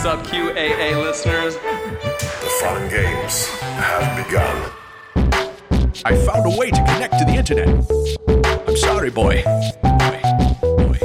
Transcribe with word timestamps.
What's 0.00 0.06
up, 0.06 0.24
QAA 0.28 1.02
listeners? 1.02 1.56
The 1.56 2.50
fun 2.60 2.88
games 2.88 3.48
have 3.48 4.24
begun. 4.24 4.70
I 6.04 6.16
found 6.24 6.46
a 6.46 6.56
way 6.56 6.70
to 6.70 6.76
connect 6.76 7.18
to 7.18 7.24
the 7.24 7.34
internet. 7.34 7.68
I'm 8.68 8.76
sorry, 8.76 9.10
boy. 9.10 9.42
Boy. 9.82 10.20
Boy. 10.62 10.98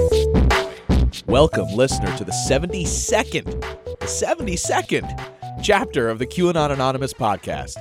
Boy. 0.45 1.09
Welcome, 1.25 1.70
listener, 1.70 2.16
to 2.18 2.23
the 2.23 2.32
72nd, 2.48 3.61
the 4.00 4.05
72nd 4.05 5.64
chapter 5.64 6.07
of 6.07 6.20
the 6.20 6.28
QAnon 6.28 6.70
Anonymous 6.71 7.16
podcast, 7.16 7.80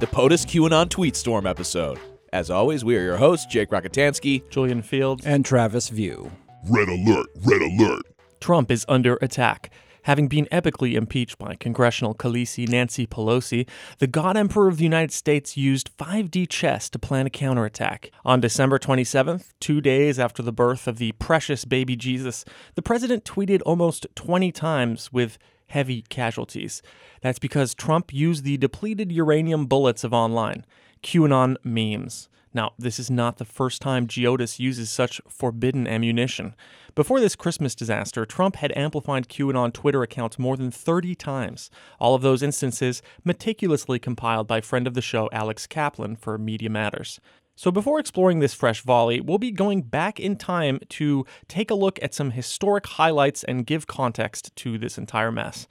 the 0.00 0.06
POTUS 0.06 0.46
QAnon 0.46 0.88
Tweet 0.88 1.14
Storm 1.14 1.46
episode. 1.46 2.00
As 2.32 2.48
always, 2.48 2.86
we 2.86 2.96
are 2.96 3.02
your 3.02 3.18
hosts, 3.18 3.44
Jake 3.44 3.68
Rockatansky. 3.68 4.48
Julian 4.48 4.80
Fields. 4.80 5.26
and 5.26 5.44
Travis 5.44 5.90
View. 5.90 6.32
Red 6.70 6.88
alert, 6.88 7.26
red 7.44 7.60
alert. 7.60 8.06
Trump 8.40 8.70
is 8.70 8.86
under 8.88 9.16
attack. 9.20 9.70
Having 10.04 10.28
been 10.28 10.46
epically 10.52 10.96
impeached 10.96 11.38
by 11.38 11.54
congressional 11.54 12.14
Khaleesi 12.14 12.68
Nancy 12.68 13.06
Pelosi, 13.06 13.66
the 14.00 14.06
God 14.06 14.36
Emperor 14.36 14.68
of 14.68 14.76
the 14.76 14.84
United 14.84 15.12
States 15.12 15.56
used 15.56 15.96
5D 15.96 16.46
chess 16.50 16.90
to 16.90 16.98
plan 16.98 17.26
a 17.26 17.30
counterattack. 17.30 18.10
On 18.22 18.38
December 18.38 18.78
27th, 18.78 19.48
two 19.60 19.80
days 19.80 20.18
after 20.18 20.42
the 20.42 20.52
birth 20.52 20.86
of 20.86 20.98
the 20.98 21.12
precious 21.12 21.64
baby 21.64 21.96
Jesus, 21.96 22.44
the 22.74 22.82
president 22.82 23.24
tweeted 23.24 23.62
almost 23.64 24.06
20 24.14 24.52
times 24.52 25.10
with 25.10 25.38
heavy 25.68 26.02
casualties. 26.10 26.82
That's 27.22 27.38
because 27.38 27.74
Trump 27.74 28.12
used 28.12 28.44
the 28.44 28.58
depleted 28.58 29.10
uranium 29.10 29.64
bullets 29.64 30.04
of 30.04 30.12
online, 30.12 30.66
QAnon 31.02 31.56
memes. 31.64 32.28
Now, 32.54 32.72
this 32.78 33.00
is 33.00 33.10
not 33.10 33.38
the 33.38 33.44
first 33.44 33.82
time 33.82 34.06
GEOTUS 34.06 34.60
uses 34.60 34.88
such 34.88 35.20
forbidden 35.28 35.88
ammunition. 35.88 36.54
Before 36.94 37.18
this 37.18 37.34
Christmas 37.34 37.74
disaster, 37.74 38.24
Trump 38.24 38.54
had 38.56 38.72
amplified 38.76 39.28
QAnon 39.28 39.72
Twitter 39.72 40.04
accounts 40.04 40.38
more 40.38 40.56
than 40.56 40.70
30 40.70 41.16
times, 41.16 41.68
all 41.98 42.14
of 42.14 42.22
those 42.22 42.44
instances 42.44 43.02
meticulously 43.24 43.98
compiled 43.98 44.46
by 44.46 44.60
friend 44.60 44.86
of 44.86 44.94
the 44.94 45.02
show 45.02 45.28
Alex 45.32 45.66
Kaplan 45.66 46.14
for 46.14 46.38
Media 46.38 46.70
Matters. 46.70 47.20
So, 47.56 47.72
before 47.72 47.98
exploring 47.98 48.38
this 48.38 48.54
fresh 48.54 48.82
volley, 48.82 49.20
we'll 49.20 49.38
be 49.38 49.52
going 49.52 49.82
back 49.82 50.20
in 50.20 50.36
time 50.36 50.80
to 50.90 51.24
take 51.48 51.70
a 51.70 51.76
look 51.76 52.00
at 52.02 52.14
some 52.14 52.30
historic 52.32 52.86
highlights 52.86 53.42
and 53.44 53.66
give 53.66 53.86
context 53.86 54.54
to 54.56 54.78
this 54.78 54.96
entire 54.96 55.30
mess. 55.30 55.66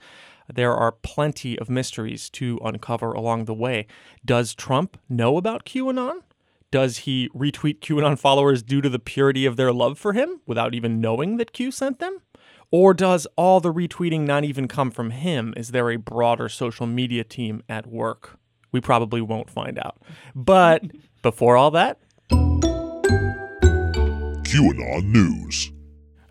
There 0.52 0.74
are 0.74 0.92
plenty 0.92 1.58
of 1.58 1.70
mysteries 1.70 2.28
to 2.30 2.58
uncover 2.62 3.12
along 3.12 3.46
the 3.46 3.54
way. 3.54 3.86
Does 4.24 4.54
Trump 4.54 4.98
know 5.08 5.38
about 5.38 5.64
QAnon? 5.64 6.20
Does 6.74 6.96
he 6.96 7.28
retweet 7.28 7.78
QAnon 7.78 8.18
followers 8.18 8.60
due 8.60 8.80
to 8.80 8.88
the 8.88 8.98
purity 8.98 9.46
of 9.46 9.54
their 9.54 9.72
love 9.72 9.96
for 9.96 10.12
him 10.12 10.40
without 10.44 10.74
even 10.74 11.00
knowing 11.00 11.36
that 11.36 11.52
Q 11.52 11.70
sent 11.70 12.00
them? 12.00 12.18
Or 12.72 12.92
does 12.92 13.28
all 13.36 13.60
the 13.60 13.72
retweeting 13.72 14.22
not 14.22 14.42
even 14.42 14.66
come 14.66 14.90
from 14.90 15.10
him? 15.10 15.54
Is 15.56 15.68
there 15.68 15.88
a 15.92 15.98
broader 15.98 16.48
social 16.48 16.88
media 16.88 17.22
team 17.22 17.62
at 17.68 17.86
work? 17.86 18.40
We 18.72 18.80
probably 18.80 19.20
won't 19.20 19.50
find 19.50 19.78
out. 19.78 20.02
But 20.34 20.82
before 21.22 21.56
all 21.56 21.70
that, 21.70 22.00
QAnon 24.42 25.04
News. 25.04 25.70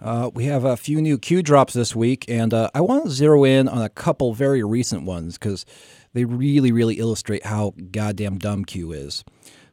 Uh, 0.01 0.29
we 0.33 0.43
have 0.47 0.65
a 0.65 0.75
few 0.75 1.01
new 1.01 1.17
Q 1.17 1.41
drops 1.41 1.71
this 1.73 1.95
week, 1.95 2.25
and 2.27 2.53
uh, 2.53 2.69
I 2.75 2.81
want 2.81 3.05
to 3.05 3.09
zero 3.11 3.45
in 3.45 3.69
on 3.69 3.81
a 3.81 3.87
couple 3.87 4.33
very 4.33 4.61
recent 4.61 5.03
ones 5.03 5.37
because 5.37 5.65
they 6.11 6.25
really, 6.25 6.73
really 6.73 6.95
illustrate 6.95 7.45
how 7.45 7.75
goddamn 7.91 8.39
dumb 8.39 8.65
Q 8.65 8.91
is. 8.91 9.23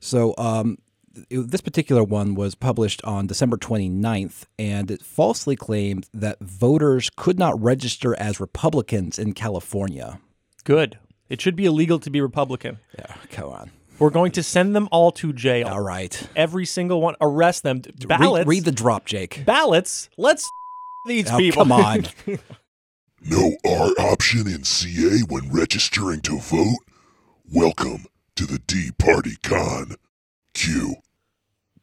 So, 0.01 0.35
um, 0.39 0.79
it- 1.29 1.51
this 1.51 1.61
particular 1.61 2.03
one 2.03 2.35
was 2.35 2.55
published 2.55 3.03
on 3.05 3.27
December 3.27 3.57
29th, 3.57 4.47
and 4.59 4.91
it 4.91 5.03
falsely 5.03 5.57
claimed 5.57 6.07
that 6.15 6.39
voters 6.41 7.11
could 7.17 7.39
not 7.39 7.61
register 7.61 8.15
as 8.19 8.41
Republicans 8.41 9.19
in 9.19 9.33
California. 9.35 10.21
good. 10.65 10.99
It 11.29 11.41
should 11.41 11.55
be 11.55 11.65
illegal 11.65 11.99
to 12.01 12.11
be 12.11 12.21
Republican. 12.21 12.79
Yeah, 12.99 13.15
come 13.31 13.51
on. 13.51 13.71
We're 14.01 14.11
going 14.11 14.33
to 14.33 14.43
send 14.43 14.75
them 14.75 14.89
all 14.91 15.13
to 15.13 15.33
jail. 15.33 15.69
All 15.69 15.81
right. 15.81 16.21
Every 16.35 16.67
single 16.67 17.01
one. 17.01 17.15
Arrest 17.21 17.63
them. 17.63 17.83
Read- 17.85 18.09
Ballots. 18.09 18.47
read 18.49 18.65
the 18.65 18.73
drop, 18.73 19.05
Jake. 19.07 19.45
ballots. 19.47 20.09
Let's 20.17 20.45
these 21.07 21.31
Oh, 21.31 21.37
people. 21.39 21.63
come 21.63 21.73
on. 21.73 22.07
No 23.23 23.53
R 23.65 23.91
option 23.99 24.47
in 24.49 24.65
CA 24.65 25.19
when 25.29 25.51
registering 25.53 26.21
to 26.23 26.39
vote? 26.39 26.79
Welcome 27.53 28.07
to 28.41 28.47
the 28.47 28.59
D 28.61 28.91
Party 28.99 29.37
Con. 29.43 29.97
Q. 30.55 30.97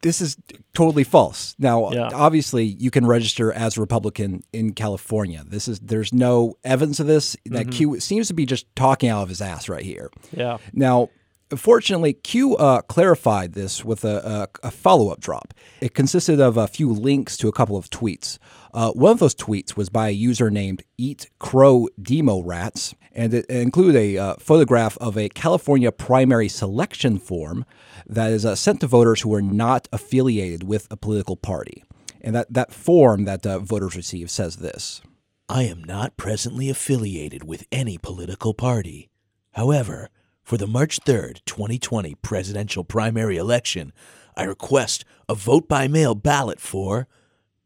this 0.01 0.21
is 0.21 0.37
totally 0.73 1.03
false. 1.03 1.55
Now, 1.59 1.91
Yeah. 1.91 2.09
obviously, 2.13 2.65
you 2.65 2.89
can 2.91 3.05
register 3.05 3.51
as 3.51 3.77
a 3.77 3.81
Republican 3.81 4.43
in 4.53 4.73
California. 4.73 5.43
This 5.47 5.67
is 5.67 5.79
there's 5.79 6.11
no 6.13 6.55
evidence 6.63 6.99
of 6.99 7.07
this. 7.07 7.35
Mm-hmm. 7.35 7.55
That 7.55 7.71
Q 7.71 7.99
seems 7.99 8.27
to 8.27 8.33
be 8.33 8.45
just 8.45 8.65
talking 8.75 9.09
out 9.09 9.23
of 9.23 9.29
his 9.29 9.41
ass 9.41 9.69
right 9.69 9.83
here. 9.83 10.09
yeah. 10.31 10.57
Now, 10.73 11.09
fortunately, 11.55 12.13
Q 12.13 12.55
uh, 12.57 12.81
clarified 12.81 13.53
this 13.53 13.85
with 13.85 14.03
a, 14.03 14.49
a, 14.63 14.67
a 14.67 14.71
follow 14.71 15.09
up 15.09 15.19
drop. 15.19 15.53
It 15.81 15.93
consisted 15.93 16.39
of 16.39 16.57
a 16.57 16.67
few 16.67 16.91
links 16.91 17.37
to 17.37 17.47
a 17.47 17.51
couple 17.51 17.77
of 17.77 17.89
tweets. 17.89 18.37
Uh, 18.73 18.91
one 18.91 19.11
of 19.11 19.19
those 19.19 19.35
tweets 19.35 19.75
was 19.75 19.89
by 19.89 20.09
a 20.09 20.11
user 20.11 20.49
named 20.49 20.83
Eat 20.97 21.29
Crow 21.39 21.87
Demo 22.01 22.41
Rats, 22.41 22.93
and 23.13 23.33
it 23.33 23.45
included 23.47 23.95
a 23.95 24.17
uh, 24.17 24.35
photograph 24.39 24.97
of 24.99 25.17
a 25.17 25.29
California 25.29 25.91
primary 25.91 26.49
selection 26.49 27.17
form 27.17 27.65
that 28.05 28.31
is 28.31 28.45
uh, 28.45 28.55
sent 28.55 28.81
to 28.81 28.87
voters 28.87 29.21
who 29.21 29.33
are 29.33 29.41
not 29.41 29.87
affiliated 29.91 30.63
with 30.63 30.87
a 30.91 30.97
political 30.97 31.35
party. 31.35 31.83
And 32.21 32.35
that, 32.35 32.53
that 32.53 32.73
form 32.73 33.25
that 33.25 33.45
uh, 33.45 33.59
voters 33.59 33.95
receive 33.95 34.29
says 34.29 34.57
this. 34.57 35.01
I 35.49 35.63
am 35.63 35.83
not 35.83 36.17
presently 36.17 36.69
affiliated 36.69 37.45
with 37.45 37.65
any 37.71 37.97
political 37.97 38.53
party. 38.53 39.09
However, 39.53 40.09
for 40.47 40.55
the 40.55 40.65
March 40.65 41.01
3rd, 41.01 41.41
2020 41.43 42.15
presidential 42.21 42.85
primary 42.85 43.35
election, 43.35 43.91
I 44.37 44.43
request 44.43 45.03
a 45.27 45.35
vote 45.35 45.67
by 45.67 45.89
mail 45.89 46.15
ballot 46.15 46.61
for 46.61 47.05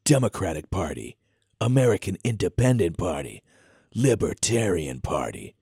Democratic 0.03 0.71
Party, 0.71 1.15
American 1.61 2.17
Independent 2.23 2.97
Party, 2.97 3.43
Libertarian 3.93 4.99
Party, 4.99 5.53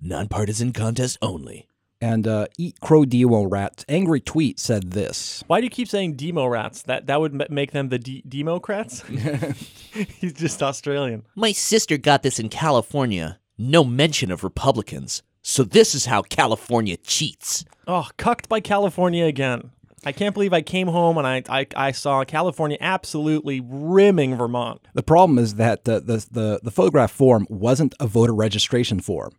nonpartisan 0.00 0.72
contest 0.72 1.16
only. 1.22 1.68
And 2.00 2.26
uh, 2.26 2.48
Eat 2.58 2.80
Crow 2.80 3.04
Demo 3.04 3.44
Rats' 3.44 3.84
angry 3.88 4.20
tweet 4.20 4.58
said 4.58 4.90
this. 4.90 5.44
Why 5.46 5.60
do 5.60 5.66
you 5.66 5.70
keep 5.70 5.86
saying 5.86 6.14
demo 6.14 6.44
rats? 6.44 6.82
That 6.82 7.06
that 7.06 7.20
would 7.20 7.34
ma- 7.34 7.44
make 7.50 7.70
them 7.70 7.88
the 7.88 8.00
de- 8.00 8.24
democrats. 8.28 9.00
He's 10.18 10.32
just 10.32 10.60
Australian. 10.60 11.24
My 11.36 11.52
sister 11.52 11.98
got 11.98 12.24
this 12.24 12.40
in 12.40 12.48
California. 12.48 13.38
No 13.56 13.84
mention 13.84 14.32
of 14.32 14.42
Republicans. 14.42 15.22
So 15.46 15.62
this 15.62 15.94
is 15.94 16.06
how 16.06 16.22
California 16.22 16.96
cheats. 16.96 17.66
Oh, 17.86 18.08
cucked 18.16 18.48
by 18.48 18.60
California 18.60 19.26
again. 19.26 19.70
I 20.02 20.10
can't 20.10 20.32
believe 20.32 20.54
I 20.54 20.62
came 20.62 20.88
home 20.88 21.18
and 21.18 21.26
I 21.26 21.42
I, 21.50 21.66
I 21.76 21.92
saw 21.92 22.24
California 22.24 22.78
absolutely 22.80 23.60
rimming 23.62 24.36
Vermont. 24.36 24.80
The 24.94 25.02
problem 25.02 25.38
is 25.38 25.56
that 25.56 25.84
the, 25.84 26.00
the, 26.00 26.26
the, 26.30 26.60
the 26.62 26.70
photograph 26.70 27.10
form 27.10 27.46
wasn't 27.50 27.94
a 28.00 28.06
voter 28.06 28.34
registration 28.34 29.00
form. 29.00 29.32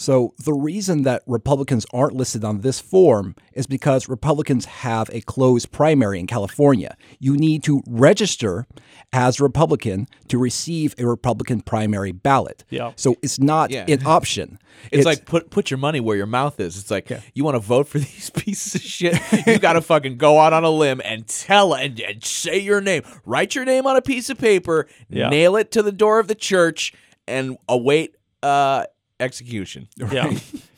So 0.00 0.32
the 0.42 0.54
reason 0.54 1.02
that 1.02 1.22
Republicans 1.26 1.84
aren't 1.92 2.14
listed 2.14 2.42
on 2.42 2.62
this 2.62 2.80
form 2.80 3.34
is 3.52 3.66
because 3.66 4.08
Republicans 4.08 4.64
have 4.64 5.10
a 5.12 5.20
closed 5.20 5.72
primary 5.72 6.18
in 6.18 6.26
California. 6.26 6.96
You 7.18 7.36
need 7.36 7.62
to 7.64 7.82
register 7.86 8.66
as 9.12 9.38
a 9.38 9.42
Republican 9.42 10.06
to 10.28 10.38
receive 10.38 10.94
a 10.96 11.06
Republican 11.06 11.60
primary 11.60 12.12
ballot. 12.12 12.64
Yeah. 12.70 12.92
So 12.96 13.16
it's 13.22 13.38
not 13.38 13.70
Yeah. 13.70 13.84
an 13.88 14.06
option. 14.06 14.58
It's, 14.90 15.04
like 15.04 15.26
put 15.26 15.50
put 15.50 15.70
your 15.70 15.76
money 15.76 16.00
where 16.00 16.16
your 16.16 16.24
mouth 16.24 16.58
is. 16.60 16.78
It's 16.78 16.90
like 16.90 17.10
you 17.34 17.44
want 17.44 17.56
to 17.56 17.60
vote 17.60 17.86
for 17.86 17.98
these 18.08 18.30
pieces 18.30 18.76
of 18.76 18.80
shit. 18.80 19.20
You 19.46 19.58
got 19.58 19.74
to 19.74 19.82
fucking 19.82 20.16
go 20.16 20.38
out 20.40 20.54
on 20.54 20.64
a 20.64 20.70
limb 20.70 21.02
and 21.04 21.26
tell 21.28 21.74
and, 21.74 22.00
and 22.00 22.24
say 22.24 22.58
your 22.58 22.80
name. 22.80 23.02
Write 23.26 23.54
your 23.54 23.66
name 23.66 23.86
on 23.86 23.96
a 23.96 24.02
piece 24.02 24.30
of 24.30 24.38
paper. 24.38 24.86
Yeah. 25.10 25.28
Nail 25.28 25.56
it 25.56 25.70
to 25.72 25.82
the 25.82 25.92
door 25.92 26.20
of 26.20 26.26
the 26.26 26.34
church 26.34 26.94
and 27.28 27.58
await 27.68 28.14
uh, 28.42 28.84
execution. 29.20 29.88
Yeah. 30.12 30.32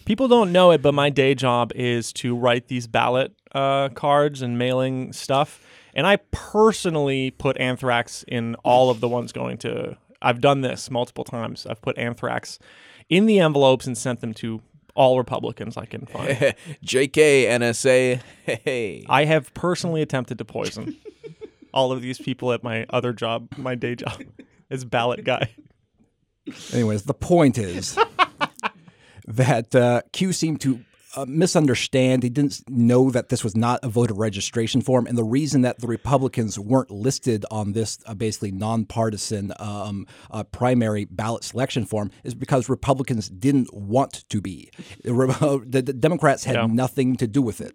People 0.05 0.27
don't 0.27 0.51
know 0.51 0.73
it, 0.73 0.83
but 0.83 0.95
my 0.95 1.11
day 1.11 1.35
job 1.35 1.71
is 1.77 2.13
to 2.15 2.35
write 2.35 2.67
these 2.67 2.89
ballot 2.89 3.33
uh, 3.55 3.89
cards 3.91 4.43
and 4.43 4.59
mailing 4.59 5.13
stuff. 5.13 5.65
And 5.95 6.07
I 6.09 6.17
personally 6.33 7.31
put 7.31 7.57
anthrax 7.59 8.25
in 8.27 8.57
all 8.65 8.91
of 8.91 9.01
the 9.01 9.09
ones 9.09 9.31
going 9.31 9.59
to. 9.59 9.97
I've 10.21 10.41
done 10.41 10.61
this 10.61 10.91
multiple 10.91 11.23
times. 11.23 11.67
I've 11.67 11.81
put 11.81 11.97
anthrax 11.99 12.59
in 13.09 13.27
the 13.27 13.39
envelopes 13.39 13.87
and 13.87 13.97
sent 13.97 14.21
them 14.21 14.35
to 14.35 14.61
all 14.95 15.19
Republicans 15.19 15.77
I 15.77 15.87
can 15.87 16.07
find. 16.07 16.37
JK 16.85 17.47
NSA. 17.47 18.21
Hey. 18.45 19.05
I 19.09 19.25
have 19.25 19.53
personally 19.55 20.03
attempted 20.03 20.39
to 20.39 20.45
poison 20.45 20.97
all 21.75 21.93
of 21.93 22.03
these 22.03 22.19
people 22.19 22.53
at 22.53 22.63
my 22.63 22.87
other 22.91 23.13
job, 23.13 23.49
my 23.57 23.75
day 23.75 23.95
job, 23.95 24.23
as 24.71 24.85
ballot 24.85 25.25
guy. 25.25 25.51
Anyways, 26.73 27.05
the 27.05 27.15
point 27.15 27.57
is 27.57 27.97
that 29.27 29.75
uh, 29.75 30.03
Q 30.13 30.33
seemed 30.33 30.61
to 30.63 30.81
uh, 31.15 31.27
misunderstand. 31.29 32.23
He 32.23 32.31
didn't 32.31 32.63
know 32.71 33.11
that 33.11 33.29
this 33.29 33.45
was 33.45 33.55
not 33.55 33.81
a 33.83 33.89
voter 33.89 34.15
registration 34.15 34.81
form, 34.81 35.07
and 35.07 35.19
the 35.19 35.25
reason 35.25 35.61
that 35.61 35.79
the 35.81 35.87
Republicans 35.87 36.59
weren't 36.59 36.91
listed 36.91 37.45
on 37.51 37.73
this 37.73 37.99
uh, 38.07 38.15
basically 38.15 38.51
nonpartisan 38.51 39.53
um, 39.59 40.07
uh, 40.31 40.43
primary 40.45 41.05
ballot 41.05 41.45
selection 41.45 41.85
form 41.85 42.11
is 42.25 42.35
because 42.35 42.69
Republicans 42.71 43.29
didn't 43.29 43.73
want 43.75 44.25
to 44.31 44.41
be. 44.41 44.71
The, 45.05 45.65
the 45.67 45.93
Democrats 45.93 46.45
had 46.45 46.57
Yeah. 46.57 46.67
nothing 46.67 47.17
to 47.17 47.27
do 47.27 47.43
with 47.43 47.61
it. 47.61 47.75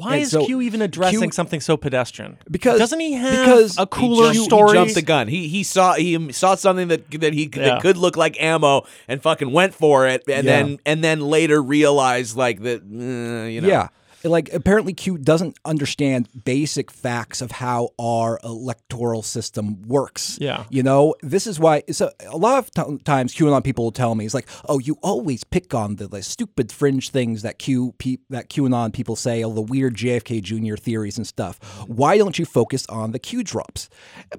Why 0.00 0.14
And 0.14 0.22
is 0.22 0.30
so 0.30 0.44
Q 0.46 0.60
even 0.60 0.80
addressing 0.82 1.20
Q- 1.20 1.32
something 1.32 1.60
so 1.60 1.76
pedestrian? 1.76 2.38
Because- 2.50 2.78
doesn't 2.78 3.00
he 3.00 3.12
have 3.14 3.44
because 3.46 3.78
a 3.78 3.86
cooler 3.86 4.28
he, 4.28 4.34
jumped- 4.34 4.50
story? 4.50 4.68
He 4.70 4.74
jumped 4.74 4.94
the 4.94 5.02
gun. 5.02 5.28
He 5.28 5.48
he 5.48 5.62
saw 5.62 5.94
he 5.94 6.32
saw 6.32 6.54
something 6.54 6.88
that 6.88 7.10
that 7.20 7.32
he 7.34 7.44
Yeah. 7.54 7.62
that 7.64 7.82
could 7.82 7.96
look 7.96 8.16
like 8.16 8.40
ammo 8.42 8.84
and 9.08 9.22
fucking 9.22 9.52
went 9.52 9.74
for 9.74 10.06
it, 10.06 10.22
and 10.28 10.46
Yeah. 10.46 10.62
then 10.62 10.78
and 10.86 11.02
then 11.04 11.20
later 11.20 11.62
realized 11.62 12.36
like 12.36 12.62
that 12.62 12.82
uh, 12.82 13.46
you 13.48 13.60
know 13.60 13.68
Yeah. 13.68 13.88
Like 14.24 14.52
apparently 14.52 14.92
Q 14.92 15.18
doesn't 15.18 15.58
understand 15.64 16.28
basic 16.44 16.90
facts 16.90 17.40
of 17.40 17.50
how 17.52 17.90
our 17.98 18.38
electoral 18.44 19.22
system 19.22 19.82
works. 19.82 20.38
Yeah. 20.40 20.64
You 20.70 20.82
know, 20.82 21.14
this 21.22 21.46
is 21.46 21.58
why 21.58 21.82
so 21.90 22.10
a 22.26 22.36
lot 22.36 22.58
of 22.58 22.70
t- 22.70 22.98
times 23.04 23.34
QAnon 23.34 23.64
people 23.64 23.84
will 23.84 23.92
tell 23.92 24.14
me 24.14 24.24
it's 24.24 24.34
like, 24.34 24.48
"Oh, 24.68 24.78
you 24.78 24.96
always 25.02 25.44
pick 25.44 25.74
on 25.74 25.96
the, 25.96 26.08
the 26.08 26.22
stupid 26.22 26.70
fringe 26.70 27.10
things 27.10 27.42
that 27.42 27.58
Q 27.58 27.94
pe- 27.98 28.18
that 28.30 28.48
QAnon 28.48 28.92
people 28.92 29.16
say, 29.16 29.42
all 29.42 29.52
the 29.52 29.62
weird 29.62 29.94
JFK 29.96 30.42
Jr. 30.42 30.76
theories 30.76 31.16
and 31.16 31.26
stuff. 31.26 31.58
Why 31.86 32.18
don't 32.18 32.38
you 32.38 32.44
focus 32.44 32.86
on 32.88 33.12
the 33.12 33.18
Q 33.18 33.42
drops?" 33.42 33.88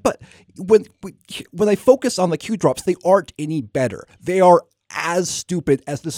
But 0.01 0.21
when 0.57 0.85
when 1.51 1.69
I 1.69 1.75
focus 1.75 2.19
on 2.19 2.29
the 2.29 2.37
Q 2.37 2.57
drops, 2.57 2.83
they 2.83 2.95
aren't 3.05 3.33
any 3.37 3.61
better. 3.61 4.07
They 4.21 4.39
are 4.39 4.63
as 4.95 5.29
stupid 5.29 5.83
as 5.87 6.01
the 6.01 6.11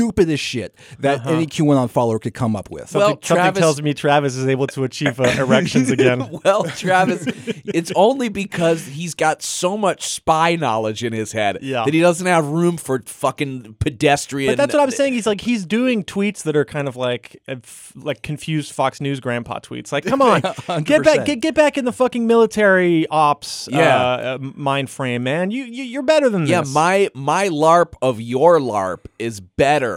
stupidest 0.00 0.42
shit 0.42 0.74
that 0.98 1.26
any 1.26 1.46
QAnon 1.46 1.90
follower 1.90 2.18
could 2.18 2.34
come 2.34 2.56
up 2.56 2.70
with. 2.70 2.88
Something, 2.90 3.00
Well, 3.00 3.08
something 3.22 3.36
Travis- 3.36 3.60
tells 3.60 3.82
me 3.82 3.94
Travis 3.94 4.36
is 4.36 4.46
able 4.46 4.66
to 4.68 4.84
achieve 4.84 5.20
uh, 5.20 5.24
erections 5.38 5.90
again. 5.90 6.28
Well, 6.44 6.64
Travis, 6.64 7.24
it's 7.66 7.92
only 7.94 8.28
because 8.30 8.86
he's 8.86 9.14
got 9.14 9.42
so 9.42 9.76
much 9.76 10.08
spy 10.08 10.56
knowledge 10.56 11.04
in 11.04 11.12
his 11.12 11.32
head 11.32 11.58
Yeah. 11.60 11.84
that 11.84 11.92
he 11.92 12.00
doesn't 12.00 12.26
have 12.26 12.46
room 12.46 12.76
for 12.76 13.02
fucking 13.04 13.76
pedestrian. 13.78 14.52
But 14.52 14.56
that's 14.58 14.72
what 14.74 14.82
I'm 14.82 14.90
saying. 14.90 15.12
He's 15.12 15.26
like 15.26 15.40
he's 15.42 15.66
doing 15.66 16.02
tweets 16.04 16.42
that 16.44 16.56
are 16.56 16.64
kind 16.64 16.88
of 16.88 16.96
like 16.96 17.40
uh, 17.46 17.56
like 17.94 18.22
confused 18.22 18.72
Fox 18.72 19.00
News 19.00 19.20
grandpa 19.20 19.58
tweets. 19.60 19.92
Like, 19.92 20.04
come 20.04 20.22
on, 20.22 20.40
get 20.84 21.04
back, 21.04 21.26
get, 21.26 21.40
get 21.40 21.54
back 21.54 21.76
in 21.76 21.84
the 21.84 21.92
fucking 21.92 22.26
military 22.26 23.06
ops 23.08 23.68
Yeah. 23.70 23.96
uh, 23.96 24.16
uh, 24.34 24.38
mind 24.40 24.88
frame, 24.88 25.22
man. 25.22 25.50
You, 25.50 25.64
you 25.64 25.84
you're 25.84 26.02
better 26.02 26.28
than 26.30 26.46
Yeah, 26.46 26.60
this. 26.60 26.70
Yeah, 26.70 26.74
my 26.74 27.08
my 27.14 27.48
LARP 27.48 27.94
of 28.00 28.20
your 28.20 28.58
LARP 28.60 29.00
is 29.18 29.40
better 29.40 29.89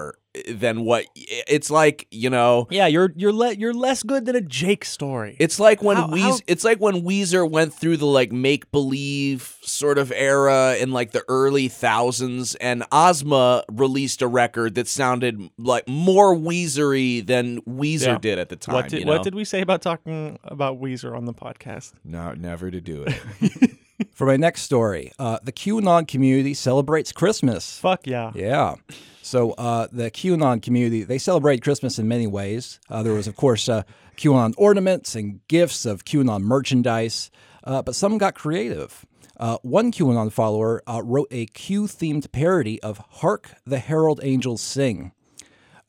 than 0.51 0.83
what 0.83 1.05
it's 1.15 1.69
like. 1.69 2.07
You 2.09 2.29
know, 2.29 2.67
yeah, 2.71 2.87
you're 2.87 3.11
you're 3.15 3.31
le- 3.33 3.53
you're 3.53 3.73
less 3.73 4.01
good 4.03 4.25
than 4.25 4.35
a 4.35 4.41
Jake 4.41 4.83
story. 4.85 5.35
It's 5.39 5.59
like 5.59 5.83
when 5.83 5.97
How- 5.97 6.07
Weez- 6.07 6.21
how- 6.21 6.37
it's 6.47 6.63
like 6.63 6.79
when 6.79 7.03
Weezer 7.03 7.49
went 7.49 7.73
through 7.73 7.97
the 7.97 8.07
like 8.07 8.31
make 8.31 8.71
believe 8.71 9.57
sort 9.61 9.97
of 9.99 10.11
era 10.11 10.75
in 10.79 10.91
like 10.91 11.11
the 11.11 11.23
early 11.27 11.67
thousands, 11.67 12.55
and 12.55 12.83
Ozma 12.91 13.63
released 13.71 14.21
a 14.23 14.27
record 14.27 14.73
that 14.75 14.87
sounded 14.87 15.39
like 15.59 15.87
more 15.87 16.35
Weezery 16.35 17.25
than 17.25 17.61
Weezer 17.61 18.07
Yeah. 18.07 18.17
did 18.17 18.39
at 18.39 18.49
the 18.49 18.55
time. 18.55 18.73
what 18.75 18.89
did 18.89 18.99
you 18.99 19.05
know? 19.05 19.11
what 19.13 19.23
did 19.23 19.35
we 19.35 19.45
say 19.45 19.61
about 19.61 19.81
talking 19.83 20.39
about 20.43 20.81
Weezer 20.81 21.15
on 21.15 21.25
the 21.25 21.33
podcast? 21.33 21.93
No, 22.03 22.33
never 22.33 22.71
to 22.71 22.81
do 22.81 23.05
it. 23.07 23.71
For 24.15 24.25
my 24.25 24.37
next 24.37 24.63
story, 24.63 25.11
uh, 25.19 25.37
the 25.43 25.51
QAnon 25.51 26.07
community 26.07 26.55
celebrates 26.55 27.11
Christmas. 27.11 27.77
Fuck 27.79 28.07
yeah. 28.07 28.31
Yeah. 28.33 28.75
So 29.23 29.51
uh, 29.51 29.87
the 29.89 30.11
QAnon 30.11 30.61
community 30.61 31.03
they 31.03 31.17
celebrate 31.17 31.63
Christmas 31.63 31.97
in 31.97 32.09
many 32.09 32.27
ways. 32.27 32.81
Uh, 32.89 33.03
there 33.03 33.13
was, 33.13 33.25
of 33.25 33.37
course, 33.37 33.69
uh, 33.69 33.83
QAnon 34.17 34.53
ornaments 34.57 35.15
and 35.15 35.39
gifts 35.47 35.85
of 35.85 36.03
QAnon 36.03 36.41
merchandise, 36.41 37.31
uh, 37.63 37.81
but 37.81 37.95
some 37.95 38.17
got 38.17 38.35
creative. 38.35 39.05
Uh, 39.37 39.57
one 39.61 39.93
QAnon 39.93 40.29
follower 40.29 40.83
uh, 40.85 41.01
wrote 41.01 41.29
a 41.31 41.45
Q-themed 41.47 42.33
parody 42.33 42.83
of 42.83 42.97
"Hark 42.97 43.51
the 43.65 43.79
Herald 43.79 44.19
Angels 44.23 44.61
Sing." 44.61 45.13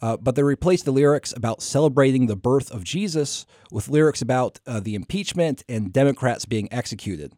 Uh, 0.01 0.17
but 0.17 0.37
they 0.37 0.43
replaced 0.43 0.85
the 0.85 0.93
lyrics 0.93 1.33
about 1.37 1.61
celebrating 1.61 2.27
the 2.27 2.37
birth 2.37 2.71
of 2.71 2.85
Jesus 2.85 3.47
with 3.71 3.89
lyrics 3.89 4.23
about 4.23 4.61
uh, 4.67 4.79
the 4.79 4.95
impeachment 4.95 5.65
and 5.69 5.93
Democrats 5.93 6.45
being 6.45 6.73
executed. 6.73 7.33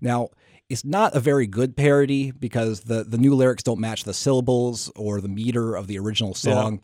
Now, 0.00 0.28
it's 0.72 0.84
not 0.84 1.14
a 1.14 1.20
very 1.20 1.46
good 1.46 1.76
parody 1.76 2.30
because 2.30 2.80
the, 2.80 3.04
the 3.04 3.18
new 3.18 3.34
lyrics 3.34 3.62
don't 3.62 3.78
match 3.78 4.04
the 4.04 4.14
syllables 4.14 4.90
or 4.96 5.20
the 5.20 5.28
meter 5.28 5.74
of 5.76 5.86
the 5.86 5.98
original 5.98 6.34
song. 6.34 6.80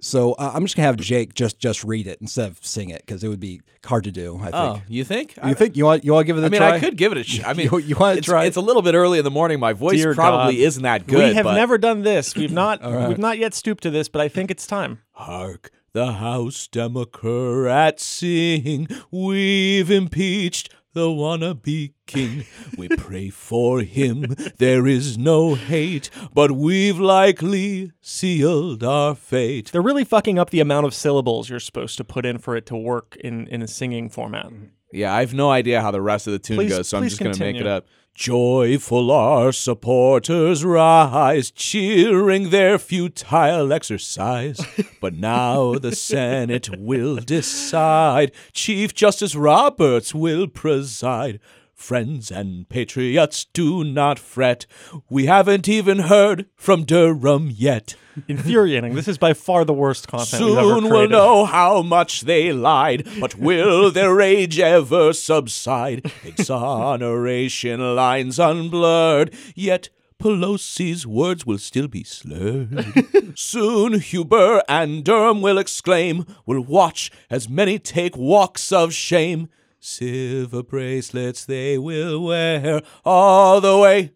So 0.00 0.32
uh, 0.32 0.52
I'm 0.52 0.64
just 0.64 0.76
gonna 0.76 0.86
have 0.86 0.96
Jake 0.96 1.32
just 1.32 1.58
just 1.58 1.82
read 1.82 2.06
it 2.06 2.20
instead 2.20 2.48
of 2.50 2.58
sing 2.64 2.90
it 2.90 3.00
because 3.06 3.24
it 3.24 3.28
would 3.28 3.40
be 3.40 3.62
hard 3.86 4.04
to 4.04 4.12
do. 4.12 4.38
I 4.42 4.50
oh, 4.52 4.72
think. 4.74 4.84
you 4.88 5.04
think? 5.04 5.38
You 5.42 5.54
think 5.54 5.76
you 5.76 5.84
want 5.84 6.04
you 6.04 6.12
want 6.12 6.24
to 6.24 6.26
give 6.26 6.36
it 6.36 6.42
a 6.42 6.46
I 6.46 6.48
mean, 6.50 6.60
try? 6.60 6.72
I 6.72 6.80
could 6.80 6.98
give 6.98 7.12
it 7.12 7.18
a. 7.18 7.24
Sh- 7.24 7.42
I 7.42 7.52
mean, 7.54 7.70
You- 7.72 7.78
you 7.78 7.96
wanna 7.96 8.20
try 8.20 8.44
it? 8.44 8.48
It's 8.48 8.56
a 8.58 8.60
little 8.60 8.82
bit 8.82 8.94
early 8.94 9.18
in 9.18 9.24
the 9.24 9.30
morning. 9.30 9.60
My 9.60 9.72
voice 9.72 9.96
Dear 9.96 10.14
probably 10.14 10.56
God. 10.56 10.62
isn't 10.62 10.82
that 10.82 11.06
good. 11.06 11.30
we 11.30 11.34
have 11.34 11.44
but- 11.44 11.54
never 11.54 11.78
done 11.78 12.02
this. 12.02 12.34
We've 12.34 12.52
not 12.64 12.82
we've 12.82 13.18
not 13.18 13.38
yet 13.38 13.54
stooped 13.54 13.82
to 13.84 13.90
this, 13.90 14.08
but 14.08 14.20
I 14.20 14.28
think 14.28 14.50
it's 14.50 14.66
time. 14.66 15.00
Hark 15.12 15.70
the 15.94 16.14
House 16.14 16.66
Democrats 16.66 18.04
sing, 18.04 18.88
we've 19.12 19.90
impeached 19.92 20.73
the 20.94 21.08
wannabe 21.08 21.92
king. 22.06 22.46
We 22.78 22.88
pray 22.88 23.28
for 23.28 23.80
him, 23.80 24.34
there 24.58 24.86
is 24.86 25.18
no 25.18 25.54
hate, 25.54 26.08
but 26.32 26.52
we've 26.52 26.98
likely 26.98 27.92
sealed 28.00 28.82
our 28.82 29.14
fate. 29.14 29.70
They're 29.72 29.82
really 29.82 30.04
fucking 30.04 30.38
up 30.38 30.50
the 30.50 30.60
amount 30.60 30.86
of 30.86 30.94
syllables 30.94 31.50
you're 31.50 31.60
supposed 31.60 31.98
to 31.98 32.04
put 32.04 32.24
in 32.24 32.38
for 32.38 32.56
it 32.56 32.66
to 32.66 32.76
work 32.76 33.16
in, 33.20 33.46
in 33.48 33.60
a 33.60 33.68
singing 33.68 34.08
format. 34.08 34.50
Yeah, 34.92 35.12
I 35.12 35.20
have 35.20 35.34
no 35.34 35.50
idea 35.50 35.82
how 35.82 35.90
the 35.90 36.00
rest 36.00 36.26
of 36.26 36.32
the 36.32 36.38
tune 36.38 36.56
Please- 36.56 36.70
goes, 36.70 36.88
so 36.88 36.96
I'm 36.98 37.02
please 37.02 37.10
just 37.10 37.22
going 37.22 37.34
to 37.34 37.40
make 37.40 37.56
it 37.56 37.66
up. 37.66 37.86
Joyful 38.14 39.10
our 39.10 39.50
supporters 39.50 40.64
rise, 40.64 41.50
cheering 41.50 42.50
their 42.50 42.78
futile 42.78 43.72
exercise. 43.72 44.64
but 45.00 45.14
now 45.14 45.74
the 45.74 45.96
Senate 45.96 46.78
will 46.78 47.16
decide. 47.16 48.30
Chief 48.52 48.94
Justice 48.94 49.34
Roberts 49.34 50.14
will 50.14 50.46
preside. 50.46 51.40
Friends 51.84 52.30
and 52.30 52.66
patriots, 52.70 53.44
do 53.44 53.84
not 53.84 54.18
fret. 54.18 54.64
We 55.10 55.26
haven't 55.26 55.68
even 55.68 55.98
heard 55.98 56.46
from 56.56 56.84
Durham 56.84 57.50
yet. 57.54 57.94
Infuriating. 58.26 58.94
this 58.94 59.06
is 59.06 59.18
by 59.18 59.34
far 59.34 59.66
the 59.66 59.74
worst 59.74 60.08
content 60.08 60.42
we've 60.42 60.56
ever 60.56 60.80
Soon 60.80 60.88
we'll 60.88 61.10
know 61.10 61.44
how 61.44 61.82
much 61.82 62.22
they 62.22 62.54
lied, 62.54 63.06
but 63.20 63.34
will 63.34 63.90
their 63.90 64.14
rage 64.14 64.58
ever 64.58 65.12
subside? 65.12 66.10
Exoneration 66.24 67.94
lines 67.94 68.38
unblurred, 68.38 69.34
yet 69.54 69.90
Pelosi's 70.18 71.06
words 71.06 71.44
will 71.44 71.58
still 71.58 71.86
be 71.86 72.02
slurred. 72.02 73.04
Soon 73.38 74.00
Huber 74.00 74.62
and 74.70 75.04
Durham 75.04 75.42
will 75.42 75.58
exclaim, 75.58 76.24
We'll 76.46 76.62
watch 76.62 77.10
as 77.28 77.46
many 77.50 77.78
take 77.78 78.16
walks 78.16 78.72
of 78.72 78.94
shame. 78.94 79.50
Silver 79.86 80.62
bracelets 80.62 81.44
they 81.44 81.76
will 81.76 82.18
wear 82.24 82.80
all 83.04 83.60
the 83.60 83.76
way 83.76 84.12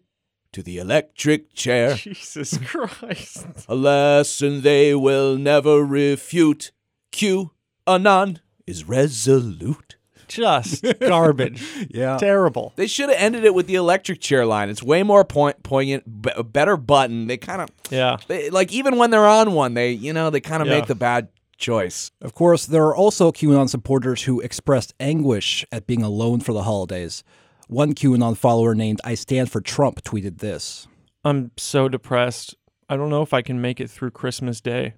to 0.51 0.63
the 0.63 0.79
electric 0.79 1.53
chair. 1.53 1.93
Jesus 1.95 2.57
Christ. 2.57 3.45
A 3.67 3.75
lesson 3.75 4.61
they 4.61 4.95
will 4.95 5.37
never 5.37 5.85
refute. 5.85 6.71
Q 7.11 7.51
Anon 7.85 8.39
is 8.65 8.85
resolute. 8.85 9.97
Just 10.27 10.83
garbage. 11.01 11.63
Yeah. 11.91 12.17
Terrible. 12.17 12.73
They 12.75 12.87
should 12.87 13.09
have 13.09 13.19
ended 13.19 13.43
it 13.45 13.53
with 13.53 13.67
the 13.67 13.75
electric 13.75 14.21
chair 14.21 14.47
line. 14.47 14.69
It's 14.69 14.81
way 14.81 15.03
more 15.03 15.23
point, 15.23 15.61
poignant, 15.61 16.21
b- 16.23 16.31
better 16.51 16.77
button. 16.77 17.27
They 17.27 17.37
kind 17.37 17.61
of, 17.61 17.69
Yeah. 17.91 18.17
they, 18.27 18.49
like 18.49 18.71
even 18.73 18.97
when 18.97 19.11
they're 19.11 19.27
on 19.27 19.53
one, 19.53 19.75
they 19.75 19.91
you 19.91 20.13
know 20.13 20.31
they 20.31 20.41
kind 20.41 20.63
of 20.63 20.67
Yeah. 20.67 20.79
make 20.79 20.87
the 20.87 20.95
bad 20.95 21.27
choice. 21.59 22.11
Of 22.21 22.33
course, 22.33 22.65
there 22.65 22.85
are 22.85 22.95
also 22.95 23.31
QAnon 23.31 23.69
supporters 23.69 24.23
who 24.23 24.39
expressed 24.39 24.93
anguish 24.99 25.65
at 25.71 25.85
being 25.85 26.01
alone 26.01 26.39
for 26.39 26.53
the 26.53 26.63
holidays. 26.63 27.23
One 27.67 27.93
QAnon 27.93 28.35
follower 28.35 28.73
named 28.73 28.99
I 29.03 29.13
Stand 29.13 29.51
for 29.51 29.61
Trump 29.61 30.01
tweeted 30.01 30.39
this. 30.39 30.87
I'm 31.23 31.51
so 31.57 31.87
depressed. 31.87 32.55
I 32.89 32.97
don't 32.97 33.09
know 33.09 33.21
if 33.21 33.33
I 33.33 33.43
can 33.43 33.61
make 33.61 33.79
it 33.79 33.91
through 33.91 34.11
Christmas 34.11 34.61
Day. 34.61 34.95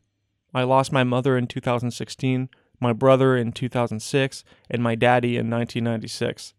I 0.54 0.64
lost 0.64 0.92
my 0.92 1.04
mother 1.04 1.38
in 1.38 1.48
2016, 1.48 2.50
my 2.80 2.94
brother 2.94 3.36
in 3.36 3.52
2006, 3.52 4.44
and 4.70 4.84
my 4.84 4.96
daddy 4.96 5.38
in 5.38 5.50
1996. 5.50 6.54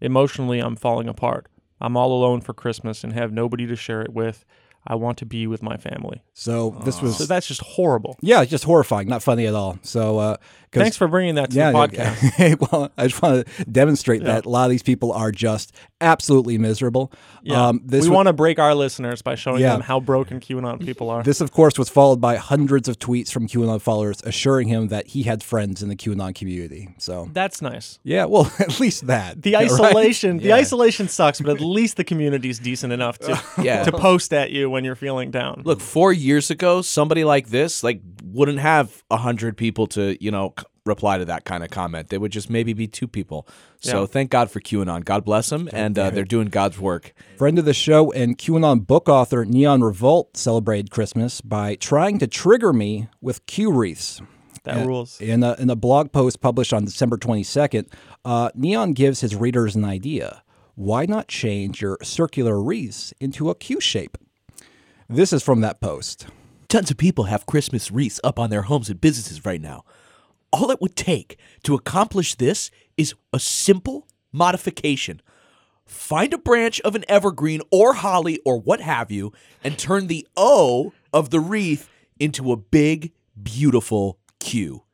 Emotionally, 0.00 0.60
I'm 0.60 0.76
falling 0.76 1.08
apart. 1.08 1.48
I'm 1.80 1.96
all 1.96 2.12
alone 2.12 2.40
for 2.40 2.54
Christmas 2.54 3.04
and 3.04 3.12
have 3.12 3.32
nobody 3.32 3.66
to 3.66 3.76
share 3.76 4.02
it 4.02 4.12
with. 4.12 4.44
I 4.90 4.94
want 4.94 5.18
to 5.18 5.26
be 5.26 5.46
with 5.46 5.62
my 5.62 5.76
family. 5.76 6.22
So 6.32 6.70
this 6.84 7.02
was 7.02 7.18
So 7.18 7.26
that's 7.26 7.46
just 7.46 7.60
horrible. 7.60 8.16
yeah, 8.22 8.40
it's 8.42 8.50
just 8.50 8.64
horrifying, 8.64 9.06
not 9.06 9.22
funny 9.22 9.46
at 9.46 9.54
all. 9.54 9.78
So 9.82 10.18
uh, 10.18 10.36
Thanks 10.72 10.96
for 10.96 11.08
bringing 11.08 11.36
that 11.36 11.50
to 11.50 11.56
yeah, 11.56 11.70
the 11.72 11.78
yeah, 11.78 11.86
podcast. 11.86 12.14
Hey, 12.34 12.54
well, 12.60 12.90
I 12.96 13.06
just 13.08 13.20
want 13.22 13.46
to 13.46 13.64
demonstrate 13.64 14.24
that 14.24 14.46
a 14.46 14.48
lot 14.48 14.64
of 14.64 14.70
these 14.70 14.82
people 14.82 15.12
are 15.12 15.32
just 15.32 15.72
absolutely 16.00 16.58
miserable. 16.58 17.12
Yeah. 17.42 17.68
Um, 17.68 17.80
this 17.84 18.04
we 18.04 18.10
wa- 18.10 18.16
want 18.16 18.26
to 18.28 18.32
break 18.32 18.58
our 18.58 18.74
listeners 18.74 19.22
by 19.22 19.34
showing 19.34 19.60
Yeah. 19.62 19.72
them 19.72 19.80
how 19.80 19.98
broken 20.00 20.40
QAnon 20.40 20.84
people 20.84 21.10
are. 21.10 21.22
This, 21.22 21.40
of 21.40 21.50
course, 21.52 21.78
was 21.78 21.88
followed 21.88 22.20
by 22.20 22.36
hundreds 22.36 22.88
of 22.88 22.98
tweets 22.98 23.32
from 23.32 23.48
QAnon 23.48 23.80
followers 23.80 24.20
assuring 24.24 24.68
him 24.68 24.88
that 24.88 25.08
he 25.08 25.22
had 25.24 25.42
friends 25.42 25.82
in 25.82 25.88
the 25.88 25.96
QAnon 25.96 26.34
community. 26.34 26.94
So, 26.98 27.28
That's 27.32 27.60
nice. 27.62 27.98
yeah, 28.04 28.26
well, 28.26 28.50
at 28.58 28.78
least 28.78 29.06
that. 29.08 29.42
The 29.42 29.50
Yeah, 29.50 29.58
right? 29.62 29.70
isolation, 29.72 30.36
the 30.38 30.48
Yeah. 30.48 30.56
isolation 30.56 31.08
sucks, 31.08 31.40
but 31.40 31.50
at 31.56 31.60
least 31.60 31.96
the 31.96 32.04
community's 32.04 32.58
decent 32.58 32.92
enough 32.92 33.18
to 33.20 33.40
Yeah. 33.62 33.82
to 33.84 33.92
post 33.92 34.32
at 34.32 34.50
you 34.50 34.68
when 34.70 34.84
you're 34.84 34.94
feeling 34.96 35.30
down. 35.30 35.62
Look, 35.64 35.80
four 35.80 36.12
years 36.12 36.50
ago, 36.50 36.82
somebody 36.82 37.24
like 37.24 37.48
this 37.48 37.82
like 37.82 38.00
wouldn't 38.24 38.58
have 38.58 39.02
a 39.10 39.16
hundred 39.16 39.56
people 39.56 39.86
to 39.88 40.16
you 40.22 40.30
know 40.30 40.52
c- 40.58 40.64
reply 40.88 41.18
to 41.18 41.24
that 41.26 41.44
kind 41.44 41.62
of 41.62 41.70
comment. 41.70 42.08
They 42.08 42.18
would 42.18 42.32
just 42.32 42.50
maybe 42.50 42.72
be 42.72 42.86
two 42.88 43.06
people. 43.06 43.46
So 43.80 44.00
Yeah. 44.00 44.06
thank 44.06 44.30
God 44.30 44.50
for 44.50 44.60
QAnon. 44.60 45.04
God 45.04 45.24
bless 45.24 45.50
them, 45.50 45.68
and 45.72 45.96
uh, 45.98 46.10
they're 46.10 46.24
doing 46.24 46.48
God's 46.48 46.80
work. 46.80 47.12
Friend 47.36 47.56
of 47.58 47.64
the 47.64 47.74
show 47.74 48.10
and 48.12 48.36
QAnon 48.36 48.86
book 48.86 49.08
author 49.08 49.44
Neon 49.44 49.82
Revolt 49.82 50.36
celebrated 50.36 50.90
Christmas 50.90 51.40
by 51.40 51.76
trying 51.76 52.18
to 52.18 52.26
trigger 52.26 52.72
me 52.72 53.08
with 53.20 53.46
Q 53.46 53.70
wreaths. 53.70 54.20
that 54.64 54.84
rules. 54.86 55.20
In 55.20 55.42
a, 55.44 55.54
in 55.58 55.70
a 55.70 55.76
blog 55.76 56.10
post 56.12 56.40
published 56.40 56.72
on 56.72 56.84
December 56.84 57.16
22nd, 57.16 57.86
uh, 58.24 58.50
Neon 58.54 58.92
gives 58.92 59.20
his 59.20 59.36
readers 59.36 59.76
an 59.76 59.84
idea. 59.84 60.42
Why 60.74 61.06
not 61.06 61.28
change 61.28 61.80
your 61.80 61.96
circular 62.02 62.60
wreaths 62.60 63.12
into 63.20 63.48
a 63.50 63.54
Q 63.54 63.80
shape? 63.80 64.18
This 65.08 65.32
is 65.32 65.42
from 65.42 65.60
that 65.62 65.80
post. 65.80 66.26
Tons 66.68 66.90
of 66.90 66.98
people 66.98 67.24
have 67.24 67.46
Christmas 67.46 67.90
wreaths 67.90 68.20
up 68.22 68.38
on 68.38 68.50
their 68.50 68.62
homes 68.62 68.90
and 68.90 69.00
businesses 69.00 69.46
right 69.46 69.60
now. 69.60 69.84
All 70.52 70.70
it 70.70 70.80
would 70.80 70.96
take 70.96 71.38
to 71.64 71.74
accomplish 71.74 72.34
this 72.34 72.70
is 72.96 73.14
a 73.32 73.38
simple 73.38 74.06
modification. 74.32 75.20
Find 75.84 76.32
a 76.34 76.38
branch 76.38 76.80
of 76.80 76.94
an 76.94 77.04
evergreen 77.08 77.60
or 77.70 77.94
holly 77.94 78.38
or 78.44 78.60
what 78.60 78.80
have 78.80 79.10
you, 79.10 79.32
and 79.64 79.78
turn 79.78 80.06
the 80.06 80.26
O 80.36 80.92
of 81.12 81.30
the 81.30 81.40
wreath 81.40 81.88
into 82.18 82.52
a 82.52 82.56
big, 82.56 83.12
beautiful 83.40 84.18
Q. 84.38 84.84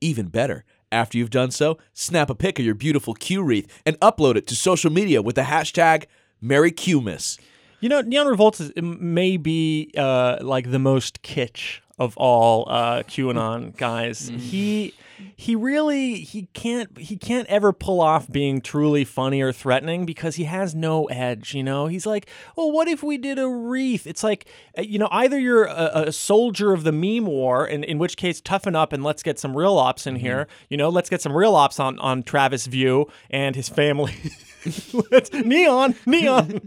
Even 0.00 0.26
better, 0.26 0.64
after 0.92 1.16
you've 1.16 1.30
done 1.30 1.50
so, 1.50 1.78
snap 1.92 2.28
a 2.28 2.34
pic 2.34 2.58
of 2.58 2.64
your 2.64 2.74
beautiful 2.74 3.14
Q 3.14 3.42
wreath 3.42 3.82
and 3.86 3.98
upload 4.00 4.36
it 4.36 4.46
to 4.48 4.56
social 4.56 4.90
media 4.90 5.22
with 5.22 5.36
the 5.36 5.42
hashtag 5.42 6.04
MerryQmas. 6.42 7.38
You 7.80 7.88
know, 7.88 8.00
Neon 8.00 8.26
Revolt 8.26 8.60
is, 8.60 8.72
may 8.76 9.36
be 9.36 9.90
uh, 9.96 10.38
like 10.40 10.70
the 10.70 10.78
most 10.78 11.22
kitsch 11.22 11.80
of 11.98 12.16
all 12.16 12.66
uh, 12.68 13.02
QAnon 13.02 13.76
guys. 13.76 14.28
He 14.28 14.94
he 15.34 15.56
really 15.56 16.16
he 16.16 16.48
can't 16.52 16.96
he 16.98 17.16
can't 17.16 17.48
ever 17.48 17.72
pull 17.72 18.00
off 18.00 18.30
being 18.30 18.60
truly 18.60 19.04
funny 19.04 19.40
or 19.40 19.52
threatening 19.52 20.04
because 20.04 20.36
he 20.36 20.44
has 20.44 20.74
no 20.74 21.06
edge. 21.06 21.54
You 21.54 21.62
know, 21.62 21.86
he's 21.86 22.06
like, 22.06 22.28
well, 22.56 22.70
what 22.70 22.88
if 22.88 23.02
we 23.02 23.16
did 23.16 23.38
a 23.38 23.48
wreath? 23.48 24.06
It's 24.06 24.22
like, 24.22 24.46
uh, 24.76 24.82
you 24.82 24.98
know, 24.98 25.08
either 25.10 25.38
you're 25.38 25.64
a, 25.64 26.04
a 26.06 26.12
soldier 26.12 26.72
of 26.72 26.84
the 26.84 26.92
meme 26.92 27.26
war, 27.26 27.64
and 27.64 27.84
in 27.84 27.98
which 27.98 28.16
case, 28.16 28.40
toughen 28.40 28.76
up 28.76 28.92
and 28.92 29.02
let's 29.02 29.22
get 29.22 29.38
some 29.38 29.56
real 29.56 29.78
ops 29.78 30.06
in 30.06 30.16
here. 30.16 30.48
You 30.68 30.76
know, 30.76 30.88
let's 30.90 31.08
get 31.08 31.22
some 31.22 31.36
real 31.36 31.54
ops 31.54 31.80
on 31.80 31.98
on 32.00 32.22
Travis 32.22 32.66
View 32.66 33.10
and 33.30 33.56
his 33.56 33.68
family. 33.68 34.14
Neon, 35.32 35.94
neon. 36.06 36.60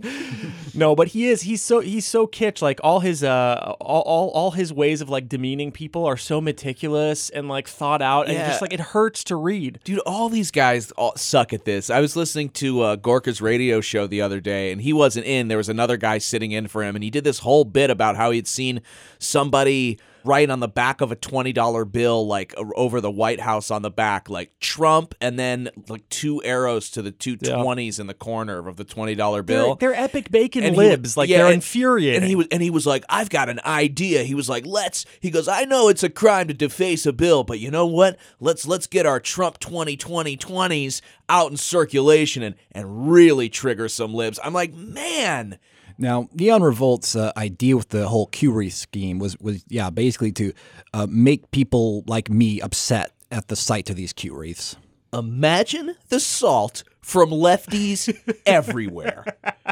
no, 0.74 0.96
but 0.96 1.10
he 1.10 1.28
is. 1.28 1.42
He's 1.44 1.62
so 1.62 1.80
he's 1.80 2.06
so 2.06 2.28
kitsch. 2.28 2.62
Like 2.62 2.80
all 2.84 3.00
his 3.00 3.24
uh 3.24 3.74
all, 3.82 4.02
all 4.02 4.30
all 4.30 4.52
his 4.52 4.72
ways 4.74 5.02
of 5.02 5.10
like 5.10 5.28
demeaning 5.28 5.72
people 5.72 6.06
are 6.06 6.18
so 6.18 6.40
meticulous 6.42 7.30
and 7.30 7.48
like 7.48 7.68
thought 7.68 8.02
out, 8.02 8.26
and 8.28 8.34
Yeah. 8.36 8.48
just 8.48 8.62
like 8.62 8.74
it 8.74 8.80
hurts 8.80 9.24
to 9.26 9.36
read. 9.36 9.80
Dude, 9.84 10.00
all 10.06 10.30
these 10.30 10.52
guys 10.52 10.92
all 10.92 11.16
suck 11.16 11.54
at 11.54 11.66
this. 11.66 11.90
I 11.90 12.00
was 12.00 12.16
listening 12.16 12.50
to 12.50 12.82
uh, 12.82 12.96
Gorka's 12.96 13.42
radio 13.42 13.82
show 13.82 14.08
the 14.08 14.22
other 14.22 14.40
day, 14.40 14.72
and 14.72 14.82
he 14.82 14.94
wasn't 14.94 15.26
in. 15.26 15.48
There 15.48 15.58
was 15.58 15.70
another 15.70 15.98
guy 15.98 16.18
sitting 16.20 16.52
in 16.52 16.68
for 16.68 16.84
him, 16.84 16.96
and 16.96 17.04
he 17.04 17.10
did 17.10 17.24
this 17.24 17.40
whole 17.40 17.66
bit 17.66 17.90
about 17.90 18.16
how 18.16 18.32
he'd 18.32 18.48
seen 18.48 18.82
somebody 19.20 20.00
write 20.24 20.50
on 20.50 20.60
the 20.60 20.68
back 20.68 21.02
of 21.02 21.12
a 21.12 21.16
$20 21.16 21.92
bill, 21.92 22.28
like 22.28 22.54
over 22.76 23.02
the 23.02 23.12
White 23.12 23.40
House 23.40 23.72
on 23.72 23.82
the 23.82 23.90
back, 23.92 24.30
like 24.30 24.52
Trump, 24.60 25.16
and 25.22 25.38
then 25.40 25.70
like 25.88 26.08
two 26.10 26.44
arrows 26.44 26.90
to 26.92 27.02
the 27.02 27.12
two 27.12 27.38
Yeah. 27.42 27.56
20s 27.56 28.00
in 28.00 28.08
the 28.08 28.14
corner 28.14 28.68
of 28.68 28.76
the 28.78 28.86
$20 28.86 29.16
They're, 29.34 29.44
bill. 29.44 29.76
they're 29.76 29.94
epic 29.96 30.32
bacon 30.32 30.64
And 30.64 30.76
he 30.76 30.82
libs. 30.82 31.16
like 31.18 31.30
yeah, 31.30 31.38
they're 31.38 31.46
and- 31.48 31.56
infuriating. 31.56 32.22
And 32.22 32.30
he 32.30 32.36
was 32.36 32.48
and 32.52 32.62
he 32.62 32.70
was 32.70 32.86
like, 32.86 33.04
I've 33.10 33.30
got 33.30 33.50
an 33.50 33.60
idea. 33.66 34.24
He 34.24 34.36
was 34.36 34.50
like, 34.50 34.66
let's 34.66 35.06
he 35.20 35.30
goes, 35.32 35.48
I 35.48 35.66
know 35.66 35.88
it's 35.90 36.04
a 36.04 36.10
crime 36.10 36.48
to 36.48 36.54
deface 36.54 37.06
a 37.06 37.14
bill, 37.14 37.44
but 37.44 37.60
you 37.60 37.72
know 37.72 37.86
what? 37.86 38.18
Let's 38.40 38.68
let's 38.68 38.88
get 38.88 39.06
our 39.06 39.20
Trump 39.20 39.60
2020 39.60 40.38
20s 40.38 41.02
out 41.30 41.52
in 41.52 41.58
circulation 41.58 42.44
and 42.44 42.56
and 42.72 43.12
really 43.12 43.50
trigger 43.50 43.88
some 43.90 44.14
libs. 44.14 44.40
I'm 44.44 44.54
like, 44.54 44.74
man, 44.74 45.60
Now, 46.00 46.30
Neon 46.34 46.64
Revolt's 46.64 47.14
uh, 47.14 47.34
idea 47.36 47.76
with 47.76 47.90
the 47.90 48.08
whole 48.08 48.28
Q 48.28 48.54
wreath 48.54 48.74
scheme 48.74 49.20
was, 49.20 49.38
was 49.40 49.66
yeah, 49.68 49.90
basically 49.90 50.32
to 50.32 50.54
uh, 50.94 51.08
make 51.10 51.52
people 51.52 52.04
like 52.08 52.30
me 52.30 52.62
upset 52.62 53.12
at 53.32 53.50
the 53.50 53.56
sight 53.58 53.90
of 53.90 53.98
these 53.98 54.14
Q 54.14 54.34
wreaths. 54.34 54.78
imagine 55.14 55.96
the 56.08 56.22
salt 56.22 56.84
from 57.02 57.32
lefties 57.32 58.18
everywhere. 58.46 59.26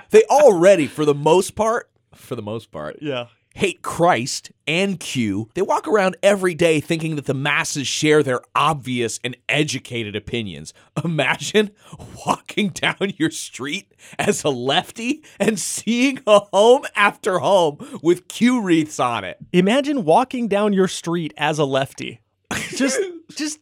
They 0.10 0.24
already, 0.24 0.88
for 0.88 1.06
the 1.06 1.16
most 1.16 1.56
part, 1.56 1.90
for 2.14 2.36
the 2.36 2.42
most 2.42 2.72
part, 2.72 2.98
yeah. 3.02 3.28
Hate 3.58 3.82
Christ 3.82 4.52
and 4.68 5.00
Q. 5.00 5.50
They 5.56 5.64
walk 5.64 5.88
around 5.88 6.16
every 6.22 6.54
day 6.54 6.80
thinking 6.80 7.16
that 7.16 7.26
the 7.26 7.34
masses 7.34 7.88
share 7.88 8.22
their 8.22 8.42
obvious 8.56 9.20
and 9.24 9.36
educated 9.50 10.16
opinions. 10.16 10.76
Imagine 11.04 11.72
walking 12.28 12.70
down 12.70 13.14
your 13.18 13.32
street 13.32 13.92
as 14.20 14.44
a 14.44 14.50
lefty 14.50 15.24
and 15.40 15.60
seeing 15.60 16.20
a 16.28 16.42
home 16.54 16.86
after 16.96 17.40
home 17.40 18.00
with 18.04 18.28
Q 18.28 18.62
wreaths 18.62 19.00
on 19.00 19.24
it. 19.24 19.40
Imagine 19.52 20.06
walking 20.06 20.48
down 20.48 20.72
your 20.74 20.88
street 20.88 21.34
as 21.36 21.58
a 21.58 21.66
lefty. 21.66 22.22
Just, 22.76 23.02
just, 23.36 23.60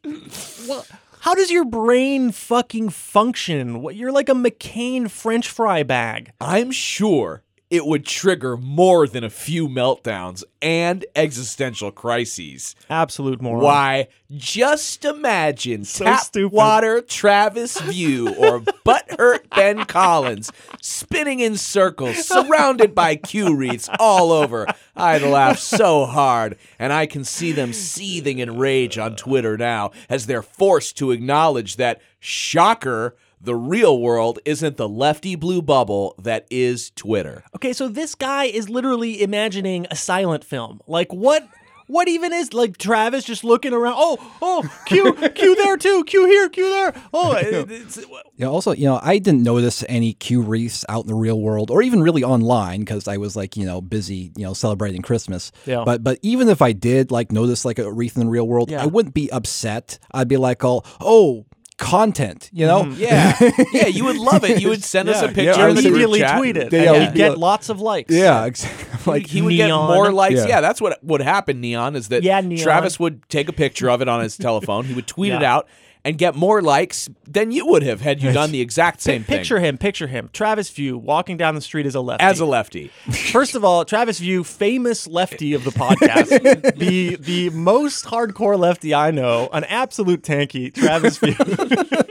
what? 0.67 0.89
How 1.21 1.33
does 1.35 1.49
your 1.49 1.65
brain 1.65 2.33
fucking 2.33 2.89
function? 2.89 3.81
What 3.81 3.95
you're 3.95 4.11
like 4.11 4.27
a 4.27 4.33
McCain 4.33 5.09
French 5.09 5.47
fry 5.47 5.83
bag. 5.83 6.33
I'm 6.41 6.69
sure 6.69 7.44
it 7.69 7.85
would 7.85 8.05
trigger 8.05 8.55
more 8.57 9.07
than 9.07 9.23
a 9.23 9.29
few 9.29 9.67
meltdowns 9.67 10.43
and 10.61 11.03
existential 11.15 11.91
crises. 11.91 12.75
Absolute 12.89 13.41
moron. 13.41 13.63
Why, 13.63 14.07
just 14.37 15.03
imagine 15.03 15.83
So 15.83 16.05
tap 16.05 16.19
stupid. 16.21 16.53
water 16.55 17.01
Travis 17.01 17.79
View 17.81 18.29
or 18.35 18.59
butthurt 18.85 19.49
Ben 19.55 19.85
Collins 19.85 20.51
spinning 20.81 21.39
in 21.39 21.57
circles, 21.57 22.25
surrounded 22.25 22.93
by 22.93 23.15
Q 23.15 23.55
wreaths 23.55 23.89
all 23.99 24.31
over. 24.31 24.67
I'd 24.95 25.23
laugh 25.23 25.57
so 25.59 26.05
hard, 26.05 26.57
and 26.79 26.93
I 26.93 27.05
can 27.07 27.23
see 27.23 27.51
them 27.51 27.73
seething 27.73 28.39
in 28.39 28.57
rage 28.57 28.97
on 28.97 29.15
Twitter 29.15 29.57
now 29.57 29.91
as 30.07 30.27
they're 30.27 30.41
forced 30.43 30.97
to 30.97 31.11
acknowledge 31.11 31.75
that, 31.77 31.99
shocker, 32.19 33.15
the 33.45 33.55
real 33.55 33.99
world 33.99 34.39
isn't 34.45 34.77
the 34.77 34.89
lefty 34.89 35.35
blue 35.35 35.61
bubble 35.61 36.15
that 36.21 36.45
is 36.49 36.91
Twitter. 36.95 37.43
Okay, 37.55 37.73
so 37.73 37.87
this 37.87 38.15
guy 38.15 38.45
is 38.45 38.69
literally 38.69 39.21
imagining 39.21 39.87
a 39.91 39.95
silent 39.95 40.43
film. 40.43 40.81
Like 40.87 41.13
what? 41.13 41.47
What 41.87 42.07
even 42.07 42.33
is 42.33 42.51
like 42.51 42.79
Travis 42.79 43.23
just 43.25 43.43
looking 43.43 43.71
around? 43.71 43.93
Oh, 43.95 44.17
oh, 44.41 44.67
Q, 44.87 45.13
Q 45.35 45.55
there 45.55 45.77
too, 45.77 46.03
Q 46.05 46.25
here, 46.25 46.49
Q 46.49 46.67
there. 46.67 46.93
Oh, 47.13 47.33
it's, 47.39 47.99
Yeah. 48.37 48.47
Also, 48.47 48.71
you 48.73 48.85
know, 48.85 48.99
I 49.03 49.19
didn't 49.19 49.43
notice 49.43 49.83
any 49.87 50.13
Q 50.13 50.41
wreaths 50.41 50.83
out 50.89 51.03
in 51.03 51.07
the 51.09 51.13
real 51.13 51.39
world, 51.39 51.69
or 51.69 51.83
even 51.83 52.01
really 52.01 52.23
online, 52.23 52.79
because 52.79 53.07
I 53.07 53.17
was 53.17 53.35
like, 53.35 53.55
you 53.55 53.67
know, 53.67 53.81
busy, 53.81 54.31
you 54.35 54.45
know, 54.45 54.55
celebrating 54.55 55.03
Christmas. 55.03 55.51
Yeah. 55.67 55.83
But 55.85 56.03
but 56.03 56.17
even 56.23 56.49
if 56.49 56.59
I 56.59 56.71
did 56.71 57.11
like 57.11 57.31
notice 57.31 57.65
like 57.65 57.77
a 57.77 57.91
wreath 57.93 58.15
in 58.17 58.23
the 58.25 58.31
real 58.31 58.47
world, 58.47 58.71
Yeah. 58.71 58.81
I 58.81 58.87
wouldn't 58.87 59.13
be 59.13 59.31
upset. 59.31 59.99
I'd 60.11 60.27
be 60.27 60.37
like, 60.37 60.63
all, 60.63 60.87
oh, 61.01 61.45
content, 61.77 62.49
you 62.53 62.65
know. 62.65 62.83
Mm-hmm. 62.83 63.01
Yeah, 63.01 63.63
yeah, 63.73 63.87
you 63.87 64.05
would 64.05 64.17
love 64.17 64.43
it. 64.43 64.61
You 64.61 64.69
would 64.69 64.83
send 64.83 65.09
us 65.09 65.21
a 65.21 65.27
picture 65.27 65.43
yeah, 65.43 65.69
in 65.69 65.75
the 65.75 65.81
group 65.81 65.93
immediately 65.93 66.19
chat. 66.19 66.37
tweet 66.37 66.57
it. 66.57 66.73
Yeah, 66.73 66.79
and 66.79 66.95
yeah, 66.95 67.05
he'd 67.05 67.15
get 67.15 67.37
lots 67.37 67.69
of 67.69 67.81
likes. 67.81 68.13
Yeah, 68.13 68.45
exactly. 68.45 68.85
like 69.11 69.27
he 69.27 69.41
would 69.41 69.55
get 69.55 69.69
more 69.69 70.11
likes. 70.11 70.35
Yeah. 70.35 70.47
Yeah. 70.47 70.61
that's 70.61 70.81
what 70.81 71.03
would 71.03 71.21
happen. 71.21 71.61
Neon 71.61 71.95
is 71.95 72.09
that 72.09 72.23
Yeah, 72.23 72.41
Neon. 72.41 72.61
Travis 72.61 72.99
would 72.99 73.27
take 73.29 73.49
a 73.49 73.53
picture 73.53 73.89
of 73.89 74.01
it 74.01 74.07
on 74.07 74.21
his 74.21 74.37
telephone. 74.37 74.85
He 74.85 74.93
would 74.93 75.07
tweet 75.07 75.33
it 75.33 75.43
out 75.43 75.67
and 76.05 76.17
get 76.19 76.35
more 76.35 76.61
likes 76.61 77.09
than 77.27 77.51
you 77.51 77.65
would 77.65 77.81
have 77.83 77.99
had 77.99 78.21
you 78.21 78.31
done 78.31 78.51
the 78.51 78.61
exact 78.61 79.01
same 79.01 79.23
thing 79.23 79.37
Picture 79.37 79.59
him, 79.59 79.77
picture 79.77 80.07
him. 80.07 80.29
Travis 80.31 80.69
View 80.69 80.97
walking 80.97 81.35
down 81.35 81.55
the 81.55 81.61
street 81.61 81.85
as 81.87 81.95
a 81.95 81.99
lefty. 81.99 82.23
as 82.23 82.39
a 82.39 82.45
lefty. 82.45 82.87
First 83.31 83.55
of 83.55 83.65
all, 83.65 83.83
Travis 83.83 84.19
View, 84.19 84.43
famous 84.43 85.07
lefty 85.07 85.53
of 85.53 85.63
the 85.63 85.71
podcast, 85.71 86.77
the 86.77 87.15
the 87.17 87.49
most 87.49 88.05
hardcore 88.05 88.57
lefty 88.57 88.93
I 88.93 89.09
know, 89.11 89.49
an 89.51 89.63
absolute 89.65 90.21
tanky, 90.21 90.71
Travis 90.73 91.17
View. 91.17 91.35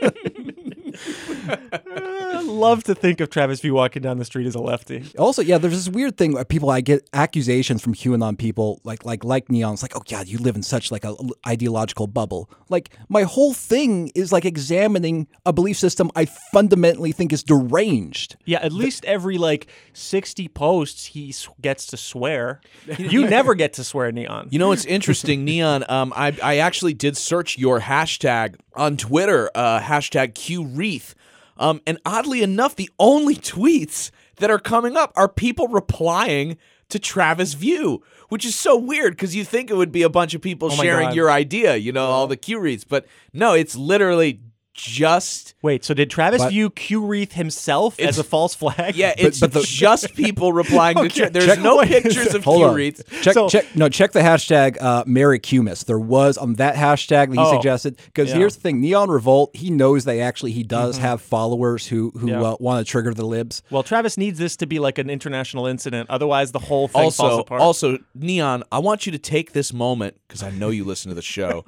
Love 2.45 2.85
to 2.85 2.95
think 2.95 3.21
of 3.21 3.31
Travis 3.31 3.61
View 3.61 3.75
walking 3.75 4.03
down 4.03 4.19
the 4.19 4.25
street 4.25 4.47
as 4.47 4.55
a 4.55 4.61
lefty. 4.61 5.05
Also, 5.19 5.43
yeah, 5.43 5.59
there's 5.59 5.73
this 5.85 5.89
weird 5.89 6.17
thing 6.17 6.33
where 6.33 6.45
people 6.45 6.71
I 6.71 6.81
get 6.81 7.09
accusations 7.13 7.83
from 7.83 7.95
QAnon 7.95 8.39
people 8.39 8.81
like 8.85 9.05
like 9.05 9.25
like 9.25 9.49
neons 9.49 9.83
like, 9.83 9.97
oh 9.97 10.03
God, 10.09 10.29
you 10.29 10.39
live 10.39 10.57
in 10.57 10.63
such 10.63 10.91
like 10.91 11.05
a 11.05 11.09
l- 11.09 11.31
ideological 11.47 12.07
bubble. 12.07 12.51
Like 12.69 12.91
my 13.09 13.23
whole 13.23 13.55
thing 13.55 14.11
is 14.15 14.33
like 14.33 14.45
examining 14.45 15.27
a 15.47 15.53
belief 15.53 15.77
system 15.79 16.11
I 16.17 16.27
fundamentally 16.53 17.13
think 17.13 17.33
is 17.33 17.43
deranged. 17.43 18.37
Yeah, 18.45 18.59
at 18.61 18.73
least 18.73 19.05
every 19.05 19.39
like 19.39 19.67
60 19.93 20.49
posts 20.49 21.07
he 21.07 21.31
s- 21.31 21.49
gets 21.61 21.87
to 21.87 21.97
swear. 21.97 22.61
You 22.99 23.29
never 23.29 23.55
get 23.55 23.75
to 23.75 23.85
swear, 23.85 24.11
Neon. 24.13 24.49
You 24.51 24.59
know 24.59 24.69
what's 24.69 24.85
interesting, 24.85 25.45
Neon? 25.47 25.85
Um, 25.89 26.13
I 26.17 26.37
I 26.43 26.57
actually 26.59 26.95
did 26.95 27.17
search 27.17 27.59
your 27.59 27.81
hashtag 27.81 28.57
on 28.75 28.97
Twitter, 28.97 29.51
uh, 29.55 29.81
hashtag 29.81 30.33
QWreath. 30.35 31.15
Um, 31.57 31.81
and 31.87 31.99
oddly 32.05 32.43
enough, 32.43 32.77
the 32.77 32.91
only 32.99 33.37
tweets 33.37 34.11
that 34.37 34.51
are 34.51 34.59
coming 34.59 34.97
up 34.97 35.13
are 35.17 35.29
people 35.29 35.69
replying 35.69 36.57
to 36.89 36.99
Travis 36.99 37.55
View, 37.55 38.03
which 38.29 38.45
is 38.45 38.55
so 38.55 38.77
weird 38.77 39.15
because 39.15 39.35
you 39.35 39.45
think 39.45 39.71
it 39.71 39.77
would 39.77 39.93
be 39.93 40.03
a 40.03 40.09
bunch 40.11 40.35
of 40.35 40.41
people 40.43 40.69
Oh 40.71 40.75
sharing 40.77 41.09
God. 41.09 41.15
your 41.17 41.31
idea, 41.31 41.77
you 41.77 41.93
know, 41.93 42.05
all 42.05 42.27
the 42.27 42.37
Q 42.37 42.59
wreaths, 42.61 42.85
but 42.85 43.07
no, 43.33 43.55
it's 43.55 43.75
literally 43.77 44.41
just 44.75 45.55
Wait, 45.63 45.83
so 45.85 45.95
did 45.95 46.11
Travis 46.11 46.43
But- 46.43 46.51
view 46.51 46.69
Q 46.69 47.07
Wreath 47.07 47.33
himself 47.33 47.99
as 47.99 48.19
a 48.19 48.25
false 48.25 48.55
flag? 48.55 48.97
yeah, 48.97 49.15
it's 49.19 49.41
but 49.41 49.53
the- 49.53 49.63
just 49.63 50.15
people 50.15 50.53
replying 50.53 50.97
to. 50.97 51.03
Okay, 51.05 51.21
Tra- 51.21 51.31
There's 51.31 51.47
check- 51.47 51.61
no 51.61 51.79
wait, 51.79 51.89
pictures 52.03 52.35
of 52.35 52.45
Hold 52.45 52.59
Q 52.59 52.67
on. 52.67 52.75
wreaths. 52.75 53.03
Check, 53.23 53.35
So- 53.35 53.49
check, 53.49 53.75
no, 53.77 53.89
check 53.89 54.13
the 54.13 54.21
hashtag 54.21 54.77
uh, 54.81 55.05
MerryQmas. 55.05 55.85
There 55.87 55.99
was 55.99 56.37
on 56.37 56.55
that 56.55 56.75
hashtag 56.75 57.29
that 57.29 57.33
he 57.33 57.39
Oh, 57.39 57.53
suggested. 57.55 57.97
Because 58.05 58.31
yeah. 58.31 58.37
here's 58.39 58.57
the 58.57 58.61
thing: 58.61 58.81
Neon 58.81 59.09
Revolt. 59.11 59.55
He 59.57 59.71
knows 59.71 60.05
they 60.05 60.21
actually 60.21 60.53
he 60.53 60.65
does 60.65 60.99
have 60.99 61.23
followers 61.23 61.87
who 61.87 62.11
who 62.19 62.29
Yeah. 62.31 62.43
uh, 62.43 62.57
want 62.61 62.85
to 62.85 62.91
trigger 62.91 63.15
the 63.15 63.25
libs. 63.25 63.63
Well, 63.71 63.85
Travis 63.85 64.19
needs 64.19 64.39
this 64.39 64.57
to 64.57 64.67
be 64.67 64.81
like 64.81 64.99
an 64.99 65.09
international 65.09 65.67
incident. 65.67 66.11
Otherwise, 66.11 66.53
the 66.53 66.59
whole 66.59 66.89
thing 66.89 67.01
falls 67.03 67.21
also, 67.21 67.41
apart. 67.41 67.61
also, 67.61 67.99
Neon, 68.15 68.65
I 68.73 68.81
want 68.81 69.07
you 69.07 69.13
to 69.13 69.19
take 69.19 69.53
this 69.53 69.73
moment 69.73 70.17
because 70.27 70.43
I 70.43 70.51
know 70.51 70.69
you 70.71 70.85
listen 70.85 71.09
to 71.11 71.15
the 71.15 71.23
show 71.23 71.65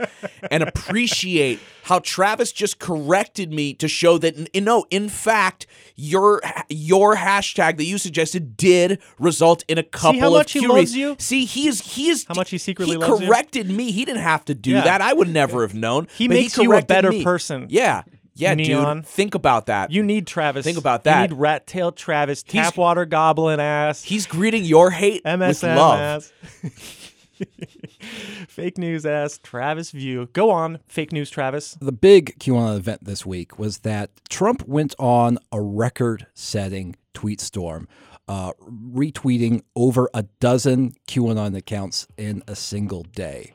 and 0.51 0.63
appreciate 0.63 1.61
how 1.87 2.01
Travis 2.01 2.53
just 2.53 2.79
corrected 2.79 3.53
me 3.53 3.73
to 3.75 3.87
show 3.89 4.19
that 4.19 4.37
n- 4.37 4.65
no, 4.65 4.85
in 4.91 5.09
fact, 5.09 5.67
your 5.95 6.41
your 6.69 7.17
hashtag 7.17 7.77
that 7.79 7.85
you 7.85 7.97
suggested 7.99 8.57
did 8.57 9.01
result 9.19 9.65
in 9.69 9.79
a 9.79 9.83
couple 9.83 10.15
See 10.15 10.19
how 10.21 10.27
of 10.29 10.33
much 10.35 10.53
he 10.53 10.59
Q 10.61 10.69
loves 10.69 10.97
you? 10.97 11.17
See, 11.19 11.45
he 11.45 11.69
is 11.69 11.81
he 11.95 12.09
is 12.09 12.25
How 12.29 12.35
much 12.35 12.51
he 12.51 12.59
secretly 12.59 12.95
he 12.97 12.99
loves 12.99 13.21
you? 13.21 13.27
corrected 13.29 13.71
me. 13.71 13.93
He 13.93 14.05
didn't 14.05 14.23
have 14.23 14.45
to 14.47 14.55
do 14.55 14.73
Yeah. 14.73 14.83
that. 14.83 15.01
I 15.01 15.13
would 15.13 15.29
never 15.29 15.63
have 15.63 15.75
known. 15.75 16.09
He 16.17 16.29
makes 16.29 16.57
you 16.59 16.73
a 16.75 16.83
better 16.83 17.11
me. 17.11 17.23
person. 17.23 17.67
Yeah, 17.71 18.03
yeah, 18.35 18.55
Neon. 18.55 18.97
dude. 18.99 19.07
Think 19.07 19.35
about 19.37 19.67
that. 19.67 19.91
you 19.93 20.03
need 20.03 20.27
Travis. 20.27 20.65
Think 20.65 20.79
about 20.79 21.05
that. 21.05 21.23
You 21.23 21.29
need 21.37 21.41
rat 21.41 21.67
tailed 21.69 21.97
Travis, 21.97 22.45
He's- 22.47 22.71
Tapwater 22.73 23.09
Goblin 23.09 23.61
ass, 23.61 24.03
He's 24.03 24.27
greeting 24.27 24.65
your 24.65 24.91
hate 24.91 25.23
with 25.25 25.41
MSM 25.41 25.77
love. 25.77 26.33
ass. 28.07 28.47
Fake 28.49 28.79
news 28.79 29.07
ass, 29.07 29.39
Travis 29.43 29.91
View. 29.91 30.29
Go 30.33 30.51
on, 30.51 30.79
fake 30.87 31.13
news, 31.13 31.31
Travis. 31.31 31.77
The 31.81 31.93
big 31.93 32.39
QAnon 32.39 32.77
event 32.77 33.05
this 33.05 33.27
week 33.27 33.59
was 33.59 33.79
that 33.79 34.11
Trump 34.29 34.67
went 34.67 34.95
on 34.99 35.39
a 35.53 35.61
record-setting 35.61 36.97
tweet 37.15 37.41
storm, 37.41 37.89
uh, 38.29 38.53
retweeting 38.63 39.63
over 39.75 40.09
a 40.15 40.23
dozen 40.41 40.95
QAnon 41.09 41.57
accounts 41.57 42.07
in 42.17 42.43
a 42.49 42.57
single 42.57 43.03
day. 43.03 43.55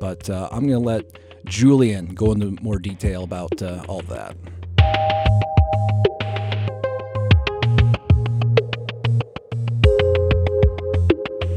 But 0.00 0.28
uh, 0.28 0.48
I'm 0.52 0.66
going 0.66 0.80
to 0.82 0.86
let 0.86 1.18
Julian 1.46 2.14
go 2.14 2.32
into 2.32 2.56
more 2.62 2.78
detail 2.78 3.24
about 3.24 3.62
uh, 3.62 3.84
all 3.88 4.02
that. 4.02 4.36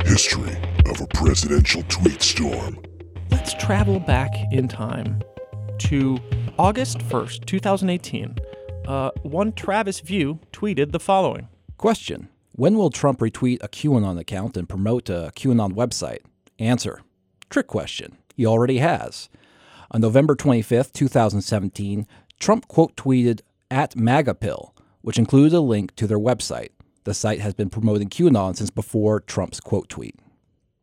History 0.05 0.48
of 0.89 1.01
a 1.01 1.07
presidential 1.07 1.83
tweet 1.83 2.21
storm. 2.21 2.79
Let's 3.29 3.53
travel 3.53 3.99
back 3.99 4.31
in 4.51 4.67
time 4.67 5.21
to 5.79 6.19
August 6.57 6.99
1st, 6.99 7.45
2018. 7.45 8.35
Uh, 8.87 9.11
one 9.21 9.51
Travis 9.53 9.99
View 9.99 10.39
tweeted 10.51 10.91
the 10.91 10.99
following. 10.99 11.47
Question 11.77 12.29
When 12.53 12.75
will 12.75 12.89
Trump 12.89 13.19
retweet 13.19 13.59
a 13.61 13.67
QAnon 13.67 14.19
account 14.19 14.57
and 14.57 14.67
promote 14.67 15.09
a 15.09 15.31
QAnon 15.35 15.73
website? 15.73 16.19
Answer 16.57 17.01
Trick 17.49 17.67
question. 17.67 18.17
He 18.35 18.45
already 18.45 18.79
has. 18.79 19.29
On 19.91 20.01
November 20.01 20.35
25th, 20.35 20.93
2017, 20.93 22.07
Trump 22.39 22.67
quote 22.67 22.95
tweeted 22.95 23.41
at 23.71 23.95
MAGAPill, 23.95 24.71
which 25.01 25.17
included 25.17 25.53
a 25.53 25.61
link 25.61 25.95
to 25.95 26.07
their 26.07 26.19
website. 26.19 26.69
The 27.05 27.13
site 27.13 27.39
has 27.39 27.53
been 27.53 27.69
promoting 27.69 28.09
QAnon 28.09 28.55
since 28.55 28.69
before 28.69 29.19
Trump's 29.19 29.59
quote 29.59 29.89
tweet. 29.89 30.15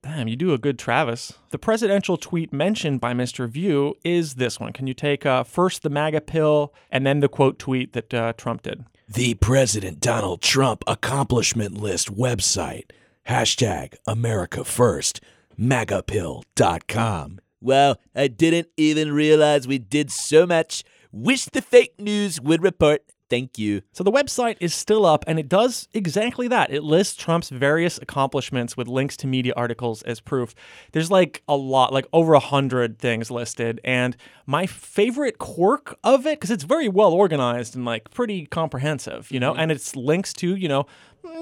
Damn, 0.06 0.28
you 0.28 0.36
do 0.36 0.52
a 0.52 0.58
good 0.58 0.78
Travis. 0.78 1.32
The 1.50 1.58
presidential 1.58 2.16
tweet 2.16 2.52
mentioned 2.52 3.00
by 3.00 3.12
Mr. 3.12 3.48
View 3.48 3.96
is 4.04 4.34
this 4.34 4.60
one. 4.60 4.72
Can 4.72 4.86
you 4.86 4.94
take 4.94 5.26
uh, 5.26 5.42
first 5.42 5.82
the 5.82 5.90
MAGA 5.90 6.20
pill 6.20 6.72
and 6.92 7.04
then 7.04 7.18
the 7.18 7.28
quote 7.28 7.58
tweet 7.58 7.92
that 7.92 8.14
uh, 8.14 8.32
Trump 8.34 8.62
did? 8.62 8.84
The 9.08 9.34
President 9.34 9.98
Donald 9.98 10.42
Trump 10.42 10.84
accomplishment 10.86 11.76
list 11.76 12.16
website. 12.16 12.92
Hashtag 13.28 13.94
America 14.06 14.62
First. 14.62 15.20
MAGAPill.com. 15.58 17.40
Well, 17.60 17.98
I 18.14 18.28
didn't 18.28 18.68
even 18.76 19.12
realize 19.12 19.66
we 19.66 19.78
did 19.78 20.12
so 20.12 20.46
much. 20.46 20.84
Wish 21.10 21.46
the 21.46 21.60
fake 21.60 21.98
news 21.98 22.40
would 22.40 22.62
report. 22.62 23.02
Thank 23.28 23.58
you. 23.58 23.82
So 23.92 24.04
the 24.04 24.12
website 24.12 24.56
is 24.60 24.72
still 24.72 25.04
up 25.04 25.24
and 25.26 25.38
it 25.38 25.48
does 25.48 25.88
exactly 25.92 26.46
that. 26.48 26.72
It 26.72 26.84
lists 26.84 27.16
Trump's 27.16 27.48
various 27.48 27.98
accomplishments 27.98 28.76
with 28.76 28.86
links 28.86 29.16
to 29.18 29.26
media 29.26 29.52
articles 29.56 30.02
as 30.02 30.20
proof. 30.20 30.54
There's 30.92 31.10
like 31.10 31.42
a 31.48 31.56
lot, 31.56 31.92
like 31.92 32.06
over 32.12 32.34
a 32.34 32.40
hundred 32.40 32.98
things 32.98 33.30
listed. 33.30 33.80
And 33.82 34.16
my 34.46 34.66
favorite 34.66 35.38
quirk 35.38 35.98
of 36.04 36.24
it, 36.26 36.38
because 36.38 36.50
it's 36.50 36.64
very 36.64 36.88
well 36.88 37.12
organized 37.12 37.74
and 37.74 37.84
like 37.84 38.10
pretty 38.12 38.46
comprehensive, 38.46 39.30
you 39.30 39.40
know, 39.40 39.52
mm-hmm. 39.52 39.60
and 39.60 39.72
it's 39.72 39.96
links 39.96 40.32
to, 40.34 40.54
you 40.54 40.68
know, 40.68 40.86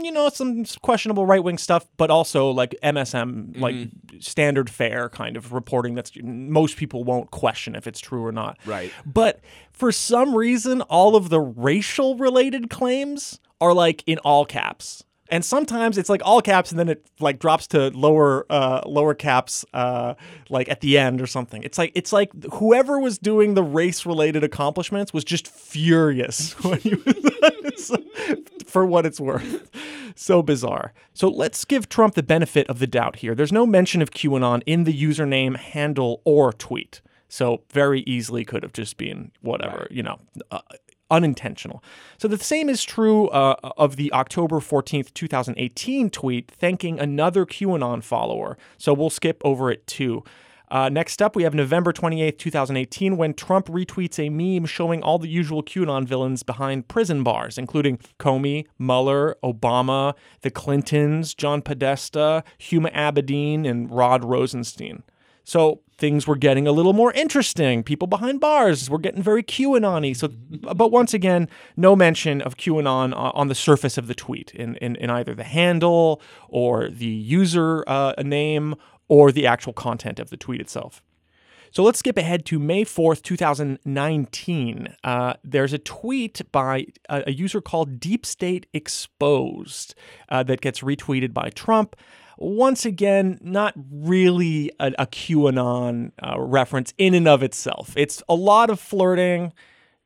you 0.03 0.13
know, 0.13 0.29
some 0.29 0.65
questionable 0.83 1.27
right 1.27 1.43
wing 1.43 1.59
stuff, 1.59 1.87
but 1.97 2.11
also 2.11 2.51
like 2.51 2.75
MSM, 2.83 3.59
like 3.59 3.75
mm-hmm. 3.75 4.19
standard 4.21 4.71
fare 4.71 5.09
kind 5.09 5.37
of 5.37 5.53
reporting 5.53 5.95
that's 5.95 6.13
most 6.23 6.77
people 6.77 7.05
won't 7.05 7.31
question 7.31 7.75
if 7.75 7.87
it's 7.87 8.01
true 8.01 8.25
or 8.25 8.33
not. 8.33 8.59
Right. 8.67 8.93
But 9.07 9.41
for 9.73 9.93
some 9.93 10.35
reason, 10.35 10.83
all 10.83 11.17
of 11.17 11.31
the 11.31 11.41
racial 11.41 12.17
related 12.17 12.71
claims 12.71 13.41
are 13.61 13.75
like 13.75 14.03
in 14.07 14.19
all 14.19 14.45
caps. 14.45 15.05
And 15.31 15.45
sometimes 15.45 15.97
it's 15.97 16.09
like 16.09 16.21
all 16.25 16.43
caps 16.43 16.71
and 16.71 16.79
then 16.79 16.89
it 16.89 17.07
like 17.19 17.39
drops 17.39 17.67
to 17.69 17.89
lower 17.91 18.47
uh 18.51 18.83
lower 18.87 19.15
caps 19.15 19.65
uh 19.73 20.15
like 20.51 20.69
at 20.69 20.81
the 20.81 20.99
end 20.99 21.21
or 21.21 21.27
something. 21.27 21.63
It's 21.63 21.79
like 21.79 21.93
it's 21.95 22.13
like 22.13 22.31
whoever 22.55 22.99
was 22.99 23.19
doing 23.19 23.55
the 23.55 23.63
race 23.63 24.05
related 24.05 24.45
accomplishments 24.45 25.13
was 25.13 25.25
just 25.25 25.49
furious 25.49 26.53
when 26.65 26.79
he 26.81 26.95
was 26.95 27.93
for 28.67 28.85
what 28.85 29.07
it's 29.07 29.21
worth. 29.21 29.71
So 30.17 30.43
bizarre. 30.43 30.93
So 31.13 31.29
let's 31.29 31.65
give 31.65 31.89
Trump 31.89 32.15
the 32.15 32.23
benefit 32.23 32.69
of 32.69 32.79
the 32.79 32.87
doubt 32.87 33.17
here. 33.17 33.35
There's 33.35 33.53
no 33.53 33.67
mention 33.67 34.01
of 34.01 34.11
QAnon 34.13 34.63
in 34.67 34.85
the 34.85 34.93
username, 34.93 35.57
handle, 35.57 36.23
or 36.25 36.53
tweet. 36.53 37.01
So 37.29 37.63
very 37.71 38.03
easily 38.03 38.45
could 38.45 38.63
have 38.63 38.73
just 38.73 38.97
been 38.97 39.33
whatever, 39.41 39.89
you 39.91 40.05
know, 40.05 40.21
uh, 40.53 40.61
unintentional. 41.15 41.83
So 42.19 42.27
the 42.27 42.39
same 42.39 42.69
is 42.69 42.83
true 42.83 43.29
uh, 43.29 43.57
of 43.77 43.97
the 43.97 44.13
October 44.13 44.61
14th, 44.61 45.15
2018 45.15 46.11
tweet 46.11 46.51
thanking 46.51 46.99
another 46.99 47.47
QAnon 47.47 48.03
follower. 48.03 48.59
So 48.77 48.93
we'll 48.93 49.11
skip 49.11 49.41
over 49.45 49.71
it 49.71 49.87
too. 49.87 50.25
Uh, 50.71 50.89
next 50.89 51.23
up, 51.23 51.37
we 51.37 51.45
have 51.45 51.55
November 51.55 51.93
28th, 51.93 52.39
2018, 52.39 53.17
when 53.17 53.33
Trump 53.35 53.67
retweets 53.67 54.19
a 54.19 54.29
meme 54.29 54.67
showing 54.67 55.03
all 55.03 55.19
the 55.19 55.29
usual 55.29 55.63
QAnon 55.63 56.05
villains 56.05 56.43
behind 56.43 56.89
prison 56.89 57.23
bars, 57.23 57.59
including 57.59 57.99
Comey, 58.19 58.67
Mueller, 58.77 59.37
Obama, 59.45 60.15
the 60.41 60.51
Clintons, 60.51 61.35
John 61.35 61.63
Podesta, 61.63 62.43
Huma 62.59 62.93
Abedin, 62.93 63.69
and 63.69 63.89
Rod 63.89 64.25
Rosenstein. 64.25 65.05
So 65.45 65.81
things 65.97 66.27
were 66.27 66.37
getting 66.37 66.67
a 66.67 66.73
little 66.73 66.93
more 66.93 67.13
interesting. 67.13 67.83
People 67.83 68.09
behind 68.09 68.41
bars 68.41 68.91
were 68.91 68.99
getting 68.99 69.23
very 69.23 69.43
QAnon-y. 69.43 70.13
So, 70.15 70.29
but 70.29 70.91
once 70.91 71.15
again, 71.15 71.49
no 71.77 71.95
mention 71.95 72.43
of 72.43 72.57
QAnon 72.57 73.13
uh, 73.13 73.31
on 73.35 73.49
the 73.49 73.55
surface 73.55 73.97
of 73.97 74.07
the 74.07 74.15
tweet 74.15 74.53
in, 74.55 74.77
in, 74.77 74.97
in 74.97 75.11
either 75.11 75.35
the 75.35 75.45
handle 75.45 76.21
or 76.49 76.89
the 76.89 77.07
user 77.07 77.85
uh, 77.87 78.15
name 78.23 78.75
or 79.07 79.31
the 79.31 79.47
actual 79.47 79.73
content 79.73 80.19
of 80.19 80.31
the 80.31 80.37
tweet 80.37 80.61
itself. 80.61 81.03
So 81.71 81.83
let's 81.83 81.99
skip 81.99 82.17
ahead 82.17 82.47
to 82.47 82.61
May 82.61 82.85
4th, 82.85 83.23
2019. 83.23 84.95
Uh, 85.03 85.35
there's 85.43 85.73
a 85.73 85.79
tweet 85.79 86.41
by 86.53 86.87
a, 87.09 87.25
a 87.27 87.33
user 87.33 87.61
called 87.61 87.99
Deep 87.99 88.25
State 88.25 88.67
Exposed 88.73 89.97
uh, 90.29 90.45
that 90.45 90.61
gets 90.61 90.81
retweeted 90.81 91.35
by 91.35 91.51
Trump. 91.51 91.97
Once 92.39 92.85
again, 92.85 93.39
not 93.43 93.75
really 93.91 94.71
a, 94.81 94.93
a 94.99 95.07
QAnon 95.07 96.13
uh, 96.23 96.41
reference 96.41 96.93
in 96.99 97.15
and 97.15 97.29
of 97.29 97.43
itself. 97.43 97.95
It's 97.97 98.23
a 98.29 98.35
lot 98.35 98.71
of 98.71 98.81
flirting. 98.81 99.53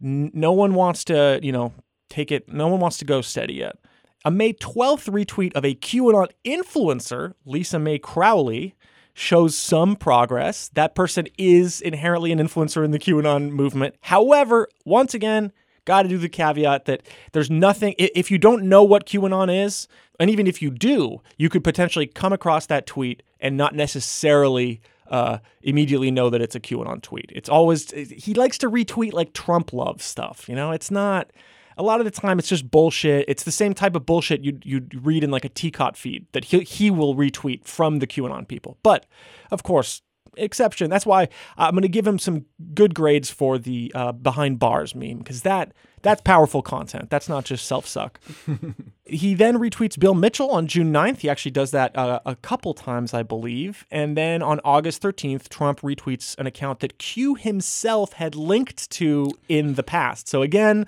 N- 0.02 0.30
no 0.34 0.52
one 0.52 0.74
wants 0.74 1.04
to, 1.04 1.40
you 1.42 1.52
know, 1.52 1.72
take 2.08 2.30
it. 2.30 2.48
No 2.52 2.68
one 2.68 2.80
wants 2.80 2.98
to 2.98 3.04
go 3.04 3.20
steady 3.20 3.54
yet. 3.54 3.76
A 4.24 4.30
May 4.30 4.52
12th 4.52 5.10
retweet 5.10 5.54
of 5.54 5.64
a 5.64 5.74
QAnon 5.74 6.28
influencer, 6.44 7.34
Lisa 7.44 7.78
Mei 7.78 7.98
Crowley, 7.98 8.74
shows 9.14 9.56
some 9.56 9.96
progress. 9.96 10.68
That 10.74 10.94
person 10.94 11.26
is 11.38 11.80
inherently 11.80 12.32
an 12.32 12.38
influencer 12.38 12.84
in 12.84 12.90
the 12.90 12.98
QAnon 12.98 13.50
movement. 13.50 13.96
However, 14.02 14.68
once 14.84 15.14
again, 15.14 15.52
got 15.84 16.02
to 16.02 16.08
do 16.08 16.18
the 16.18 16.28
caveat 16.28 16.84
that 16.84 17.02
there's 17.32 17.50
nothing, 17.50 17.94
if 17.98 18.30
you 18.30 18.38
don't 18.38 18.64
know 18.64 18.82
what 18.82 19.06
QAnon 19.06 19.64
is, 19.64 19.88
and 20.18 20.30
even 20.30 20.46
if 20.46 20.60
you 20.60 20.70
do, 20.70 21.20
you 21.36 21.48
could 21.48 21.64
potentially 21.64 22.06
come 22.06 22.32
across 22.32 22.66
that 22.66 22.86
tweet 22.86 23.22
and 23.40 23.56
not 23.56 23.74
necessarily 23.74 24.80
uh, 25.10 25.38
immediately 25.62 26.10
know 26.10 26.28
that 26.30 26.40
it's 26.40 26.54
a 26.54 26.60
QAnon 26.60 27.00
tweet. 27.02 27.32
It's 27.34 27.48
always, 27.48 27.90
he 27.90 28.34
likes 28.34 28.58
to 28.58 28.70
retweet 28.70 29.12
like 29.12 29.32
Trump 29.32 29.72
love 29.72 30.02
stuff. 30.02 30.48
You 30.48 30.54
know, 30.54 30.72
it's 30.72 30.90
not, 30.90 31.30
a 31.76 31.82
lot 31.82 32.00
of 32.00 32.04
the 32.04 32.10
time 32.10 32.38
it's 32.38 32.48
just 32.48 32.70
bullshit. 32.70 33.24
It's 33.28 33.44
the 33.44 33.52
same 33.52 33.72
type 33.72 33.94
of 33.94 34.04
bullshit 34.04 34.42
you'd, 34.42 34.66
you'd 34.66 35.06
read 35.06 35.22
in 35.22 35.30
like 35.30 35.44
a 35.44 35.48
TCOT 35.48 35.96
feed 35.96 36.26
that 36.32 36.46
he, 36.46 36.60
he 36.60 36.90
will 36.90 37.14
retweet 37.14 37.64
from 37.64 38.00
the 38.00 38.06
QAnon 38.06 38.46
people. 38.48 38.78
But 38.82 39.06
of 39.50 39.62
course, 39.62 40.02
exception. 40.38 40.90
That's 40.90 41.06
why 41.06 41.28
I'm 41.56 41.72
going 41.72 41.82
to 41.82 41.88
give 41.88 42.06
him 42.06 42.18
some 42.18 42.46
good 42.74 42.94
grades 42.94 43.30
for 43.30 43.58
the 43.58 43.92
uh, 43.94 44.12
behind 44.12 44.58
bars 44.58 44.94
meme 44.94 45.18
because 45.18 45.42
that 45.42 45.72
that's 46.02 46.20
powerful 46.20 46.62
content. 46.62 47.10
That's 47.10 47.28
not 47.28 47.44
just 47.44 47.66
self 47.66 47.86
suck. 47.86 48.20
he 49.04 49.34
then 49.34 49.58
retweets 49.58 49.98
Bill 49.98 50.14
Mitchell 50.14 50.50
on 50.50 50.66
June 50.66 50.92
9th. 50.92 51.18
He 51.18 51.28
actually 51.28 51.50
does 51.50 51.70
that 51.72 51.96
uh, 51.96 52.20
a 52.24 52.36
couple 52.36 52.74
times, 52.74 53.14
I 53.14 53.22
believe. 53.22 53.86
And 53.90 54.16
then 54.16 54.42
on 54.42 54.60
August 54.64 55.02
13th, 55.02 55.48
Trump 55.48 55.80
retweets 55.80 56.38
an 56.38 56.46
account 56.46 56.80
that 56.80 56.98
Q 56.98 57.34
himself 57.34 58.14
had 58.14 58.34
linked 58.34 58.90
to 58.92 59.30
in 59.48 59.74
the 59.74 59.82
past. 59.82 60.28
So 60.28 60.42
again, 60.42 60.86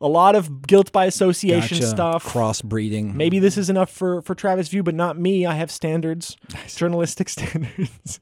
a 0.00 0.08
lot 0.08 0.34
of 0.34 0.66
guilt 0.66 0.92
by 0.92 1.04
association 1.04 1.78
Gotcha. 1.78 1.90
stuff. 1.90 2.24
Crossbreeding. 2.24 3.14
Maybe 3.14 3.38
this 3.38 3.58
is 3.58 3.68
enough 3.68 3.90
for 3.90 4.22
for 4.22 4.34
Travis 4.34 4.68
View, 4.68 4.82
but 4.82 4.94
not 4.94 5.18
me. 5.18 5.44
I 5.44 5.54
have 5.54 5.70
standards, 5.70 6.36
journalistic 6.68 7.28
standards. 7.36 8.20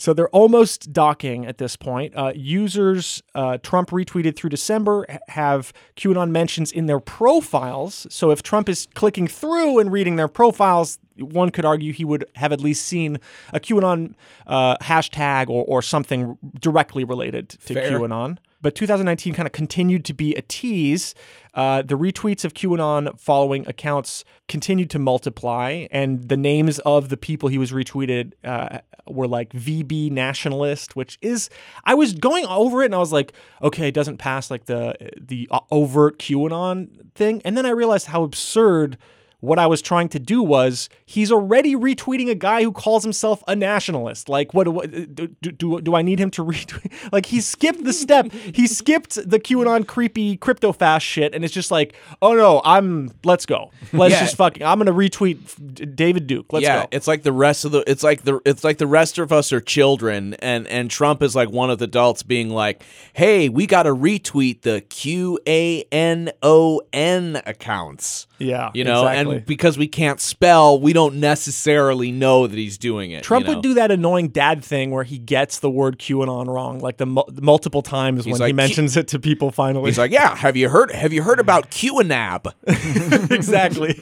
So 0.00 0.14
they're 0.14 0.30
almost 0.30 0.94
docking 0.94 1.44
at 1.44 1.58
this 1.58 1.76
point. 1.76 2.16
Uh, 2.16 2.32
users 2.34 3.22
uh, 3.34 3.58
Trump 3.58 3.90
retweeted 3.90 4.34
through 4.34 4.48
December 4.48 5.04
have 5.28 5.74
QAnon 5.96 6.30
mentions 6.30 6.72
in 6.72 6.86
their 6.86 7.00
profiles. 7.00 8.06
So 8.08 8.30
if 8.30 8.42
Trump 8.42 8.70
is 8.70 8.88
clicking 8.94 9.28
through 9.28 9.78
and 9.78 9.92
reading 9.92 10.16
their 10.16 10.26
profiles, 10.26 10.98
one 11.18 11.50
could 11.50 11.66
argue 11.66 11.92
he 11.92 12.06
would 12.06 12.24
have 12.36 12.50
at 12.50 12.62
least 12.62 12.86
seen 12.86 13.18
a 13.52 13.60
QAnon 13.60 14.14
uh, 14.46 14.78
hashtag 14.78 15.50
or, 15.50 15.66
or 15.66 15.82
something 15.82 16.38
directly 16.58 17.04
related 17.04 17.50
to 17.66 17.74
QAnon. 17.74 18.38
But 18.62 18.74
2019 18.74 19.34
kind 19.34 19.46
of 19.46 19.52
continued 19.52 20.04
to 20.06 20.14
be 20.14 20.34
a 20.34 20.42
tease. 20.42 21.14
Uh, 21.54 21.82
the 21.82 21.96
retweets 21.96 22.44
of 22.44 22.54
QAnon 22.54 23.18
following 23.18 23.66
accounts 23.66 24.24
continued 24.48 24.90
to 24.90 24.98
multiply, 24.98 25.86
and 25.90 26.28
the 26.28 26.36
names 26.36 26.78
of 26.80 27.08
the 27.08 27.16
people 27.16 27.48
he 27.48 27.58
was 27.58 27.72
retweeted 27.72 28.32
uh, 28.44 28.78
were 29.06 29.26
like 29.26 29.50
VB 29.52 30.10
Nationalist, 30.10 30.94
which 30.94 31.18
is 31.20 31.50
I 31.84 31.94
was 31.94 32.12
going 32.12 32.46
over 32.46 32.82
it 32.82 32.86
and 32.86 32.94
I 32.94 32.98
was 32.98 33.12
like, 33.12 33.32
okay, 33.62 33.88
it 33.88 33.94
doesn't 33.94 34.18
pass 34.18 34.50
like 34.50 34.66
the 34.66 34.94
the 35.18 35.48
uh, 35.50 35.60
overt 35.70 36.18
QAnon 36.18 37.14
thing, 37.14 37.42
and 37.44 37.56
then 37.56 37.66
I 37.66 37.70
realized 37.70 38.06
how 38.06 38.22
absurd 38.22 38.98
what 39.40 39.58
I 39.58 39.66
was 39.66 39.82
trying 39.82 40.08
to 40.10 40.18
do 40.18 40.42
was 40.42 40.88
he's 41.04 41.32
already 41.32 41.74
retweeting 41.74 42.28
a 42.30 42.34
guy 42.34 42.62
who 42.62 42.72
calls 42.72 43.02
himself 43.02 43.42
a 43.48 43.56
nationalist. 43.56 44.28
Like, 44.28 44.54
what, 44.54 44.68
what 44.68 44.90
do, 44.90 45.26
do, 45.28 45.80
do 45.80 45.94
I 45.94 46.02
need 46.02 46.18
him 46.20 46.30
to 46.32 46.44
retweet? 46.44 46.92
Like, 47.12 47.26
he 47.26 47.40
skipped 47.40 47.84
the 47.84 47.92
step. 47.92 48.30
He 48.32 48.66
skipped 48.66 49.14
the 49.28 49.40
QAnon 49.40 49.86
creepy 49.86 50.36
crypto 50.36 50.72
fast 50.72 51.04
shit, 51.06 51.34
and 51.34 51.44
it's 51.44 51.54
just 51.54 51.70
like, 51.70 51.94
oh 52.22 52.34
no, 52.34 52.60
I'm. 52.64 53.10
Let's 53.24 53.46
go. 53.46 53.70
Let's 53.92 54.12
Yeah. 54.14 54.20
just 54.20 54.36
fucking. 54.36 54.62
I'm 54.62 54.78
gonna 54.78 54.92
retweet 54.92 55.94
David 55.96 56.26
Duke. 56.26 56.52
Let's 56.52 56.64
yeah, 56.64 56.82
go. 56.82 56.88
it's 56.92 57.06
like 57.06 57.22
the 57.22 57.32
rest 57.32 57.64
of 57.64 57.72
the 57.72 57.82
it's 57.90 58.02
like 58.02 58.22
the 58.22 58.40
it's 58.44 58.62
like 58.64 58.78
the 58.78 58.86
rest 58.86 59.18
of 59.18 59.32
us 59.32 59.52
are 59.52 59.60
children 59.60 60.34
and 60.34 60.66
and 60.68 60.90
Trump 60.90 61.22
is 61.22 61.34
like 61.34 61.50
one 61.50 61.70
of 61.70 61.78
the 61.78 61.84
adults 61.86 62.22
being 62.22 62.50
like, 62.50 62.82
"Hey, 63.12 63.48
we 63.48 63.66
got 63.66 63.82
to 63.84 63.94
retweet 63.94 64.62
the 64.62 64.80
Q 64.82 65.38
A 65.46 65.82
N 65.90 66.30
O 66.42 66.80
N 66.92 67.40
accounts." 67.46 68.26
Yeah, 68.40 68.70
You 68.74 68.84
know, 68.84 69.06
exactly. 69.06 69.36
and 69.36 69.46
because 69.46 69.76
we 69.78 69.86
can't 69.86 70.20
spell, 70.20 70.80
we 70.80 70.92
don't 70.92 71.16
necessarily 71.16 72.10
know 72.10 72.46
that 72.46 72.56
he's 72.56 72.78
doing 72.78 73.10
it. 73.10 73.22
Trump 73.22 73.46
you 73.46 73.52
know? 73.52 73.58
would 73.58 73.62
do 73.62 73.74
that 73.74 73.90
annoying 73.90 74.28
dad 74.28 74.64
thing 74.64 74.90
where 74.90 75.04
he 75.04 75.18
gets 75.18 75.58
the 75.60 75.70
word 75.70 75.98
QAnon 75.98 76.46
wrong, 76.46 76.78
like 76.80 76.96
the 76.96 77.06
mu- 77.06 77.22
multiple 77.40 77.82
times 77.82 78.24
when 78.26 78.36
he 78.36 78.40
like, 78.40 78.54
mentions 78.54 78.96
it 78.96 79.08
to 79.08 79.18
people. 79.18 79.50
Finally, 79.50 79.90
He's 79.90 79.98
like, 79.98 80.10
"Yeah, 80.10 80.34
have 80.36 80.56
you 80.56 80.68
heard 80.68 80.90
have 80.90 81.12
you 81.12 81.22
heard 81.22 81.38
about 81.46 81.70
QAnab?" 81.70 82.52
exactly. 83.30 83.94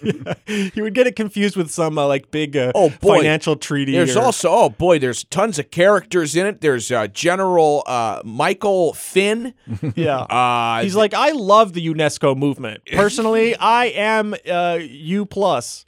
he 0.47 0.81
would 0.81 0.95
get 0.95 1.07
it 1.07 1.17
confused 1.17 1.57
with 1.57 1.71
some 1.71 1.99
uh, 1.99 2.07
like 2.07 2.31
big 2.31 2.57
uh, 2.57 2.73
Oh, 2.75 2.91
boy. 3.01 3.17
financial 3.19 3.57
treaty. 3.57 3.93
There's 3.93 4.17
or- 4.17 4.23
also 4.25 4.49
oh 4.51 4.69
boy, 4.71 4.99
there's 4.99 5.25
tons 5.25 5.59
of 5.59 5.71
characters 5.71 6.37
in 6.37 6.47
it. 6.47 6.61
There's 6.61 6.91
uh, 6.91 7.07
General 7.09 7.83
uh, 7.87 8.23
Michael 8.25 8.93
Finn. 8.95 9.55
yeah. 9.95 10.19
Uh, 10.21 10.83
He's 10.83 10.97
like, 10.97 11.15
I 11.15 11.31
love 11.33 11.73
the 11.73 11.87
UNESCO 11.87 12.37
movement. 12.37 12.83
Personally, 12.93 13.57
I 13.57 13.87
am 13.87 14.28
uh, 14.35 14.79
U 14.81 15.27
plus. 15.27 15.85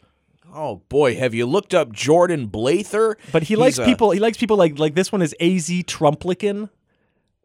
Oh 0.52 0.82
boy, 0.88 1.14
have 1.16 1.32
you 1.34 1.46
looked 1.46 1.74
up 1.74 1.92
Jordan 1.92 2.46
Blather? 2.46 3.16
But 3.32 3.42
he 3.44 3.54
He's 3.54 3.58
likes 3.58 3.78
a- 3.78 3.84
people. 3.84 4.10
He 4.10 4.18
likes 4.20 4.36
people 4.36 4.56
like 4.56 4.78
like 4.78 4.94
this 4.94 5.12
one 5.12 5.22
is 5.22 5.34
Az 5.40 5.68
Trumplican. 5.68 6.70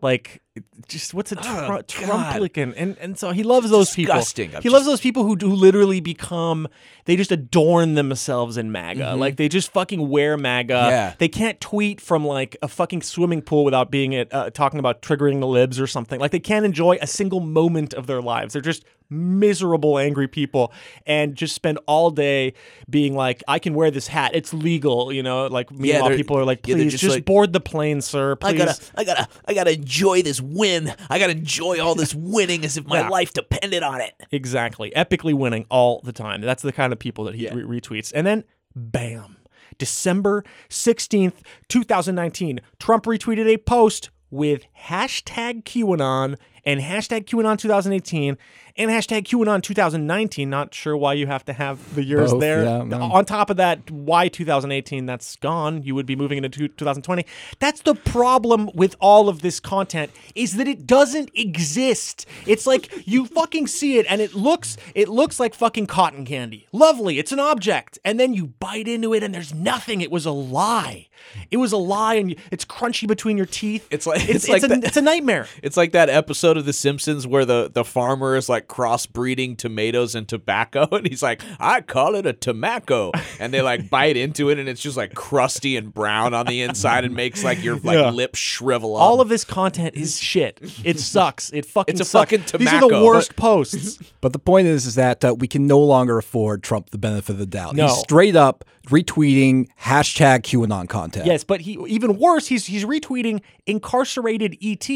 Like 0.01 0.41
just 0.87 1.13
what's 1.13 1.31
a 1.31 1.35
tr- 1.35 1.41
Oh, 1.45 1.67
God. 1.67 1.87
Trumplican, 1.87 2.73
and 2.75 2.97
and 2.99 3.17
so 3.17 3.31
he 3.31 3.43
loves 3.43 3.69
those 3.69 3.93
Disgusting. 3.95 4.47
people. 4.47 4.57
I'm 4.57 4.63
He 4.63 4.69
loves 4.69 4.85
those 4.85 4.99
people 5.01 5.23
who, 5.23 5.35
who 5.35 5.55
literally 5.55 5.99
become 5.99 6.67
they 7.05 7.15
just 7.15 7.31
adorn 7.31 7.93
themselves 7.95 8.57
in 8.57 8.71
MAGA. 8.71 9.15
Like 9.15 9.37
they 9.37 9.47
just 9.49 9.71
fucking 9.71 10.07
wear 10.09 10.37
MAGA. 10.37 10.73
Mm-hmm. 10.73 10.89
Yeah. 10.89 11.13
They 11.17 11.27
can't 11.29 11.59
tweet 11.61 12.01
from 12.01 12.25
like 12.25 12.57
a 12.61 12.67
fucking 12.67 13.03
swimming 13.03 13.41
pool 13.41 13.63
without 13.63 13.89
being 13.89 14.13
it 14.13 14.31
uh, 14.33 14.49
talking 14.49 14.79
about 14.79 15.01
triggering 15.01 15.39
the 15.39 15.47
libs 15.47 15.79
or 15.79 15.87
something. 15.87 16.19
Like 16.19 16.31
they 16.31 16.39
can't 16.39 16.65
enjoy 16.65 16.97
a 17.01 17.07
single 17.07 17.39
moment 17.39 17.93
of 17.93 18.05
their 18.05 18.21
lives. 18.21 18.53
They're 18.53 18.61
just 18.61 18.83
miserable, 19.09 19.97
angry 19.99 20.27
people, 20.27 20.73
and 21.05 21.35
just 21.35 21.55
spend 21.55 21.79
all 21.87 22.11
day 22.11 22.53
being 22.89 23.15
like, 23.15 23.43
"I 23.47 23.59
can 23.59 23.73
wear 23.73 23.91
this 23.91 24.07
hat. 24.07 24.31
It's 24.33 24.53
legal." 24.53 25.11
You 25.13 25.23
know, 25.23 25.47
like 25.47 25.71
meanwhile, 25.71 26.09
they're- 26.09 26.17
people 26.17 26.37
are 26.37 26.45
like, 26.45 26.67
yeah, 26.67 26.75
"Please 26.75 26.91
just 26.91 27.01
just, 27.03 27.15
like, 27.17 27.25
board 27.25 27.53
the 27.53 27.59
plane, 27.59 28.01
sir. 28.01 28.35
Please." 28.35 28.53
I 28.53 28.57
gotta, 28.65 28.81
I 28.95 29.03
gotta, 29.03 29.27
I 29.45 29.53
gotta 29.53 29.73
enjoy 29.73 30.21
this 30.21 30.41
win. 30.41 30.93
I 31.09 31.19
gotta 31.19 31.33
enjoy 31.33 31.79
all 31.79 31.95
this 31.95 32.13
winning 32.15 32.65
as 32.65 32.77
if 32.77 32.85
my 32.87 33.01
Yeah. 33.01 33.09
life 33.09 33.33
depended 33.33 33.83
on 33.83 34.01
it. 34.01 34.13
Exactly. 34.31 34.91
Epically 34.95 35.33
winning 35.33 35.65
all 35.69 36.01
the 36.03 36.13
time. 36.13 36.41
That's 36.41 36.61
the 36.63 36.71
kind 36.73 36.91
of 36.93 36.99
people 36.99 37.23
that 37.25 37.35
he 37.35 37.47
re- 37.49 37.79
retweets. 37.81 38.11
And 38.15 38.25
then, 38.25 38.43
bam, 38.75 39.37
December 39.77 40.43
16th, 40.69 41.41
2019, 41.69 42.59
Trump 42.79 43.05
retweeted 43.05 43.47
a 43.47 43.57
post 43.57 44.09
with 44.31 44.65
hashtag 44.87 45.63
QAnon 45.63 46.35
and 46.65 46.81
hashtag 46.81 47.25
QAnon 47.25 47.57
2018 47.57 48.37
and 48.77 48.91
hashtag 48.91 49.23
QAnon 49.23 49.61
2019. 49.63 50.49
Not 50.49 50.73
sure 50.73 50.95
why 50.97 51.13
you 51.13 51.27
have 51.27 51.45
to 51.45 51.53
have 51.53 51.95
the 51.95 52.03
years 52.03 52.31
Both, 52.31 52.41
there. 52.41 52.63
yeah. 52.63 52.79
On 52.99 53.23
top 53.25 53.49
of 53.49 53.57
that, 53.57 53.89
why 53.89 54.27
2018? 54.27 55.05
That's 55.05 55.35
gone. 55.37 55.83
You 55.83 55.95
would 55.95 56.05
be 56.05 56.15
moving 56.15 56.43
into 56.43 56.67
2020. 56.67 57.25
That's 57.59 57.81
the 57.81 57.95
problem 57.95 58.69
with 58.73 58.95
all 58.99 59.29
of 59.29 59.41
this 59.41 59.59
content 59.59 60.11
is 60.35 60.57
that 60.57 60.67
it 60.67 60.85
doesn't 60.85 61.29
exist. 61.35 62.25
It's 62.45 62.67
like 62.67 63.07
you 63.07 63.25
fucking 63.25 63.67
see 63.67 63.97
it 63.97 64.05
and 64.09 64.21
it 64.21 64.33
looks 64.33 64.77
it 64.93 65.07
looks 65.07 65.39
like 65.39 65.53
fucking 65.53 65.87
cotton 65.87 66.25
candy. 66.25 66.67
Lovely. 66.71 67.17
It's 67.19 67.31
an 67.31 67.39
object. 67.39 67.97
And 68.03 68.19
then 68.19 68.33
you 68.33 68.47
bite 68.47 68.87
into 68.87 69.13
it 69.13 69.23
and 69.23 69.33
there's 69.33 69.53
nothing. 69.53 70.01
It 70.01 70.11
was 70.11 70.25
a 70.25 70.31
lie. 70.31 71.07
It 71.49 71.57
was 71.57 71.71
a 71.71 71.77
lie 71.77 72.15
and 72.15 72.35
it's 72.51 72.65
crunchy 72.65 73.07
between 73.07 73.37
your 73.37 73.45
teeth. 73.45 73.87
It's 73.89 74.05
like- 74.05 74.21
it's, 74.29 74.45
it's 74.45 74.49
like 74.49 74.63
a, 74.63 74.67
that- 74.67 74.83
it's 74.83 74.97
a 74.97 75.01
nightmare. 75.01 75.47
It's 75.63 75.77
like 75.77 75.93
that 75.93 76.09
episode 76.09 76.57
of 76.57 76.65
The 76.65 76.73
Simpsons 76.73 77.25
where 77.25 77.43
the, 77.45 77.71
the 77.73 77.83
farmer 77.83 78.35
is 78.35 78.47
like 78.49 78.64
crossbreeding 78.67 79.57
tomatoes 79.57 80.15
and 80.15 80.27
tobacco, 80.27 80.87
and 80.91 81.07
he's 81.07 81.23
like, 81.23 81.41
I 81.59 81.81
call 81.81 82.15
it 82.15 82.25
a 82.25 82.33
tobacco. 82.33 83.11
And 83.39 83.53
they 83.53 83.61
like 83.61 83.89
bite 83.89 84.17
into 84.17 84.49
it, 84.49 84.59
and 84.59 84.67
it's 84.69 84.81
just 84.81 84.97
like 84.97 85.13
crusty 85.13 85.77
and 85.77 85.93
brown 85.93 86.33
on 86.33 86.45
the 86.45 86.61
inside 86.61 87.03
and 87.05 87.15
makes 87.15 87.43
like 87.43 87.63
your 87.63 87.75
like 87.77 87.97
Yeah. 87.97 88.09
lips 88.09 88.39
shrivel 88.39 88.95
up. 88.95 89.01
All 89.01 89.21
of 89.21 89.29
this 89.29 89.43
content 89.43 89.95
is 89.95 90.19
shit. 90.19 90.59
It 90.83 90.99
sucks. 90.99 91.51
It 91.51 91.65
fucking 91.65 91.93
It's 91.93 92.01
a 92.01 92.05
sucks. 92.05 92.31
fucking 92.31 92.59
These 92.59 92.69
are 92.73 92.79
the 92.81 92.87
tobacco. 92.87 93.05
worst 93.05 93.35
posts. 93.35 93.99
But 94.21 94.33
the 94.33 94.39
point 94.39 94.65
is, 94.67 94.87
is 94.87 94.95
that 94.95 95.23
uh, 95.23 95.35
we 95.37 95.47
can 95.47 95.67
no 95.67 95.79
longer 95.79 96.17
afford 96.17 96.63
Trump 96.63 96.89
the 96.89 96.97
benefit 96.97 97.33
of 97.33 97.37
the 97.37 97.45
doubt. 97.45 97.75
No. 97.75 97.87
He's 97.87 97.97
straight 97.97 98.35
up 98.35 98.65
retweeting 98.87 99.67
hashtag 99.81 100.41
QAnon 100.41 100.89
content. 100.89 101.27
Yes, 101.27 101.43
but 101.43 101.61
he 101.61 101.77
even 101.87 102.17
worse, 102.17 102.47
he's 102.47 102.65
he's 102.65 102.85
retweeting 102.85 103.41
incarcerated 103.67 104.57
ET, 104.63 104.89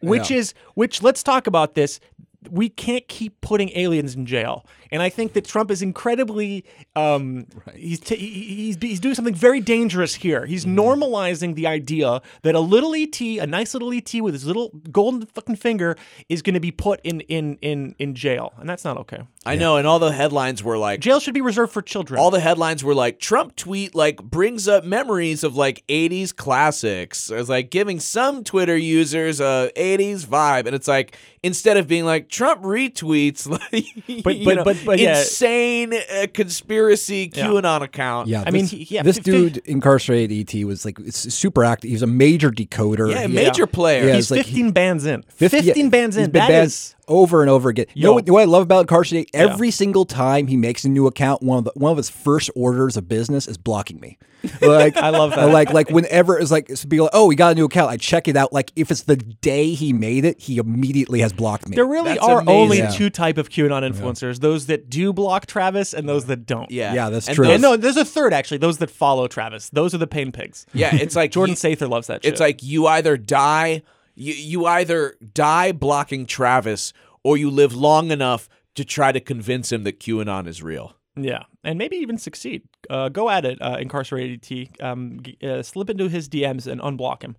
which 0.00 0.30
is 0.30 0.54
which 0.74 1.02
let's 1.02 1.22
talk 1.22 1.46
about 1.46 1.74
this. 1.74 2.00
We 2.50 2.68
can't 2.68 3.06
keep 3.08 3.40
putting 3.40 3.70
aliens 3.70 4.14
in 4.14 4.26
jail. 4.26 4.66
And 4.94 5.02
I 5.02 5.10
think 5.10 5.34
that 5.34 5.44
Trump 5.44 5.70
is 5.70 5.82
incredibly 5.82 6.64
um, 6.96 7.46
he's, 7.74 8.00
t- 8.00 8.16
he- 8.16 8.54
he's 8.64 8.76
he's 8.80 9.00
doing 9.00 9.14
something 9.14 9.34
very 9.34 9.60
dangerous 9.60 10.14
here. 10.14 10.46
He's 10.46 10.64
Mm-hmm. 10.64 10.78
normalizing 10.80 11.54
the 11.56 11.66
idea 11.66 12.22
that 12.42 12.54
a 12.54 12.60
little 12.60 12.94
ET, 12.94 13.20
a 13.20 13.46
nice 13.46 13.74
little 13.74 13.92
ET 13.92 14.12
with 14.22 14.32
his 14.32 14.46
little 14.46 14.70
golden 14.90 15.26
fucking 15.26 15.56
finger, 15.56 15.96
is 16.28 16.40
going 16.40 16.54
to 16.54 16.60
be 16.60 16.70
put 16.70 17.00
in 17.04 17.20
in 17.22 17.58
in 17.60 17.94
in 17.98 18.14
jail, 18.14 18.54
and 18.58 18.68
that's 18.68 18.84
not 18.84 18.96
okay. 18.98 19.18
I 19.44 19.56
know, 19.56 19.76
and 19.76 19.86
all 19.86 19.98
the 19.98 20.12
headlines 20.12 20.62
were 20.62 20.78
like, 20.78 21.00
Jail 21.00 21.20
should 21.20 21.34
be 21.34 21.42
reserved 21.42 21.72
for 21.72 21.82
children. 21.82 22.18
all 22.18 22.30
the 22.30 22.40
headlines 22.40 22.82
were 22.82 22.94
like 22.94 23.18
Trump 23.18 23.56
tweet 23.56 23.94
like 23.94 24.22
brings 24.22 24.66
up 24.68 24.84
memories 24.84 25.44
of 25.44 25.54
like 25.56 25.84
80s 25.88 26.34
classics. 26.34 27.30
It 27.30 27.36
was 27.36 27.48
like 27.50 27.70
giving 27.70 28.00
some 28.00 28.42
Twitter 28.44 28.76
users 28.76 29.40
a 29.40 29.70
80s 29.76 30.24
vibe 30.24 30.66
and 30.66 30.74
it's 30.74 30.88
like 30.88 31.18
instead 31.42 31.76
of 31.76 31.86
being 31.88 32.04
like 32.06 32.28
Trump 32.30 32.62
retweets 32.62 33.46
like 34.08 34.22
But- 34.24 34.44
but- 34.44 34.54
know, 34.56 34.64
but- 34.64 34.83
but, 34.84 34.98
yeah. 34.98 35.18
insane 35.18 35.92
uh, 35.94 36.26
conspiracy 36.32 37.30
Yeah. 37.34 37.46
QAnon 37.46 37.82
account. 37.82 38.28
Yeah, 38.28 38.44
I 38.46 38.50
mean, 38.50 38.62
this, 38.62 38.70
he- 38.70 38.86
yeah, 38.90 39.02
this 39.02 39.16
fi- 39.18 39.22
fi- 39.24 39.30
dude 39.30 39.56
incarcerated 39.58 40.54
ET 40.54 40.64
was 40.64 40.84
like 40.84 40.98
it's 41.00 41.32
super 41.34 41.64
active. 41.64 41.88
He 41.88 41.94
was 41.94 42.02
a 42.02 42.06
major 42.06 42.50
decoder. 42.50 43.10
Yeah, 43.10 43.26
He- 43.26 43.34
major 43.34 43.66
player. 43.66 44.06
Yeah, 44.06 44.14
he's 44.16 44.30
it's 44.30 44.38
like 44.38 44.46
15 44.46 44.70
bands 44.72 45.04
in. 45.06 45.22
50 45.28 45.62
15 45.62 45.90
bands 45.90 46.16
he's 46.16 46.26
in. 46.26 46.30
been 46.30 46.40
That 46.40 46.48
banned 46.48 46.66
is- 46.66 46.94
over 47.08 47.40
and 47.42 47.50
over 47.50 47.68
again. 47.68 47.86
You 47.94 48.04
know 48.04 48.12
what, 48.14 48.28
what 48.28 48.42
I 48.42 48.44
love 48.44 48.62
about 48.62 48.80
incarcerate? 48.82 49.30
Every 49.34 49.70
single 49.70 50.04
time 50.04 50.46
he 50.46 50.56
makes 50.56 50.84
a 50.84 50.88
new 50.88 51.06
account, 51.06 51.42
one 51.42 51.58
of 51.58 51.64
the, 51.64 51.72
one 51.74 51.90
of 51.92 51.96
his 51.96 52.10
first 52.10 52.50
orders 52.56 52.96
of 52.96 53.08
business 53.08 53.46
is 53.46 53.56
blocking 53.58 54.00
me. 54.00 54.18
Like 54.60 54.98
I 54.98 55.08
love 55.08 55.30
that. 55.30 55.46
Like 55.46 55.72
like 55.72 55.88
whenever 55.88 56.38
it's 56.38 56.50
like 56.50 56.68
it's 56.68 56.84
be 56.84 57.00
like, 57.00 57.10
oh, 57.14 57.30
he 57.30 57.36
got 57.36 57.52
a 57.52 57.54
new 57.54 57.64
account. 57.64 57.90
I 57.90 57.96
check 57.96 58.28
it 58.28 58.36
out. 58.36 58.52
Like 58.52 58.72
if 58.76 58.90
it's 58.90 59.04
the 59.04 59.16
day 59.16 59.72
he 59.72 59.94
made 59.94 60.26
it, 60.26 60.38
he 60.38 60.58
immediately 60.58 61.20
has 61.20 61.32
blocked 61.32 61.66
me. 61.66 61.74
There 61.76 61.86
really 61.86 62.10
That's 62.12 62.22
are 62.22 62.44
only 62.46 62.80
amazing. 62.80 62.98
two 62.98 63.08
type 63.08 63.38
of 63.38 63.48
QAnon 63.48 63.90
influencers: 63.90 64.40
those 64.40 64.66
that 64.66 64.90
do 64.90 65.14
block 65.14 65.46
Travis 65.46 65.94
and 65.94 66.06
those 66.06 66.26
that 66.26 66.44
don't. 66.44 66.70
Yeah. 66.70 66.92
Yeah, 66.92 67.08
that's 67.08 67.26
And 67.26 67.36
true. 67.36 67.46
those- 67.46 67.54
And 67.54 67.62
no, 67.62 67.76
there's 67.78 67.96
a 67.96 68.04
third 68.04 68.34
actually. 68.34 68.58
Those 68.58 68.76
that 68.78 68.90
follow 68.90 69.28
Travis. 69.28 69.70
Those 69.70 69.94
are 69.94 69.98
the 69.98 70.06
pain 70.06 70.30
pigs. 70.30 70.66
Yeah, 70.74 70.94
it's 70.94 71.16
like 71.16 71.30
Jordan 71.32 71.52
you- 71.54 71.56
Sather 71.76 71.88
loves 71.88 72.08
that 72.08 72.22
shit. 72.22 72.32
It's 72.32 72.40
like 72.40 72.62
you 72.62 72.86
either 72.86 73.16
die 73.16 73.82
you, 74.14 74.34
you 74.34 74.66
either 74.66 75.16
die 75.32 75.72
blocking 75.72 76.26
Travis 76.26 76.92
or 77.22 77.36
you 77.36 77.50
live 77.50 77.74
long 77.74 78.10
enough 78.10 78.48
to 78.74 78.84
try 78.84 79.12
to 79.12 79.20
convince 79.20 79.72
him 79.72 79.84
that 79.84 80.00
QAnon 80.00 80.46
is 80.46 80.62
real. 80.62 80.96
yeah, 81.16 81.44
and 81.62 81.78
maybe 81.78 81.96
even 81.96 82.18
succeed. 82.18 82.62
Uh, 82.90 83.08
go 83.08 83.30
at 83.30 83.44
it, 83.44 83.60
uh, 83.62 83.76
incarcerated 83.80 84.42
T. 84.42 84.70
Um, 84.80 85.20
uh, 85.42 85.62
slip 85.62 85.88
into 85.90 86.08
his 86.08 86.28
DMs 86.28 86.66
and 86.66 86.80
unblock 86.80 87.22
him. 87.22 87.36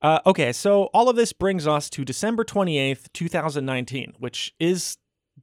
Uh, 0.00 0.18
okay, 0.26 0.52
so 0.52 0.84
all 0.94 1.08
of 1.08 1.14
this 1.16 1.32
brings 1.32 1.66
us 1.66 1.88
to 1.90 2.04
December 2.04 2.44
28th, 2.44 3.12
2019, 3.12 4.14
which 4.18 4.54
is 4.58 4.96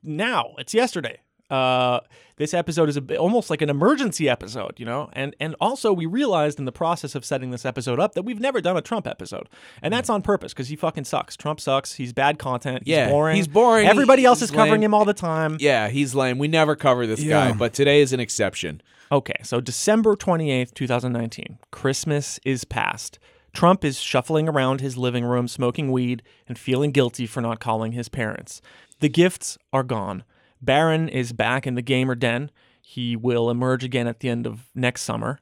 now. 0.03 0.53
It's 0.57 0.73
yesterday. 0.73 1.21
Uh, 1.49 1.99
this 2.37 2.53
episode 2.53 2.87
is 2.89 2.95
a 2.97 3.17
almost 3.17 3.49
like 3.49 3.61
an 3.61 3.69
emergency 3.69 4.29
episode, 4.29 4.73
you 4.77 4.85
know, 4.85 5.09
and 5.13 5.35
and 5.39 5.55
also 5.59 5.91
we 5.91 6.05
realized 6.05 6.57
in 6.59 6.65
the 6.65 6.71
process 6.71 7.15
of 7.15 7.25
setting 7.25 7.51
this 7.51 7.65
episode 7.65 7.99
up 7.99 8.13
that 8.13 8.21
we've 8.21 8.39
never 8.39 8.61
done 8.61 8.77
a 8.77 8.81
Trump 8.81 9.07
episode, 9.07 9.49
and 9.81 9.93
that's 9.93 10.09
on 10.09 10.21
purpose 10.21 10.53
because 10.53 10.69
he 10.69 10.75
fucking 10.75 11.03
sucks. 11.03 11.35
Trump 11.35 11.59
sucks. 11.59 11.93
He's 11.95 12.13
bad 12.13 12.39
content. 12.39 12.83
He's 12.85 12.91
Yeah, 12.95 13.09
boring. 13.09 13.35
he's 13.35 13.47
boring. 13.47 13.87
Everybody 13.87 14.23
else 14.25 14.39
He's 14.39 14.49
is 14.51 14.55
covering 14.55 14.81
lame. 14.81 14.83
him 14.83 14.93
all 14.93 15.05
the 15.05 15.13
time. 15.13 15.57
Yeah, 15.59 15.89
he's 15.89 16.15
lame. 16.15 16.37
We 16.37 16.47
never 16.47 16.75
cover 16.75 17.05
this 17.07 17.21
Yeah. 17.21 17.49
guy, 17.49 17.57
but 17.57 17.73
today 17.73 17.99
is 18.01 18.13
an 18.13 18.19
exception. 18.19 18.81
Okay, 19.11 19.33
so 19.43 19.59
December 19.59 20.15
28th, 20.15 20.73
2019. 20.75 21.57
Christmas 21.71 22.39
is 22.45 22.63
past. 22.63 23.17
Trump 23.53 23.83
is 23.83 23.99
shuffling 23.99 24.47
around 24.47 24.79
his 24.81 24.95
living 24.97 25.25
room, 25.25 25.47
smoking 25.47 25.91
weed, 25.91 26.21
and 26.47 26.57
feeling 26.59 26.91
guilty 26.91 27.25
for 27.25 27.41
not 27.41 27.59
calling 27.59 27.93
his 27.93 28.07
parents. 28.07 28.61
The 28.99 29.09
gifts 29.09 29.57
are 29.73 29.81
gone. 29.83 30.23
Barron 30.61 31.07
is 31.07 31.31
back 31.33 31.65
in 31.65 31.75
the 31.75 31.81
gamer 31.81 32.15
den. 32.15 32.51
He 32.81 33.15
will 33.15 33.49
emerge 33.49 33.83
again 33.83 34.07
at 34.07 34.19
the 34.19 34.29
end 34.29 34.45
of 34.45 34.69
next 34.75 35.03
summer. 35.03 35.39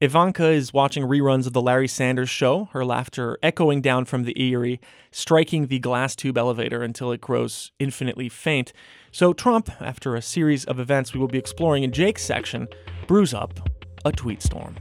Ivanka 0.00 0.46
is 0.48 0.72
watching 0.72 1.04
reruns 1.04 1.46
of 1.46 1.52
the 1.52 1.60
Larry 1.60 1.88
Sanders 1.88 2.30
show, 2.30 2.68
her 2.72 2.84
laughter 2.84 3.36
echoing 3.42 3.80
down 3.80 4.04
from 4.04 4.22
the 4.22 4.34
aerie, 4.36 4.80
striking 5.10 5.66
the 5.66 5.80
glass 5.80 6.14
tube 6.14 6.38
elevator 6.38 6.82
until 6.82 7.10
it 7.10 7.20
grows 7.20 7.72
infinitely 7.80 8.28
faint. 8.28 8.72
So, 9.10 9.32
Trump, 9.32 9.70
after 9.80 10.14
a 10.14 10.22
series 10.22 10.64
of 10.64 10.78
events 10.78 11.14
we 11.14 11.20
will 11.20 11.26
be 11.26 11.38
exploring 11.38 11.82
in 11.82 11.90
Jake's 11.90 12.24
section, 12.24 12.68
brews 13.08 13.34
up 13.34 13.58
a 14.04 14.12
tweet 14.12 14.40
storm. 14.40 14.76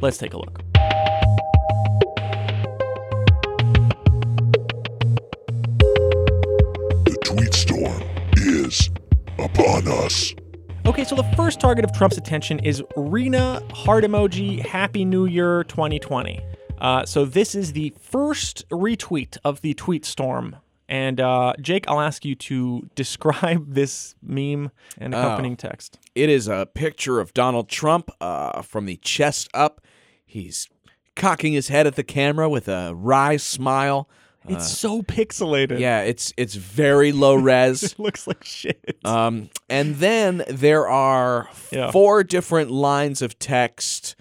Let's 0.00 0.18
take 0.18 0.34
a 0.34 0.38
look. 0.38 0.62
The 7.04 7.18
tweet 7.24 7.54
upon 9.54 9.86
us. 9.88 10.34
Okay, 10.86 11.04
so 11.04 11.14
the 11.14 11.24
first 11.36 11.60
target 11.60 11.84
of 11.84 11.92
Trump's 11.92 12.18
attention 12.18 12.58
is 12.58 12.82
Rena 12.96 13.62
Heart 13.72 14.04
Emoji 14.04 14.60
Happy 14.60 15.04
New 15.04 15.26
Year 15.26 15.64
2020. 15.64 16.40
Uh, 16.78 17.06
so 17.06 17.24
this 17.24 17.54
is 17.54 17.72
the 17.72 17.94
first 17.98 18.68
retweet 18.68 19.38
of 19.44 19.60
the 19.62 19.72
tweet 19.74 20.04
storm. 20.04 20.56
And 20.88 21.20
uh, 21.20 21.54
Jake, 21.60 21.86
I'll 21.88 22.00
ask 22.00 22.24
you 22.24 22.34
to 22.34 22.90
describe 22.94 23.72
this 23.72 24.14
meme 24.22 24.70
and 24.98 25.14
accompanying 25.14 25.56
text. 25.56 25.98
It 26.14 26.28
is 26.28 26.48
a 26.48 26.68
picture 26.74 27.20
of 27.20 27.32
Donald 27.32 27.68
Trump 27.68 28.10
uh, 28.20 28.60
from 28.60 28.84
the 28.84 28.96
chest 28.98 29.48
up. 29.54 29.80
He's 30.26 30.68
cocking 31.16 31.54
his 31.54 31.68
head 31.68 31.86
at 31.86 31.94
the 31.94 32.02
camera 32.02 32.48
with 32.48 32.68
a 32.68 32.92
wry 32.94 33.36
smile. 33.36 34.08
It's 34.48 34.70
so 34.70 35.02
pixelated. 35.02 35.78
Yeah, 35.78 36.02
it's 36.02 36.32
it's 36.36 36.54
very 36.54 37.12
low 37.12 37.34
res. 37.34 37.82
It 37.94 37.98
looks 37.98 38.26
like 38.26 38.44
shit. 38.44 38.98
Um, 39.04 39.50
and 39.68 39.96
then 39.96 40.44
there 40.48 40.88
are 40.88 41.48
Yeah. 41.70 41.90
four 41.90 42.22
different 42.24 42.70
lines 42.70 43.22
of 43.22 43.38
text, 43.38 44.16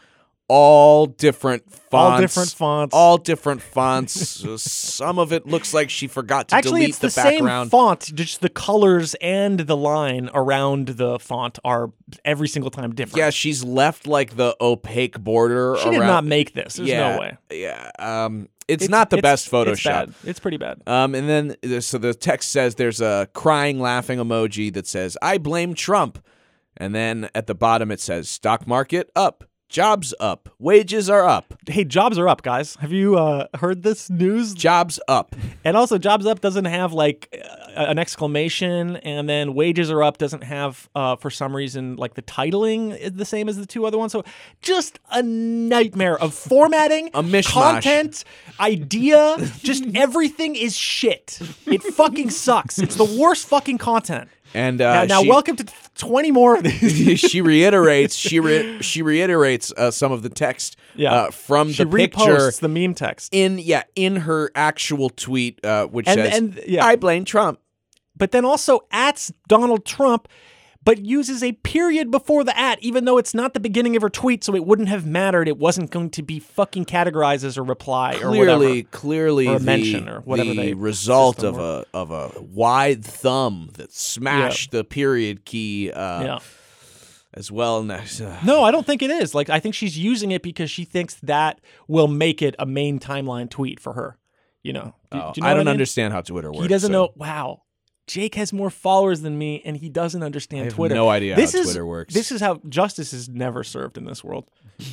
all 0.50 1.06
different 1.08 1.64
fonts. 1.72 1.94
All 1.94 2.20
different 2.20 2.50
fonts. 2.52 2.94
All 2.96 3.18
different 3.18 3.62
fonts. 3.62 4.14
So 4.44 4.58
Some 4.58 5.18
of 5.20 5.32
it 5.32 5.46
looks 5.48 5.74
like 5.74 5.90
she 5.90 6.08
forgot 6.08 6.50
to 6.50 6.56
Actually, 6.56 6.82
delete 6.82 6.90
it's 6.90 6.98
the, 7.00 7.08
the, 7.08 7.12
same 7.12 7.32
background. 7.46 7.72
font, 7.72 8.12
just 8.14 8.42
the 8.42 8.50
colors 8.50 9.16
and 9.22 9.60
the 9.62 9.78
line 9.78 10.30
around 10.34 10.88
the 10.90 11.18
font 11.20 11.60
are 11.64 11.92
every 12.26 12.48
single 12.50 12.70
time 12.72 12.94
different. 12.94 13.18
yeah, 13.18 13.30
she's 13.30 13.64
left 13.64 14.06
like 14.06 14.36
the 14.36 14.56
opaque 14.60 15.18
border. 15.20 15.78
she 15.82 15.90
did 15.92 16.00
not 16.00 16.26
make 16.26 16.54
this. 16.54 16.76
There's 16.76 16.90
yeah, 16.90 17.14
no 17.16 17.20
way. 17.22 17.38
Yeah. 17.52 17.92
Um, 18.00 18.50
it's, 18.68 18.90
not 18.90 19.10
the 19.10 19.22
best 19.22 19.50
Photoshop. 19.50 19.72
It's 19.72 19.84
bad. 19.84 20.14
It's 20.24 20.40
pretty 20.40 20.58
bad. 20.58 20.82
Um, 20.88 21.16
and 21.16 21.30
then 21.30 21.82
so 21.82 21.98
the 21.98 22.14
text 22.14 22.52
says 22.52 22.76
there's 22.76 23.02
a 23.02 23.28
crying, 23.34 23.80
laughing 23.80 24.20
emoji 24.20 24.74
that 24.74 24.88
says 24.88 25.18
"I 25.22 25.38
blame 25.38 25.74
Trump," 25.74 26.24
and 26.78 26.94
then 26.94 27.30
at 27.36 27.48
the 27.48 27.56
bottom 27.56 27.92
it 27.92 28.00
says 28.00 28.30
"Stock 28.30 28.68
market 28.68 29.10
up, 29.16 29.44
jobs 29.74 30.14
up, 30.20 30.48
wages 30.60 31.10
are 31.10 31.26
up, 31.28 31.54
Hey, 31.68 31.84
jobs 31.84 32.20
are 32.20 32.28
up, 32.30 32.44
guys. 32.44 32.76
Have 32.76 32.92
you 32.92 33.18
uh, 33.18 33.48
heard 33.56 33.84
this 33.84 34.10
news? 34.10 34.54
jobs 34.54 35.00
up." 35.08 35.36
And 35.66 35.76
also, 35.76 35.98
jobs 35.98 36.26
up 36.26 36.40
doesn't 36.42 36.66
have 36.66 36.94
like 36.94 37.28
uh, 37.76 37.86
an 37.88 37.98
exclamation, 37.98 38.98
and 38.98 39.28
then 39.28 39.54
wages 39.56 39.90
are 39.90 40.04
up 40.04 40.18
doesn't 40.20 40.44
have, 40.44 40.90
uh, 40.94 41.16
for 41.16 41.30
some 41.32 41.56
reason, 41.56 41.96
like 41.96 42.14
the 42.14 42.22
titling 42.22 42.98
is 42.98 43.14
the 43.14 43.26
same 43.26 43.50
as 43.50 43.58
the 43.58 43.66
two 43.66 43.86
other 43.86 43.98
ones. 43.98 44.12
So 44.12 44.24
just 44.62 45.00
a 45.12 45.24
nightmare 45.24 46.18
of 46.20 46.34
formatting, 46.34 47.08
A 47.14 47.24
mishmash. 47.24 47.52
content, 47.54 48.24
idea. 48.60 49.38
Just 49.64 49.86
everything 49.96 50.56
is 50.56 50.78
shit. 50.78 51.40
It 51.66 51.82
fucking 51.82 52.30
sucks. 52.30 52.78
It's 52.78 52.96
the 52.96 53.18
worst 53.20 53.48
fucking 53.48 53.80
content. 53.80 54.30
And 54.54 54.78
now, 54.78 55.02
uh, 55.02 55.06
now 55.06 55.22
she, 55.24 55.30
welcome 55.30 55.56
to 55.56 55.66
20 55.96 56.32
more 56.32 56.56
of 56.58 56.64
these. 56.64 57.20
she 57.20 57.42
reiterates 57.42 58.16
she 58.16 58.40
re- 58.40 58.78
she 58.82 59.02
reiterates 59.02 59.72
uh, 59.76 59.90
some 59.92 60.12
of 60.12 60.22
the 60.24 60.30
text 60.30 60.76
Yeah. 60.96 61.14
uh, 61.14 61.32
from 61.32 61.72
she 61.72 61.84
the 61.84 61.90
picture 61.90 62.20
reposts 62.38 62.60
the 62.60 62.68
meme 62.70 62.94
text. 62.94 63.30
in 63.34 63.58
yeah 63.60 63.84
in 63.96 64.16
her 64.18 64.52
actual 64.56 65.10
tweet, 65.10 65.64
uh, 65.66 65.88
which 65.88 66.08
And- 66.08 66.20
says 66.20 66.38
and- 66.38 66.62
yeah. 66.68 66.86
"I 66.86 66.96
blame 66.96 67.26
Trump." 67.26 67.60
but 68.16 68.32
then 68.32 68.46
also 68.46 68.82
ats 68.92 69.32
Donald 69.48 69.86
Trump, 69.86 70.28
but 70.86 71.06
uses 71.06 71.42
a 71.44 71.52
period 71.54 72.12
before 72.12 72.44
the 72.44 72.58
at, 72.60 72.82
even 72.84 73.06
though 73.06 73.18
it's 73.18 73.34
not 73.34 73.54
the 73.54 73.60
beginning 73.60 73.96
of 73.96 74.02
her 74.02 74.10
tweet, 74.10 74.44
so 74.44 74.56
it 74.56 74.66
wouldn't 74.66 74.90
have 74.90 75.06
mattered. 75.06 75.48
It 75.48 75.58
wasn't 75.58 75.92
going 75.92 76.10
to 76.12 76.22
be 76.24 76.40
fucking 76.40 76.86
categorized 76.86 77.44
as 77.44 77.58
a 77.58 77.62
reply 77.62 78.16
or 78.22 78.30
whatever. 78.32 78.58
clearly, 78.58 78.84
clearly 78.84 79.48
Or 79.48 79.56
a 79.56 79.60
the, 79.60 79.66
mention 79.66 80.10
or 80.10 80.20
whatever 80.22 80.54
the 80.54 80.74
result 80.74 81.44
of 81.44 81.58
a 81.58 81.86
of 81.94 82.12
a 82.12 82.32
wide 82.42 83.04
thumb 83.06 83.70
that 83.74 83.94
smashed 83.94 84.72
the 84.72 84.84
period 84.84 85.46
key 85.46 85.92
uh, 85.92 86.24
Yeah. 86.24 86.40
as 87.34 87.52
well. 87.52 87.82
That's, 87.84 88.22
uh, 88.22 88.40
No, 88.44 88.64
I 88.64 88.72
don't 88.72 88.86
think 88.86 89.02
it 89.02 89.10
is. 89.12 89.34
Like, 89.34 89.50
I 89.50 89.60
think 89.60 89.76
she's 89.76 89.98
using 89.98 90.32
it 90.32 90.44
because 90.44 90.70
she 90.70 90.86
thinks 90.86 91.16
that 91.24 91.60
will 91.88 92.08
make 92.08 92.42
it 92.42 92.56
a 92.60 92.66
main 92.66 93.00
timeline 93.00 93.50
tweet 93.50 93.80
for 93.80 93.94
her. 93.94 94.18
You 94.62 94.72
know? 94.74 94.96
Do, 95.12 95.18
oh, 95.20 95.32
do 95.34 95.40
you 95.40 95.44
know 95.44 95.48
I 95.50 95.54
don't 95.56 95.66
mean? 95.66 95.68
understand 95.70 96.14
how 96.14 96.22
Twitter 96.22 96.50
works. 96.50 96.62
He 96.62 96.68
doesn't 96.70 96.88
so 96.88 96.94
know. 96.94 97.10
Wow. 97.18 97.63
Jake 98.06 98.36
has 98.36 98.52
more 98.52 98.70
followers 98.70 99.22
than 99.22 99.38
me, 99.38 99.62
and 99.64 99.78
he 99.78 99.88
doesn't 99.88 100.24
understand 100.24 100.64
I 100.64 100.66
have 100.66 100.74
Twitter. 100.74 100.96
no 100.96 101.10
idea 101.10 101.36
this 101.36 101.54
how 101.54 101.60
is, 101.60 101.66
Twitter 101.68 101.86
works. 101.86 102.14
This 102.14 102.32
is 102.32 102.42
how 102.42 102.60
justice 102.68 103.14
is 103.14 103.30
never 103.30 103.64
served 103.64 103.98
in 103.98 104.06
this 104.06 104.24
world. 104.24 104.50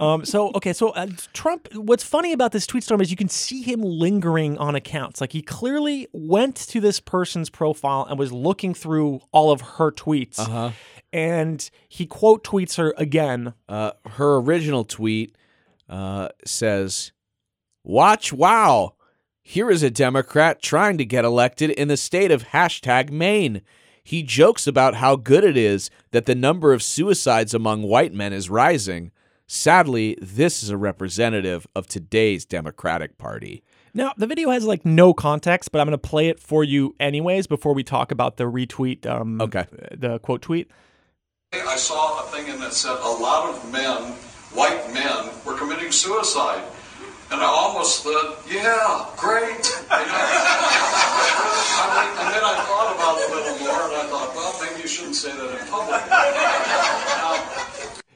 Um, 0.00 0.24
so 0.24 0.50
okay, 0.56 0.72
so 0.72 0.90
uh, 0.90 1.06
Trump. 1.32 1.68
What's 1.74 2.02
funny 2.02 2.32
about 2.32 2.50
this 2.50 2.66
tweet 2.66 2.82
storm 2.82 3.00
is 3.00 3.10
you 3.12 3.16
can 3.16 3.28
see 3.28 3.62
him 3.62 3.82
lingering 3.82 4.58
on 4.58 4.74
accounts. 4.74 5.20
Like 5.20 5.32
he 5.32 5.42
clearly 5.42 6.08
went 6.12 6.56
to 6.56 6.80
this 6.80 6.98
person's 6.98 7.48
profile 7.50 8.06
and 8.10 8.18
was 8.18 8.32
looking 8.32 8.74
through 8.74 9.20
all 9.30 9.52
of 9.52 9.60
her 9.60 9.92
tweets, 9.92 10.40
uh-huh. 10.40 10.72
and 11.12 11.70
he 11.88 12.04
quote 12.04 12.42
tweets 12.42 12.78
her 12.78 12.94
again. 12.96 13.54
Uh, 13.68 13.92
her 14.12 14.38
original 14.38 14.84
tweet 14.84 15.36
uh, 15.88 16.28
says, 16.44 17.12
"Watch, 17.84 18.32
wow." 18.32 18.94
Here 19.42 19.70
is 19.70 19.82
a 19.82 19.90
Democrat 19.90 20.62
trying 20.62 20.98
to 20.98 21.04
get 21.04 21.24
elected 21.24 21.70
in 21.70 21.88
the 21.88 21.96
state 21.96 22.30
of 22.30 22.48
hashtag 22.48 23.10
Maine. 23.10 23.62
He 24.04 24.22
jokes 24.22 24.66
about 24.66 24.94
how 24.94 25.16
good 25.16 25.42
it 25.44 25.56
is 25.56 25.90
that 26.12 26.26
the 26.26 26.34
number 26.34 26.72
of 26.72 26.82
suicides 26.82 27.52
among 27.52 27.82
white 27.82 28.12
men 28.14 28.32
is 28.32 28.48
rising. 28.48 29.10
Sadly, 29.48 30.16
this 30.22 30.62
is 30.62 30.70
a 30.70 30.76
representative 30.76 31.66
of 31.74 31.86
today's 31.86 32.44
Democratic 32.44 33.18
Party. 33.18 33.62
Now 33.92 34.12
the 34.16 34.26
video 34.28 34.50
has 34.50 34.64
like 34.64 34.86
no 34.86 35.12
context, 35.12 35.72
but 35.72 35.80
I'm 35.80 35.86
going 35.88 35.98
to 35.98 36.08
play 36.08 36.28
it 36.28 36.38
for 36.40 36.62
you 36.64 36.94
anyways 37.00 37.46
before 37.46 37.74
we 37.74 37.82
talk 37.82 38.10
about 38.12 38.36
the 38.36 38.44
retweet. 38.44 39.06
Um, 39.06 39.40
Okay. 39.40 39.66
The 39.90 40.18
quote 40.20 40.42
tweet. 40.42 40.70
I 41.52 41.76
saw 41.76 42.24
a 42.24 42.30
thing 42.30 42.46
in 42.48 42.60
that 42.60 42.72
said 42.72 42.92
a 42.92 43.10
lot 43.10 43.50
of 43.50 43.72
men, 43.72 44.12
white 44.54 44.94
men, 44.94 45.30
were 45.44 45.58
committing 45.58 45.92
suicide. 45.92 46.62
And 47.32 47.40
I 47.40 47.46
almost 47.46 48.04
thought, 48.04 48.38
yeah, 48.46 49.06
great. 49.16 49.48
You 49.48 49.88
know? 49.88 50.20
I 51.80 51.88
mean, 51.96 52.10
and 52.20 52.28
then 52.34 52.44
I 52.44 52.54
thought 52.68 52.94
about 52.94 53.16
it 53.18 53.30
a 53.30 53.34
little 53.34 53.58
more 53.64 53.82
and 53.88 53.96
I 53.96 54.04
thought, 54.10 54.34
well, 54.36 54.52
maybe 54.60 54.82
you 54.82 54.88
shouldn't 54.88 55.16
say 55.16 55.32
that 55.32 55.60
in 55.60 55.66
public. 55.68 56.02
Now, 57.22 57.40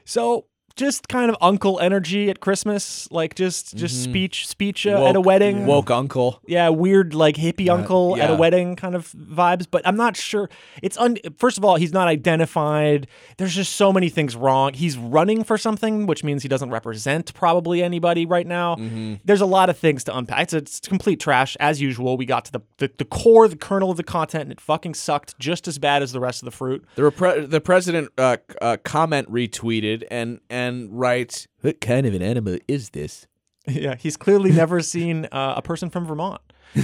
So 0.05 0.45
just 0.77 1.07
kind 1.09 1.29
of 1.29 1.35
uncle 1.41 1.79
energy 1.79 2.29
at 2.29 2.39
Christmas, 2.39 3.07
like 3.11 3.35
just 3.35 3.75
just 3.75 4.03
speech 4.03 4.47
speech 4.47 4.87
uh, 4.87 4.91
at 4.91 4.95
a 4.95 4.97
Mm-hmm. 4.97 5.15
Woke- 5.17 5.25
wedding. 5.25 5.65
Woke 5.65 5.91
uncle. 5.91 6.39
yeah, 6.47 6.69
weird 6.69 7.13
like 7.13 7.35
hippie 7.35 7.69
uncle 7.69 8.15
at 8.21 8.29
a 8.29 8.35
wedding 8.35 8.75
kind 8.75 8.95
of 8.95 9.11
vibes. 9.11 9.65
But 9.69 9.85
I'm 9.85 9.97
not 9.97 10.15
sure. 10.15 10.49
It's 10.81 10.97
un- 10.97 11.17
first 11.37 11.57
of 11.57 11.65
all, 11.65 11.75
he's 11.75 11.91
not 11.91 12.07
identified. 12.07 13.07
There's 13.37 13.55
just 13.55 13.73
so 13.75 13.91
many 13.91 14.09
things 14.09 14.35
wrong. 14.35 14.73
He's 14.73 14.97
running 14.97 15.43
for 15.43 15.57
something, 15.57 16.05
which 16.05 16.23
means 16.23 16.43
he 16.43 16.49
doesn't 16.49 16.69
represent 16.69 17.33
probably 17.33 17.83
anybody 17.83 18.25
right 18.25 18.47
now. 18.47 18.75
Mm-hmm. 18.75 19.15
There's 19.25 19.41
a 19.41 19.45
lot 19.45 19.69
of 19.69 19.77
things 19.77 20.03
to 20.05 20.15
unpack. 20.17 20.43
It's, 20.43 20.53
it's 20.53 20.79
complete 20.79 21.19
trash 21.19 21.57
as 21.59 21.81
usual. 21.81 22.15
We 22.17 22.25
got 22.25 22.45
to 22.45 22.51
the, 22.51 22.61
the 22.77 22.91
the 22.99 23.05
core, 23.05 23.47
the 23.47 23.55
kernel 23.57 23.91
of 23.91 23.97
the 23.97 24.03
content, 24.03 24.43
and 24.43 24.51
it 24.51 24.61
fucking 24.61 24.93
sucked 24.93 25.37
just 25.39 25.67
as 25.67 25.77
bad 25.79 26.01
as 26.03 26.11
the 26.11 26.19
rest 26.19 26.41
of 26.41 26.45
the 26.45 26.51
fruit. 26.51 26.85
The, 26.95 27.01
repre- 27.03 27.49
the 27.49 27.61
president 27.61 28.09
uh, 28.17 28.37
uh, 28.61 28.77
comment 28.83 29.31
retweeted 29.31 30.03
and 30.11 30.39
and 30.49 30.66
writes, 30.91 31.47
"What 31.61 31.81
kind 31.81 32.05
of 32.05 32.13
an 32.13 32.21
animal 32.21 32.57
is 32.67 32.91
this?" 32.91 33.27
Yeah, 33.69 33.95
he's 33.95 34.15
clearly 34.15 34.53
never 34.53 34.81
seen 34.81 35.27
uh, 35.29 35.55
a 35.57 35.61
person 35.61 35.89
from 35.89 36.05
Vermont. 36.05 36.39
he 36.73 36.81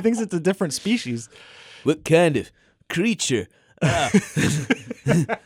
thinks 0.00 0.18
it's 0.18 0.34
a 0.34 0.40
different 0.40 0.72
species. 0.72 1.28
What 1.84 2.04
kind 2.04 2.36
of 2.36 2.50
creature? 2.88 3.46
Ah, 3.80 4.10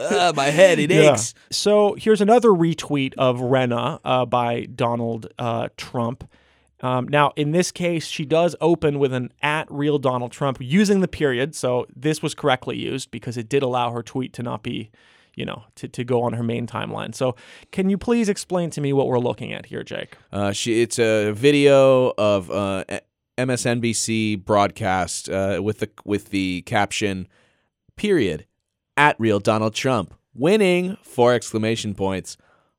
ah, 0.00 0.32
my 0.34 0.46
head 0.46 0.80
it 0.80 0.90
aches. 0.90 1.34
So 1.50 1.94
here's 1.94 2.20
another 2.20 2.48
retweet 2.48 3.14
of 3.16 3.40
Rena 3.40 4.00
uh, 4.04 4.26
by 4.26 4.64
Donald 4.64 5.32
uh, 5.38 5.68
Trump. 5.76 6.28
Um, 6.80 7.08
now, 7.08 7.32
in 7.36 7.50
this 7.50 7.72
case, 7.72 8.06
she 8.06 8.24
does 8.24 8.54
open 8.60 8.98
with 8.98 9.12
an 9.12 9.32
at 9.42 9.70
real 9.70 9.98
Donald 9.98 10.32
Trump 10.32 10.58
using 10.60 11.00
the 11.00 11.08
period. 11.08 11.54
So 11.54 11.86
this 11.94 12.22
was 12.22 12.34
correctly 12.34 12.78
used 12.78 13.10
because 13.10 13.36
it 13.36 13.48
did 13.48 13.62
allow 13.62 13.90
her 13.92 14.02
tweet 14.02 14.32
to 14.34 14.42
not 14.42 14.62
be, 14.62 14.90
you 15.34 15.44
know, 15.44 15.64
to, 15.76 15.88
to 15.88 16.04
go 16.04 16.22
on 16.22 16.34
her 16.34 16.42
main 16.42 16.66
timeline. 16.66 17.14
So 17.14 17.34
can 17.72 17.90
you 17.90 17.98
please 17.98 18.28
explain 18.28 18.70
to 18.70 18.80
me 18.80 18.92
what 18.92 19.08
we're 19.08 19.18
looking 19.18 19.52
at 19.52 19.66
here, 19.66 19.82
Jake? 19.82 20.16
Uh, 20.32 20.52
she 20.52 20.82
it's 20.82 20.98
a 20.98 21.32
video 21.32 22.12
of 22.16 22.50
uh, 22.50 22.84
MSNBC 23.36 24.44
broadcast 24.44 25.28
uh, 25.28 25.60
with 25.62 25.80
the 25.80 25.90
with 26.04 26.30
the 26.30 26.62
caption 26.62 27.26
period 27.96 28.46
at 28.96 29.18
real 29.18 29.40
Donald 29.40 29.74
Trump 29.74 30.14
winning 30.34 30.96
four 31.02 31.34
exclamation 31.34 31.94
points 31.94 32.36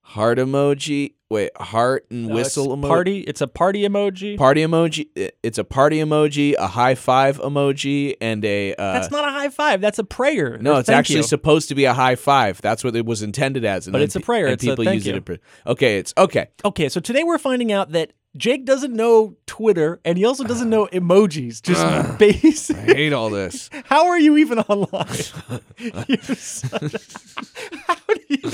heart 0.10 0.38
emoji 0.40 1.14
wait 1.30 1.52
heart 1.62 2.06
and 2.10 2.32
whistle 2.34 2.74
it's 2.74 2.82
emoji 2.82 2.88
party. 2.88 3.20
It's 3.22 3.42
a 3.42 3.48
party 3.48 3.88
emoji. 3.88 4.38
party 4.38 4.62
emoji 4.66 5.06
i- 5.16 5.32
it's 5.44 5.60
a 5.60 5.64
party 5.64 5.98
emoji 6.00 6.56
a 6.58 6.66
high 6.68 6.96
five 6.96 7.38
emoji 7.40 8.16
and 8.20 8.44
a 8.44 8.74
uh, 8.74 8.94
That's 8.94 9.12
not 9.12 9.28
a 9.28 9.32
high 9.32 9.50
five. 9.50 9.82
That's 9.82 10.00
a 10.00 10.04
prayer. 10.04 10.58
no, 10.60 10.74
Or 10.74 10.80
it's 10.80 10.88
thank 10.88 10.98
actually 10.98 11.18
you. 11.18 11.24
supposed 11.24 11.70
to 11.70 11.76
be 11.76 11.86
a 11.86 11.94
high 11.94 12.16
five. 12.16 12.60
That's 12.62 12.84
what 12.84 12.96
it 12.96 13.06
was 13.06 13.22
intended 13.22 13.64
as. 13.66 13.86
And 13.86 13.92
But 13.94 14.00
then 14.00 14.06
it's 14.06 14.16
a 14.16 14.20
pe- 14.20 14.26
prayer. 14.26 14.46
And 14.48 14.54
It's 14.56 14.64
a 14.64 14.68
people 14.68 14.86
thank 14.86 14.96
use 14.96 15.06
you. 15.08 15.16
it. 15.16 15.30
in- 15.30 15.40
Okay, 15.68 16.00
it's 16.00 16.14
okay. 16.18 16.48
Okay, 16.66 16.90
so 16.90 17.00
today 17.00 17.24
we're 17.24 17.38
finding 17.38 17.72
out 17.72 17.92
that 17.92 18.14
Jake 18.38 18.66
doesn't 18.66 18.94
know 18.96 19.36
Twitter 19.46 20.00
and 20.06 20.18
he 20.18 20.26
also 20.26 20.44
doesn't 20.44 20.70
know 20.70 20.88
emojis. 20.94 21.62
Just 21.62 22.18
base. 22.20 22.72
I 22.72 22.82
hate 22.94 23.14
all 23.14 23.30
this. 23.30 23.70
How 23.86 24.08
are 24.08 24.20
you 24.20 24.38
even 24.38 24.60
online? 24.60 25.08
You're 26.08 26.36
such 26.36 26.96
How 27.88 27.96
do 28.08 28.22
you? 28.30 28.50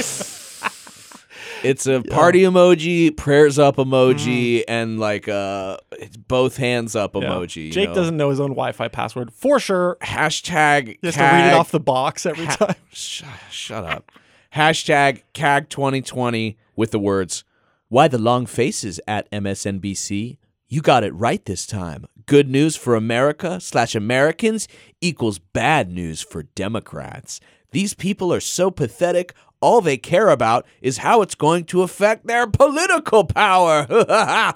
It's 1.65 1.87
a 1.87 2.01
party 2.01 2.41
emoji, 2.41 3.15
prayers 3.15 3.57
up 3.59 3.77
emoji, 3.77 4.63
and 4.67 4.99
like 4.99 5.27
uh, 5.27 5.77
it's 5.93 6.17
both 6.17 6.57
hands 6.57 6.95
up 6.95 7.13
emoji. 7.13 7.65
you 7.65 7.71
Jake 7.71 7.89
know. 7.89 7.95
doesn't 7.95 8.17
know 8.17 8.29
his 8.29 8.39
own 8.39 8.49
Wi-Fi 8.51 8.87
password 8.87 9.33
for 9.33 9.59
sure. 9.59 9.97
hashtag. 10.01 10.87
He 10.87 10.99
has 11.03 11.15
to 11.15 11.21
read 11.21 11.47
it 11.47 11.49
KAG 11.49 11.53
off 11.53 11.71
the 11.71 11.79
box 11.79 12.25
every 12.25 12.47
time. 12.47 12.75
Sh- 12.91 13.23
shut 13.49 13.83
up. 13.83 14.11
Hashtag 14.55 15.23
KAG 15.33 15.69
2020 15.69 16.57
with 16.75 16.91
the 16.91 16.99
words, 16.99 17.43
Why 17.89 18.07
the 18.07 18.17
long 18.17 18.45
faces 18.45 18.99
at 19.07 19.29
MSNBC? 19.31 20.37
You 20.67 20.81
got 20.81 21.03
it 21.03 21.13
right 21.13 21.43
this 21.45 21.65
time. 21.67 22.05
Good 22.25 22.49
news 22.49 22.75
for 22.75 22.95
America 22.95 23.59
slash 23.59 23.95
Americans 23.95 24.67
equals 25.01 25.39
bad 25.39 25.91
news 25.91 26.21
for 26.21 26.43
Democrats. 26.43 27.39
These 27.71 27.93
people 27.93 28.33
are 28.33 28.39
so 28.39 28.71
pathetic. 28.71 29.33
All 29.65 29.81
they 29.81 29.97
care 29.97 30.29
about 30.29 30.63
is 30.79 30.99
how 30.99 31.23
it's 31.23 31.33
going 31.33 31.65
to 31.65 31.81
affect 31.81 32.27
their 32.27 32.45
political 32.45 33.23
power. 33.25 33.87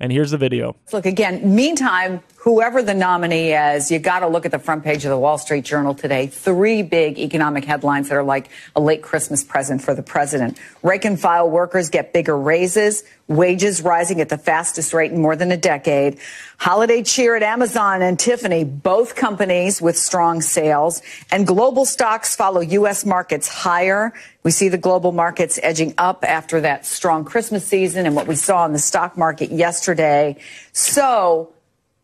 And 0.00 0.12
here's 0.12 0.30
the 0.30 0.38
video. 0.38 0.76
Look, 0.92 1.06
again, 1.06 1.56
meantime, 1.56 2.22
whoever 2.48 2.82
the 2.82 2.94
nominee 2.94 3.52
is, 3.52 3.90
you 3.90 3.98
got 3.98 4.20
to 4.20 4.26
look 4.26 4.46
at 4.46 4.50
the 4.50 4.58
front 4.58 4.82
page 4.82 5.04
of 5.04 5.10
the 5.10 5.18
Wall 5.18 5.36
Street 5.36 5.66
Journal 5.66 5.92
today. 5.92 6.28
Three 6.28 6.80
big 6.82 7.18
economic 7.18 7.66
headlines 7.66 8.08
that 8.08 8.14
are 8.14 8.22
like 8.22 8.48
a 8.74 8.80
late 8.80 9.02
Christmas 9.02 9.44
present 9.44 9.82
for 9.82 9.92
the 9.92 10.02
president. 10.02 10.58
Rank 10.82 11.04
and 11.04 11.20
file 11.20 11.50
workers 11.50 11.90
get 11.90 12.14
bigger 12.14 12.38
raises, 12.38 13.04
wages 13.26 13.82
rising 13.82 14.22
at 14.22 14.30
the 14.30 14.38
fastest 14.38 14.94
rate 14.94 15.12
in 15.12 15.20
more 15.20 15.36
than 15.36 15.52
a 15.52 15.58
decade. 15.58 16.20
Holiday 16.56 17.02
cheer 17.02 17.36
at 17.36 17.42
Amazon 17.42 18.00
and 18.00 18.18
Tiffany, 18.18 18.64
both 18.64 19.14
companies 19.14 19.82
with 19.82 19.98
strong 19.98 20.40
sales. 20.40 21.02
And 21.30 21.46
global 21.46 21.84
stocks 21.84 22.34
follow 22.34 22.62
U.S. 22.62 23.04
markets 23.04 23.46
higher. 23.46 24.14
We 24.42 24.52
see 24.52 24.70
the 24.70 24.78
global 24.78 25.12
markets 25.12 25.60
edging 25.62 25.92
up 25.98 26.24
after 26.24 26.62
that 26.62 26.86
strong 26.86 27.26
Christmas 27.26 27.66
season 27.66 28.06
and 28.06 28.16
what 28.16 28.26
we 28.26 28.36
saw 28.36 28.64
in 28.64 28.72
the 28.72 28.78
stock 28.78 29.18
market 29.18 29.52
yesterday. 29.52 30.38
So, 30.72 31.52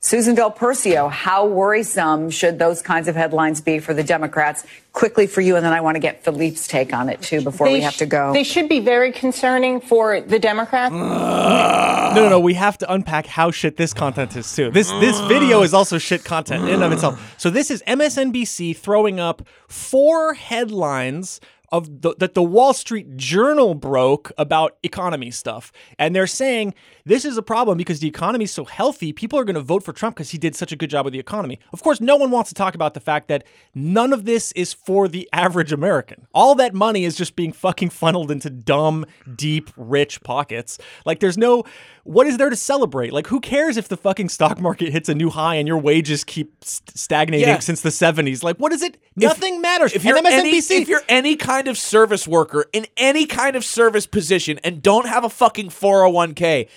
Susan 0.04 0.34
Del 0.34 0.50
Percio, 0.50 1.10
how 1.10 1.46
worrisome 1.46 2.28
should 2.28 2.58
those 2.58 2.82
kinds 2.82 3.08
of 3.08 3.16
headlines 3.16 3.62
be 3.62 3.78
for 3.78 3.94
the 3.94 4.02
Democrats? 4.02 4.62
Quickly 4.92 5.26
for 5.26 5.40
you, 5.40 5.56
and 5.56 5.64
then 5.64 5.72
I 5.72 5.80
want 5.80 5.94
to 5.94 5.98
get 5.98 6.22
Philippe's 6.22 6.68
take 6.68 6.92
on 6.92 7.08
it 7.08 7.22
too 7.22 7.40
before 7.40 7.70
we 7.70 7.80
have 7.80 7.96
to 7.96 8.04
go. 8.04 8.30
They 8.34 8.44
should 8.44 8.68
be 8.68 8.80
very 8.80 9.12
concerning 9.12 9.80
for 9.80 10.20
the 10.20 10.38
Democrats. 10.38 10.92
No, 10.92 12.12
no, 12.14 12.28
no. 12.28 12.38
We 12.38 12.52
have 12.52 12.76
to 12.78 12.92
unpack 12.92 13.24
how 13.24 13.50
shit 13.50 13.78
this 13.78 13.94
content 13.94 14.36
is 14.36 14.54
too. 14.54 14.70
This 14.70 14.90
this 15.00 15.18
video 15.20 15.62
is 15.62 15.72
also 15.72 15.96
shit 15.96 16.22
content 16.22 16.64
in 16.64 16.74
and 16.74 16.82
of 16.82 16.92
itself. 16.92 17.34
So 17.38 17.48
this 17.48 17.70
is 17.70 17.82
MSNBC 17.86 18.76
throwing 18.76 19.18
up 19.18 19.40
four 19.68 20.34
headlines 20.34 21.40
of 21.74 22.02
the, 22.02 22.14
that 22.18 22.34
the 22.34 22.42
Wall 22.42 22.72
Street 22.72 23.16
Journal 23.16 23.74
broke 23.74 24.30
about 24.38 24.76
economy 24.84 25.32
stuff, 25.32 25.72
and 25.98 26.14
they're 26.14 26.28
saying 26.28 26.72
this 27.04 27.24
is 27.24 27.36
a 27.36 27.42
problem 27.42 27.76
because 27.76 27.98
the 27.98 28.06
economy 28.06 28.44
is 28.44 28.52
so 28.52 28.64
healthy. 28.64 29.12
People 29.12 29.40
are 29.40 29.44
going 29.44 29.56
to 29.56 29.60
vote 29.60 29.82
for 29.82 29.92
Trump 29.92 30.14
because 30.14 30.30
he 30.30 30.38
did 30.38 30.54
such 30.54 30.70
a 30.70 30.76
good 30.76 30.88
job 30.88 31.04
with 31.04 31.12
the 31.12 31.18
economy. 31.18 31.58
Of 31.72 31.82
course, 31.82 32.00
no 32.00 32.14
one 32.14 32.30
wants 32.30 32.50
to 32.50 32.54
talk 32.54 32.76
about 32.76 32.94
the 32.94 33.00
fact 33.00 33.26
that 33.26 33.42
none 33.74 34.12
of 34.12 34.24
this 34.24 34.52
is 34.52 34.72
for 34.72 35.08
the 35.08 35.28
average 35.32 35.72
American. 35.72 36.28
All 36.32 36.54
that 36.54 36.74
money 36.74 37.04
is 37.04 37.16
just 37.16 37.34
being 37.34 37.50
fucking 37.50 37.90
funneled 37.90 38.30
into 38.30 38.50
dumb, 38.50 39.04
deep, 39.34 39.68
rich 39.76 40.22
pockets. 40.22 40.78
Like, 41.04 41.18
there's 41.18 41.36
no. 41.36 41.64
What 42.04 42.26
is 42.26 42.36
there 42.36 42.50
to 42.50 42.56
celebrate? 42.56 43.12
Like, 43.14 43.26
who 43.28 43.40
cares 43.40 43.76
if 43.78 43.88
the 43.88 43.96
fucking 43.96 44.28
stock 44.28 44.60
market 44.60 44.92
hits 44.92 45.08
a 45.08 45.14
new 45.14 45.30
high 45.30 45.54
and 45.54 45.66
your 45.66 45.78
wages 45.78 46.22
keep 46.22 46.62
st- 46.62 46.96
stagnating 46.96 47.48
Yeah. 47.48 47.58
since 47.60 47.80
the 47.80 47.88
70s? 47.90 48.42
Like, 48.42 48.58
what 48.58 48.72
is 48.72 48.82
it? 48.82 48.98
Nothing 49.16 49.62
matters. 49.62 49.94
If 49.94 50.04
you're, 50.04 50.18
any, 50.18 50.50
if 50.58 50.88
you're 50.88 51.02
any 51.08 51.34
kind 51.36 51.66
of 51.66 51.78
service 51.78 52.28
worker 52.28 52.66
in 52.74 52.86
any 52.98 53.24
kind 53.24 53.56
of 53.56 53.64
service 53.64 54.06
position 54.06 54.60
and 54.62 54.82
don't 54.82 55.06
have 55.08 55.24
a 55.24 55.30
fucking 55.30 55.70
401k, 55.70 56.68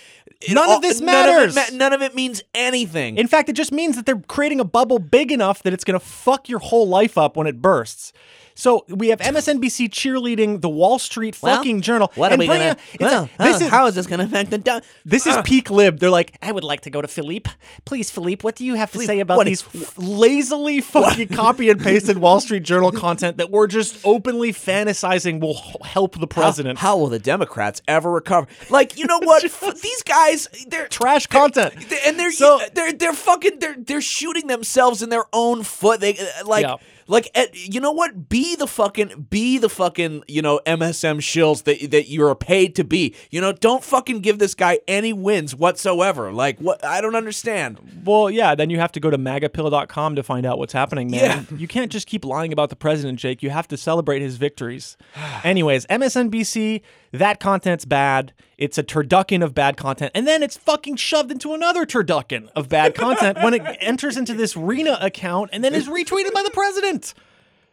None 0.49 0.57
all- 0.69 0.75
of 0.77 0.81
this 0.81 1.01
matters. 1.01 1.55
None 1.55 1.65
of, 1.65 1.73
ma- 1.73 1.77
none 1.77 1.93
of 1.93 2.01
it 2.01 2.15
means 2.15 2.41
anything. 2.55 3.17
In 3.17 3.27
fact, 3.27 3.49
it 3.49 3.53
just 3.53 3.71
means 3.73 3.95
that 3.97 4.05
they're 4.05 4.21
creating 4.27 4.59
a 4.61 4.65
bubble 4.65 4.99
big 4.99 5.31
enough 5.31 5.61
that 5.63 5.73
it's 5.73 5.83
going 5.83 5.99
to 5.99 6.05
fuck 6.05 6.47
your 6.47 6.59
whole 6.59 6.87
life 6.87 7.17
up 7.17 7.35
when 7.35 7.47
it 7.47 7.61
bursts. 7.61 8.13
So 8.57 8.85
we 8.89 9.09
have 9.09 9.19
MSNBC 9.19 9.89
cheerleading 9.91 10.61
the 10.61 10.67
Wall 10.69 10.97
Street 10.97 11.35
fucking 11.35 11.81
journal. 11.81 12.11
What 12.15 12.31
and 12.31 12.41
are 12.41 12.43
we 12.43 12.47
gonna? 12.47 12.71
a- 12.71 12.77
it's 12.95 13.13
a- 13.13 13.29
this 13.37 13.61
uh, 13.61 13.65
is 13.65 13.69
how 13.69 13.85
is 13.85 13.93
this 13.93 14.07
gonna 14.07 14.23
affect 14.23 14.49
the? 14.49 14.57
Do- 14.57 14.81
this 15.05 15.27
is 15.27 15.37
peak 15.43 15.69
lib. 15.69 15.99
They're 15.99 16.09
like, 16.09 16.35
I 16.41 16.51
would 16.51 16.63
like 16.63 16.81
to 16.81 16.89
go 16.89 16.99
to 16.99 17.07
Philippe. 17.07 17.51
Please, 17.85 18.09
Philippe, 18.09 18.41
what 18.41 18.55
do 18.55 18.65
you 18.65 18.73
have 18.73 18.91
to 18.93 18.99
say 18.99 19.19
about 19.19 19.37
what 19.37 19.45
these 19.45 19.63
lazily 19.97 20.81
fucking 20.81 21.27
copy 21.29 21.69
and 21.69 21.79
pasted 21.79 22.17
Wall 22.17 22.39
Street 22.39 22.63
Journal 22.63 22.91
content 22.91 23.37
that 23.37 23.51
we're 23.51 23.67
just 23.67 23.99
openly 24.03 24.51
fantasizing 24.51 25.39
will 25.39 25.61
help 25.83 26.19
the 26.19 26.27
president? 26.27 26.79
how 26.79 26.97
will 26.97 27.07
the 27.09 27.19
Democrats 27.19 27.81
ever 27.87 28.11
recover? 28.11 28.47
Like, 28.71 28.97
you 28.97 29.05
know 29.05 29.19
what? 29.19 29.43
F- 29.45 29.81
These 29.81 30.01
guys, 30.03 30.47
they're 30.67 30.87
Trash 30.87 31.27
content. 31.27 31.75
they- 31.89 31.99
and 32.07 32.19
they're 32.19 32.31
So- 32.31 32.59
they're 32.73 32.93
they're 32.93 33.13
fucking 33.13 33.59
they're 33.59 33.75
they're 33.77 34.01
shooting 34.01 34.47
themselves 34.47 35.03
in 35.03 35.09
their 35.09 35.25
own 35.31 35.63
foot. 35.63 35.99
They 35.99 36.17
uh, 36.17 36.45
like 36.45 36.63
Yeah. 36.63 36.77
Like 37.07 37.29
eh, 37.35 37.47
you 37.53 37.79
know 37.79 37.91
what? 37.91 38.29
Be 38.29 38.55
the 38.55 38.67
fucking 38.67 39.27
be 39.29 39.57
the 39.57 39.69
fucking 39.69 40.23
you 40.27 40.41
know 40.41 40.59
MSM 40.65 41.17
shills 41.17 41.63
that 41.63 41.91
that 41.91 42.07
you 42.07 42.25
are 42.25 42.35
paid 42.35 42.75
to 42.75 42.83
be. 42.83 43.15
You 43.31 43.41
know, 43.41 43.53
don't 43.53 43.83
fucking 43.83 44.19
give 44.19 44.39
this 44.39 44.55
guy 44.55 44.79
any 44.87 45.13
wins 45.13 45.55
whatsoever. 45.55 46.31
Like 46.31 46.59
what? 46.59 46.83
I 46.83 47.01
don't 47.01 47.15
understand. 47.15 48.03
Well, 48.03 48.29
yeah, 48.29 48.55
then 48.55 48.69
you 48.69 48.79
have 48.79 48.91
to 48.93 48.99
go 48.99 49.09
to 49.09 49.17
magapill.com 49.17 50.15
to 50.15 50.23
find 50.23 50.45
out 50.45 50.57
what's 50.57 50.73
happening, 50.73 51.11
man. 51.11 51.47
Yeah. 51.49 51.57
You 51.57 51.67
can't 51.67 51.91
just 51.91 52.07
keep 52.07 52.25
lying 52.25 52.53
about 52.53 52.69
the 52.69 52.75
president, 52.75 53.19
Jake. 53.19 53.41
You 53.41 53.49
have 53.49 53.67
to 53.69 53.77
celebrate 53.77 54.21
his 54.21 54.37
victories. 54.37 54.97
Anyways, 55.43 55.85
MSNBC, 55.87 56.81
that 57.11 57.39
content's 57.39 57.85
bad. 57.85 58.33
It's 58.57 58.77
a 58.77 58.83
turducken 58.83 59.43
of 59.43 59.53
bad 59.53 59.77
content. 59.77 60.11
And 60.15 60.27
then 60.27 60.43
it's 60.43 60.57
fucking 60.57 60.95
shoved 60.95 61.31
into 61.31 61.53
another 61.53 61.85
turducken 61.85 62.49
of 62.55 62.69
bad 62.69 62.95
content 62.95 63.37
when 63.41 63.53
it 63.53 63.61
enters 63.79 64.17
into 64.17 64.33
this 64.33 64.57
Rena 64.57 64.97
account 65.01 65.51
and 65.53 65.63
then 65.63 65.73
is 65.73 65.87
retweeted 65.87 66.33
by 66.33 66.43
the 66.43 66.51
president. 66.51 67.13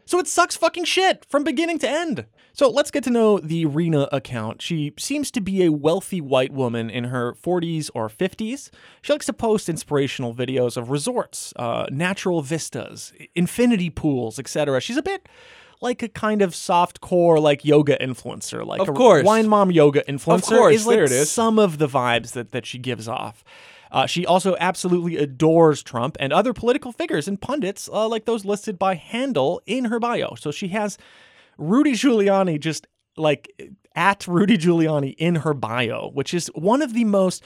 So 0.06 0.18
it 0.18 0.28
sucks 0.28 0.56
fucking 0.56 0.84
shit 0.84 1.24
from 1.28 1.44
beginning 1.44 1.78
to 1.78 1.88
end. 1.88 2.26
So 2.52 2.68
let's 2.68 2.90
get 2.90 3.02
to 3.04 3.10
know 3.10 3.38
the 3.38 3.66
Rena 3.66 4.08
account. 4.12 4.62
She 4.62 4.92
seems 4.98 5.30
to 5.32 5.40
be 5.40 5.64
a 5.64 5.72
wealthy 5.72 6.20
white 6.20 6.52
woman 6.52 6.88
in 6.88 7.04
her 7.04 7.32
40s 7.32 7.90
or 7.94 8.08
50s. 8.08 8.70
She 9.02 9.12
likes 9.12 9.26
to 9.26 9.32
post 9.32 9.68
inspirational 9.68 10.34
videos 10.34 10.76
of 10.76 10.90
resorts, 10.90 11.52
uh, 11.56 11.86
natural 11.90 12.42
vistas, 12.42 13.12
infinity 13.34 13.90
pools, 13.90 14.38
etc. 14.38 14.80
She's 14.80 14.96
a 14.96 15.02
bit 15.02 15.28
like 15.80 16.02
a 16.02 16.08
kind 16.08 16.42
of 16.42 16.54
soft 16.54 17.00
core 17.00 17.38
like 17.40 17.64
yoga 17.64 17.96
influencer, 18.00 18.64
like 18.66 18.80
Of 18.80 18.88
a 18.88 18.92
course. 18.92 19.24
wine 19.24 19.48
mom 19.48 19.70
yoga 19.70 20.02
influencer. 20.08 20.56
course, 20.56 20.74
is 20.76 20.86
like 20.86 20.96
there 20.96 21.04
it 21.04 21.12
is. 21.12 21.30
some 21.30 21.58
of 21.58 21.78
the 21.78 21.86
vibes 21.88 22.32
that 22.32 22.52
that 22.52 22.66
she 22.66 22.78
gives 22.78 23.08
off. 23.08 23.44
Uh, 23.92 24.06
she 24.06 24.26
also 24.26 24.56
absolutely 24.58 25.16
adores 25.16 25.80
Trump 25.82 26.16
and 26.18 26.32
other 26.32 26.52
political 26.52 26.90
figures 26.90 27.28
and 27.28 27.40
pundits 27.40 27.88
uh, 27.92 28.08
like 28.08 28.24
those 28.24 28.44
listed 28.44 28.76
by 28.78 28.94
handle 28.96 29.62
in 29.66 29.84
her 29.84 30.00
bio. 30.00 30.34
So 30.34 30.50
she 30.50 30.68
has 30.68 30.98
Rudy 31.58 31.92
Giuliani 31.92 32.58
just 32.58 32.88
like 33.16 33.48
at 33.94 34.26
Rudy 34.26 34.58
Giuliani 34.58 35.14
in 35.16 35.36
her 35.36 35.54
bio, 35.54 36.10
which 36.12 36.34
is 36.34 36.50
one 36.56 36.82
of 36.82 36.92
the 36.94 37.04
most 37.04 37.44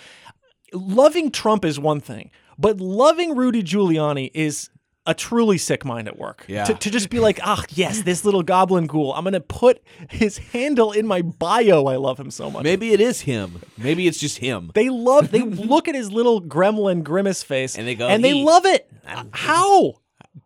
loving 0.72 1.30
Trump 1.30 1.64
is 1.66 1.78
one 1.78 2.00
thing, 2.00 2.30
but 2.58 2.80
loving 2.80 3.36
Rudy 3.36 3.62
Giuliani 3.62 4.30
is 4.32 4.70
a 5.08 5.14
truly 5.14 5.58
sick 5.58 5.84
mind 5.84 6.06
at 6.06 6.16
work. 6.18 6.44
Yeah. 6.46 6.64
To, 6.64 6.74
to 6.74 6.90
just 6.90 7.10
be 7.10 7.18
like, 7.18 7.40
ah, 7.42 7.64
yes, 7.70 8.02
this 8.02 8.24
little 8.24 8.42
goblin 8.44 8.86
ghoul. 8.86 9.12
I'm 9.14 9.24
gonna 9.24 9.40
put 9.40 9.82
his 10.10 10.38
handle 10.38 10.92
in 10.92 11.06
my 11.06 11.22
bio. 11.22 11.86
I 11.86 11.96
love 11.96 12.20
him 12.20 12.30
so 12.30 12.50
much. 12.50 12.62
Maybe 12.62 12.92
it 12.92 13.00
is 13.00 13.22
him. 13.22 13.60
Maybe 13.76 14.06
it's 14.06 14.18
just 14.18 14.38
him. 14.38 14.70
They 14.74 14.88
love. 14.90 15.30
They 15.32 15.40
look 15.72 15.88
at 15.88 15.94
his 15.96 16.12
little 16.12 16.40
gremlin 16.40 17.02
grimace 17.02 17.42
face, 17.42 17.76
And 17.76 17.88
they 17.88 17.94
go, 17.96 18.06
and 18.06 18.22
they 18.22 18.34
"He." 18.34 18.44
love 18.44 18.64
it. 18.66 18.88
How 19.32 19.94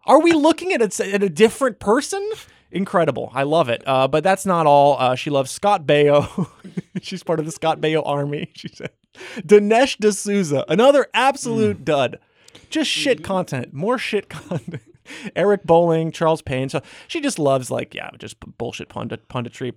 are 0.07 0.21
we 0.23 0.33
looking 0.33 0.73
at 0.73 0.81
a, 1.01 1.13
at 1.15 1.23
a 1.23 1.29
different 1.29 1.79
person? 1.81 2.27
Incredible. 2.71 3.31
I 3.35 3.43
love 3.43 3.69
it. 3.69 3.83
Uh, 3.87 4.09
but 4.09 4.25
that's 4.25 4.47
not 4.47 4.67
all. 4.67 4.97
Uh, 4.99 5.15
she 5.15 5.29
loves 5.29 5.51
Scott 5.51 5.85
Baio. 5.87 6.49
She's 7.03 7.23
part 7.23 7.39
of 7.39 7.45
the 7.45 7.53
Scott 7.53 7.81
Baio 7.81 8.03
army. 8.07 8.51
She 8.55 8.69
said, 8.69 8.91
Dinesh 9.39 9.97
D'Souza, 9.99 10.65
another 10.69 11.07
absolute 11.13 11.77
Hmm. 11.79 11.85
dud. 11.85 12.19
Just 12.71 12.91
shit 12.91 13.19
mm-hmm. 13.19 13.25
content. 13.25 13.73
More 13.73 13.99
shit 13.99 14.29
content. 14.29 14.83
Eric 15.37 15.65
Bolling, 15.65 16.13
Charles 16.13 16.43
Payne. 16.43 16.69
So 16.69 16.81
she 17.09 17.21
just 17.21 17.39
loves 17.39 17.71
like 17.71 17.95
yeah, 17.95 18.11
just 18.19 18.37
bullshit 18.59 18.89
pundit 18.89 19.29
punditry. 19.29 19.75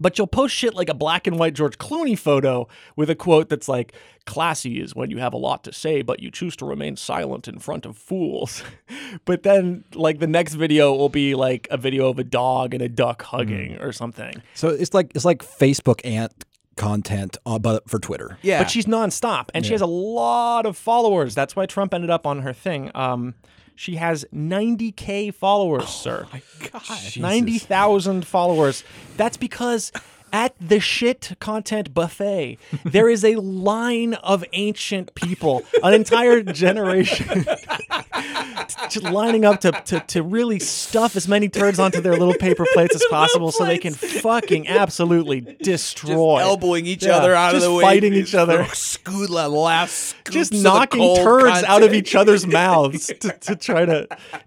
But 0.00 0.16
you'll 0.16 0.26
post 0.26 0.54
shit 0.54 0.74
like 0.74 0.88
a 0.88 0.94
black 0.94 1.26
and 1.26 1.38
white 1.38 1.52
George 1.52 1.76
Clooney 1.76 2.18
photo 2.18 2.66
with 2.96 3.10
a 3.10 3.14
quote 3.14 3.50
that's 3.50 3.68
like, 3.68 3.92
classy 4.24 4.80
is 4.80 4.94
when 4.94 5.10
you 5.10 5.18
have 5.18 5.34
a 5.34 5.36
lot 5.36 5.62
to 5.64 5.74
say, 5.74 6.00
but 6.00 6.20
you 6.20 6.30
choose 6.30 6.56
to 6.56 6.64
remain 6.64 6.96
silent 6.96 7.46
in 7.46 7.58
front 7.58 7.84
of 7.84 7.98
fools. 7.98 8.62
but 9.26 9.42
then, 9.42 9.84
like, 9.94 10.18
the 10.18 10.26
next 10.26 10.54
video 10.54 10.94
will 10.94 11.10
be 11.10 11.34
like 11.34 11.68
a 11.70 11.76
video 11.76 12.08
of 12.08 12.18
a 12.18 12.24
dog 12.24 12.72
and 12.72 12.82
a 12.82 12.88
duck 12.88 13.22
mm-hmm. 13.22 13.36
hugging 13.36 13.78
or 13.78 13.92
something. 13.92 14.42
So 14.54 14.68
it's 14.68 14.94
like 14.94 15.12
it's 15.14 15.26
like 15.26 15.44
Facebook 15.44 16.00
aunt 16.04 16.46
content, 16.80 17.36
uh, 17.44 17.58
but 17.58 17.88
for 17.88 17.98
Twitter. 17.98 18.38
Yeah. 18.42 18.58
But 18.58 18.70
she's 18.70 18.86
nonstop 18.86 19.50
and 19.54 19.64
she 19.66 19.72
has 19.72 19.82
a 19.82 19.86
lot 19.86 20.64
of 20.66 20.76
followers. 20.76 21.34
That's 21.34 21.54
why 21.54 21.66
Trump 21.66 21.92
ended 21.92 22.10
up 22.10 22.26
on 22.26 22.40
her 22.40 22.54
thing. 22.54 22.90
Um, 22.94 23.34
she 23.76 23.96
has 23.96 24.24
90K 24.34 25.32
followers, 25.34 25.88
sir. 25.88 26.26
Oh 26.26 26.30
my 26.32 26.42
God. 26.70 27.16
90,000 27.16 28.26
followers. 28.26 28.82
That's 29.16 29.36
because 29.36 29.92
at 30.32 30.54
the 30.60 30.80
shit 30.80 31.32
content 31.40 31.94
buffet, 31.94 32.58
there 32.84 33.08
is 33.08 33.24
a 33.24 33.36
line 33.36 34.14
of 34.14 34.44
ancient 34.52 35.14
people, 35.14 35.62
an 35.82 35.94
entire 35.94 36.42
generation, 36.42 37.44
just 38.88 39.02
lining 39.02 39.44
up 39.44 39.60
to, 39.60 39.72
to, 39.72 40.00
to 40.00 40.22
really 40.22 40.58
stuff 40.58 41.16
as 41.16 41.26
many 41.26 41.48
turds 41.48 41.78
onto 41.78 42.00
their 42.00 42.16
little 42.16 42.34
paper 42.34 42.66
plates 42.72 42.94
as 42.94 43.04
possible 43.10 43.52
so 43.52 43.64
they 43.64 43.78
can 43.78 43.94
fucking 43.94 44.68
absolutely 44.68 45.40
destroy. 45.62 46.38
elbowing 46.38 46.86
each 46.86 47.04
Yeah, 47.04 47.16
other 47.16 47.34
out 47.34 47.52
just 47.52 47.64
of 47.66 47.72
the 47.72 47.76
way. 47.76 47.82
fighting 47.82 48.14
each 48.14 48.34
other. 48.34 48.64
Scoot 48.66 49.30
the 49.30 49.48
last 49.48 50.14
just 50.30 50.52
knocking 50.52 51.16
turds 51.16 51.62
out 51.64 51.82
of 51.82 51.92
each 51.92 52.14
other's 52.14 52.46
mouths 52.46 53.06
to, 53.20 53.30
to 53.30 53.56
try 53.56 53.84
to 53.84 54.06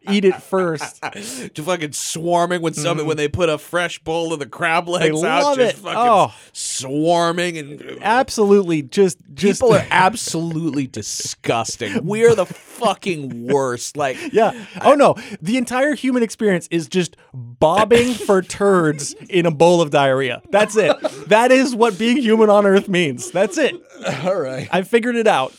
eat 0.09 0.25
it 0.25 0.41
first. 0.41 1.01
Just 1.13 1.57
fucking 1.57 1.93
swarming 1.93 2.61
when 2.61 2.73
some 2.73 2.97
mm-hmm. 2.97 3.07
when 3.07 3.17
they 3.17 3.27
put 3.27 3.49
a 3.49 3.57
fresh 3.57 3.99
bowl 3.99 4.33
of 4.33 4.39
the 4.39 4.45
crab 4.45 4.87
legs. 4.87 5.21
They 5.21 5.27
out, 5.27 5.43
love 5.43 5.57
just 5.57 5.72
it. 5.72 5.72
Fucking 5.73 5.97
Oh. 5.97 6.33
swarming 6.53 7.57
and 7.57 7.97
Absolutely, 8.01 8.81
just 8.83 9.17
just 9.33 9.61
people 9.61 9.73
are 9.75 9.85
absolutely 9.91 10.87
disgusting. 10.87 12.05
We're 12.05 12.35
the 12.35 12.45
fucking 12.45 13.47
worst. 13.47 13.97
Like 13.97 14.17
yeah. 14.31 14.65
Oh 14.81 14.93
no, 14.93 15.15
the 15.41 15.57
entire 15.57 15.93
human 15.95 16.23
experience 16.23 16.67
is 16.71 16.87
just 16.87 17.17
bobbing 17.33 18.13
for 18.13 18.41
turds 18.41 19.13
in 19.29 19.45
a 19.45 19.51
bowl 19.51 19.81
of 19.81 19.89
diarrhea. 19.91 20.41
That's 20.49 20.75
it. 20.75 20.95
That 21.27 21.51
is 21.51 21.75
what 21.75 21.97
being 21.97 22.17
human 22.17 22.49
on 22.49 22.65
Earth 22.65 22.87
means. 22.87 23.31
That's 23.31 23.57
it. 23.57 23.75
All 24.23 24.39
right. 24.39 24.67
I 24.71 24.81
figured 24.83 25.15
it 25.15 25.27
out. 25.27 25.53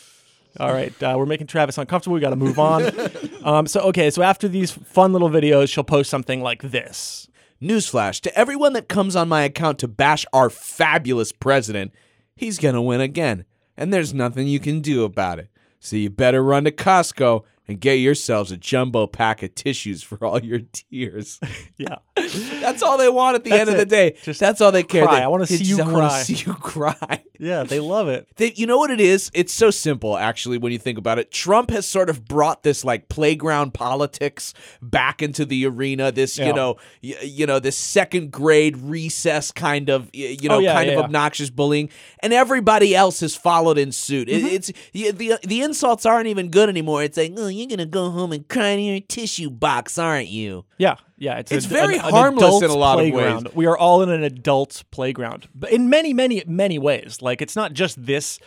All 0.57 0.71
right, 0.71 0.93
uh, 1.03 1.15
we're 1.17 1.25
making 1.25 1.47
Travis 1.47 1.77
uncomfortable. 1.77 2.13
We 2.13 2.21
got 2.21 2.29
to 2.29 2.37
move 2.37 2.59
on. 2.59 2.91
Um, 3.45 3.67
so 3.67 3.81
okay, 3.81 4.09
so 4.09 4.23
after 4.23 4.47
these 4.47 4.71
fun 4.71 5.13
little 5.13 5.29
videos, 5.29 5.69
she'll 5.71 5.83
post 5.83 6.09
something 6.09 6.41
like 6.41 6.63
this. 6.63 7.27
Newsflash 7.65 8.21
to 8.21 8.37
everyone 8.37 8.73
that 8.73 8.87
comes 8.87 9.15
on 9.15 9.27
my 9.27 9.41
account 9.41 9.79
to 9.79 9.87
bash 9.87 10.23
our 10.31 10.51
fabulous 10.51 11.31
president, 11.31 11.91
he's 12.35 12.59
gonna 12.59 12.81
win 12.81 13.01
again. 13.01 13.43
And 13.75 13.91
there's 13.91 14.13
nothing 14.13 14.47
you 14.47 14.59
can 14.59 14.81
do 14.81 15.03
about 15.03 15.39
it. 15.39 15.49
So 15.79 15.95
you 15.95 16.11
better 16.11 16.43
run 16.43 16.65
to 16.65 16.71
Costco 16.71 17.43
and 17.67 17.79
get 17.79 17.95
yourselves 17.95 18.51
a 18.51 18.57
jumbo 18.57 19.07
pack 19.07 19.41
of 19.43 19.55
tissues 19.55 20.03
for 20.03 20.23
all 20.25 20.43
your 20.43 20.59
tears. 20.73 21.39
Yeah. 21.77 21.95
That's 22.61 22.81
all 22.81 22.97
they 22.97 23.09
want 23.09 23.35
at 23.35 23.43
the 23.43 23.51
end 23.51 23.69
of 23.69 23.75
the 23.75 23.85
day. 23.85 24.15
Just 24.23 24.39
That's 24.39 24.61
all 24.61 24.71
they 24.71 24.83
care. 24.83 25.03
cry. 25.05 25.17
They- 25.19 25.23
I 25.25 25.27
wanna 25.27 25.45
see 25.45 25.61
you 25.63 25.83
cry. 25.83 26.21
see 26.21 26.35
you 26.35 26.53
cry. 26.53 27.23
Yeah, 27.37 27.63
they 27.63 27.81
love 27.81 28.07
it. 28.07 28.29
They, 28.37 28.53
you 28.53 28.65
know 28.65 28.77
what 28.77 28.91
it 28.91 29.01
is? 29.01 29.29
It's 29.33 29.51
so 29.53 29.69
simple, 29.69 30.17
actually, 30.17 30.57
when 30.57 30.71
you 30.71 30.79
think 30.79 30.97
about 30.97 31.19
it. 31.19 31.31
Trump 31.33 31.69
has 31.69 31.85
sort 31.85 32.09
of 32.09 32.23
brought 32.23 32.63
this 32.63 32.85
like 32.85 33.09
playground 33.09 33.73
politics 33.73 34.53
back 34.81 35.21
into 35.21 35.43
the 35.43 35.65
arena. 35.67 36.13
This, 36.13 36.37
Yeah. 36.37 36.47
you 36.47 36.53
know, 36.53 36.77
y- 37.03 37.15
you 37.23 37.45
know, 37.45 37.59
this 37.59 37.75
second 37.75 38.31
grade 38.31 38.77
recess 38.77 39.51
kind 39.51 39.89
of, 39.89 40.09
you 40.13 40.47
know, 40.47 40.55
Oh, 40.55 40.59
yeah, 40.59 40.75
kind 40.75 40.87
yeah, 40.89 40.97
of 40.99 41.03
obnoxious 41.03 41.49
bullying, 41.49 41.89
and 42.21 42.31
everybody 42.31 42.95
else 42.95 43.19
has 43.19 43.35
followed 43.35 43.77
in 43.77 43.91
suit. 43.91 44.29
Mm-hmm. 44.29 44.47
It, 44.47 44.53
it's 44.53 44.71
the 44.93 45.37
the 45.45 45.61
insults 45.61 46.05
aren't 46.05 46.27
even 46.27 46.49
good 46.49 46.69
anymore. 46.69 47.03
It's 47.03 47.17
like, 47.17 47.33
oh, 47.35 47.47
you're 47.55 47.67
gonna 47.67 47.85
go 47.85 48.09
home 48.11 48.31
and 48.31 48.47
cry 48.47 48.69
in 48.69 48.79
your 48.79 48.99
tissue 48.99 49.49
box, 49.49 49.97
aren't 49.97 50.27
you? 50.27 50.65
Yeah, 50.77 50.95
yeah. 51.17 51.37
It's, 51.39 51.51
It's 51.51 51.65
a- 51.65 51.69
very 51.69 51.95
an- 51.97 52.05
an 52.05 52.11
harmless 52.11 52.61
in 52.61 52.69
a 52.69 52.75
lot 52.75 52.99
of 53.03 53.11
ways. 53.13 53.43
We 53.53 53.65
are 53.65 53.77
all 53.77 54.01
in 54.03 54.09
an 54.09 54.23
adult 54.23 54.83
playground, 54.91 55.47
but 55.55 55.71
in 55.71 55.89
many, 55.89 56.13
many, 56.13 56.43
many 56.45 56.77
ways. 56.77 57.21
Like 57.21 57.41
it's 57.41 57.55
not 57.55 57.73
just 57.73 58.05
this 58.05 58.39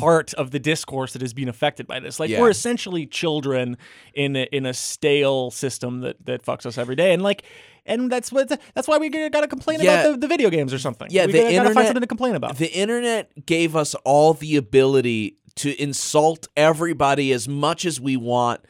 part 0.00 0.34
of 0.34 0.50
the 0.50 0.58
discourse 0.58 1.12
that 1.14 1.22
is 1.22 1.32
being 1.32 1.48
affected 1.48 1.86
by 1.86 2.00
this. 2.00 2.20
Like 2.20 2.26
Mm-hmm. 2.28 2.34
Yeah. 2.36 2.40
we're 2.42 2.50
essentially 2.50 3.06
children 3.06 3.76
in 4.14 4.36
a, 4.36 4.42
in 4.52 4.66
a 4.66 4.74
stale 4.74 5.50
system 5.50 6.00
that 6.00 6.24
that 6.26 6.44
fucks 6.44 6.66
us 6.66 6.76
every 6.78 6.96
day, 6.96 7.12
and 7.14 7.22
like. 7.22 7.42
And 7.88 8.10
that's 8.10 8.32
what 8.32 8.48
that's 8.74 8.88
why 8.88 8.98
we 8.98 9.08
got 9.10 9.42
to 9.42 9.46
complain 9.46 9.78
Yeah. 9.80 10.00
about 10.00 10.10
the, 10.14 10.18
the 10.22 10.26
video 10.26 10.50
games 10.50 10.74
or 10.74 10.78
something. 10.80 11.06
Yeah, 11.08 11.26
we 11.26 11.30
the 11.30 11.38
gotta 11.38 11.50
internet 11.52 11.74
find 11.74 11.86
something 11.86 12.00
to 12.00 12.06
complain 12.08 12.34
about. 12.34 12.56
The 12.56 12.72
internet 12.76 13.46
gave 13.46 13.76
us 13.76 13.94
all 14.04 14.34
the 14.34 14.56
ability 14.56 15.36
to 15.56 15.80
insult 15.80 16.48
everybody 16.56 17.32
as 17.32 17.48
much 17.48 17.84
as 17.84 18.00
we 18.00 18.16
want 18.16 18.60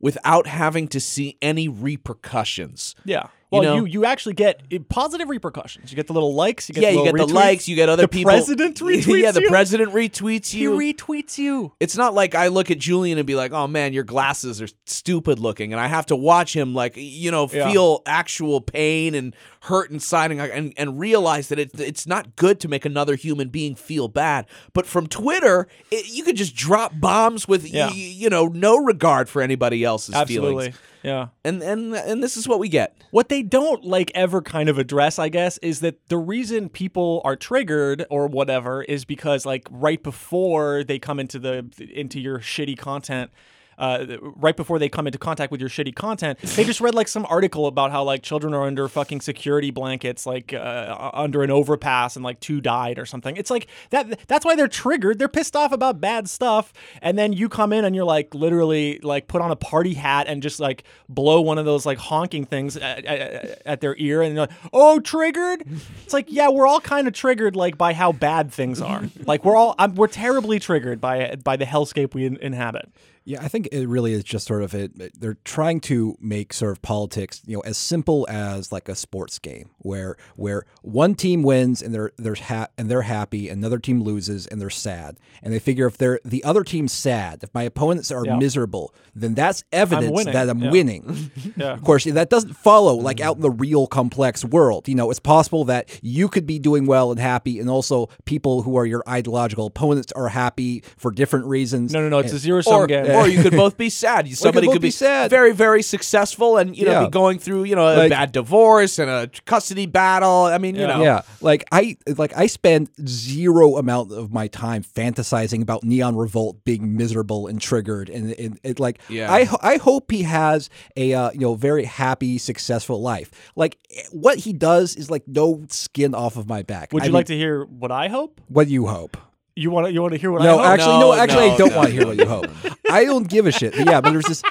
without 0.00 0.46
having 0.46 0.88
to 0.88 1.00
see 1.00 1.36
any 1.40 1.68
repercussions. 1.68 2.94
Yeah. 3.04 3.28
Well, 3.50 3.62
you, 3.62 3.68
know? 3.80 3.84
you 3.84 4.04
actually 4.04 4.34
get 4.34 4.88
positive 4.88 5.28
repercussions. 5.28 5.92
You 5.92 5.96
get 5.96 6.08
the 6.08 6.12
little 6.12 6.34
likes. 6.34 6.68
You 6.68 6.74
get 6.74 6.82
yeah, 6.82 6.90
the 6.90 6.96
you 6.98 7.04
get 7.04 7.16
the 7.28 7.32
likes, 7.34 7.68
you 7.68 7.76
get 7.76 7.88
other 7.88 8.02
the 8.02 8.08
people. 8.08 8.30
president 8.32 8.76
retweets 8.80 9.22
yeah, 9.22 9.30
the 9.30 9.42
you. 9.42 9.48
president 9.48 9.92
retweets 9.92 10.52
you. 10.52 10.78
He 10.78 10.86
you. 10.88 10.94
retweets 10.94 11.38
you. 11.38 11.72
it's 11.78 11.96
not 11.96 12.12
like 12.12 12.34
I 12.34 12.48
look 12.48 12.70
at 12.72 12.78
Julian 12.78 13.18
and 13.18 13.26
be 13.26 13.36
like, 13.36 13.52
"Oh 13.52 13.68
man, 13.68 13.92
your 13.92 14.02
glasses 14.04 14.60
are 14.60 14.68
stupid 14.84 15.38
looking," 15.38 15.72
and 15.72 15.80
I 15.80 15.86
have 15.86 16.06
to 16.06 16.16
watch 16.16 16.54
him 16.56 16.74
like 16.74 16.94
you 16.96 17.30
know 17.30 17.48
Yeah. 17.52 17.70
feel 17.70 18.02
actual 18.04 18.60
pain 18.60 19.14
and 19.14 19.34
hurt 19.62 19.90
inside 19.92 20.32
and 20.32 20.40
and, 20.40 20.72
and 20.76 20.98
realize 20.98 21.48
that 21.48 21.58
it, 21.60 21.70
it's 21.78 22.06
not 22.06 22.34
good 22.36 22.58
to 22.60 22.68
make 22.68 22.84
another 22.84 23.14
human 23.14 23.48
being 23.48 23.74
feel 23.76 24.08
bad. 24.08 24.46
But 24.72 24.86
from 24.86 25.06
Twitter, 25.06 25.68
it, 25.92 26.08
you 26.12 26.24
could 26.24 26.36
just 26.36 26.56
drop 26.56 26.98
bombs 26.98 27.46
with 27.46 27.64
Yeah. 27.64 27.86
y- 27.88 27.92
you 27.94 28.28
know 28.28 28.46
no 28.48 28.76
regard 28.76 29.28
for 29.28 29.40
anybody 29.40 29.84
else's 29.84 30.14
Absolutely. 30.16 30.48
feelings. 30.72 30.78
Yeah. 31.06 31.28
And 31.44 31.62
and 31.62 31.94
and 31.94 32.20
this 32.20 32.36
is 32.36 32.48
what 32.48 32.58
we 32.58 32.68
get. 32.68 33.00
What 33.12 33.28
they 33.28 33.44
don't 33.44 33.84
like 33.84 34.10
ever 34.16 34.42
kind 34.42 34.68
of 34.68 34.76
address, 34.76 35.20
I 35.20 35.28
guess, 35.28 35.56
is 35.58 35.78
that 35.78 36.08
the 36.08 36.18
reason 36.18 36.68
people 36.68 37.22
are 37.24 37.36
triggered 37.36 38.04
or 38.10 38.26
whatever 38.26 38.82
is 38.82 39.04
because 39.04 39.46
like 39.46 39.68
right 39.70 40.02
before 40.02 40.82
they 40.82 40.98
come 40.98 41.20
into 41.20 41.38
the 41.38 41.70
into 41.94 42.18
your 42.18 42.40
shitty 42.40 42.76
content. 42.76 43.30
Uh, 43.78 44.06
right 44.36 44.56
before 44.56 44.78
they 44.78 44.88
come 44.88 45.06
into 45.06 45.18
contact 45.18 45.52
with 45.52 45.60
your 45.60 45.70
shitty 45.70 45.94
content, 45.94 46.38
they 46.40 46.64
just 46.64 46.80
read 46.80 46.94
like 46.94 47.08
some 47.08 47.26
article 47.28 47.66
about 47.66 47.90
how 47.90 48.02
like 48.02 48.22
children 48.22 48.54
are 48.54 48.64
under 48.64 48.88
fucking 48.88 49.20
security 49.20 49.70
blankets, 49.70 50.26
like 50.26 50.52
uh, 50.52 51.10
under 51.12 51.42
an 51.42 51.50
overpass, 51.50 52.16
and 52.16 52.24
like 52.24 52.40
two 52.40 52.60
died 52.60 52.98
or 52.98 53.06
something. 53.06 53.36
It's 53.36 53.50
like 53.50 53.66
that. 53.90 54.26
That's 54.28 54.44
why 54.44 54.56
they're 54.56 54.68
triggered. 54.68 55.18
They're 55.18 55.28
pissed 55.28 55.56
off 55.56 55.72
about 55.72 56.00
bad 56.00 56.28
stuff, 56.28 56.72
and 57.02 57.18
then 57.18 57.32
you 57.32 57.48
come 57.48 57.72
in 57.72 57.84
and 57.84 57.94
you're 57.94 58.04
like 58.04 58.34
literally 58.34 58.98
like 59.02 59.28
put 59.28 59.42
on 59.42 59.50
a 59.50 59.56
party 59.56 59.94
hat 59.94 60.26
and 60.26 60.42
just 60.42 60.60
like 60.60 60.84
blow 61.08 61.40
one 61.40 61.58
of 61.58 61.64
those 61.64 61.84
like 61.84 61.98
honking 61.98 62.44
things 62.44 62.76
at, 62.76 63.04
at, 63.04 63.62
at 63.66 63.80
their 63.80 63.94
ear, 63.98 64.22
and 64.22 64.36
like, 64.36 64.50
oh, 64.72 65.00
triggered. 65.00 65.64
It's 66.04 66.12
like 66.12 66.26
yeah, 66.28 66.48
we're 66.48 66.66
all 66.66 66.80
kind 66.80 67.06
of 67.06 67.14
triggered 67.14 67.56
like 67.56 67.76
by 67.76 67.92
how 67.92 68.12
bad 68.12 68.52
things 68.52 68.80
are. 68.80 69.04
like 69.26 69.44
we're 69.44 69.56
all 69.56 69.74
I'm, 69.78 69.94
we're 69.94 70.08
terribly 70.08 70.58
triggered 70.58 71.00
by 71.00 71.36
by 71.42 71.56
the 71.56 71.64
hellscape 71.64 72.14
we 72.14 72.26
in, 72.26 72.36
inhabit. 72.38 72.90
Yeah, 73.26 73.42
I 73.42 73.48
think 73.48 73.68
it 73.72 73.88
really 73.88 74.12
is 74.12 74.22
just 74.22 74.46
sort 74.46 74.62
of 74.62 74.72
it. 74.72 75.20
They're 75.20 75.36
trying 75.44 75.80
to 75.80 76.16
make 76.20 76.52
sort 76.52 76.70
of 76.70 76.80
politics, 76.80 77.42
you 77.44 77.56
know, 77.56 77.60
as 77.62 77.76
simple 77.76 78.24
as 78.30 78.70
like 78.70 78.88
a 78.88 78.94
sports 78.94 79.40
game, 79.40 79.70
where 79.78 80.16
where 80.36 80.64
one 80.82 81.16
team 81.16 81.42
wins 81.42 81.82
and 81.82 81.92
they're 81.92 82.12
they're 82.16 82.36
ha- 82.36 82.68
and 82.78 82.88
they're 82.88 83.02
happy, 83.02 83.48
another 83.48 83.80
team 83.80 84.00
loses 84.00 84.46
and 84.46 84.60
they're 84.60 84.70
sad, 84.70 85.18
and 85.42 85.52
they 85.52 85.58
figure 85.58 85.86
if 85.88 85.98
they're 85.98 86.20
the 86.24 86.44
other 86.44 86.62
team's 86.62 86.92
sad, 86.92 87.42
if 87.42 87.52
my 87.52 87.64
opponents 87.64 88.12
are 88.12 88.24
Yeah. 88.24 88.36
miserable, 88.36 88.94
then 89.12 89.34
that's 89.34 89.64
evidence 89.72 90.12
winning, 90.12 90.32
that 90.32 90.48
I'm 90.48 90.62
yeah. 90.62 90.70
winning. 90.70 91.30
Yeah. 91.56 91.72
Of 91.72 91.82
course, 91.82 92.04
that 92.04 92.30
doesn't 92.30 92.54
follow 92.54 92.94
like 92.94 93.16
mm. 93.16 93.24
out 93.24 93.36
in 93.36 93.42
the 93.42 93.50
real 93.50 93.86
complex 93.86 94.44
world. 94.44 94.88
You 94.88 94.94
know, 94.94 95.10
it's 95.10 95.20
possible 95.20 95.64
that 95.64 95.88
you 96.02 96.28
could 96.28 96.46
be 96.46 96.58
doing 96.58 96.86
well 96.86 97.10
and 97.10 97.18
happy, 97.18 97.58
and 97.58 97.68
also 97.68 98.08
people 98.24 98.62
who 98.62 98.76
are 98.76 98.86
your 98.86 99.02
ideological 99.08 99.66
opponents 99.66 100.12
are 100.12 100.28
happy 100.28 100.84
for 100.96 101.10
different 101.10 101.46
reasons. 101.46 101.92
No, 101.92 102.02
no, 102.02 102.08
no. 102.08 102.18
It's 102.18 102.32
a 102.32 102.38
zero 102.38 102.60
sum 102.60 102.86
game. 102.86 103.15
Or 103.16 103.28
you 103.28 103.42
could 103.42 103.52
both 103.64 103.76
be 103.76 103.90
sad. 103.90 104.26
You- 104.28 104.34
Somebody 104.36 104.66
both 104.66 104.74
could 104.74 104.82
be 104.82 104.88
be 104.88 104.92
sad. 104.92 105.30
very, 105.30 105.52
very 105.52 105.82
successful, 105.82 106.56
and 106.58 106.76
you 106.76 106.84
know, 106.84 106.92
Yeah. 106.92 107.04
be 107.04 107.10
going 107.10 107.38
through 107.38 107.64
you 107.64 107.74
know 107.74 107.86
a 107.86 107.96
Like- 107.96 108.10
bad 108.10 108.32
divorce 108.32 108.98
and 108.98 109.10
a 109.10 109.28
custody 109.44 109.86
battle. 109.86 110.44
I 110.44 110.58
mean, 110.58 110.74
you 110.76 110.86
know, 110.86 111.02
Yeah, 111.02 111.22
like 111.40 111.64
I 111.72 111.96
like 112.16 112.36
I 112.36 112.46
spend 112.46 112.90
zero 113.06 113.76
amount 113.76 114.12
of 114.12 114.32
my 114.32 114.46
time 114.48 114.82
fantasizing 114.82 115.62
about 115.62 115.84
Neon 115.84 116.16
Revolt 116.16 116.64
being 116.64 116.96
miserable 116.96 117.46
and 117.46 117.60
triggered, 117.60 118.08
and 118.08 118.30
it, 118.32 118.52
it 118.62 118.80
like 118.80 119.00
Yeah. 119.08 119.32
I 119.32 119.48
I 119.62 119.76
hope 119.76 120.10
he 120.10 120.22
has 120.24 120.68
a 120.96 121.12
uh, 121.14 121.30
you 121.32 121.40
know 121.40 121.54
very 121.54 121.84
happy 121.84 122.38
successful 122.38 123.00
life. 123.00 123.30
Like 123.56 123.78
what 124.12 124.38
he 124.38 124.52
does 124.52 124.96
is 124.96 125.10
like 125.10 125.22
no 125.26 125.64
skin 125.68 126.14
off 126.14 126.36
of 126.36 126.48
my 126.48 126.62
back. 126.62 126.92
Would 126.92 127.02
I 127.02 127.06
you 127.06 127.10
mean, 127.10 127.14
like 127.14 127.26
to 127.26 127.36
hear 127.36 127.64
what 127.64 127.90
I 127.90 128.08
hope? 128.08 128.40
What 128.48 128.66
do 128.68 128.72
you 128.72 128.86
hope? 128.86 129.16
You 129.58 129.70
want 129.70 129.86
to 129.86 129.92
you 129.92 130.02
want 130.02 130.12
to 130.12 130.18
hear 130.20 130.30
what 130.30 130.42
I 130.42 130.44
No, 130.44 130.58
hope? 130.58 130.66
actually, 130.66 130.98
no, 130.98 131.12
No, 131.12 131.12
actually, 131.14 131.48
no, 131.48 131.54
I 131.54 131.56
don't 131.56 131.70
no. 131.70 131.76
want 131.78 131.88
to 131.88 131.92
hear 131.94 132.06
what 132.06 132.16
you 132.18 132.26
hope. 132.26 132.46
I 132.90 133.04
don't 133.04 133.26
give 133.26 133.46
a 133.46 133.52
shit. 133.52 133.74
But 133.74 133.86
yeah, 133.86 134.00
but 134.02 134.10
there's 134.10 134.26
this, 134.26 134.42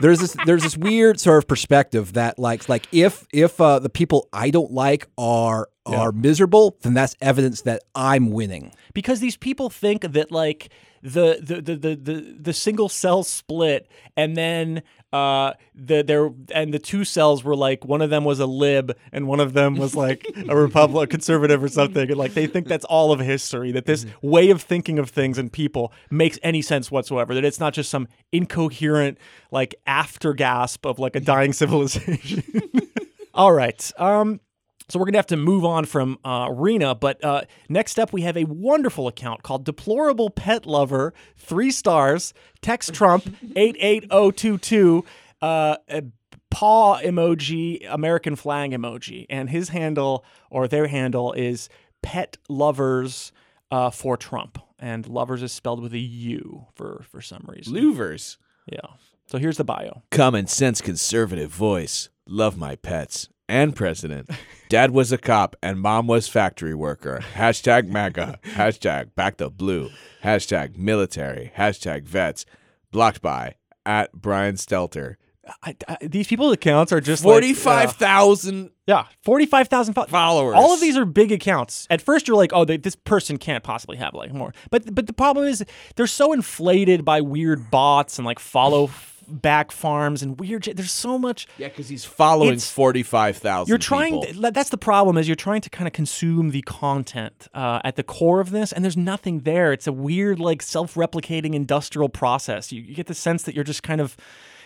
there's 0.00 0.20
this, 0.20 0.36
there's 0.46 0.62
this 0.62 0.76
weird 0.76 1.18
sort 1.18 1.38
of 1.38 1.48
perspective 1.48 2.12
that 2.12 2.38
like, 2.38 2.68
like 2.68 2.86
if 2.92 3.26
if 3.32 3.60
uh, 3.60 3.80
the 3.80 3.90
people 3.90 4.28
I 4.32 4.50
don't 4.50 4.70
like 4.72 5.08
are 5.18 5.68
are 5.84 6.12
miserable, 6.12 6.76
then 6.82 6.94
that's 6.94 7.16
evidence 7.20 7.62
that 7.62 7.82
I'm 7.96 8.30
winning. 8.30 8.72
because 8.94 9.18
these 9.18 9.36
people 9.36 9.68
think 9.68 10.02
that 10.12 10.30
like 10.30 10.68
the 11.02 11.38
the 11.42 11.60
the 11.60 11.76
the 11.76 11.96
the, 11.96 12.36
the 12.40 12.52
single 12.52 12.88
cell 12.88 13.24
split 13.24 13.88
and 14.16 14.36
then 14.36 14.82
uh 15.12 15.52
the 15.74 16.02
there 16.02 16.30
and 16.54 16.72
the 16.72 16.78
two 16.78 17.04
cells 17.04 17.42
were 17.42 17.56
like 17.56 17.84
one 17.84 18.00
of 18.00 18.08
them 18.08 18.24
was 18.24 18.38
a 18.38 18.46
lib 18.46 18.96
and 19.10 19.26
one 19.26 19.40
of 19.40 19.52
them 19.52 19.74
was 19.74 19.96
like 19.96 20.24
a 20.48 20.56
republic 20.56 21.10
conservative 21.10 21.62
or 21.62 21.68
something. 21.68 22.08
And 22.08 22.16
like 22.16 22.34
they 22.34 22.46
think 22.46 22.68
that's 22.68 22.84
all 22.84 23.12
of 23.12 23.20
history 23.20 23.72
that 23.72 23.84
this 23.84 24.06
way 24.22 24.50
of 24.50 24.62
thinking 24.62 24.98
of 24.98 25.10
things 25.10 25.38
and 25.38 25.52
people 25.52 25.92
makes 26.10 26.38
any 26.42 26.62
sense 26.62 26.90
whatsoever 26.90 27.34
that 27.34 27.44
it's 27.44 27.60
not 27.60 27.74
just 27.74 27.90
some 27.90 28.06
incoherent 28.30 29.18
like 29.50 29.74
after 29.86 30.32
gasp 30.32 30.86
of 30.86 30.98
like 30.98 31.16
a 31.16 31.20
dying 31.20 31.52
civilization. 31.52 32.42
All 33.34 33.52
right 33.52 33.90
um 33.98 34.40
so 34.88 34.98
we're 34.98 35.06
gonna 35.06 35.18
have 35.18 35.26
to 35.28 35.36
move 35.36 35.64
on 35.64 35.84
from 35.84 36.18
uh, 36.24 36.48
Rena, 36.50 36.94
but 36.94 37.22
uh, 37.24 37.42
next 37.68 37.98
up 37.98 38.12
we 38.12 38.22
have 38.22 38.36
a 38.36 38.44
wonderful 38.44 39.08
account 39.08 39.42
called 39.42 39.64
Deplorable 39.64 40.30
Pet 40.30 40.66
Lover, 40.66 41.14
three 41.36 41.70
stars. 41.70 42.34
Text 42.60 42.92
Trump 42.94 43.34
eight 43.56 43.76
eight 43.80 44.04
zero 44.10 44.30
two 44.30 44.58
two. 44.58 45.04
Uh, 45.40 45.76
a 45.88 46.04
paw 46.50 47.00
emoji, 47.00 47.84
American 47.88 48.36
flag 48.36 48.72
emoji, 48.72 49.26
and 49.30 49.50
his 49.50 49.70
handle 49.70 50.24
or 50.50 50.68
their 50.68 50.86
handle 50.86 51.32
is 51.32 51.68
Pet 52.02 52.36
Lovers 52.48 53.32
uh, 53.70 53.90
for 53.90 54.16
Trump, 54.16 54.58
and 54.78 55.08
lovers 55.08 55.42
is 55.42 55.52
spelled 55.52 55.82
with 55.82 55.94
a 55.94 55.98
U 55.98 56.66
for 56.74 57.04
for 57.10 57.20
some 57.20 57.44
reason. 57.48 57.74
Louvers. 57.74 58.36
Yeah. 58.66 58.80
So 59.26 59.38
here's 59.38 59.56
the 59.56 59.64
bio. 59.64 60.02
Common 60.10 60.46
sense 60.46 60.80
conservative 60.80 61.50
voice. 61.50 62.10
Love 62.26 62.56
my 62.56 62.76
pets 62.76 63.28
and 63.48 63.74
president. 63.76 64.30
Dad 64.68 64.90
was 64.92 65.12
a 65.12 65.18
cop 65.18 65.56
and 65.62 65.80
mom 65.80 66.06
was 66.06 66.28
factory 66.28 66.74
worker. 66.74 67.20
Hashtag 67.34 67.88
MAGA. 67.88 68.38
Hashtag 68.42 69.14
back 69.14 69.36
the 69.36 69.50
blue. 69.50 69.90
Hashtag 70.24 70.76
military. 70.76 71.52
Hashtag 71.56 72.04
vets. 72.04 72.46
Blocked 72.90 73.22
by 73.22 73.56
at 73.84 74.12
Brian 74.12 74.54
Stelter. 74.56 75.16
I, 75.64 75.74
I, 75.88 75.96
these 76.00 76.28
people's 76.28 76.52
accounts 76.52 76.92
are 76.92 77.00
just 77.00 77.24
like, 77.24 77.34
uh. 77.34 77.92
Yeah, 78.86 79.06
forty-five 79.24 79.66
thousand 79.66 79.94
fo- 79.94 80.04
Followers. 80.04 80.54
All 80.56 80.72
of 80.72 80.80
these 80.80 80.96
are 80.96 81.04
big 81.04 81.32
accounts. 81.32 81.86
At 81.90 82.00
first, 82.00 82.28
you're 82.28 82.36
like, 82.36 82.52
"Oh, 82.52 82.64
they, 82.64 82.76
this 82.76 82.94
person 82.94 83.38
can't 83.38 83.64
possibly 83.64 83.96
have 83.96 84.14
like 84.14 84.32
more." 84.32 84.54
But 84.70 84.94
but 84.94 85.08
the 85.08 85.12
problem 85.12 85.46
is 85.46 85.64
they're 85.96 86.06
so 86.06 86.32
inflated 86.32 87.04
by 87.04 87.22
weird 87.22 87.72
bots 87.72 88.18
and 88.18 88.26
like 88.26 88.38
follow 88.38 88.86
back 89.28 89.72
farms 89.72 90.22
and 90.22 90.38
weird. 90.38 90.64
There's 90.64 90.92
so 90.92 91.18
much. 91.18 91.46
Yeah, 91.58 91.68
because 91.68 91.88
he's 91.88 92.04
following 92.04 92.50
It's- 92.54 92.70
forty-five 92.70 93.36
thousand. 93.36 93.68
You're 93.70 93.78
trying. 93.78 94.20
To, 94.22 94.50
that's 94.50 94.70
the 94.70 94.78
problem 94.78 95.16
is 95.16 95.28
you're 95.28 95.34
trying 95.34 95.60
to 95.62 95.70
kind 95.70 95.86
of 95.86 95.92
consume 95.92 96.50
the 96.50 96.62
content 96.62 97.48
uh, 97.54 97.80
at 97.84 97.96
the 97.96 98.02
core 98.02 98.40
of 98.40 98.50
this, 98.50 98.72
and 98.72 98.84
there's 98.84 98.96
nothing 98.96 99.40
there. 99.40 99.72
It's 99.72 99.86
a 99.86 99.92
weird, 99.92 100.38
like 100.38 100.62
self-replicating 100.62 101.54
industrial 101.54 102.08
process. 102.08 102.72
You, 102.72 102.82
you 102.82 102.94
get 102.94 103.06
the 103.06 103.14
sense 103.14 103.42
that 103.44 103.54
you're 103.54 103.64
just 103.64 103.82
kind 103.82 104.00
of. 104.00 104.16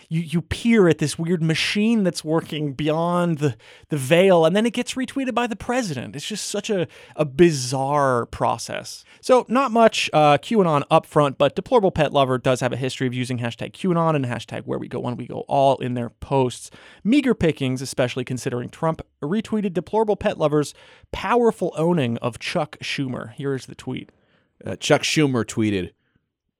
You, 0.09 0.21
you 0.21 0.41
peer 0.41 0.87
at 0.87 0.99
this 0.99 1.19
weird 1.19 1.43
machine 1.43 2.03
that's 2.03 2.23
working 2.23 2.73
beyond 2.73 3.39
the, 3.39 3.57
the 3.89 3.97
veil, 3.97 4.45
and 4.45 4.55
then 4.55 4.65
it 4.65 4.73
gets 4.73 4.93
retweeted 4.93 5.33
by 5.33 5.47
the 5.47 5.55
president. 5.55 6.15
It's 6.15 6.25
just 6.25 6.47
such 6.47 6.69
a, 6.69 6.87
a 7.15 7.25
bizarre 7.25 8.25
process. 8.27 9.03
So, 9.19 9.45
not 9.49 9.71
much 9.71 10.09
uh, 10.13 10.37
QAnon 10.37 10.83
up 10.89 11.05
front, 11.05 11.37
but 11.37 11.55
Deplorable 11.55 11.91
Pet 11.91 12.13
Lover 12.13 12.37
does 12.37 12.61
have 12.61 12.71
a 12.71 12.77
history 12.77 13.05
of 13.07 13.13
using 13.13 13.39
hashtag 13.39 13.73
QAnon 13.73 14.15
and 14.15 14.25
hashtag 14.25 14.63
Where 14.63 14.79
We 14.79 14.87
Go 14.87 14.99
When 14.99 15.17
We 15.17 15.27
Go 15.27 15.41
all 15.47 15.77
in 15.77 15.93
their 15.93 16.09
posts. 16.09 16.71
Meager 17.03 17.35
pickings, 17.35 17.81
especially 17.81 18.23
considering 18.23 18.69
Trump 18.69 19.01
retweeted 19.21 19.73
Deplorable 19.73 20.15
Pet 20.15 20.37
Lover's 20.37 20.73
powerful 21.11 21.73
owning 21.75 22.17
of 22.19 22.39
Chuck 22.39 22.77
Schumer. 22.81 23.33
Here 23.33 23.53
is 23.53 23.65
the 23.65 23.75
tweet. 23.75 24.11
Uh, 24.65 24.75
Chuck 24.75 25.03
Schumer 25.03 25.45
tweeted, 25.45 25.91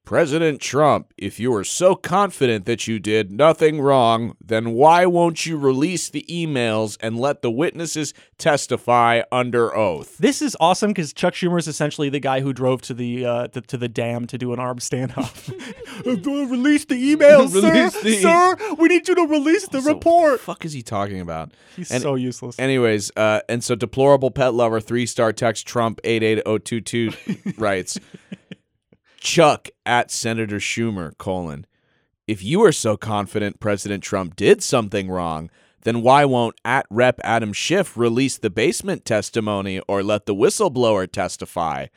President 0.07 0.61
Trump, 0.61 1.13
if 1.17 1.37
you 1.37 1.53
are 1.53 1.65
so 1.65 1.93
confident 1.93 2.63
that 2.65 2.87
you 2.87 2.97
did 2.97 3.29
nothing 3.29 3.81
wrong, 3.81 4.37
then 4.39 4.71
why 4.71 5.05
won't 5.05 5.45
you 5.45 5.57
release 5.57 6.07
the 6.09 6.25
emails 6.29 6.97
and 7.01 7.19
let 7.19 7.41
the 7.41 7.51
witnesses 7.51 8.13
testify 8.37 9.23
under 9.33 9.75
oath? 9.75 10.17
This 10.17 10.41
is 10.41 10.55
awesome 10.61 10.91
because 10.91 11.11
Chuck 11.11 11.33
Schumer 11.33 11.59
is 11.59 11.67
essentially 11.67 12.07
the 12.07 12.21
guy 12.21 12.39
who 12.39 12.53
drove 12.53 12.81
to 12.83 12.93
the, 12.93 13.25
uh, 13.25 13.47
the 13.51 13.59
to 13.59 13.75
the 13.75 13.89
dam 13.89 14.27
to 14.27 14.37
do 14.37 14.53
an 14.53 14.59
armed 14.59 14.79
standoff. 14.79 15.49
release 16.05 16.85
the 16.85 16.95
emails, 17.13 17.53
Release 17.61 17.93
sir. 17.93 18.01
the- 18.01 18.21
Sir, 18.21 18.75
we 18.75 18.87
need 18.87 19.09
you 19.09 19.15
to 19.15 19.23
release 19.27 19.67
the 19.67 19.81
So, 19.81 19.89
report. 19.93 20.39
fuck 20.39 20.63
is 20.63 20.71
he 20.71 20.81
talking 20.83 21.19
about? 21.19 21.51
He's 21.75 21.91
And- 21.91 22.01
so 22.01 22.15
useless. 22.15 22.57
Anyways, 22.57 23.11
uh, 23.17 23.41
and 23.49 23.61
so 23.61 23.75
deplorable 23.75 24.31
pet 24.31 24.53
lover 24.53 24.79
three 24.79 25.05
star 25.05 25.33
text 25.33 25.67
Trump 25.67 25.99
eight 26.05 26.23
eight 26.23 26.41
zero 26.45 26.59
two 26.59 26.79
two 26.79 27.11
writes, 27.57 27.99
Chuck 29.19 29.69
at 29.85 30.11
Senator 30.11 30.57
Schumer 30.57 31.17
colon, 31.17 31.65
if 32.27 32.43
you 32.43 32.63
are 32.63 32.71
so 32.71 32.97
confident 32.97 33.59
President 33.59 34.03
Trump 34.03 34.35
did 34.35 34.61
something 34.61 35.09
wrong, 35.09 35.49
then 35.83 36.01
why 36.01 36.25
won't 36.25 36.59
at 36.65 36.85
Rep 36.89 37.19
Adam 37.23 37.53
Schiff 37.53 37.95
release 37.95 38.37
the 38.37 38.49
basement 38.49 39.05
testimony 39.05 39.79
or 39.87 40.03
let 40.03 40.25
the 40.25 40.35
whistleblower 40.35 41.09
testify? 41.09 41.87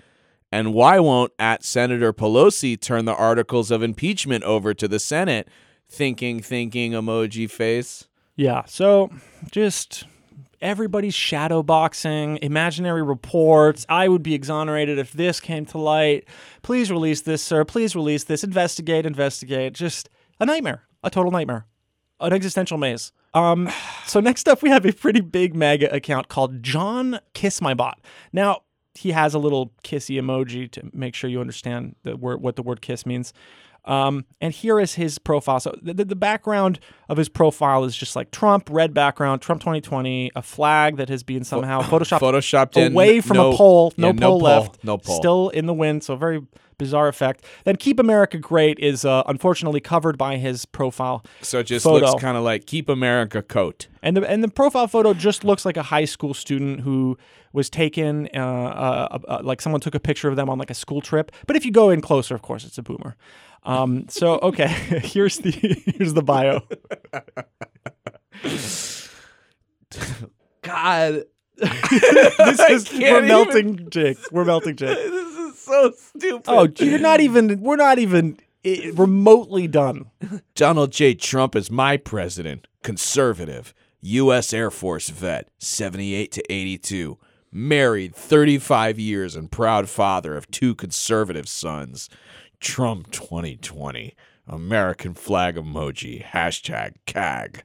And 0.52 0.74
why 0.74 1.00
won't 1.00 1.32
at 1.38 1.64
Senator 1.64 2.12
Pelosi 2.12 2.80
turn 2.80 3.04
the 3.04 3.14
articles 3.14 3.70
of 3.70 3.82
impeachment 3.82 4.44
over 4.44 4.74
to 4.74 4.86
the 4.86 4.98
Senate? 4.98 5.48
Thinking, 5.88 6.40
thinking 6.40 6.92
emoji 6.92 7.50
face. 7.50 8.06
Yeah. 8.36 8.64
So 8.66 9.10
just 9.50 10.04
everybody's 10.60 11.14
shadow 11.14 11.62
boxing, 11.62 12.38
imaginary 12.42 13.02
reports. 13.02 13.86
I 13.88 14.08
would 14.08 14.22
be 14.22 14.34
exonerated 14.34 14.98
if 14.98 15.12
this 15.12 15.40
came 15.40 15.66
to 15.66 15.78
light. 15.78 16.26
Please 16.62 16.90
release 16.90 17.22
this, 17.22 17.42
sir. 17.42 17.64
Please 17.64 17.94
release 17.96 18.24
this. 18.24 18.44
Investigate, 18.44 19.06
investigate. 19.06 19.72
Just 19.72 20.08
a 20.38 20.46
nightmare, 20.46 20.82
a 21.02 21.10
total 21.10 21.32
nightmare, 21.32 21.66
an 22.20 22.32
existential 22.32 22.78
maze. 22.78 23.12
Um, 23.34 23.70
so 24.06 24.20
next 24.20 24.48
up, 24.48 24.62
we 24.62 24.70
have 24.70 24.84
a 24.84 24.92
pretty 24.92 25.20
big 25.20 25.54
mega 25.54 25.92
account 25.94 26.28
called 26.28 26.62
John 26.62 27.20
Kiss 27.34 27.60
My 27.60 27.74
Bot. 27.74 28.00
Now, 28.32 28.62
he 28.94 29.12
has 29.12 29.34
a 29.34 29.38
little 29.38 29.72
kissy 29.84 30.20
emoji 30.20 30.70
to 30.72 30.90
make 30.92 31.14
sure 31.14 31.30
you 31.30 31.40
understand 31.40 31.94
the 32.02 32.16
word, 32.16 32.40
what 32.42 32.56
the 32.56 32.62
word 32.62 32.80
kiss 32.80 33.06
means. 33.06 33.32
Um, 33.84 34.24
and 34.40 34.52
here 34.52 34.78
is 34.78 34.94
his 34.94 35.18
profile. 35.18 35.60
So 35.60 35.76
the, 35.80 36.04
the, 36.04 36.16
background 36.16 36.80
of 37.08 37.16
his 37.16 37.28
profile 37.28 37.84
is 37.84 37.96
just 37.96 38.14
like 38.14 38.30
Trump, 38.30 38.68
red 38.70 38.92
background, 38.92 39.40
Trump 39.40 39.62
2020, 39.62 40.32
a 40.36 40.42
flag 40.42 40.96
that 40.96 41.08
has 41.08 41.22
been 41.22 41.44
somehow 41.44 41.80
photoshopped, 41.80 42.20
Photoshopped 42.20 42.76
in, 42.76 42.92
away 42.92 43.20
from 43.20 43.38
no- 43.38 43.52
a 43.52 43.56
pole, 43.56 43.94
no 43.96 44.08
yeah, 44.08 44.12
no 44.12 44.28
pole 44.28 44.40
pole, 44.40 44.40
left, 44.40 44.84
no 44.84 44.98
pole. 44.98 45.16
still 45.16 45.48
in 45.48 45.66
the 45.66 45.74
wind. 45.74 46.04
So 46.04 46.14
very 46.14 46.42
bizarre 46.80 47.08
effect. 47.08 47.44
Then 47.64 47.76
Keep 47.76 48.00
America 48.00 48.38
Great 48.38 48.78
is 48.78 49.04
uh, 49.04 49.22
unfortunately 49.26 49.80
covered 49.80 50.18
by 50.18 50.36
his 50.36 50.64
profile. 50.64 51.24
So 51.42 51.60
it 51.60 51.64
just 51.64 51.84
photo. 51.84 52.06
looks 52.06 52.20
kind 52.20 52.36
of 52.36 52.42
like 52.42 52.66
Keep 52.66 52.88
America 52.88 53.42
coat. 53.42 53.86
And 54.02 54.16
the 54.16 54.28
and 54.28 54.42
the 54.42 54.48
profile 54.48 54.88
photo 54.88 55.14
just 55.14 55.44
looks 55.44 55.64
like 55.64 55.76
a 55.76 55.82
high 55.84 56.06
school 56.06 56.34
student 56.34 56.80
who 56.80 57.18
was 57.52 57.68
taken, 57.68 58.28
uh, 58.34 58.38
uh, 58.38 59.18
uh, 59.28 59.40
like 59.42 59.60
someone 59.60 59.80
took 59.80 59.94
a 59.94 60.00
picture 60.00 60.28
of 60.28 60.36
them 60.36 60.48
on 60.48 60.58
like 60.58 60.70
a 60.70 60.74
school 60.74 61.00
trip. 61.00 61.32
But 61.46 61.56
if 61.56 61.64
you 61.64 61.72
go 61.72 61.90
in 61.90 62.00
closer, 62.00 62.34
of 62.34 62.42
course, 62.42 62.64
it's 62.64 62.78
a 62.78 62.82
boomer. 62.82 63.16
Um, 63.62 64.06
so 64.08 64.38
okay, 64.42 64.68
here's 65.02 65.38
the 65.38 65.50
here's 65.50 66.14
the 66.14 66.22
bio. 66.22 66.62
God, 70.62 71.24
this 71.56 72.60
is 72.70 72.92
we're 72.92 73.18
even- 73.18 73.26
melting, 73.28 73.90
Jake. 73.90 74.18
We're 74.30 74.44
melting, 74.44 74.76
Jake. 74.76 74.96
this 74.96 75.36
is 75.36 75.58
so 75.58 75.92
stupid. 75.96 76.44
Oh, 76.48 76.68
you're 76.78 76.98
not 76.98 77.20
even. 77.20 77.60
We're 77.60 77.76
not 77.76 77.98
even 77.98 78.38
eh, 78.64 78.90
remotely 78.94 79.66
done. 79.66 80.06
Donald 80.54 80.92
J. 80.92 81.14
Trump 81.14 81.56
is 81.56 81.70
my 81.70 81.96
president, 81.96 82.66
conservative, 82.82 83.74
U.S. 84.02 84.52
Air 84.52 84.70
Force 84.70 85.08
vet, 85.08 85.48
78 85.58 86.32
to 86.32 86.52
82, 86.52 87.18
married 87.52 88.14
35 88.14 88.98
years 88.98 89.34
and 89.36 89.50
proud 89.50 89.88
father 89.88 90.36
of 90.36 90.50
two 90.50 90.74
conservative 90.74 91.48
sons. 91.48 92.08
Trump 92.60 93.10
2020, 93.10 94.14
American 94.46 95.14
flag 95.14 95.56
emoji, 95.56 96.24
hashtag 96.24 96.92
KAG. 97.06 97.64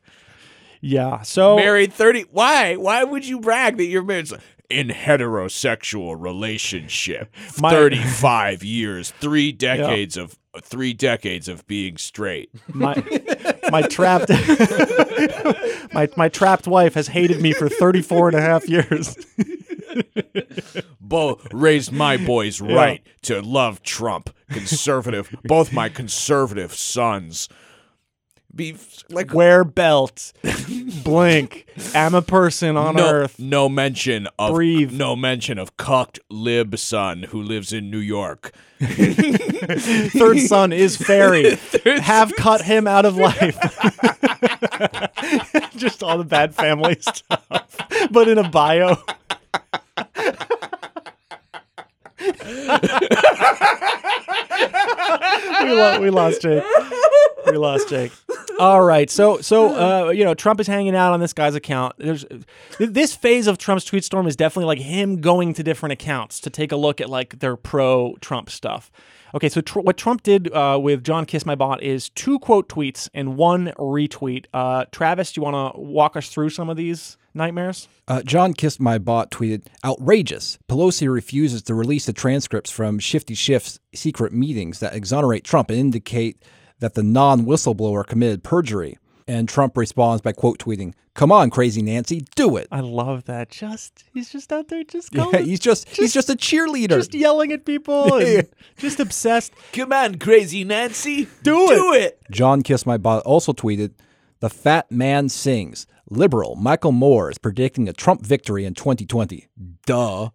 Yeah. 0.82 1.22
So 1.22 1.56
Married 1.56 1.92
30. 1.94 2.26
Why? 2.32 2.76
Why 2.76 3.04
would 3.04 3.26
you 3.28 3.40
brag 3.40 3.78
that 3.78 3.86
you're 3.86 4.04
married? 4.04 4.30
In 4.70 4.88
heterosexual 4.88 6.16
relationship, 6.20 7.32
My- 7.60 7.70
35 7.72 8.64
years, 8.64 9.12
three 9.12 9.52
decades 9.52 10.18
of 10.18 10.38
three 10.62 10.94
decades 10.94 11.48
of 11.50 11.68
being 11.68 11.98
straight. 11.98 12.50
my 12.74 12.96
my 13.70 13.82
trapped 13.84 14.30
my 15.94 16.08
my 16.18 16.30
trapped 16.30 16.66
wife 16.68 16.94
has 16.94 17.08
hated 17.10 17.42
me 17.42 17.52
for 17.54 17.68
34 17.70 18.30
and 18.30 18.38
a 18.38 18.42
half 18.42 18.68
years. 18.70 19.16
both 21.02 21.48
raised 21.54 21.92
my 21.92 22.18
boys 22.18 22.62
right 22.62 23.06
to 23.24 23.42
love 23.42 23.84
Trump. 23.84 24.30
Conservative, 24.50 25.36
both 25.44 25.74
my 25.74 25.90
conservative 25.90 26.74
sons. 26.74 27.50
Be 28.56 28.78
like 29.10 29.34
Wear 29.34 29.66
belt. 29.66 30.32
Blink. 31.04 31.68
I'm 31.94 32.16
a 32.16 32.22
person 32.22 32.78
on 32.78 32.96
no, 32.96 33.10
earth. 33.10 33.38
no 33.38 33.68
mention 33.68 34.30
of 34.40 34.54
Breathe. 34.54 34.94
no 34.94 35.14
mention 35.16 35.58
of 35.60 35.76
cucked 35.76 36.22
lib 36.30 36.78
son 36.78 37.24
who 37.24 37.42
lives 37.42 37.74
in 37.74 37.92
New 37.92 38.00
York. 38.00 38.54
Third 38.80 40.40
son 40.40 40.72
is 40.72 40.96
fairy. 40.96 41.58
Have 42.02 42.34
cut 42.38 42.62
him 42.62 42.88
out 42.88 43.04
of 43.04 43.18
life. 43.18 43.58
Just 45.76 46.02
all 46.02 46.18
the 46.18 46.24
bad 46.26 46.56
family 46.56 46.98
stuff, 47.02 47.78
but 48.10 48.30
in 48.30 48.38
a 48.38 48.50
bio. 48.50 48.98
We, 55.62 55.72
lo- 55.72 56.00
we 56.00 56.10
lost 56.10 56.42
Jake. 56.42 56.64
We 57.46 57.58
lost 57.58 57.90
Jake. 57.90 58.12
All 58.60 58.82
right, 58.82 59.10
so 59.10 59.42
so 59.42 60.08
uh, 60.08 60.10
you 60.12 60.24
know 60.24 60.34
Trump 60.34 60.60
is 60.60 60.68
hanging 60.68 60.96
out 60.96 61.14
on 61.14 61.20
this 61.20 61.34
guy's 61.34 61.56
account. 61.56 61.96
There's 61.98 62.26
this 62.80 63.14
phase 63.16 63.48
of 63.48 63.58
Trump's 63.58 63.84
tweet 63.84 64.04
storm 64.04 64.28
is 64.28 64.36
definitely 64.36 64.68
like 64.68 64.80
him 64.80 65.20
going 65.20 65.54
to 65.56 65.64
different 65.64 65.94
accounts 65.94 66.40
to 66.42 66.50
take 66.50 66.72
a 66.72 66.78
look 66.78 67.02
at 67.02 67.10
like 67.10 67.40
their 67.40 67.56
pro 67.58 68.16
Trump 68.22 68.50
stuff. 68.50 68.92
Okay, 69.34 69.50
so 69.50 69.60
tr- 69.60 69.82
what 69.82 69.98
Trump 69.98 70.24
did 70.24 70.52
uh, 70.54 70.80
with 70.82 71.04
John 71.04 71.26
Kiss 71.26 71.46
My 71.46 71.56
Bot 71.56 71.84
is 71.84 72.10
two 72.10 72.40
quote 72.40 72.70
tweets 72.70 73.10
and 73.14 73.36
one 73.36 73.74
retweet. 73.78 74.46
Uh, 74.54 74.86
Travis, 74.92 75.34
do 75.34 75.42
you 75.42 75.44
want 75.44 75.76
to 75.76 75.80
walk 75.82 76.16
us 76.16 76.30
through 76.30 76.50
some 76.52 76.70
of 76.70 76.78
these 76.78 77.18
nightmares? 77.36 77.88
Uh, 78.08 78.22
John 78.24 78.54
Kissed 78.54 78.80
My 78.80 78.98
Bot 78.98 79.32
tweeted, 79.32 79.68
outrageous. 79.84 80.58
Pelosi 80.70 81.12
refuses 81.12 81.62
to 81.64 81.76
release 81.76 82.06
the 82.06 82.14
transcripts 82.14 82.72
from 82.72 83.00
Shifty 83.00 83.34
Schiff's 83.36 83.80
secret 83.94 84.34
meetings 84.34 84.80
that 84.80 84.94
exonerate 84.96 85.44
Trump 85.44 85.70
and 85.70 85.80
indicate 85.80 86.42
that 86.80 86.94
the 86.94 87.04
non 87.04 87.46
whistleblower 87.46 88.06
committed 88.06 88.44
perjury. 88.44 88.98
And 89.28 89.50
Trump 89.50 89.76
responds 89.76 90.22
by 90.22 90.34
quote 90.34 90.60
tweeting, 90.60 90.94
Come 91.16 91.32
on, 91.32 91.50
crazy 91.50 91.82
Nancy, 91.82 92.26
do 92.36 92.58
it. 92.58 92.68
I 92.72 92.82
love 92.82 93.24
that. 93.26 93.50
Just 93.50 94.04
he's 94.14 94.30
just 94.30 94.52
out 94.52 94.68
there, 94.68 94.84
just 94.84 95.16
Yeah, 95.16 95.24
going, 95.32 95.46
he's 95.46 95.62
just, 95.62 95.88
he's 95.90 96.14
just 96.14 96.30
a 96.30 96.36
cheerleader. 96.36 96.90
just 96.90 97.14
yelling 97.14 97.52
at 97.54 97.66
people, 97.66 98.16
and 98.18 98.48
just 98.78 99.00
obsessed. 99.00 99.54
Come 99.72 99.94
on, 99.94 100.20
crazy 100.20 100.64
Nancy. 100.66 101.28
Do 101.42 101.72
it. 101.72 101.76
Do 101.76 101.94
it. 101.94 102.22
John 102.32 102.62
Kiss 102.62 102.86
My 102.86 102.98
Bot 102.98 103.24
also 103.24 103.54
tweeted, 103.54 103.94
The 104.42 104.50
fat 104.50 104.92
man 104.92 105.30
sings. 105.30 105.88
Liberal 106.10 106.56
Michael 106.56 106.92
Moore 106.92 107.32
is 107.32 107.38
predicting 107.38 107.90
a 107.90 107.94
Trump 107.94 108.22
victory 108.22 108.66
in 108.66 108.74
2020. 108.74 109.48
Duh. 109.86 110.30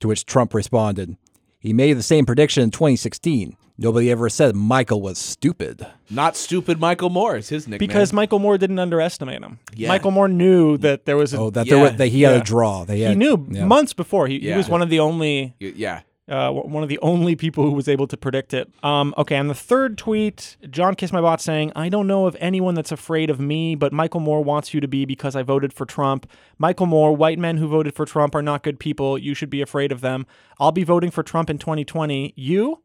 To 0.00 0.08
which 0.08 0.24
Trump 0.26 0.54
responded, 0.54 1.16
He 1.58 1.72
made 1.72 1.94
the 1.94 2.02
same 2.02 2.26
prediction 2.26 2.62
in 2.62 2.70
2016. 2.70 3.56
Nobody 3.78 4.10
ever 4.10 4.28
said 4.28 4.54
Michael 4.54 5.00
was 5.00 5.18
stupid. 5.18 5.86
Not 6.10 6.36
stupid 6.36 6.78
Michael 6.78 7.08
Moore 7.08 7.36
is 7.36 7.48
his 7.48 7.66
nickname. 7.66 7.86
Because 7.88 8.12
Michael 8.12 8.38
Moore 8.38 8.58
didn't 8.58 8.78
underestimate 8.78 9.42
him. 9.42 9.58
Yeah. 9.74 9.88
Michael 9.88 10.10
Moore 10.10 10.28
knew 10.28 10.76
that 10.78 11.06
there 11.06 11.16
was 11.16 11.32
a 11.32 11.38
Oh, 11.38 11.50
that, 11.50 11.66
Yeah, 11.66 11.74
there 11.74 11.82
was, 11.84 11.96
that 11.96 12.08
he 12.08 12.22
had 12.22 12.32
yeah. 12.34 12.40
a 12.40 12.44
draw. 12.44 12.84
They 12.84 12.98
he 12.98 13.02
had, 13.04 13.16
knew 13.16 13.46
yeah. 13.50 13.64
months 13.64 13.94
before. 13.94 14.26
He, 14.26 14.38
he 14.38 14.48
Yeah. 14.48 14.58
was 14.58 14.68
one 14.68 14.82
of 14.82 14.90
the 14.90 15.00
only 15.00 15.54
yeah. 15.58 16.00
Uh, 16.30 16.52
one 16.52 16.82
of 16.82 16.88
the 16.88 16.98
only 17.00 17.34
people 17.34 17.64
who 17.64 17.72
was 17.72 17.88
able 17.88 18.06
to 18.06 18.16
predict 18.16 18.54
it. 18.54 18.72
Um, 18.84 19.12
okay, 19.18 19.36
on 19.36 19.48
the 19.48 19.54
third 19.54 19.98
tweet, 19.98 20.56
John 20.70 20.94
Kiss 20.94 21.12
My 21.12 21.20
Bot 21.20 21.40
saying, 21.40 21.72
"I 21.74 21.88
don't 21.88 22.06
know 22.06 22.26
of 22.26 22.36
anyone 22.38 22.74
that's 22.74 22.92
afraid 22.92 23.30
of 23.30 23.40
me, 23.40 23.74
but 23.74 23.92
Michael 23.92 24.20
Moore 24.20 24.44
wants 24.44 24.72
you 24.72 24.80
to 24.80 24.88
be 24.88 25.04
because 25.04 25.34
I 25.34 25.42
voted 25.42 25.72
for 25.72 25.84
Trump. 25.84 26.30
Michael 26.56 26.86
Moore, 26.86 27.16
white 27.16 27.38
men 27.38 27.56
who 27.56 27.66
voted 27.66 27.94
for 27.94 28.06
Trump 28.06 28.34
are 28.34 28.42
not 28.42 28.62
good 28.62 28.78
people. 28.78 29.18
You 29.18 29.34
should 29.34 29.50
be 29.50 29.60
afraid 29.60 29.90
of 29.90 30.00
them. 30.00 30.26
I'll 30.58 30.72
be 30.72 30.84
voting 30.84 31.10
for 31.10 31.22
Trump 31.22 31.50
in 31.50 31.58
2020. 31.58 32.32
You?" 32.36 32.82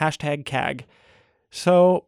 Hashtag 0.00 0.46
KAG. 0.46 0.86
So, 1.50 2.06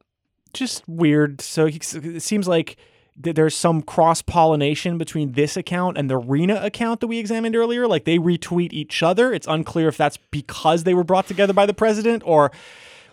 just 0.53 0.89
weird. 0.89 1.41
So 1.41 1.67
it 1.67 2.23
seems 2.23 2.49
like 2.49 2.77
th- 3.23 3.37
there's 3.37 3.55
some 3.57 3.83
cross 3.83 4.23
pollination 4.23 4.99
between 4.99 5.33
this 5.33 5.57
account 5.57 5.97
and 5.99 6.09
the 6.11 6.17
Rena 6.19 6.57
account 6.63 7.01
that 7.01 7.07
we 7.07 7.19
examined 7.19 7.57
earlier. 7.57 7.87
Like 7.87 8.05
they 8.05 8.19
retweet 8.19 8.73
each 8.73 9.03
other. 9.03 9.33
It's 9.33 9.47
unclear 9.47 9.89
if 9.89 9.97
that's 9.97 10.17
because 10.31 10.85
they 10.85 10.95
were 10.95 11.05
brought 11.05 11.27
together 11.27 11.53
by 11.53 11.67
the 11.67 11.75
president 11.75 12.23
or 12.27 12.51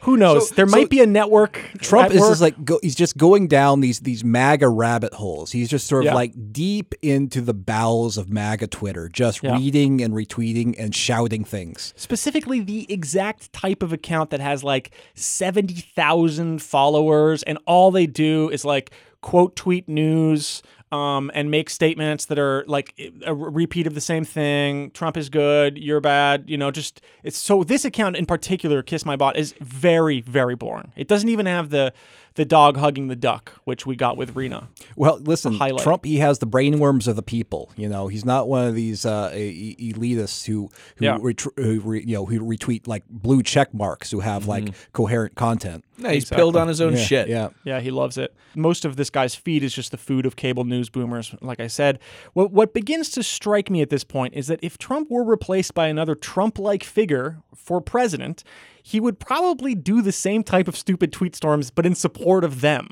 Who 0.06 0.18
knows? 0.18 0.50
So- 0.50 0.56
there 0.56 0.68
so 0.68 0.76
might 0.76 0.90
be 0.90 1.00
a 1.02 1.06
network. 1.06 1.62
Trump 1.80 2.12
is 2.12 2.22
just 2.22 2.42
like 2.42 2.66
go, 2.66 2.80
he's 2.82 2.96
just 2.96 3.18
going 3.18 3.48
down 3.48 3.82
these 3.82 4.00
these 4.00 4.24
MAGA 4.24 4.68
rabbit 4.68 5.14
holes. 5.14 5.52
He's 5.52 5.70
just 5.70 5.86
sort 5.86 6.02
of 6.06 6.06
Yeah. 6.06 6.16
like 6.16 6.34
deep 6.52 6.96
into 7.04 7.40
the 7.40 7.54
bowels 7.54 8.18
of 8.18 8.28
MAGA 8.28 8.66
Twitter, 8.66 9.08
just 9.10 9.44
Yeah. 9.44 9.56
reading 9.58 10.02
and 10.02 10.12
retweeting 10.16 10.74
and 10.80 10.96
shouting 10.96 11.44
things. 11.44 11.94
specifically 11.96 12.62
the 12.62 12.92
exact 12.92 13.54
type 13.54 13.84
of 13.84 13.94
account 13.94 14.32
that 14.32 14.40
has 14.40 14.64
like 14.64 14.90
70,000 15.14 16.62
followers 16.62 17.44
and 17.44 17.58
all 17.66 17.92
they 17.92 18.08
do 18.08 18.50
is 18.50 18.66
like 18.66 18.92
quote 19.22 19.56
tweet 19.56 19.88
news 19.88 20.62
um, 20.92 21.32
and 21.34 21.50
make 21.50 21.70
statements 21.70 22.26
that 22.26 22.38
are 22.38 22.66
like 22.68 23.00
a 23.26 23.34
repeat 23.34 23.88
of 23.88 23.94
the 23.94 24.02
same 24.02 24.26
thing. 24.26 24.92
Trump 24.92 25.16
is 25.16 25.30
good, 25.30 25.78
you're 25.78 26.02
bad, 26.02 26.50
you 26.50 26.58
know, 26.58 26.70
just 26.70 27.02
it's 27.24 27.38
so 27.38 27.64
this 27.64 27.86
account 27.86 28.18
in 28.18 28.26
particular, 28.26 28.84
Kiss 28.84 29.06
My 29.06 29.16
Bot, 29.16 29.38
is 29.38 29.54
very, 29.62 30.22
very 30.22 30.56
boring. 30.56 30.92
It 30.96 31.08
doesn't 31.08 31.30
even 31.30 31.46
have 31.46 31.70
the 31.70 31.94
the 32.36 32.46
dog 32.46 32.78
hugging 32.78 33.08
the 33.08 33.16
duck, 33.16 33.54
which 33.66 33.86
we 33.86 33.96
got 33.96 34.16
with 34.18 34.36
Rena. 34.36 34.70
Well, 34.96 35.20
listen. 35.20 35.58
Trump 35.80 36.06
he 36.06 36.18
has 36.18 36.40
the 36.40 36.48
brainworms 36.48 37.08
of 37.08 37.16
the 37.16 37.22
people. 37.24 37.70
You 37.76 37.90
know, 37.90 38.08
he's 38.08 38.24
not 38.26 38.48
one 38.48 38.68
of 38.68 38.76
these 38.76 39.06
uh, 39.06 39.32
elitists 39.32 40.46
who 40.46 40.70
who, 40.98 41.06
Yeah. 41.06 41.18
retr- 41.18 41.58
who 41.58 41.80
re, 41.82 42.04
you 42.06 42.16
know 42.16 42.26
who 42.26 42.40
retweet 42.40 42.88
like 42.88 43.04
blue 43.10 43.44
check 43.44 43.74
marks 43.74 44.12
who 44.12 44.20
have 44.22 44.48
like 44.48 44.70
coherent 44.94 45.36
content. 45.36 45.84
No, 45.98 46.10
he's 46.10 46.30
pilled 46.30 46.56
on 46.56 46.68
his 46.68 46.82
own 46.82 46.94
Yeah, 46.94 47.00
shit. 47.00 47.28
Yeah. 47.28 47.50
Yeah, 47.64 47.80
he 47.80 47.92
loves 47.92 48.18
it. 48.18 48.34
Most 48.56 48.86
of 48.86 48.96
this 48.96 49.10
guy's 49.10 49.36
feed 49.36 49.64
is 49.64 49.74
just 49.74 49.92
the 49.92 49.98
food 49.98 50.26
of 50.26 50.36
cable 50.36 50.64
news 50.64 50.90
boomers, 50.90 51.36
like 51.42 51.60
I 51.60 51.68
said. 51.68 52.00
What 52.34 52.52
what 52.52 52.74
begins 52.74 53.10
to 53.12 53.24
strike 53.24 53.70
me 53.70 53.82
at 53.82 53.90
this 53.90 54.04
point 54.04 54.34
is 54.36 54.48
that 54.48 54.60
if 54.64 54.78
Trump 54.78 55.10
were 55.12 55.24
replaced 55.24 55.74
by 55.74 55.88
another 55.88 56.16
Trump-like 56.16 56.84
figure 56.84 57.42
for 57.56 57.82
president, 57.82 58.44
he 58.84 59.00
would 59.00 59.20
probably 59.20 59.76
do 59.76 60.02
the 60.02 60.12
same 60.12 60.44
type 60.44 60.68
of 60.68 60.76
stupid 60.76 61.12
tweet 61.12 61.36
storms, 61.36 61.72
but 61.72 61.86
in 61.86 61.96
support 61.96 62.44
of 62.44 62.62
them. 62.62 62.90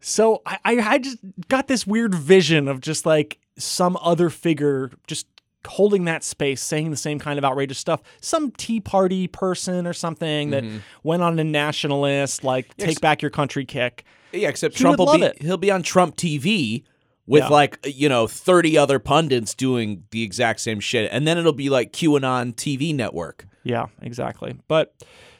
So 0.00 0.42
I, 0.46 0.58
I, 0.64 0.78
I 0.78 0.98
just 0.98 1.18
got 1.48 1.68
this 1.68 1.86
weird 1.86 2.14
vision 2.14 2.68
of 2.68 2.80
just 2.80 3.06
like 3.06 3.38
some 3.58 3.96
other 4.00 4.30
figure 4.30 4.90
just 5.06 5.26
holding 5.66 6.04
that 6.04 6.24
space, 6.24 6.62
saying 6.62 6.90
the 6.90 6.96
same 6.96 7.18
kind 7.18 7.38
of 7.38 7.44
outrageous 7.44 7.78
stuff. 7.78 8.02
Some 8.20 8.52
Tea 8.52 8.80
Party 8.80 9.26
person 9.26 9.86
or 9.86 9.92
something 9.92 10.50
that 10.50 10.62
mm-hmm. 10.62 10.78
went 11.02 11.22
on 11.22 11.38
a 11.38 11.44
nationalist, 11.44 12.44
like 12.44 12.76
take 12.76 13.00
back 13.00 13.22
your 13.22 13.30
country 13.30 13.64
kick. 13.64 14.04
Yeah, 14.32 14.48
except 14.48 14.76
he 14.76 14.82
Trump 14.82 14.98
will 14.98 15.16
be 15.16 15.22
it. 15.22 15.42
he'll 15.42 15.56
be 15.56 15.70
on 15.70 15.82
Trump 15.82 16.16
TV 16.16 16.84
with 17.26 17.44
Yeah. 17.44 17.48
like 17.48 17.78
you 17.84 18.08
know 18.08 18.26
30 18.26 18.78
other 18.78 18.98
pundits 18.98 19.54
doing 19.54 20.04
the 20.10 20.22
exact 20.22 20.60
same 20.60 20.78
shit 20.80 21.08
and 21.12 21.26
then 21.26 21.38
it'll 21.38 21.52
be 21.52 21.68
like 21.70 21.92
QAnon 21.92 22.54
TV 22.54 22.94
network. 22.94 23.46
Yeah, 23.66 23.86
exactly. 24.00 24.56
But 24.68 24.94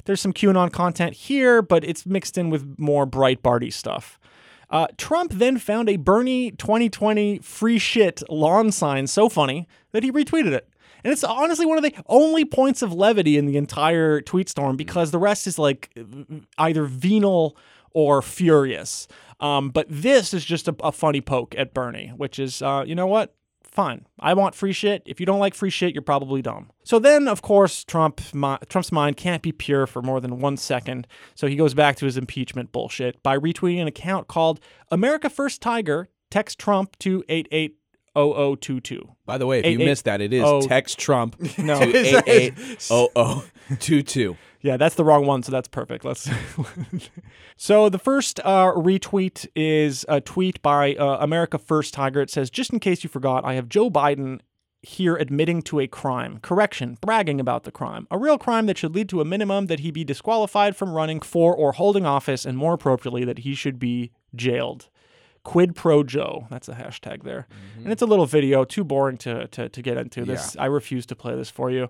there's 0.05 0.21
some 0.21 0.33
QAnon 0.33 0.73
content 0.73 1.15
here, 1.15 1.63
but 1.63 1.85
it's 1.85 2.05
mixed 2.05 2.37
in 2.37 2.51
with 2.51 2.75
more 2.77 3.07
Breitbarty 3.07 3.73
stuff. 3.73 4.19
Uh, 4.69 4.89
Trump 4.99 5.33
then 5.33 5.59
found 5.59 5.89
a 5.89 5.95
Bernie 5.95 6.51
2020 6.51 7.39
free 7.39 7.79
shit 7.79 8.25
lawn 8.29 8.73
sign 8.73 9.07
so 9.07 9.29
funny 9.29 9.69
that 9.93 10.03
he 10.03 10.11
retweeted 10.11 10.51
it. 10.53 10.69
And 11.05 11.13
it's 11.13 11.23
honestly 11.23 11.67
one 11.67 11.79
of 11.79 11.85
the 11.85 11.95
only 12.07 12.45
points 12.45 12.83
of 12.83 12.93
levity 12.93 13.37
in 13.37 13.47
the 13.47 13.57
entire 13.57 14.21
tweet 14.21 14.49
storm 14.49 14.77
because 14.77 15.13
the 15.13 15.21
rest 15.21 15.47
is 15.47 15.57
like 15.57 15.97
either 16.59 16.85
venal 16.85 17.57
or 17.93 18.23
furious. 18.23 19.07
Um, 19.39 19.71
but 19.71 19.87
this 19.89 20.35
is 20.35 20.45
just 20.45 20.67
a, 20.67 20.75
a 20.83 20.91
funny 20.91 21.21
poke 21.21 21.55
at 21.57 21.73
Bernie, 21.73 22.09
which 22.09 22.41
is, 22.41 22.61
uh, 22.61 22.83
you 22.85 22.97
know 22.97 23.07
what? 23.07 23.37
Fine. 23.77 24.07
I 24.19 24.33
want 24.33 24.55
free 24.55 24.73
shit. 24.73 25.03
If 25.05 25.21
you 25.21 25.27
don't 25.27 25.39
like 25.39 25.53
free 25.53 25.69
shit, 25.69 25.95
you're 25.95 26.01
probably 26.01 26.41
dumb. 26.41 26.71
So 26.83 26.99
then, 26.99 27.29
of 27.29 27.43
course, 27.43 27.85
Trump 27.85 28.23
Trump's 28.71 28.91
mind 28.91 29.19
can't 29.19 29.43
be 29.43 29.53
pure 29.53 29.87
for 29.87 30.01
more 30.01 30.19
than 30.19 30.41
one 30.41 30.57
second. 30.57 31.07
So 31.35 31.47
he 31.47 31.57
goes 31.57 31.75
back 31.75 31.97
to 31.97 32.07
his 32.07 32.17
impeachment 32.17 32.73
bullshit 32.73 33.23
by 33.23 33.37
retweeting 33.37 33.83
an 33.83 33.87
account 33.87 34.29
called 34.29 34.61
America 34.91 35.29
First 35.29 35.61
Tiger. 35.61 36.09
Text 36.31 36.59
Trump 36.59 36.99
to 37.01 37.23
880022. 38.17 39.09
By 39.27 39.39
the 39.39 39.47
way, 39.47 39.61
if 39.61 39.67
you 39.67 39.79
missed 39.79 40.07
that, 40.07 40.21
it 40.21 40.33
is 40.33 40.43
oh. 40.45 40.63
text 40.63 40.99
Trump 40.99 41.41
No. 41.59 41.79
to 41.79 41.87
880022. 42.27 44.37
Yeah, 44.63 44.77
that's 44.77 44.97
the 44.97 45.05
wrong 45.05 45.27
one, 45.27 45.45
so 45.45 45.53
that's 45.53 45.69
perfect. 45.69 46.05
Let's. 46.05 46.29
so 47.57 47.89
the 47.89 48.01
first 48.01 48.41
uh, 48.41 48.73
retweet 48.73 49.47
is 49.55 50.05
a 50.09 50.21
tweet 50.21 50.61
by 50.63 50.97
uh, 50.97 51.19
America 51.21 51.57
First 51.59 51.95
Tiger. 51.95 52.21
It 52.21 52.31
says, 52.31 52.51
"Just 52.51 52.73
in 52.73 52.81
case 52.81 53.05
you 53.05 53.11
forgot, 53.11 53.45
I 53.45 53.55
have 53.55 53.69
Joe 53.69 53.89
Biden." 53.91 54.41
Here 54.83 55.17
admitting 55.17 55.63
to 55.63 55.81
a 55.81 55.87
crime. 55.89 56.39
Correction, 56.43 56.99
bragging 57.01 57.41
about 57.41 57.65
the 57.65 57.73
crime. 57.73 58.07
A 58.09 58.19
real 58.19 58.39
crime 58.39 58.67
that 58.67 58.79
should 58.79 58.95
lead 58.95 59.09
to 59.09 59.21
a 59.21 59.25
minimum 59.25 59.67
that 59.67 59.81
he 59.81 59.91
be 59.91 60.05
disqualified 60.05 60.77
from 60.77 60.93
running 60.93 61.21
for 61.21 61.57
or 61.57 61.73
holding 61.73 62.07
office, 62.07 62.45
and 62.45 62.57
more 62.57 62.75
appropriately, 62.75 63.25
that 63.25 63.39
he 63.39 63.57
should 63.57 63.81
be 63.81 64.13
jailed. 64.37 64.89
Quid 65.47 65.77
pro 65.77 66.03
Joe. 66.03 66.49
That's 66.51 66.69
a 66.69 66.75
hashtag 66.75 67.23
there. 67.23 67.47
And 67.77 67.93
it's 67.93 68.03
a 68.03 68.07
little 68.07 68.27
video, 68.27 68.65
too 68.65 68.83
boring 68.83 69.17
to, 69.19 69.47
to, 69.47 69.69
to 69.69 69.81
get 69.81 69.97
into 69.97 70.25
this. 70.25 70.57
I 70.59 70.67
refuse 70.67 71.07
to 71.07 71.15
play 71.15 71.37
this 71.37 71.49
for 71.51 71.71
you. 71.71 71.89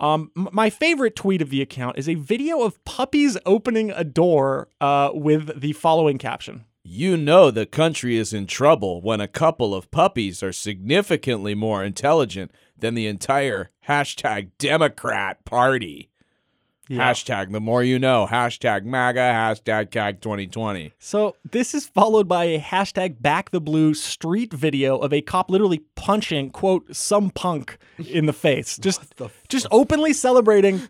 Um, 0.00 0.30
m- 0.34 0.48
my 0.52 0.70
favorite 0.70 1.14
tweet 1.14 1.42
of 1.42 1.50
the 1.50 1.60
account 1.60 1.98
is 1.98 2.08
a 2.08 2.14
video 2.14 2.62
of 2.62 2.82
puppies 2.86 3.36
opening 3.44 3.90
a 3.90 4.04
door 4.04 4.68
uh, 4.80 5.10
with 5.12 5.60
the 5.60 5.74
following 5.74 6.16
caption. 6.16 6.64
You 6.82 7.18
know 7.18 7.50
the 7.50 7.66
country 7.66 8.16
is 8.16 8.32
in 8.32 8.46
trouble 8.46 9.02
when 9.02 9.20
a 9.20 9.28
couple 9.28 9.74
of 9.74 9.90
puppies 9.90 10.42
are 10.42 10.52
significantly 10.52 11.54
more 11.54 11.84
intelligent 11.84 12.52
than 12.78 12.94
the 12.94 13.06
entire 13.06 13.70
hashtag 13.86 14.52
Democrat 14.58 15.44
Party. 15.44 16.08
Hashtag 16.90 17.52
the 17.52 17.60
more 17.60 17.82
you 17.82 17.98
know. 17.98 18.26
Hashtag 18.30 18.84
MAGA. 18.84 19.20
Hashtag 19.20 19.90
KAG 19.90 20.20
2020. 20.20 20.92
So 20.98 21.36
this 21.50 21.74
is 21.74 21.86
followed 21.86 22.28
by 22.28 22.44
a 22.44 22.60
hashtag 22.60 23.22
back 23.22 23.50
the 23.50 23.60
blue 23.60 23.94
street 23.94 24.52
video 24.52 24.98
of 24.98 25.12
a 25.12 25.20
cop 25.22 25.50
literally 25.50 25.82
punching 25.94 26.50
quote 26.50 26.94
some 26.94 27.30
punk 27.30 27.78
in 28.08 28.26
the 28.26 28.32
face, 28.32 28.78
just 28.82 29.02
just 29.48 29.66
openly 29.70 30.12
celebrating. 30.12 30.82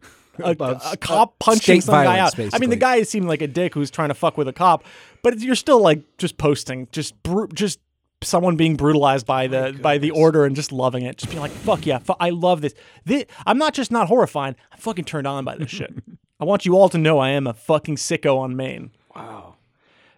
A, 0.43 0.51
a 0.59 0.97
cop 0.97 1.39
punching 1.39 1.81
state 1.81 1.85
some 1.85 1.95
guy 1.95 2.05
violence, 2.07 2.37
out. 2.41 2.55
I 2.55 2.59
mean, 2.59 2.71
the 2.71 2.77
guy 2.77 3.01
seemed 3.05 3.29
like 3.29 3.41
a 3.41 3.47
dick 3.47 3.73
who's 3.73 3.89
trying 3.89 4.09
to 4.09 4.15
fuck 4.15 4.37
with 4.37 4.49
a 4.49 4.53
cop, 4.53 4.83
but 5.23 5.39
you're 5.39 5.55
still 5.55 5.81
like 5.81 6.03
just 6.19 6.39
posting, 6.39 6.89
just 6.91 7.23
bru- 7.23 7.47
just 7.55 7.79
someone 8.25 8.57
being 8.57 8.77
brutalized 8.77 9.27
by 9.27 9.47
the 9.47 9.79
by 9.81 9.99
the 9.99 10.11
order 10.11 10.45
and 10.45 10.57
just 10.57 10.73
loving 10.73 11.05
it, 11.05 11.19
just 11.19 11.31
being 11.31 11.41
like, 11.41 11.51
"Fuck 11.51 11.87
yeah, 11.87 11.99
fu- 11.99 12.15
I 12.21 12.31
love 12.31 12.61
this. 12.61 12.75
this." 13.05 13.25
I'm 13.47 13.59
not 13.59 13.75
just 13.75 13.91
not 13.91 14.09
horrifying. 14.09 14.57
I'm 14.73 14.79
fucking 14.79 15.05
turned 15.05 15.27
on 15.27 15.45
by 15.45 15.57
this 15.57 15.71
shit. 15.71 15.93
I 16.41 16.45
want 16.45 16.67
you 16.67 16.77
all 16.77 16.89
to 16.89 16.99
know 16.99 17.19
I 17.19 17.31
am 17.31 17.47
a 17.47 17.55
fucking 17.55 17.97
sicko 17.97 18.39
on 18.39 18.57
main. 18.57 18.91
Wow. 19.15 19.55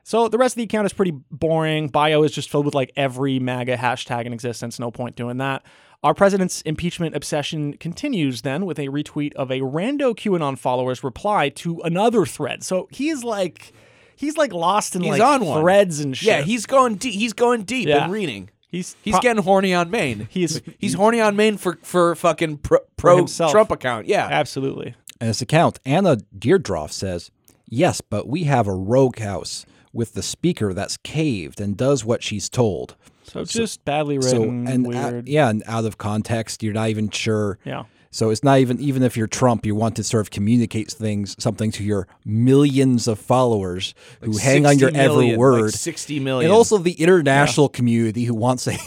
So 0.03 0.29
the 0.29 0.39
rest 0.39 0.55
of 0.55 0.59
the 0.59 0.65
account 0.65 0.87
is 0.87 0.93
pretty 0.93 1.13
boring. 1.31 1.89
Bio 1.89 2.23
is 2.23 2.33
just 2.33 2.49
filled 2.49 2.65
with 2.65 2.75
like 2.75 2.93
every 2.97 3.39
MAGA 3.39 3.77
hashtag 3.77 4.25
in 4.25 4.33
existence. 4.33 4.79
No 4.79 4.91
point 4.91 5.17
doing 5.17 5.39
that. 5.39 5.65
Our 6.05 6.15
president's 6.15 6.63
impeachment 6.63 7.17
obsession 7.17 7.77
continues 7.79 8.43
then 8.43 8.67
with 8.67 8.79
a 8.79 8.87
retweet 8.87 9.35
of 9.35 9.51
a 9.51 9.61
rando 9.61 10.15
QAnon 10.15 10.57
follower's 10.57 11.03
reply 11.03 11.49
to 11.49 11.81
another 11.81 12.25
thread. 12.25 12.63
So 12.63 12.87
he's 12.93 13.25
like, 13.25 13.73
he's 14.17 14.37
like 14.37 14.53
lost 14.53 14.97
in 14.97 15.03
He's 15.03 15.13
like 15.13 15.23
on 15.23 15.45
one. 15.45 15.61
threads 15.61 16.01
and 16.01 16.17
shit. 16.17 16.27
Yeah, 16.27 16.43
he's 16.43 16.67
going 16.67 16.97
deep. 16.97 17.15
He's 17.15 17.33
going 17.33 17.63
deep 17.63 17.89
Yeah. 17.89 18.05
and 18.05 18.13
reading. 18.13 18.51
he's 18.69 18.97
He's 19.03 19.13
pro- 19.13 19.21
getting 19.21 19.43
horny 19.45 19.73
on 19.75 19.91
main. 19.91 20.27
He's- 20.31 20.61
he's 20.79 20.95
horny 20.95 21.21
on 21.21 21.37
main 21.37 21.57
for 21.57 21.79
for 21.83 22.15
fucking 22.17 22.59
pro, 22.59 22.79
pro 22.97 23.17
himself. 23.19 23.53
Trump 23.53 23.71
account. 23.71 24.07
Yeah. 24.07 24.27
absolutely. 24.31 24.95
And 25.21 25.31
this 25.31 25.41
account, 25.41 25.79
Anna 25.87 26.19
Deerdroff 26.39 26.91
says, 26.93 27.31
Yes, 27.69 28.01
but 28.01 28.29
we 28.29 28.45
have 28.45 28.67
a 28.67 28.75
rogue 28.75 29.19
house 29.19 29.65
with 29.93 30.13
the 30.13 30.23
speaker 30.23 30.73
that's 30.75 30.97
caved 30.99 31.61
and 31.61 31.77
does 31.77 32.05
what 32.05 32.23
she's 32.23 32.49
told. 32.49 32.97
So, 33.25 33.45
just 33.45 33.85
badly 33.85 34.21
So 34.23 34.39
written, 34.41 34.69
and 34.69 34.95
out- 34.95 35.13
weird. 35.13 35.29
yeah, 35.29 35.49
and 35.49 35.63
out 35.67 35.85
of 35.85 35.99
context, 35.99 36.63
you're 36.63 36.75
not 36.75 36.91
even 36.91 37.09
sure. 37.11 37.59
Yeah. 37.65 37.85
So 38.17 38.31
it's 38.31 38.43
not 38.43 38.61
even 38.61 38.81
even 38.81 39.03
if 39.03 39.15
you're 39.15 39.27
Trump, 39.27 39.67
you 39.67 39.75
want 39.75 39.97
to 39.97 40.03
sort 40.03 40.23
of 40.23 40.31
communicate 40.31 40.91
things 40.91 41.37
something 41.39 41.71
to 41.73 41.85
your 41.85 42.09
millions 42.25 43.07
of 43.09 43.19
followers 43.19 43.95
who 44.23 44.39
hang 44.39 44.65
on 44.65 44.79
60 44.79 44.81
your 44.81 44.89
every 44.89 45.17
million, 45.17 45.31
like 45.33 45.39
word. 45.39 45.75
60 45.75 46.21
million. 46.21 46.51
And 46.51 46.57
also 46.57 46.79
the 46.79 46.93
international 46.93 47.69
community 47.69 48.25
who 48.25 48.35
wants 48.35 48.67
a 48.67 48.79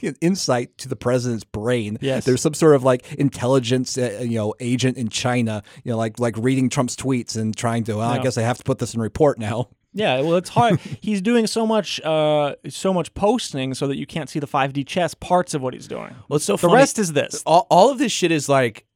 insight 0.20 0.76
to 0.78 0.88
the 0.88 0.96
president's 0.96 1.44
brain. 1.44 1.98
Yes. 2.00 2.24
There's 2.24 2.40
some 2.40 2.54
sort 2.54 2.74
of 2.74 2.82
like 2.82 3.12
intelligence, 3.12 3.96
uh, 3.96 4.18
you 4.22 4.38
know, 4.38 4.54
agent 4.58 4.96
in 4.96 5.10
China, 5.10 5.62
you 5.84 5.92
know, 5.92 5.96
like 5.96 6.18
like 6.18 6.36
reading 6.36 6.68
Trump's 6.68 6.96
tweets 6.96 7.36
and 7.36 7.56
trying 7.56 7.84
to. 7.84 7.98
Well, 7.98 8.10
I 8.10 8.18
guess 8.18 8.36
I 8.36 8.42
have 8.42 8.58
to 8.58 8.64
put 8.64 8.80
this 8.80 8.94
in 8.94 9.00
report 9.00 9.38
now. 9.38 9.68
Yeah, 9.92 10.20
well, 10.20 10.36
it's 10.36 10.50
hard. 10.50 10.78
he's 11.00 11.20
doing 11.20 11.46
so 11.46 11.66
much, 11.66 12.00
uh, 12.02 12.54
so 12.68 12.94
much 12.94 13.12
posting, 13.14 13.74
so 13.74 13.86
that 13.88 13.96
you 13.96 14.06
can't 14.06 14.28
see 14.30 14.38
the 14.38 14.46
5D 14.46 14.86
chess 14.86 15.14
parts 15.14 15.52
of 15.54 15.62
what 15.62 15.74
he's 15.74 15.88
doing. 15.88 16.14
Well, 16.28 16.36
it's 16.36 16.44
so 16.44 16.52
the 16.54 16.58
funny. 16.58 16.74
rest 16.74 16.98
is 16.98 17.12
this. 17.12 17.42
all, 17.44 17.66
all 17.70 17.90
of 17.90 17.98
this 17.98 18.12
shit 18.12 18.30
is 18.30 18.48
like 18.48 18.86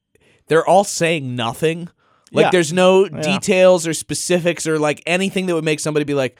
they're 0.47 0.67
all 0.67 0.85
saying 0.85 1.35
nothing. 1.35 1.89
Like 2.33 2.45
Yeah. 2.45 2.51
there's 2.51 2.73
no 2.73 3.09
details 3.09 3.87
or 3.87 3.95
specifics 3.95 4.67
or 4.67 4.79
like 4.79 5.03
anything 5.07 5.47
that 5.47 5.55
would 5.55 5.65
make 5.65 5.81
somebody 5.81 6.05
be 6.05 6.15
like, 6.15 6.37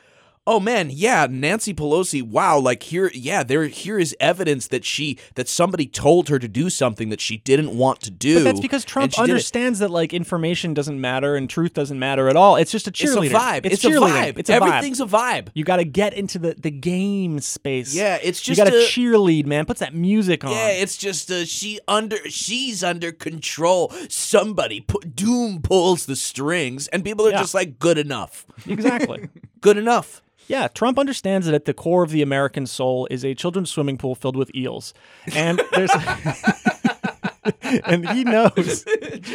oh 0.47 0.61
man, 0.61 0.91
yeah, 0.93 1.27
Nancy 1.31 1.73
Pelosi, 1.73 2.23
wow, 2.23 2.59
like 2.59 2.83
here, 2.83 3.11
yeah, 3.15 3.43
there, 3.43 3.67
here 3.67 3.99
is 3.99 4.15
evidence 4.21 4.69
that 4.69 4.85
she, 4.85 5.19
that 5.37 5.49
somebody 5.49 5.87
told 5.87 6.29
her 6.29 6.39
to 6.39 6.47
do 6.47 6.69
something 6.69 7.09
that 7.09 7.21
she 7.21 7.39
didn't 7.39 7.77
want 7.77 8.01
to 8.03 8.11
do. 8.11 8.37
But 8.37 8.45
that's 8.45 8.61
because 8.61 8.85
Trump 8.85 9.13
she 9.13 9.23
did 9.23 9.29
it. 9.29 9.33
understands 9.33 9.79
that 9.79 9.91
like 9.91 10.13
information 10.13 10.75
doesn't 10.75 11.01
matter 11.01 11.35
and 11.35 11.49
truth 11.49 11.73
doesn't 11.75 11.99
matter 11.99 12.29
at 12.29 12.37
all. 12.37 12.57
It's 12.57 12.71
just 12.71 12.87
a 12.87 12.93
cheerleader. 12.93 13.25
It's 13.25 13.35
a 13.35 13.39
vibe. 13.39 13.67
It's, 13.67 13.75
It's, 13.75 13.85
a 13.85 13.89
vibe. 13.91 14.39
It's 14.39 14.51
a 14.51 14.55
Everything's 14.55 15.01
vibe. 15.01 15.05
a 15.05 15.43
vibe. 15.43 15.49
You 15.55 15.65
got 15.65 15.77
to 15.77 15.85
get 15.85 16.13
into 16.15 16.39
the 16.39 16.55
the 16.55 16.71
game 16.71 17.41
space. 17.41 17.95
Yeah, 17.95 18.19
it's 18.23 18.41
just 18.41 18.59
you 18.59 18.65
got 18.65 18.71
to 18.71 18.77
a- 18.79 18.83
cheerlead, 18.87 19.47
man. 19.47 19.65
Puts 19.65 19.81
that 19.81 19.95
music 19.95 20.45
on. 20.45 20.51
Yeah, 20.51 20.69
it's 20.69 20.97
just 20.97 21.31
uh, 21.31 21.45
she 21.47 21.81
under 21.89 22.19
she's 22.29 22.85
under 22.85 23.13
control. 23.13 23.91
Somebody 24.09 24.81
put 24.81 25.17
doom 25.17 25.63
pulls 25.63 26.07
the 26.07 26.17
strings, 26.17 26.89
and 26.89 27.03
people 27.05 27.27
are 27.27 27.31
Yeah. 27.31 27.41
just 27.41 27.55
like, 27.55 27.79
good 27.79 27.99
enough, 27.99 28.47
exactly. 28.67 29.29
good 29.61 29.77
enough. 29.79 30.21
Yeah, 30.47 30.69
Trump 30.69 30.99
understands 30.99 31.47
that 31.47 31.55
at 31.55 31.65
the 31.65 31.75
core 31.75 32.03
of 32.03 32.11
the 32.11 32.23
American 32.23 32.67
soul 32.67 33.09
is 33.11 33.25
a 33.25 33.35
children's 33.35 33.71
swimming 33.71 33.97
pool 33.99 34.15
filled 34.15 34.37
with 34.37 34.55
eels. 34.55 34.93
And 35.35 35.61
there's 35.73 35.91
and 37.85 38.09
he 38.11 38.25
knows 38.25 38.85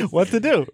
what 0.10 0.28
to 0.30 0.40
do. 0.40 0.66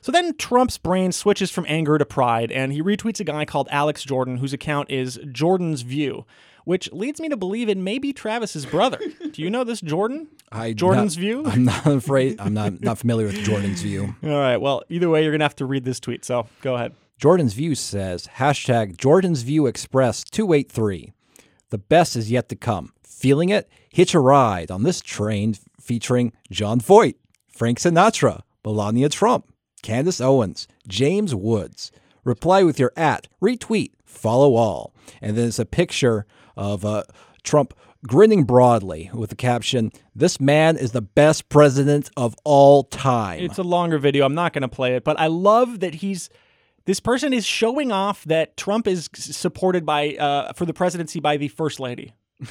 So 0.00 0.10
then 0.10 0.34
Trump's 0.36 0.78
brain 0.78 1.12
switches 1.12 1.50
from 1.50 1.64
anger 1.68 1.98
to 1.98 2.04
pride 2.04 2.50
and 2.50 2.72
he 2.72 2.82
retweets 2.82 3.20
a 3.20 3.24
guy 3.24 3.44
called 3.44 3.68
Alex 3.70 4.02
Jordan 4.04 4.38
whose 4.38 4.52
account 4.52 4.90
is 4.90 5.18
Jordan's 5.30 5.82
View, 5.82 6.24
which 6.64 6.92
leads 6.92 7.20
me 7.20 7.28
to 7.28 7.36
believe 7.36 7.68
it 7.68 7.78
may 7.78 7.98
be 7.98 8.12
Travis's 8.12 8.66
brother. 8.66 8.98
Do 9.32 9.42
you 9.42 9.50
know 9.50 9.64
this 9.64 9.80
Jordan? 9.80 10.28
I 10.50 10.72
Jordan's 10.72 11.16
not- 11.16 11.20
view? 11.20 11.44
I'm 11.46 11.64
not 11.64 11.86
afraid. 11.86 12.40
I'm 12.40 12.54
not 12.54 12.80
not 12.80 12.98
familiar 12.98 13.26
with 13.26 13.36
Jordan's 13.36 13.82
view. 13.82 14.14
All 14.24 14.30
right, 14.30 14.58
well, 14.58 14.82
either 14.88 15.08
way 15.08 15.22
you're 15.22 15.32
going 15.32 15.40
to 15.40 15.44
have 15.44 15.56
to 15.56 15.66
read 15.66 15.84
this 15.84 15.98
tweet. 16.00 16.24
So, 16.24 16.46
go 16.60 16.74
ahead. 16.74 16.94
Jordan's 17.22 17.54
View 17.54 17.76
says 17.76 18.26
hashtag 18.38 18.96
Jordan's 18.96 19.42
View 19.42 19.68
Express 19.68 20.24
283. 20.24 21.12
The 21.70 21.78
best 21.78 22.16
is 22.16 22.32
yet 22.32 22.48
to 22.48 22.56
come. 22.56 22.94
Feeling 23.04 23.48
it? 23.48 23.70
Hitch 23.90 24.12
a 24.12 24.18
ride 24.18 24.72
on 24.72 24.82
this 24.82 25.00
train 25.00 25.54
featuring 25.80 26.32
Jon 26.50 26.80
Voight, 26.80 27.14
Frank 27.46 27.78
Sinatra, 27.78 28.40
Melania 28.64 29.08
Trump, 29.08 29.54
Candace 29.84 30.20
Owens, 30.20 30.66
James 30.88 31.32
Woods. 31.32 31.92
Reply 32.24 32.64
with 32.64 32.80
your 32.80 32.92
at, 32.96 33.28
retweet, 33.40 33.92
follow 34.04 34.56
all. 34.56 34.92
And 35.20 35.36
then 35.36 35.46
it's 35.46 35.60
a 35.60 35.64
picture 35.64 36.26
of 36.56 36.84
uh, 36.84 37.04
Trump 37.44 37.72
grinning 38.04 38.42
broadly 38.42 39.12
with 39.14 39.30
the 39.30 39.36
caption, 39.36 39.92
This 40.12 40.40
man 40.40 40.76
is 40.76 40.90
the 40.90 41.00
best 41.00 41.48
president 41.48 42.10
of 42.16 42.34
all 42.42 42.82
time. 42.82 43.44
It's 43.44 43.58
a 43.58 43.62
longer 43.62 43.98
video. 43.98 44.24
I'm 44.24 44.34
not 44.34 44.52
going 44.52 44.62
to 44.62 44.68
play 44.68 44.96
it, 44.96 45.04
but 45.04 45.20
I 45.20 45.28
love 45.28 45.78
that 45.78 45.94
he's 45.94 46.28
this 46.84 47.00
person 47.00 47.32
is 47.32 47.44
showing 47.46 47.92
off 47.92 48.24
that 48.24 48.56
Trump 48.56 48.86
is 48.86 49.08
supported 49.14 49.84
by 49.86 50.10
uh, 50.16 50.52
for 50.52 50.66
the 50.66 50.74
presidency 50.74 51.20
by 51.20 51.36
the 51.36 51.48
first 51.48 51.80
lady. 51.80 52.12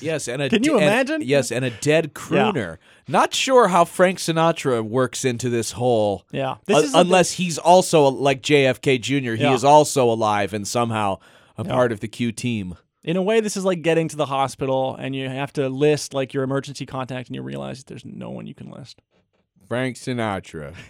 Yes, 0.00 0.28
and 0.28 0.40
a 0.40 0.48
Can 0.48 0.62
you 0.62 0.74
and- 0.76 0.84
imagine? 0.84 1.22
yes, 1.22 1.50
and 1.50 1.64
a 1.64 1.70
dead 1.70 2.14
crooner. 2.14 2.78
Not 3.08 3.34
sure 3.34 3.66
how 3.68 3.84
Frank 3.84 4.18
Sinatra 4.18 4.82
works 4.82 5.24
into 5.24 5.48
this 5.50 5.72
whole. 5.72 6.24
Yeah. 6.30 6.56
This 6.66 6.76
un- 6.78 6.84
is 6.84 6.94
a- 6.94 6.98
unless 6.98 7.32
he's 7.32 7.58
also 7.58 8.08
like 8.08 8.40
JFK 8.42 9.00
Jr. 9.00 9.32
He 9.34 9.42
Yeah. 9.42 9.54
is 9.54 9.64
also 9.64 10.08
alive 10.10 10.54
and 10.54 10.66
somehow 10.66 11.18
a 11.56 11.64
part 11.64 11.90
of 11.90 11.98
the 12.00 12.06
Q 12.08 12.30
team. 12.30 12.76
In 13.02 13.16
a 13.16 13.22
way, 13.22 13.40
this 13.40 13.56
is 13.56 13.64
like 13.64 13.82
getting 13.82 14.06
to 14.08 14.16
the 14.16 14.26
hospital 14.26 14.94
and 14.96 15.14
you 15.16 15.28
have 15.28 15.52
to 15.54 15.68
list 15.68 16.14
like 16.14 16.32
your 16.32 16.44
emergency 16.44 16.86
contact, 16.86 17.28
and 17.28 17.34
you 17.36 17.42
realize 17.42 17.78
that 17.78 17.86
there's 17.88 18.04
no 18.04 18.30
one 18.30 18.46
you 18.46 18.54
can 18.54 18.70
list. 18.70 19.02
Frank 19.66 19.96
Sinatra. 19.96 20.74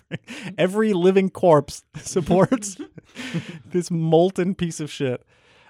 Every 0.58 0.92
living 0.92 1.30
corpse 1.30 1.84
supports 1.96 2.76
this 3.66 3.90
molten 3.90 4.54
piece 4.54 4.80
of 4.80 4.90
shit. 4.90 5.24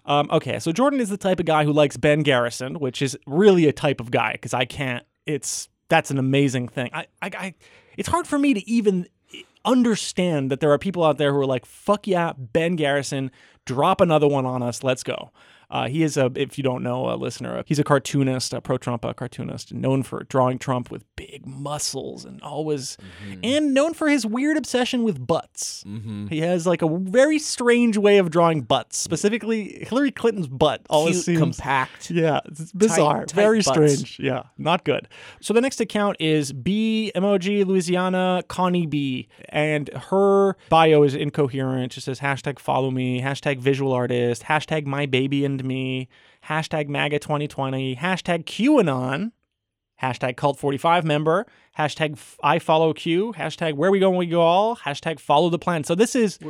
Um, 0.04 0.28
okay, 0.32 0.58
so 0.58 0.72
Jordan 0.72 1.00
is 1.00 1.10
the 1.10 1.16
type 1.16 1.38
of 1.38 1.46
guy 1.46 1.64
who 1.64 1.72
likes 1.72 1.96
Ben 1.96 2.22
Garrison, 2.22 2.80
which 2.80 3.02
is 3.02 3.16
really 3.26 3.68
a 3.68 3.72
type 3.72 4.00
of 4.00 4.10
guy 4.10 4.32
because 4.32 4.52
I 4.52 4.64
can't. 4.64 5.04
It's 5.26 5.68
that's 5.88 6.10
an 6.10 6.18
amazing 6.18 6.68
thing. 6.68 6.90
I, 6.92 7.06
I, 7.20 7.30
I, 7.38 7.54
it's 7.96 8.08
hard 8.08 8.26
for 8.26 8.38
me 8.38 8.54
to 8.54 8.68
even 8.68 9.06
understand 9.64 10.50
that 10.50 10.58
there 10.58 10.72
are 10.72 10.78
people 10.78 11.04
out 11.04 11.18
there 11.18 11.32
who 11.32 11.38
are 11.38 11.46
like, 11.46 11.64
"Fuck 11.66 12.08
yeah, 12.08 12.32
Ben 12.36 12.74
Garrison, 12.74 13.30
drop 13.64 14.00
another 14.00 14.26
one 14.26 14.44
on 14.44 14.62
us, 14.62 14.82
let's 14.82 15.04
go." 15.04 15.30
Uh, 15.72 15.88
he 15.88 16.02
is 16.02 16.18
a, 16.18 16.30
if 16.36 16.58
you 16.58 16.62
don't 16.62 16.82
know, 16.82 17.10
a 17.10 17.16
listener, 17.16 17.64
he's 17.66 17.78
a 17.78 17.84
cartoonist, 17.84 18.52
a 18.52 18.60
pro-Trump 18.60 19.04
uh, 19.06 19.12
cartoonist, 19.14 19.72
known 19.72 20.02
for 20.02 20.22
drawing 20.24 20.58
Trump 20.58 20.90
with 20.90 21.02
big 21.16 21.46
muscles 21.46 22.26
and 22.26 22.42
always, 22.42 22.98
and 23.42 23.72
known 23.72 23.94
for 23.94 24.10
his 24.10 24.26
weird 24.26 24.58
obsession 24.58 25.02
with 25.02 25.26
butts. 25.26 25.82
He 26.28 26.40
has 26.40 26.66
like 26.66 26.82
a 26.82 26.88
very 26.98 27.38
strange 27.38 27.96
way 27.96 28.18
of 28.18 28.30
drawing 28.30 28.60
butts, 28.60 28.98
specifically 28.98 29.84
Hillary 29.88 30.10
Clinton's 30.10 30.46
butt. 30.46 30.82
Always 30.90 31.24
Cute, 31.24 31.38
seems 31.38 31.56
compact. 31.56 32.10
yeah, 32.10 32.40
it's 32.44 32.70
bizarre. 32.72 33.24
tight 33.24 33.34
Very 33.34 33.62
butts. 33.62 33.68
strange. 33.94 34.18
Yeah, 34.20 34.42
not 34.58 34.84
good. 34.84 35.08
So 35.40 35.54
the 35.54 35.62
next 35.62 35.80
account 35.80 36.18
is 36.20 36.52
B 36.52 37.12
emoji 37.16 37.64
Louisiana 37.64 38.42
Connie 38.46 38.86
B, 38.86 39.28
and 39.48 39.88
her 40.10 40.56
bio 40.68 41.02
is 41.02 41.14
incoherent. 41.14 41.94
She 41.94 42.02
says 42.02 42.20
hashtag 42.20 42.58
follow 42.58 42.90
me, 42.90 43.22
hashtag 43.22 43.58
visual 43.58 43.92
artist, 43.92 44.42
hashtag 44.42 44.84
my 44.84 45.06
baby 45.06 45.46
and 45.46 45.61
me, 45.64 46.08
hashtag 46.48 46.88
MAGA 46.88 47.18
2020, 47.18 47.96
hashtag 47.96 48.44
QAnon. 48.44 49.32
Hashtag 50.02 50.36
cult 50.36 50.58
45 50.58 51.04
member, 51.04 51.46
hashtag 51.78 52.18
I 52.42 52.58
follow 52.58 52.92
Q, 52.92 53.34
hashtag 53.36 53.74
where 53.74 53.88
we 53.88 54.00
go 54.00 54.10
when 54.10 54.18
we 54.18 54.26
go 54.26 54.40
all, 54.40 54.74
hashtag 54.74 55.20
follow 55.20 55.48
the 55.48 55.60
plan. 55.60 55.84
So 55.84 55.94
this 55.94 56.16
is 56.16 56.40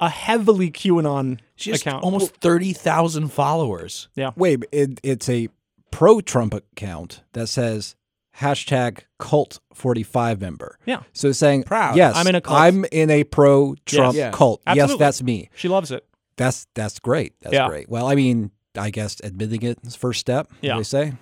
a 0.00 0.10
heavily 0.10 0.70
QAnon 0.70 1.38
She 1.56 1.70
has 1.70 1.80
account. 1.80 2.04
almost 2.04 2.36
thirty 2.42 2.74
thousand 2.74 3.28
followers. 3.28 4.08
yeah. 4.16 4.32
Wait, 4.36 4.64
it, 4.70 5.00
it's 5.02 5.30
a 5.30 5.48
pro 5.90 6.20
Trump 6.20 6.52
account 6.52 7.22
that 7.32 7.46
says 7.46 7.96
hashtag 8.38 9.00
cult 9.18 9.60
45 9.72 10.40
member. 10.42 10.78
Yeah. 10.84 11.02
So 11.14 11.32
saying, 11.32 11.62
Proud. 11.64 11.96
yes, 11.96 12.14
I'm 12.16 12.26
in 12.26 12.34
a 12.34 12.40
cult. 12.42 12.58
I'm 12.60 12.84
in 12.92 13.08
a 13.08 13.24
pro 13.24 13.76
Trump 13.86 14.14
Yes. 14.14 14.26
Yeah. 14.26 14.30
cult. 14.30 14.60
Yes, 14.66 14.76
Absolutely. 14.78 15.04
that's 15.04 15.22
me. 15.22 15.50
She 15.54 15.68
loves 15.68 15.90
it. 15.90 16.04
That's 16.36 16.66
that's 16.74 16.98
great. 16.98 17.34
That's 17.42 17.52
Yeah. 17.54 17.68
great. 17.68 17.88
Well, 17.88 18.06
I 18.06 18.14
mean, 18.14 18.50
I 18.78 18.90
guess 18.90 19.20
admitting 19.22 19.62
it 19.62 19.78
is 19.84 19.96
first 19.96 20.20
step. 20.20 20.48
Yeah. 20.60 20.76
They 20.76 20.82
say. 20.84 21.12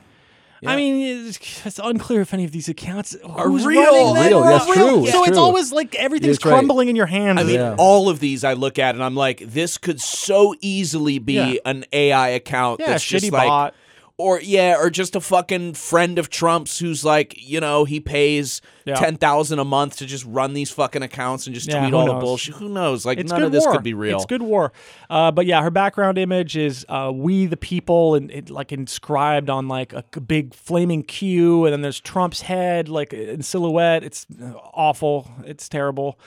I 0.67 0.75
mean, 0.75 1.29
it's, 1.29 1.39
it's 1.65 1.79
unclear 1.79 2.21
if 2.23 2.35
any 2.35 2.45
of 2.45 2.51
these 2.51 2.69
accounts 2.69 3.15
Are 3.25 3.49
real. 3.49 3.81
running. 4.15 4.27
Real, 4.29 4.41
that's 4.43 4.65
Real. 4.67 4.75
true, 4.75 5.07
So 5.07 5.21
it's 5.21 5.29
it's 5.29 5.37
true. 5.37 5.39
always 5.39 5.71
like 5.73 5.95
everything's 5.95 6.39
That's 6.39 6.47
right. 6.47 6.53
crumbling 6.55 6.89
in 6.89 6.97
your 6.97 7.07
hands. 7.07 7.39
I 7.39 7.45
mean, 7.45 7.55
Yeah. 7.55 7.77
all 7.79 8.09
of 8.09 8.19
these 8.19 8.43
I 8.43 8.55
look 8.55 8.77
at 8.77 8.97
and 8.97 9.05
I'm 9.05 9.15
like, 9.15 9.39
this 9.47 9.79
could 9.79 10.01
so 10.01 10.57
easily 10.61 11.21
be 11.21 11.35
Yeah. 11.35 11.55
an 11.65 11.85
AI 11.93 12.31
account 12.31 12.81
Yeah, 12.81 12.87
that's 12.87 13.05
shitty 13.05 13.21
just 13.21 13.33
like, 13.33 13.47
bot. 13.47 13.75
Or 14.19 14.41
yeah, 14.41 14.77
or 14.77 14.91
just 14.91 15.15
a 15.17 15.21
fucking 15.21 15.75
friend 15.75 16.19
of 16.19 16.29
Trump's 16.29 16.81
who's 16.81 17.05
like, 17.05 17.35
you 17.39 17.61
know, 17.61 17.85
he 17.85 18.01
pays 18.01 18.61
Yeah. 18.85 18.97
ten 18.97 19.17
thousand 19.17 19.61
a 19.61 19.65
month 19.65 19.97
to 19.99 20.07
just 20.07 20.25
run 20.25 20.55
these 20.55 20.71
fucking 20.71 21.03
accounts 21.03 21.47
and 21.47 21.55
just 21.55 21.69
Yeah, 21.69 21.81
tweet 21.81 21.95
all 21.95 22.07
knows? 22.07 22.15
the 22.15 22.21
bullshit. 22.21 22.55
Who 22.57 22.69
knows? 22.69 23.07
Like 23.07 23.19
it's 23.19 23.31
none 23.31 23.43
of 23.45 23.53
this 23.53 23.65
war. 23.65 23.75
could 23.75 23.85
be 23.85 23.95
real. 23.95 24.17
It's 24.17 24.27
good 24.27 24.43
war. 24.43 24.73
Uh, 25.09 25.31
but 25.31 25.47
yeah, 25.47 25.63
her 25.63 25.71
background 25.71 26.19
image 26.19 26.57
is 26.57 26.85
uh, 26.89 27.13
"We 27.15 27.47
the 27.47 27.57
People" 27.57 28.17
and 28.17 28.31
it, 28.33 28.51
like 28.51 28.73
inscribed 28.73 29.49
on 29.49 29.69
like 29.69 29.93
a 29.93 30.03
big 30.21 30.53
flaming 30.53 31.05
Q, 31.05 31.65
and 31.65 31.73
then 31.73 31.83
there's 31.83 32.01
Trump's 32.01 32.41
head 32.43 32.89
like 32.89 33.13
in 33.13 33.43
silhouette. 33.43 34.03
It's 34.03 34.27
uh, 34.43 34.53
awful. 34.75 35.31
It's 35.45 35.69
terrible. 35.69 36.19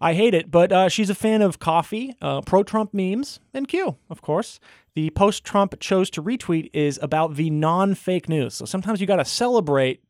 I 0.00 0.14
hate 0.14 0.34
it, 0.34 0.50
but 0.50 0.70
uh, 0.72 0.88
she's 0.88 1.08
a 1.08 1.14
fan 1.14 1.40
of 1.40 1.60
coffee, 1.60 2.14
uh, 2.20 2.42
pro-Trump 2.42 2.92
memes, 2.92 3.38
and 3.54 3.66
Q, 3.66 3.96
of 4.10 4.20
course. 4.22 4.58
The 4.94 5.10
post 5.10 5.44
Trump 5.44 5.78
chose 5.80 6.08
to 6.10 6.22
retweet 6.22 6.70
is 6.72 7.00
about 7.02 7.34
the 7.34 7.50
non-fake 7.50 8.28
news. 8.28 8.54
So 8.54 8.64
sometimes 8.64 9.00
you 9.00 9.06
got 9.06 9.16
to 9.16 9.24
celebrate 9.24 10.04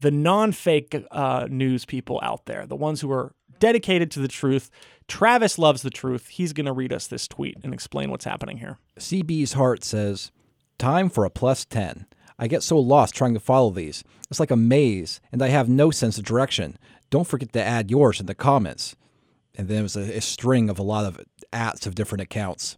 the 0.00 0.10
non-fake 0.10 1.04
uh, 1.10 1.46
news 1.50 1.84
people 1.84 2.20
out 2.22 2.46
there, 2.46 2.66
the 2.66 2.76
ones 2.76 3.00
who 3.02 3.12
are 3.12 3.34
dedicated 3.58 4.10
to 4.12 4.20
the 4.20 4.28
truth. 4.28 4.70
Travis 5.08 5.58
loves 5.58 5.82
the 5.82 5.90
truth. 5.90 6.28
He's 6.28 6.52
going 6.52 6.66
to 6.66 6.72
read 6.72 6.92
us 6.92 7.06
this 7.06 7.28
tweet 7.28 7.58
and 7.62 7.74
explain 7.74 8.10
what's 8.10 8.24
happening 8.24 8.58
here. 8.58 8.78
CB's 8.98 9.52
heart 9.52 9.84
says, 9.84 10.32
Time 10.78 11.08
for 11.08 11.24
a 11.24 11.30
plus 11.30 11.64
10. 11.66 12.06
I 12.38 12.48
get 12.48 12.62
so 12.62 12.78
lost 12.78 13.14
trying 13.14 13.34
to 13.34 13.40
follow 13.40 13.70
these. 13.70 14.02
It's 14.30 14.40
like 14.40 14.50
a 14.50 14.56
maze, 14.56 15.20
and 15.30 15.40
I 15.42 15.48
have 15.48 15.68
no 15.68 15.90
sense 15.90 16.18
of 16.18 16.24
direction. 16.24 16.78
Don't 17.10 17.26
forget 17.26 17.52
to 17.52 17.62
add 17.62 17.90
yours 17.90 18.20
in 18.20 18.26
the 18.26 18.34
comments. 18.34 18.96
And 19.54 19.68
then 19.68 19.80
it 19.80 19.82
was 19.82 19.96
a, 19.96 20.16
a 20.16 20.20
string 20.20 20.68
of 20.68 20.78
a 20.78 20.82
lot 20.82 21.04
of 21.04 21.20
ats 21.52 21.86
of 21.86 21.94
different 21.94 22.22
accounts. 22.22 22.76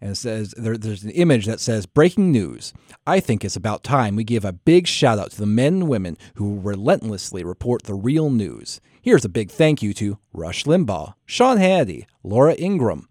And 0.00 0.12
it 0.12 0.16
says 0.16 0.54
there, 0.56 0.78
there's 0.78 1.04
an 1.04 1.10
image 1.10 1.46
that 1.46 1.60
says 1.60 1.84
breaking 1.86 2.32
news. 2.32 2.72
I 3.06 3.20
think 3.20 3.44
it's 3.44 3.56
about 3.56 3.84
time 3.84 4.16
we 4.16 4.24
give 4.24 4.44
a 4.44 4.52
big 4.52 4.86
shout 4.86 5.18
out 5.18 5.30
to 5.32 5.36
the 5.38 5.46
men 5.46 5.74
and 5.74 5.88
women 5.88 6.16
who 6.36 6.58
relentlessly 6.60 7.44
report 7.44 7.82
the 7.82 7.94
real 7.94 8.30
news. 8.30 8.80
Here's 9.02 9.24
a 9.24 9.28
big 9.30 9.50
thank 9.50 9.82
you 9.82 9.92
to 9.94 10.18
Rush 10.32 10.64
Limbaugh, 10.64 11.14
Sean 11.26 11.58
Hannity, 11.58 12.06
Laura 12.22 12.54
Ingraham, 12.58 13.08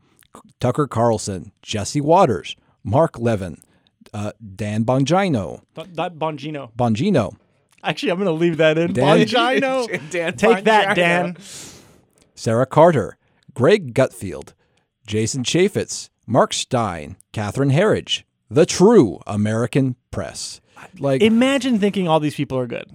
Tucker 0.59 0.87
Carlson, 0.87 1.51
Jesse 1.61 2.01
Watters, 2.01 2.55
Mark 2.83 3.19
Levin, 3.19 3.61
uh, 4.13 4.31
Dan 4.55 4.83
Bongino, 4.83 5.61
That, 5.75 5.95
that 5.95 6.15
Bongino. 6.15 6.71
Bongino, 6.75 7.35
Actually, 7.83 8.11
I'm 8.11 8.17
going 8.17 8.25
to 8.27 8.31
leave 8.33 8.57
that 8.57 8.77
in. 8.77 8.93
Dan- 8.93 9.19
Bongino. 9.19 10.09
Dan 10.11 10.33
Take 10.37 10.65
that, 10.65 10.95
Dan. 10.95 11.37
Sarah 12.35 12.65
Carter, 12.65 13.17
Greg 13.53 13.93
Gutfeld, 13.93 14.53
Jason 15.07 15.43
Chaffetz, 15.43 16.09
Mark 16.29 16.53
Steyn, 16.53 17.15
Catherine 17.31 17.71
Herridge, 17.71 18.21
the 18.51 18.67
true 18.67 19.19
American 19.25 19.95
press. 20.11 20.61
Like, 20.99 21.23
Imagine 21.23 21.79
thinking 21.79 22.07
all 22.07 22.19
these 22.19 22.35
people 22.35 22.59
are 22.59 22.67
good. 22.67 22.85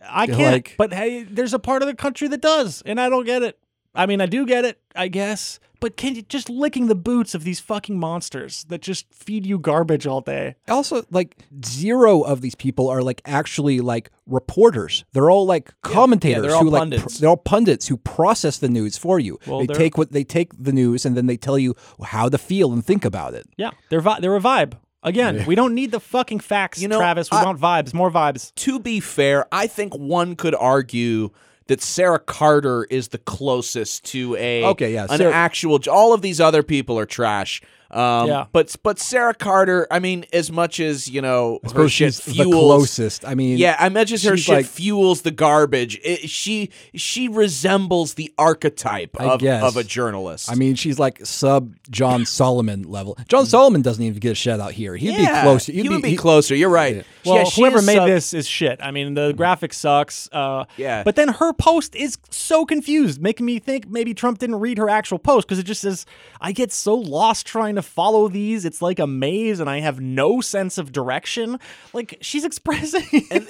I 0.00 0.26
can't. 0.26 0.40
like- 0.40 0.74
but 0.78 0.94
hey, 0.94 1.24
there's 1.24 1.52
a 1.52 1.58
part 1.58 1.82
of 1.82 1.88
the 1.88 1.94
country 1.94 2.26
that 2.28 2.40
does, 2.40 2.82
and 2.86 2.98
I 2.98 3.10
don't 3.10 3.26
get 3.26 3.42
it. 3.42 3.58
I 3.94 4.06
mean, 4.06 4.20
I 4.20 4.26
do 4.26 4.46
get 4.46 4.64
it, 4.64 4.80
I 4.94 5.08
guess. 5.08 5.58
But 5.80 5.96
can 5.96 6.14
you 6.14 6.20
just 6.22 6.50
licking 6.50 6.88
the 6.88 6.94
boots 6.94 7.34
of 7.34 7.42
these 7.42 7.58
fucking 7.58 7.98
monsters 7.98 8.64
that 8.68 8.82
just 8.82 9.06
feed 9.14 9.46
you 9.46 9.58
garbage 9.58 10.06
all 10.06 10.20
day? 10.20 10.56
also 10.68 11.04
like 11.10 11.38
zero 11.64 12.20
of 12.20 12.42
these 12.42 12.54
people 12.54 12.88
are 12.88 13.02
like 13.02 13.22
actually 13.24 13.80
like 13.80 14.10
reporters. 14.26 15.04
They're 15.12 15.30
all 15.30 15.46
like 15.46 15.72
commentators 15.82 16.42
they're 16.42 16.54
all 16.54 16.64
who 16.64 16.70
like 16.70 16.80
pundits. 16.80 17.18
they're 17.18 17.30
all 17.30 17.36
pundits 17.38 17.88
who 17.88 17.96
process 17.96 18.58
the 18.58 18.68
news 18.68 18.98
for 18.98 19.18
you. 19.18 19.38
Well, 19.46 19.60
they 19.60 19.66
they're- 19.66 19.76
take 19.76 19.96
what 19.96 20.12
they 20.12 20.22
take 20.24 20.52
the 20.62 20.72
news 20.72 21.06
and 21.06 21.16
then 21.16 21.26
they 21.26 21.38
tell 21.38 21.58
you 21.58 21.74
how 22.04 22.28
to 22.28 22.36
feel 22.36 22.72
and 22.72 22.84
think 22.84 23.04
about 23.06 23.32
it. 23.34 23.46
Yeah, 23.56 23.70
they're 23.88 24.00
vi- 24.02 24.20
they're 24.20 24.36
a 24.36 24.40
vibe. 24.40 24.74
Again, 25.02 25.46
we 25.46 25.54
don't 25.54 25.74
need 25.74 25.92
the 25.92 26.00
fucking 26.00 26.40
facts, 26.40 26.82
You 26.82 26.88
know, 26.88 26.98
Travis. 26.98 27.30
We 27.32 27.38
I- 27.38 27.44
want 27.46 27.58
vibes, 27.58 27.94
more 27.94 28.10
vibes. 28.10 28.54
to 28.56 28.78
be 28.78 29.00
fair, 29.00 29.46
I 29.50 29.66
think 29.66 29.94
one 29.94 30.36
could 30.36 30.54
argue 30.54 31.30
that 31.70 31.80
Sarah 31.80 32.18
Carter 32.18 32.82
is 32.90 33.08
the 33.08 33.18
closest 33.18 34.04
to 34.06 34.34
a 34.34 34.64
Okay, 34.64 34.92
yeah, 34.92 35.06
an 35.08 35.18
Sarah- 35.18 35.32
actual. 35.32 35.78
All 35.88 36.12
of 36.12 36.20
these 36.20 36.40
other 36.40 36.64
people 36.64 36.98
are 36.98 37.06
trash. 37.06 37.62
Um, 37.90 38.28
Yeah. 38.28 38.44
but 38.52 38.74
but 38.82 38.98
Sarah 38.98 39.34
Carter, 39.34 39.86
I 39.90 39.98
mean, 39.98 40.24
as 40.32 40.50
much 40.52 40.78
as 40.80 41.08
you 41.08 41.20
know, 41.20 41.58
her 41.64 41.68
suppose 41.68 41.92
shit 41.92 42.14
she's 42.14 42.24
the 42.24 42.32
fuels. 42.32 42.54
closest. 42.54 43.24
I 43.26 43.34
mean, 43.34 43.58
yeah, 43.58 43.76
I 43.78 43.86
imagine 43.88 44.18
her 44.20 44.36
she's 44.36 44.44
shit 44.44 44.54
like- 44.54 44.66
fuels 44.66 45.22
the 45.22 45.30
garbage. 45.30 45.98
It, 46.04 46.28
she 46.30 46.70
she 46.94 47.28
resembles 47.28 48.14
the 48.14 48.32
archetype 48.38 49.16
of, 49.20 49.42
of 49.42 49.76
a 49.76 49.84
journalist. 49.84 50.50
I 50.50 50.54
mean, 50.54 50.74
she's 50.76 50.98
like 50.98 51.24
sub 51.26 51.74
John 51.90 52.24
Solomon 52.26 52.84
level. 52.84 53.18
John 53.28 53.46
Solomon 53.46 53.82
doesn't 53.82 54.02
even 54.04 54.18
get 54.20 54.32
a 54.32 54.34
shout 54.36 54.60
out 54.60 54.72
here. 54.72 54.96
He'd 54.96 55.10
yeah, 55.16 55.42
be 55.42 55.46
closer. 55.48 55.72
He 55.72 55.82
He'd 55.82 55.88
would 55.90 56.02
be 56.02 56.16
closer. 56.16 56.54
You're 56.54 56.68
right. 56.70 57.04
Well, 57.26 57.36
yeah, 57.36 57.44
she 57.44 57.60
whoever 57.60 57.82
made 57.82 57.96
sub- 57.96 58.08
this 58.08 58.32
is 58.32 58.46
shit. 58.46 58.80
I 58.82 58.90
mean, 58.92 59.14
the 59.14 59.32
graphic 59.32 59.72
sucks. 59.74 60.28
Uh, 60.32 60.64
Yeah. 60.76 61.02
But 61.02 61.16
then 61.16 61.28
her 61.28 61.52
post 61.52 61.94
is 61.96 62.16
so 62.30 62.64
confused, 62.64 63.20
making 63.20 63.46
me 63.46 63.58
think 63.58 63.88
maybe 63.88 64.14
Trump 64.14 64.38
didn't 64.38 64.56
read 64.60 64.78
her 64.78 64.88
actual 64.88 65.18
post 65.18 65.46
because 65.48 65.58
it 65.58 65.64
just 65.64 65.80
says, 65.80 66.06
I 66.40 66.52
get 66.52 66.72
so 66.72 66.94
lost 66.94 67.46
trying 67.46 67.74
to 67.80 67.88
follow 67.88 68.28
these. 68.28 68.64
It's 68.64 68.82
like 68.82 68.98
a 68.98 69.06
maze 69.06 69.60
and 69.60 69.68
I 69.70 69.80
have 69.80 70.00
no 70.00 70.40
sense 70.40 70.78
of 70.78 70.92
direction. 70.92 71.58
Like 71.92 72.18
she's 72.20 72.44
expressing. 72.44 73.04
Uh, 73.30 73.40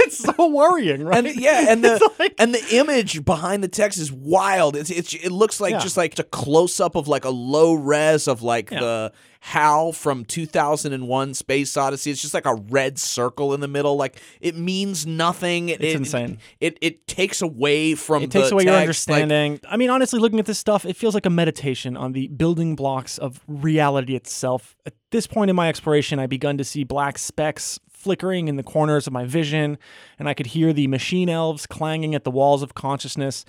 it's 0.00 0.18
so 0.18 0.46
worrying, 0.48 1.02
right? 1.04 1.24
And 1.26 1.36
yeah, 1.40 1.66
and 1.68 1.82
the 1.84 2.10
like- 2.18 2.34
and 2.38 2.54
the 2.54 2.64
image 2.76 3.24
behind 3.24 3.62
the 3.64 3.68
text 3.68 3.98
is 3.98 4.12
wild. 4.12 4.76
It's, 4.76 4.90
it's 4.90 5.12
it 5.14 5.30
looks 5.30 5.60
like 5.60 5.72
Yeah. 5.72 5.78
just 5.80 5.96
like 5.96 6.18
a 6.18 6.22
close 6.22 6.78
up 6.80 6.94
of 6.94 7.08
like 7.08 7.24
a 7.24 7.30
low 7.30 7.74
res 7.74 8.28
of 8.28 8.42
like 8.42 8.70
Yeah. 8.70 8.80
the 8.80 9.12
Hal 9.50 9.92
from 9.92 10.24
2001 10.24 11.34
Space 11.34 11.76
Odyssey. 11.76 12.10
It's 12.10 12.20
just 12.20 12.34
like 12.34 12.46
a 12.46 12.56
red 12.56 12.98
circle 12.98 13.54
in 13.54 13.60
the 13.60 13.68
middle. 13.68 13.94
Like 13.96 14.20
it 14.40 14.56
means 14.56 15.06
nothing. 15.06 15.68
It, 15.68 15.80
It's 15.80 15.94
it- 15.94 15.96
insane. 15.98 16.38
It 16.60 16.76
it 16.80 17.06
takes 17.06 17.42
away 17.42 17.94
from 17.94 18.24
It 18.24 18.32
takes 18.32 18.50
away 18.50 18.64
your 18.64 18.72
text, 18.72 19.08
like- 19.08 19.22
understanding. 19.22 19.60
I 19.70 19.76
mean, 19.76 19.88
honestly, 19.88 20.18
looking 20.18 20.40
at 20.40 20.46
this 20.46 20.58
stuff, 20.58 20.84
it 20.84 20.96
feels 20.96 21.14
like 21.14 21.26
a 21.26 21.30
meditation 21.30 21.96
on 21.96 22.10
the 22.10 22.26
building 22.26 22.74
blocks 22.74 23.18
of 23.18 23.40
reality 23.46 24.16
itself. 24.16 24.74
At 24.84 24.94
this 25.12 25.28
point 25.28 25.48
in 25.48 25.54
my 25.54 25.68
exploration, 25.68 26.18
I 26.18 26.26
begun 26.26 26.58
to 26.58 26.64
see 26.64 26.82
black 26.82 27.16
specks 27.16 27.78
flickering 27.88 28.48
in 28.48 28.56
the 28.56 28.62
corners 28.64 29.06
of 29.06 29.12
my 29.12 29.24
vision, 29.26 29.78
and 30.18 30.28
I 30.28 30.34
could 30.34 30.46
hear 30.46 30.72
the 30.72 30.88
machine 30.88 31.28
elves 31.28 31.66
clanging 31.68 32.16
at 32.16 32.24
the 32.24 32.30
walls 32.32 32.62
of 32.62 32.74
consciousness. 32.74 33.44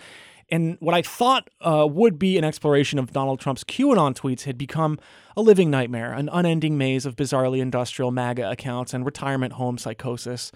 And 0.49 0.77
what 0.79 0.95
I 0.95 1.01
thought 1.01 1.49
uh, 1.61 1.87
would 1.89 2.17
be 2.17 2.37
an 2.37 2.43
exploration 2.43 2.99
of 2.99 3.11
Donald 3.11 3.39
Trump's 3.39 3.63
QAnon 3.63 4.15
tweets 4.15 4.43
had 4.43 4.57
become 4.57 4.97
a 5.35 5.41
living 5.41 5.69
nightmare, 5.69 6.13
an 6.13 6.29
unending 6.31 6.77
maze 6.77 7.05
of 7.05 7.15
bizarrely 7.15 7.59
industrial 7.59 8.11
MAGA 8.11 8.49
accounts 8.49 8.93
and 8.93 9.05
retirement 9.05 9.53
home 9.53 9.77
psychosis. 9.77 10.51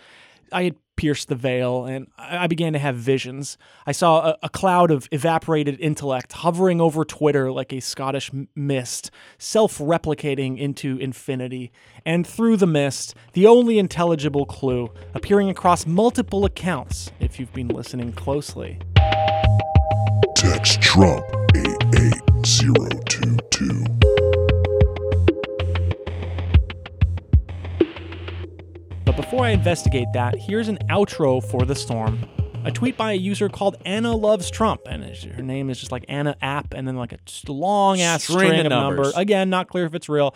I 0.52 0.64
had 0.64 0.76
pierced 0.98 1.30
the 1.30 1.36
veil 1.36 1.86
and 1.86 2.08
I 2.18 2.48
began 2.48 2.74
to 2.74 2.80
have 2.80 2.96
visions. 2.96 3.58
I 3.88 3.92
saw 3.92 4.32
a, 4.32 4.38
a 4.44 4.50
cloud 4.50 4.92
of 4.92 5.08
evaporated 5.12 5.80
intellect 5.80 6.34
hovering 6.34 6.80
over 6.80 7.04
Twitter 7.06 7.52
like 7.52 7.74
a 7.74 7.80
Scottish 7.80 8.30
mist, 8.56 9.10
self 9.38 9.78
replicating 9.80 10.60
into 10.60 10.98
infinity. 10.98 11.72
And 12.06 12.28
through 12.28 12.58
the 12.58 12.68
mist, 12.68 13.16
the 13.34 13.48
only 13.48 13.80
intelligible 13.80 14.46
clue 14.46 14.89
appearing 15.14 15.50
across 15.50 15.86
multiple 15.86 16.46
accounts, 16.46 17.12
if 17.20 17.39
you've 17.39 17.54
been 17.54 17.70
listening 17.70 18.12
closely. 18.12 18.80
Text 20.36 20.82
Trump 20.82 21.24
88022. 21.56 23.86
But 29.06 29.16
before 29.16 29.46
I 29.46 29.52
investigate 29.52 30.08
that, 30.14 30.36
here's 30.36 30.68
an 30.68 30.80
outro 30.90 31.42
for 31.44 31.64
the 31.66 31.76
storm. 31.76 32.26
A 32.64 32.72
tweet 32.72 32.95
by 32.95 33.14
a 33.14 33.16
user 33.16 33.49
called 33.49 33.76
Anna 33.86 34.16
Loves 34.16 34.51
Trump, 34.51 34.82
and 34.86 35.03
her 35.03 35.41
name 35.41 35.72
is 35.72 35.80
just 35.80 35.91
like 35.91 36.05
Anna 36.07 36.36
App, 36.43 36.76
and 36.76 36.88
then 36.88 36.95
like 36.95 37.12
a 37.12 37.18
long 37.51 38.01
ass 38.01 38.24
String 38.24 38.38
string, 38.38 38.59
of 38.59 38.66
of 38.68 38.70
numbers. 38.70 38.97
numbers. 38.97 39.18
Again, 39.18 39.49
not 39.49 39.68
clear 39.68 39.86
if 39.86 39.95
it's 39.95 40.07
real, 40.07 40.36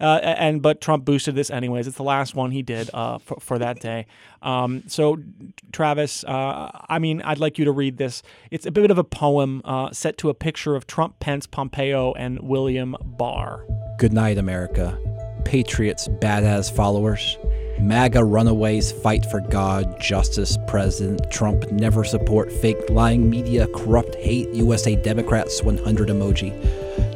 uh, 0.00 0.20
and 0.22 0.62
but 0.62 0.80
Trump 0.80 1.04
boosted 1.04 1.34
this 1.34 1.50
anyways. 1.50 1.86
It's 1.86 1.98
the 1.98 2.02
last 2.02 2.34
one 2.34 2.50
he 2.50 2.62
did 2.62 2.88
uh, 2.94 3.18
for, 3.18 3.38
for 3.40 3.58
that 3.58 3.80
day. 3.80 4.06
Um, 4.40 4.84
so, 4.86 5.18
Travis, 5.72 6.24
uh, 6.24 6.70
I 6.88 6.98
mean, 6.98 7.20
I'd 7.22 7.40
like 7.40 7.58
you 7.58 7.66
to 7.66 7.72
read 7.72 7.98
this. 7.98 8.22
It's 8.50 8.64
a 8.64 8.70
bit 8.70 8.90
of 8.90 8.96
a 8.96 9.04
poem 9.04 9.60
uh, 9.64 9.90
set 9.92 10.16
to 10.18 10.30
a 10.30 10.34
picture 10.34 10.76
of 10.76 10.86
Trump, 10.86 11.20
Pence, 11.20 11.46
Pompeo, 11.46 12.12
and 12.14 12.40
William 12.40 12.96
Barr. 13.02 13.66
Good 13.98 14.14
night, 14.14 14.38
America. 14.38 14.98
Patriots, 15.44 16.08
badass 16.08 16.72
followers. 16.74 17.36
MAGA 17.80 18.24
runaways 18.24 18.90
fight 18.90 19.26
for 19.30 19.40
God, 19.40 20.00
justice, 20.00 20.56
President 20.66 21.30
Trump 21.30 21.70
never 21.70 22.04
support 22.04 22.50
fake 22.50 22.88
lying 22.88 23.28
media, 23.28 23.66
corrupt 23.68 24.14
hate, 24.16 24.48
USA 24.54 24.96
Democrats 24.96 25.62
100 25.62 26.08
emoji. 26.08 26.52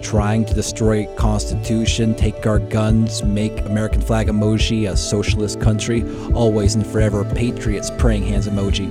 Trying 0.03 0.45
to 0.47 0.55
destroy 0.55 1.07
Constitution, 1.17 2.15
take 2.15 2.47
our 2.47 2.59
guns, 2.59 3.23
make 3.23 3.59
American 3.61 4.01
flag 4.01 4.29
emoji 4.29 4.91
a 4.91 4.97
socialist 4.97 5.61
country, 5.61 6.03
always 6.35 6.75
and 6.75 6.87
forever 6.87 7.25
Patriots 7.25 7.91
praying 7.99 8.25
hands 8.25 8.47
emoji. 8.47 8.89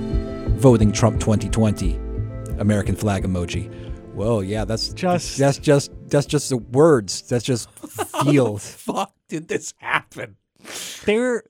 Voting 0.56 0.90
Trump 0.92 1.20
2020. 1.20 1.94
American 2.58 2.94
flag 2.96 3.22
emoji. 3.24 3.72
Well, 4.14 4.42
yeah, 4.42 4.64
that's 4.64 4.88
Just- 4.92 5.38
that's 5.38 5.56
just 5.58 5.92
that's 6.08 6.26
just 6.26 6.48
the 6.50 6.58
words. 6.58 7.22
That's 7.22 7.44
just 7.44 7.70
feels. 8.24 8.68
fuck 8.68 9.14
did 9.28 9.46
this 9.48 9.72
happen? 9.78 10.36
there 11.06 11.42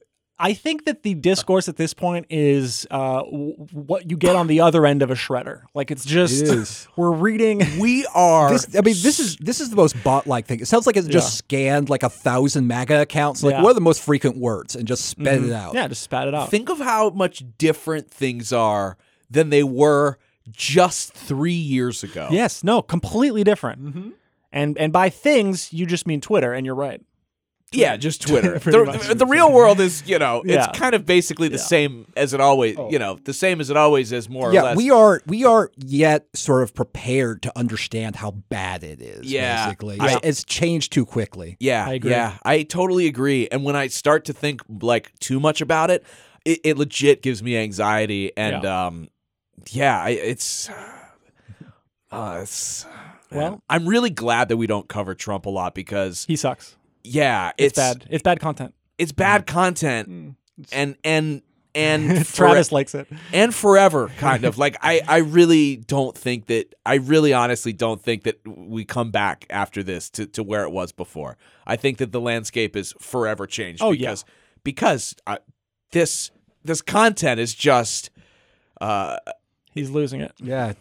I 0.43 0.55
think 0.55 0.87
that 0.87 1.03
the 1.03 1.13
discourse 1.15 1.69
at 1.69 1.77
this 1.77 1.93
point 1.93 2.27
is 2.31 2.87
uh, 2.91 3.23
w- 3.23 3.53
what 3.73 4.11
you 4.11 4.17
get 4.17 4.35
on 4.37 4.47
the 4.47 4.61
other 4.63 4.87
end 4.87 5.03
of 5.03 5.11
a 5.11 5.15
shredder. 5.15 5.63
Like 5.75 5.91
it's 5.91 6.05
just 6.05 6.43
It 6.43 6.49
is. 6.49 6.89
we're 6.97 7.13
reading. 7.13 7.61
We 7.79 8.07
are. 8.15 8.51
This, 8.51 8.67
I 8.75 8.81
mean, 8.81 8.95
this 9.03 9.21
is 9.21 9.37
this 9.37 9.61
is 9.61 9.69
the 9.69 9.77
most 9.77 10.03
bot-like 10.03 10.47
thing. 10.47 10.61
It 10.61 10.67
sounds 10.67 10.87
like 10.87 10.97
it 10.97 11.07
just 11.09 11.37
scanned 11.37 11.91
like 11.91 12.03
a 12.03 12.09
thousand 12.09 12.67
MAGA 12.67 13.03
accounts. 13.03 13.43
Like, 13.43 13.53
Yeah. 13.53 13.63
what 13.63 13.73
are 13.73 13.75
the 13.75 13.81
most 13.83 14.03
frequent 14.03 14.39
words, 14.39 14.75
and 14.75 14.89
just 14.89 15.05
sped 15.05 15.45
it 15.45 15.53
out. 15.53 15.75
Yeah, 15.75 15.87
just 15.89 16.03
spat 16.03 16.27
it 16.27 16.35
out. 16.35 16.49
Think 16.51 16.71
of 16.71 16.79
how 16.79 17.11
much 17.11 17.45
different 17.59 18.11
things 18.11 18.53
are 18.53 18.97
than 19.31 19.51
they 19.51 19.63
were 19.63 20.19
just 20.51 21.13
three 21.13 21.53
years 21.53 22.03
ago. 22.03 22.29
yes, 22.31 22.65
no, 22.65 22.81
completely 22.83 23.45
different. 23.45 23.85
Mm-hmm. 23.85 24.09
And 24.53 24.77
and 24.79 24.93
by 24.93 25.11
things 25.11 25.73
you 25.73 25.87
just 25.87 26.07
mean 26.07 26.21
Twitter, 26.21 26.53
and 26.53 26.67
you're 26.67 26.75
right. 26.75 27.01
Yeah, 27.73 27.97
just 27.97 28.23
Twitter. 28.27 28.59
Pretty 28.59 28.79
the, 29.09 29.15
the 29.15 29.27
real 29.27 29.53
world 29.53 29.79
is, 29.81 30.03
you 30.07 30.19
know, 30.19 30.43
Yeah. 30.45 30.65
it's 30.69 30.79
kind 30.79 30.95
of 30.95 31.07
basically 31.07 31.49
the 31.49 31.59
same 31.59 32.07
as 32.17 32.35
it 32.35 32.41
always, 32.41 32.77
you 32.91 32.99
know, 32.99 33.19
the 33.25 33.33
same 33.33 33.61
as 33.61 33.71
it 33.71 33.77
always 33.77 34.11
is, 34.11 34.29
more 34.29 34.51
or 34.51 34.53
Yeah, 34.53 34.63
less. 34.63 34.77
we 34.77 34.91
are 34.91 35.23
we 35.27 35.45
are 35.45 35.71
yet 35.77 36.27
sort 36.35 36.65
of 36.65 36.75
prepared 36.75 37.43
to 37.43 37.57
understand 37.57 38.17
how 38.17 38.33
bad 38.33 38.83
it 38.83 39.01
is. 39.01 39.31
Yeah. 39.33 39.67
basically, 39.67 40.01
I- 40.01 40.05
It's- 40.07 40.21
it's 40.25 40.45
changed 40.45 40.93
too 40.93 41.07
quickly. 41.07 41.57
yeah, 41.61 41.87
I 41.87 41.93
agree. 41.95 42.11
yeah, 42.11 42.39
I 42.45 42.65
totally 42.65 43.07
agree. 43.07 43.47
And 43.53 43.63
when 43.63 43.77
I 43.77 43.87
start 43.87 44.25
to 44.25 44.33
think 44.33 44.63
like 44.69 45.17
too 45.21 45.39
much 45.39 45.61
about 45.61 45.91
it, 45.91 46.05
it, 46.45 46.59
it 46.65 46.77
legit 46.79 47.23
gives 47.23 47.41
me 47.41 47.57
anxiety. 47.57 48.33
And 48.37 48.65
Yeah. 48.65 48.87
um, 48.87 49.09
yeah, 49.71 50.03
I, 50.03 50.11
it's, 50.11 50.69
uh, 52.11 52.39
it's. 52.43 52.85
Well- 53.31 53.63
I'm 53.71 53.87
really 53.87 54.11
glad 54.11 54.49
that 54.49 54.57
we 54.57 54.67
don't 54.67 54.89
cover 54.89 55.15
Trump 55.15 55.47
a 55.47 55.51
lot 55.51 55.73
because, 55.75 56.25
He 56.27 56.35
sucks. 56.35 56.75
Yeah, 57.03 57.53
It's, 57.59 57.67
it's, 57.69 57.77
bad. 57.79 58.07
It's 58.11 58.23
bad 58.23 58.41
content. 58.41 58.75
It's 58.99 59.13
bad 59.13 59.47
content, 59.47 60.37
and 60.73 60.97
and 61.05 61.43
and 61.75 62.27
for- 62.27 62.37
Travis 62.49 62.71
likes 62.73 62.95
it. 62.95 63.07
and 63.33 63.55
forever 63.55 64.09
kind 64.19 64.45
of 64.45 64.59
like 64.59 64.77
i 64.83 65.01
i 65.07 65.19
really 65.19 65.77
don't 65.77 66.19
think 66.19 66.47
that 66.49 66.75
i 66.85 66.97
really 66.97 67.33
honestly 67.33 67.73
don't 67.73 68.03
think 68.03 68.25
that 68.25 68.41
we 68.45 68.85
come 68.85 69.13
back 69.13 69.47
after 69.51 69.81
this 69.85 70.11
to, 70.11 70.27
to 70.27 70.43
where 70.43 70.65
it 70.65 70.73
was 70.73 70.91
before 70.91 71.37
i 71.69 71.77
think 71.77 71.99
that 71.99 72.11
the 72.11 72.21
landscape 72.21 72.75
is 72.75 72.93
forever 72.99 73.47
changed 73.47 73.81
Oh, 73.83 73.93
yeah. 73.93 74.11
because 74.11 74.25
because 74.65 75.15
uh, 75.29 75.39
this 75.93 76.33
this 76.65 76.83
content 76.83 77.39
is 77.39 77.55
just 77.55 78.11
uh 78.81 79.19
He's 79.73 79.89
losing 79.91 80.21
it. 80.21 80.33
Yeah, 80.43 80.73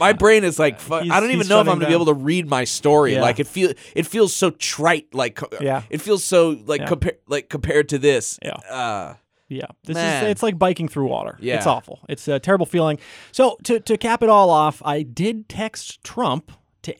My 0.00 0.12
brain 0.12 0.42
is 0.42 0.58
like, 0.58 0.80
fu- 0.80 0.94
I 0.94 1.20
don't 1.20 1.30
even 1.30 1.46
know 1.46 1.60
if 1.60 1.68
I'm 1.68 1.76
gonna 1.78 1.86
be 1.86 1.92
able 1.94 2.06
to 2.06 2.14
read 2.14 2.48
my 2.48 2.64
story. 2.64 3.14
Yeah. 3.14 3.22
Like 3.22 3.38
it 3.38 3.46
feel 3.46 3.72
it 3.94 4.06
feels 4.06 4.32
so 4.32 4.50
trite. 4.50 5.14
Like 5.14 5.36
co- 5.36 5.48
Yeah. 5.60 5.82
it 5.88 6.00
feels 6.00 6.24
so 6.24 6.58
like 6.66 6.80
Yeah. 6.80 6.86
compare 6.88 7.12
like 7.28 7.48
compared 7.48 7.88
to 7.90 7.98
this. 7.98 8.38
Yeah. 8.42 8.54
Uh, 8.68 9.14
Yeah, 9.48 9.66
this 9.84 9.94
Man. 9.94 10.24
is 10.24 10.30
it's 10.32 10.42
like 10.42 10.58
biking 10.58 10.88
through 10.88 11.06
water. 11.06 11.36
Yeah. 11.40 11.56
It's 11.56 11.66
awful. 11.66 12.00
It's 12.08 12.26
a 12.26 12.40
terrible 12.40 12.66
feeling. 12.66 12.98
So 13.30 13.56
to 13.64 13.78
to 13.80 13.96
cap 13.96 14.22
it 14.22 14.28
all 14.28 14.50
off, 14.50 14.82
I 14.84 15.02
did 15.02 15.48
text 15.48 16.02
Trump 16.02 16.50
to 16.82 16.92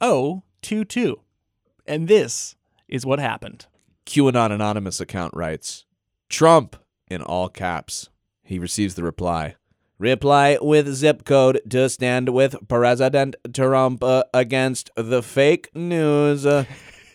88022. 0.00 1.20
And 1.86 2.08
this 2.08 2.56
is 2.88 3.04
what 3.04 3.18
happened. 3.18 3.66
QAnon 4.06 4.52
Anonymous 4.52 5.00
account 5.00 5.34
writes 5.34 5.84
Trump 6.28 6.76
in 7.10 7.22
all 7.22 7.48
caps. 7.48 8.08
He 8.42 8.58
receives 8.58 8.94
the 8.94 9.02
reply. 9.02 9.56
Reply 9.98 10.58
with 10.60 10.94
zip 10.94 11.24
code 11.24 11.60
to 11.68 11.88
stand 11.88 12.28
with 12.28 12.54
President 12.68 13.34
Trump 13.52 14.04
uh, 14.04 14.22
against 14.32 14.90
the 14.94 15.22
fake 15.22 15.74
news. 15.74 16.46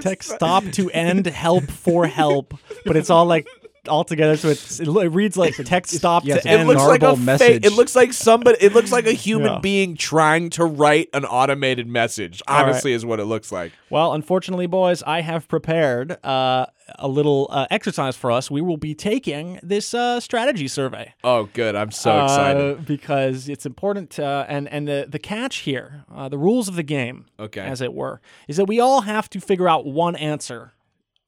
Text 0.00 0.30
stop 0.30 0.64
to 0.72 0.90
end 0.90 1.26
help 1.26 1.70
for 1.70 2.06
help, 2.06 2.54
but 2.84 2.96
it's 2.96 3.10
all 3.10 3.26
like 3.26 3.46
all 3.88 4.04
together. 4.04 4.36
So 4.36 4.48
it's, 4.48 4.78
it, 4.80 4.88
it 4.88 5.08
reads 5.08 5.36
like 5.36 5.54
text 5.56 5.94
stop 5.94 6.24
yeah, 6.24 6.34
to 6.34 6.38
it's 6.38 6.46
a 6.46 6.50
It 6.50 6.58
end. 6.60 6.68
looks 6.68 6.82
like 6.82 6.98
a 6.98 7.14
garbled 7.16 7.38
fake. 7.38 7.64
It 7.64 7.72
looks 7.72 7.96
like 7.96 8.12
somebody. 8.12 8.58
It 8.60 8.74
looks 8.74 8.92
like 8.92 9.06
a 9.06 9.12
human 9.12 9.52
Yeah. 9.54 9.58
being 9.60 9.96
trying 9.96 10.50
to 10.50 10.64
write 10.64 11.08
an 11.14 11.24
automated 11.24 11.88
message. 11.88 12.42
right. 12.48 12.62
Honestly, 12.62 12.92
is 12.92 13.04
what 13.06 13.20
it 13.20 13.24
looks 13.24 13.50
like. 13.50 13.72
Well, 13.88 14.12
unfortunately, 14.12 14.66
boys, 14.66 15.02
I 15.04 15.22
have 15.22 15.48
prepared 15.48 16.22
uh, 16.24 16.66
a 16.98 17.08
little 17.08 17.46
uh, 17.50 17.66
exercise 17.70 18.16
for 18.16 18.30
us. 18.30 18.50
We 18.50 18.60
will 18.60 18.76
be 18.76 18.94
taking 18.94 19.58
this 19.62 19.94
uh, 19.94 20.20
strategy 20.20 20.68
survey. 20.68 21.14
Oh, 21.24 21.48
good! 21.52 21.74
I'm 21.76 21.90
so 21.90 22.24
excited. 22.24 22.78
Uh, 22.78 22.80
because 22.82 23.48
it's 23.48 23.66
important 23.66 24.10
to, 24.10 24.46
and 24.48 24.68
and 24.68 24.86
the 24.88 25.06
the 25.08 25.18
catch 25.18 25.58
here, 25.58 26.04
uh, 26.14 26.28
the 26.28 26.38
rules 26.38 26.68
of 26.68 26.76
the 26.76 26.82
game, 26.82 27.26
Okay. 27.38 27.60
as 27.62 27.80
it 27.80 27.92
were, 27.94 28.20
is 28.48 28.56
that 28.56 28.66
we 28.66 28.80
all 28.80 29.02
have 29.02 29.28
to 29.30 29.40
figure 29.40 29.68
out 29.68 29.86
one 29.86 30.16
answer 30.16 30.72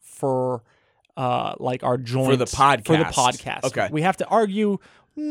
for 0.01 0.63
uh 1.17 1.55
like 1.59 1.83
our 1.83 1.99
joint 1.99 2.31
For 2.31 2.37
the 2.37 2.45
podcast. 2.47 2.87
for 2.87 2.97
the 2.97 3.05
podcast. 3.05 3.65
Okay. 3.65 3.89
we 3.93 4.03
have 4.03 4.17
to 4.19 4.27
argue 4.29 4.79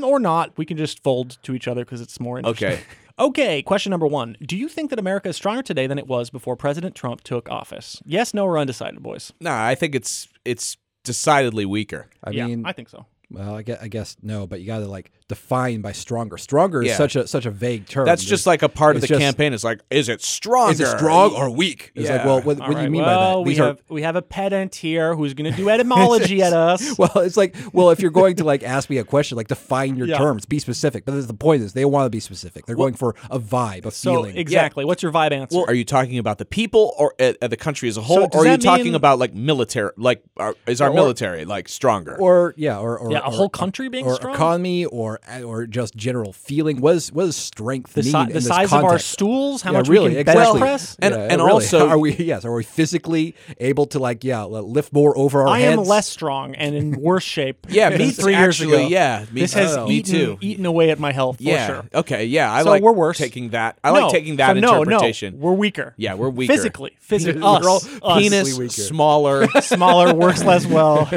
or 0.04 0.20
not. 0.20 0.56
We 0.58 0.66
can 0.66 0.78
just 0.78 1.02
fold 1.02 1.38
to 1.44 1.56
each 1.56 1.68
other 1.68 1.84
because 1.84 2.02
it's 2.02 2.20
more 2.20 2.38
interesting. 2.38 2.68
Okay. 2.74 2.82
Okay, 3.22 3.62
question 3.62 3.92
number 3.92 4.08
one. 4.08 4.36
Do 4.42 4.58
you 4.58 4.68
think 4.68 4.90
that 4.90 4.98
America 4.98 5.30
is 5.30 5.36
stronger 5.36 5.62
today 5.62 5.86
than 5.86 6.00
it 6.00 6.08
was 6.08 6.32
before 6.32 6.56
President 6.56 6.96
Trump 6.96 7.22
took 7.22 7.48
office? 7.52 8.02
Yes, 8.04 8.34
no, 8.34 8.46
or 8.46 8.58
undecided, 8.58 9.04
boys? 9.04 9.32
Nah, 9.40 9.64
I 9.64 9.76
think 9.76 9.94
it's 9.94 10.28
it's 10.44 10.76
decidedly 11.04 11.64
weaker. 11.64 12.10
I 12.24 12.32
yeah, 12.32 12.48
mean, 12.48 12.66
I 12.66 12.74
think 12.74 12.90
so. 12.90 13.06
well, 13.30 13.56
I 13.56 13.62
guess, 13.62 13.80
I 13.80 13.90
guess 13.90 14.18
no, 14.24 14.48
but 14.48 14.60
you 14.60 14.66
got 14.66 14.80
to 14.80 14.88
like 14.88 15.12
define 15.32 15.82
by 15.82 15.92
stronger. 15.94 16.38
Stronger 16.38 16.84
Yeah. 16.84 16.92
is 16.92 16.98
such 16.98 17.16
a 17.16 17.26
such 17.28 17.46
a 17.46 17.52
vague 17.52 17.88
term. 17.88 18.06
That's 18.06 18.24
just 18.24 18.46
like 18.46 18.62
a 18.62 18.70
part 18.70 18.96
of 18.96 19.02
the 19.02 19.08
just- 19.08 19.20
campaign. 19.22 19.54
It's 19.54 19.64
like, 19.64 19.80
is 19.90 20.10
it 20.10 20.22
stronger? 20.22 20.74
is 20.74 20.80
it 20.82 20.88
strong 20.88 21.34
or 21.34 21.50
weak? 21.50 21.92
It's 21.96 22.10
like, 22.10 22.20
Yeah. 22.22 22.26
well, 22.26 22.42
what, 22.42 22.60
All 22.62 22.68
what 22.68 22.78
do 22.78 22.84
you 22.84 22.90
mean 22.90 23.02
well, 23.02 23.20
by 23.34 23.34
that? 23.38 23.42
we 23.46 23.50
These 23.52 23.60
are 23.62 23.66
have 23.68 23.82
we 23.90 24.02
have 24.04 24.16
a 24.16 24.22
pedant 24.22 24.76
here 24.76 25.16
who's 25.16 25.34
going 25.34 25.50
to 25.52 25.56
do 25.58 25.70
etymology 25.70 26.42
at 26.44 26.54
us. 26.70 26.98
well, 26.98 27.12
it's 27.18 27.38
like, 27.38 27.56
well, 27.74 27.90
if 27.92 28.00
you're 28.02 28.12
going 28.12 28.36
to 28.36 28.44
like 28.44 28.64
ask 28.64 28.90
me 28.90 28.98
a 28.98 29.04
question, 29.04 29.38
like 29.38 29.48
define 29.48 29.96
your 29.96 30.08
Yeah. 30.08 30.18
terms, 30.18 30.46
be 30.46 30.60
specific. 30.60 31.06
But 31.06 31.26
the 31.28 31.34
point 31.34 31.64
is, 31.64 31.74
they 31.74 31.86
want 31.86 32.06
to 32.06 32.10
be 32.10 32.20
specific. 32.20 32.66
They're 32.66 32.76
going 32.76 32.94
for 32.96 33.16
a 33.30 33.40
vibe, 33.40 33.86
a 33.86 33.92
So 33.92 34.12
feeling. 34.14 34.38
exactly, 34.38 34.84
what's 34.86 35.02
your 35.02 35.12
vibe 35.12 35.32
answer? 35.32 35.58
Well, 35.58 35.66
are 35.68 35.74
you 35.74 35.86
talking 35.86 36.18
about 36.18 36.38
the 36.38 36.46
people 36.46 36.94
or 36.98 37.14
uh, 37.20 37.34
uh, 37.42 37.48
the 37.48 37.58
country 37.58 37.88
as 37.90 37.98
a 37.98 38.02
whole, 38.02 38.28
does 38.28 38.36
or 38.36 38.40
are 38.44 38.52
you 38.52 38.58
that 38.58 38.62
talking 38.62 38.96
about 38.96 39.20
like 39.20 39.34
military? 39.34 39.92
Like, 39.98 40.22
are, 40.38 40.56
is 40.68 40.82
our 40.82 40.90
Or- 40.90 40.94
military 40.94 41.46
like 41.46 41.70
stronger? 41.70 42.18
or 42.20 42.54
yeah, 42.58 42.78
or, 42.78 42.98
or 42.98 43.12
Yeah, 43.12 43.20
a 43.20 43.28
or- 43.28 43.32
whole 43.32 43.50
country 43.50 43.88
being 43.90 44.06
or 44.06 44.16
strong? 44.16 44.34
economy, 44.36 44.86
or 44.86 45.20
or 45.44 45.66
just 45.68 45.96
general 45.96 46.34
feeling. 46.34 46.82
What 46.82 46.96
is 46.96 47.12
what 47.12 47.26
does 47.26 47.36
strength 47.36 47.94
the, 47.94 48.04
si- 48.04 48.12
the 48.12 48.42
size 48.42 48.72
of 48.74 48.84
our 48.84 49.00
stools, 49.00 49.62
how 49.62 49.72
yeah, 49.72 49.78
much 49.80 49.88
really, 49.88 50.10
we 50.10 50.16
can 50.16 50.26
bench 50.26 50.38
exactly. 50.38 50.60
press. 50.62 50.98
And- 51.00 51.14
Yeah, 51.16 51.22
and 51.32 51.38
really. 51.42 51.52
also- 51.52 51.88
are 51.90 51.98
we 51.98 52.14
yes? 52.16 52.44
Are 52.46 52.54
we 52.54 52.64
physically 52.64 53.36
able 53.60 53.86
to 53.88 54.00
like 54.00 54.24
yeah 54.24 54.44
lift 54.44 54.94
more 54.94 55.18
over 55.18 55.42
our 55.44 55.48
I 55.50 55.60
heads? 55.60 55.80
am 55.80 55.86
less 55.86 56.08
strong 56.08 56.56
and 56.56 56.76
in 56.76 56.92
worse 57.00 57.24
shape. 57.24 57.68
Yeah, 57.70 57.90
me 57.90 58.12
three 58.12 58.34
too, 58.34 58.40
years 58.40 58.62
ago. 58.62 58.78
yeah, 58.88 59.26
me 59.32 59.42
this 59.42 59.54
has 59.54 59.78
Oh. 59.78 59.88
Eaten, 59.90 60.12
too. 60.14 60.38
eaten 60.42 60.66
away 60.66 60.90
at 60.92 61.00
my 61.00 61.12
health. 61.12 61.40
yeah. 61.40 61.68
for 61.68 61.74
sure. 61.74 61.86
Okay. 62.02 62.26
Yeah. 62.26 62.52
I 62.52 62.64
So 62.64 62.70
like 62.70 62.82
we're 62.84 62.92
worse. 62.92 63.18
taking 63.18 63.50
that. 63.50 63.78
I 63.84 63.92
No, 63.92 64.02
like 64.08 64.12
taking 64.12 64.36
that 64.38 64.56
so 64.56 64.60
no, 64.60 64.82
interpretation. 64.84 65.36
No, 65.40 65.46
we're 65.46 65.54
weaker. 65.54 65.94
Yeah, 65.98 66.16
we're 66.16 66.30
weaker. 66.30 66.54
Physically, 66.54 66.92
physically, 67.00 67.42
We're 67.42 67.48
all 67.48 67.76
us, 67.78 67.88
us. 68.04 68.18
Penis 68.22 68.58
weaker. 68.58 68.72
smaller. 68.72 69.48
smaller, 69.62 70.14
works 70.14 70.44
less 70.44 70.66
well. 70.66 71.10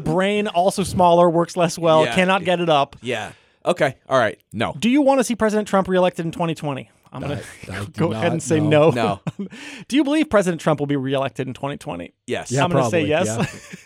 Brain 0.00 0.48
also 0.48 0.82
smaller, 0.82 1.28
works 1.30 1.56
less 1.56 1.78
well. 1.78 2.04
Yeah. 2.04 2.14
Cannot 2.14 2.44
get 2.44 2.60
it 2.60 2.68
up. 2.68 2.73
Yeah. 3.02 3.32
Okay. 3.66 3.96
All 4.08 4.18
right. 4.18 4.38
No. 4.52 4.74
Do 4.78 4.90
you 4.90 5.00
want 5.02 5.20
to 5.20 5.24
see 5.24 5.34
President 5.34 5.66
Trump 5.66 5.88
reelected 5.88 6.26
in 6.26 6.32
2020? 6.32 6.90
I'm 7.12 7.22
gonna 7.22 7.40
go 7.96 8.12
ahead 8.12 8.32
and 8.32 8.42
say 8.42 8.58
no. 8.58 8.90
no. 8.90 9.20
No. 9.38 9.46
Do 9.88 9.96
you 9.96 10.02
believe 10.02 10.28
President 10.28 10.60
Trump 10.60 10.80
will 10.80 10.88
be 10.88 10.96
reelected 10.96 11.46
in 11.46 11.54
2020? 11.54 12.12
Yes. 12.26 12.50
Yeah, 12.50 12.64
I'm 12.64 12.70
going 12.70 12.84
to 12.84 12.90
say 12.90 13.06
probably, 13.06 13.36
yes. 13.36 13.76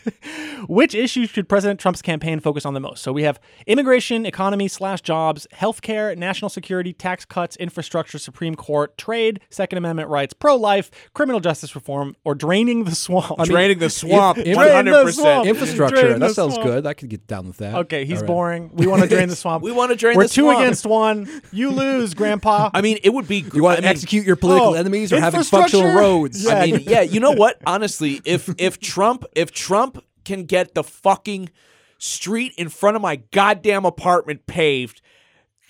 Which 0.67 0.95
issues 0.95 1.29
should 1.29 1.49
President 1.49 1.79
Trump's 1.79 2.01
campaign 2.01 2.39
focus 2.39 2.65
on 2.65 2.73
the 2.73 2.79
most? 2.79 3.01
So 3.01 3.11
we 3.11 3.23
have 3.23 3.39
immigration, 3.67 4.25
economy 4.25 4.67
slash 4.67 5.01
jobs, 5.01 5.47
healthcare, 5.53 6.17
national 6.17 6.49
security, 6.49 6.93
tax 6.93 7.25
cuts, 7.25 7.55
infrastructure, 7.57 8.17
Supreme 8.17 8.55
Court, 8.55 8.97
trade, 8.97 9.41
Second 9.49 9.77
Amendment 9.77 10.09
rights, 10.09 10.33
pro 10.33 10.55
life, 10.55 10.89
criminal 11.13 11.39
justice 11.39 11.75
reform, 11.75 12.15
or 12.23 12.35
draining 12.35 12.83
the 12.85 12.95
swamp. 12.95 13.37
Draining 13.43 13.79
the 13.79 13.89
swamp. 13.89 14.37
if- 14.37 14.55
One 14.55 14.65
Drain 14.65 14.75
hundred 14.75 14.91
the 14.91 15.03
percent. 15.03 15.23
swamp. 15.23 15.47
infrastructure. 15.47 16.01
Drain 16.01 16.19
the 16.19 16.27
That 16.27 16.35
sounds 16.35 16.53
swamp. 16.55 16.69
good. 16.69 16.85
I 16.85 16.93
could 16.93 17.09
get 17.09 17.27
down 17.27 17.47
with 17.47 17.57
that. 17.57 17.75
Okay, 17.75 18.05
he's 18.05 18.17
All 18.17 18.21
right. 18.21 18.27
boring. 18.27 18.71
We 18.73 18.87
want 18.87 19.01
to 19.03 19.07
drain 19.09 19.29
the 19.29 19.35
swamp. 19.35 19.63
We 19.69 19.71
want 19.71 19.91
to 19.91 19.97
drain 19.97 20.15
We're 20.15 20.23
the 20.23 20.29
two 20.29 20.49
against 20.49 20.85
one. 20.85 21.27
You 21.51 21.71
lose, 21.71 22.13
Grandpa. 22.13 22.69
I 22.73 22.81
mean, 22.81 22.99
it 23.03 23.09
would 23.09 23.27
be. 23.27 23.45
You 23.53 23.63
want 23.63 23.73
I 23.73 23.75
to 23.77 23.81
mean, 23.83 23.89
execute 23.91 24.25
your 24.25 24.35
political 24.35 24.69
oh, 24.69 24.73
enemies 24.73 25.11
or 25.11 25.19
having 25.19 25.43
functional 25.43 25.93
roads? 25.95 26.43
Yeah. 26.43 26.53
I 26.53 26.71
mean, 26.71 26.81
yeah, 26.81 27.01
you 27.01 27.19
know 27.19 27.31
what? 27.31 27.59
Honestly, 27.65 28.21
if 28.29 28.49
if 28.57 28.79
Trump 28.79 29.25
if 29.35 29.51
Trump 29.51 30.03
can 30.23 30.43
get 30.45 30.73
the 30.75 30.83
fucking 30.83 31.49
street 31.97 32.53
in 32.57 32.69
front 32.69 32.95
of 32.95 33.01
my 33.01 33.17
goddamn 33.17 33.85
apartment 33.85 34.45
paved 34.45 35.01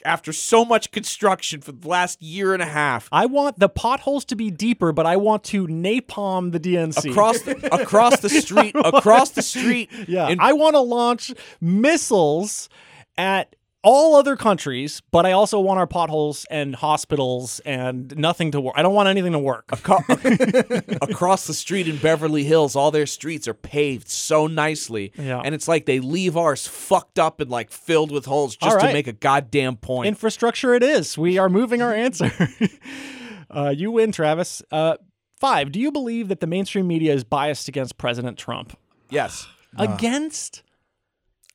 after 0.06 0.32
so 0.32 0.64
much 0.64 0.92
construction 0.92 1.60
for 1.60 1.72
the 1.74 1.88
last 1.88 2.22
year 2.22 2.54
and 2.54 2.62
a 2.62 2.66
half 2.66 3.10
I 3.12 3.26
want 3.26 3.60
the 3.60 3.68
potholes 3.70 4.24
to 4.26 4.36
be 4.36 4.50
deeper, 4.52 4.92
but 4.94 5.06
I 5.06 5.18
want 5.18 5.44
to 5.46 5.68
napalm 5.68 6.52
the 6.52 6.60
DNC. 6.60 7.12
across 7.12 7.42
the, 7.42 7.74
across 7.74 8.20
the 8.22 8.30
street 8.30 8.76
across 8.86 9.32
the 9.32 9.42
street 9.42 9.90
Yeah, 10.08 10.30
in- 10.30 10.40
I 10.40 10.54
want 10.54 10.76
to 10.76 10.80
launch 10.82 11.34
missiles 11.60 12.70
at 13.18 13.56
all 13.82 14.16
other 14.16 14.36
countries, 14.36 15.02
but 15.12 15.26
I 15.26 15.32
also 15.32 15.60
want 15.60 15.80
our 15.80 15.88
potholes 15.88 16.46
and 16.50 16.76
hospitals 16.76 17.60
and 17.62 18.16
nothing 18.18 18.52
to 18.52 18.62
work. 18.62 18.74
I 18.78 18.82
don't 18.82 18.94
want 18.94 19.08
anything 19.08 19.32
to 19.32 19.40
work. 19.40 19.70
Aco- 19.72 20.04
across 21.02 21.48
the 21.48 21.54
street 21.54 21.88
in 21.88 21.98
Beverly 21.98 22.44
Hills, 22.44 22.76
all 22.76 22.92
their 22.92 23.06
streets 23.06 23.48
are 23.48 23.54
paved 23.54 24.10
so 24.10 24.48
nicely. 24.48 25.14
Yeah. 25.18 25.42
And 25.44 25.56
it's 25.56 25.68
like 25.68 25.86
they 25.86 26.00
leave 26.00 26.36
ours 26.36 26.68
fucked 26.68 27.20
up 27.20 27.40
and 27.40 27.50
like 27.50 27.72
filled 27.72 28.12
with 28.12 28.26
holes 28.26 28.56
just 28.56 28.76
All 28.76 28.82
to 28.82 28.94
make 28.94 29.08
a 29.08 29.14
goddamn 29.14 29.78
point. 29.78 30.08
Infrastructure 30.08 30.74
it 30.74 30.84
is. 30.84 31.18
We 31.18 31.38
are 31.38 31.50
moving 31.50 31.82
our 31.82 31.94
answer. 31.94 32.32
uh, 33.50 33.74
you 33.76 33.92
win, 33.92 34.12
Travis. 34.12 34.62
Uh, 34.72 34.98
five, 35.40 35.72
do 35.72 35.80
you 35.80 35.92
believe 35.92 36.28
that 36.28 36.42
the 36.42 36.48
mainstream 36.48 36.88
media 36.88 37.14
is 37.14 37.24
biased 37.24 37.68
against 37.70 37.98
President 37.98 38.38
Trump? 38.38 38.78
yes. 39.10 39.48
against? 39.78 40.64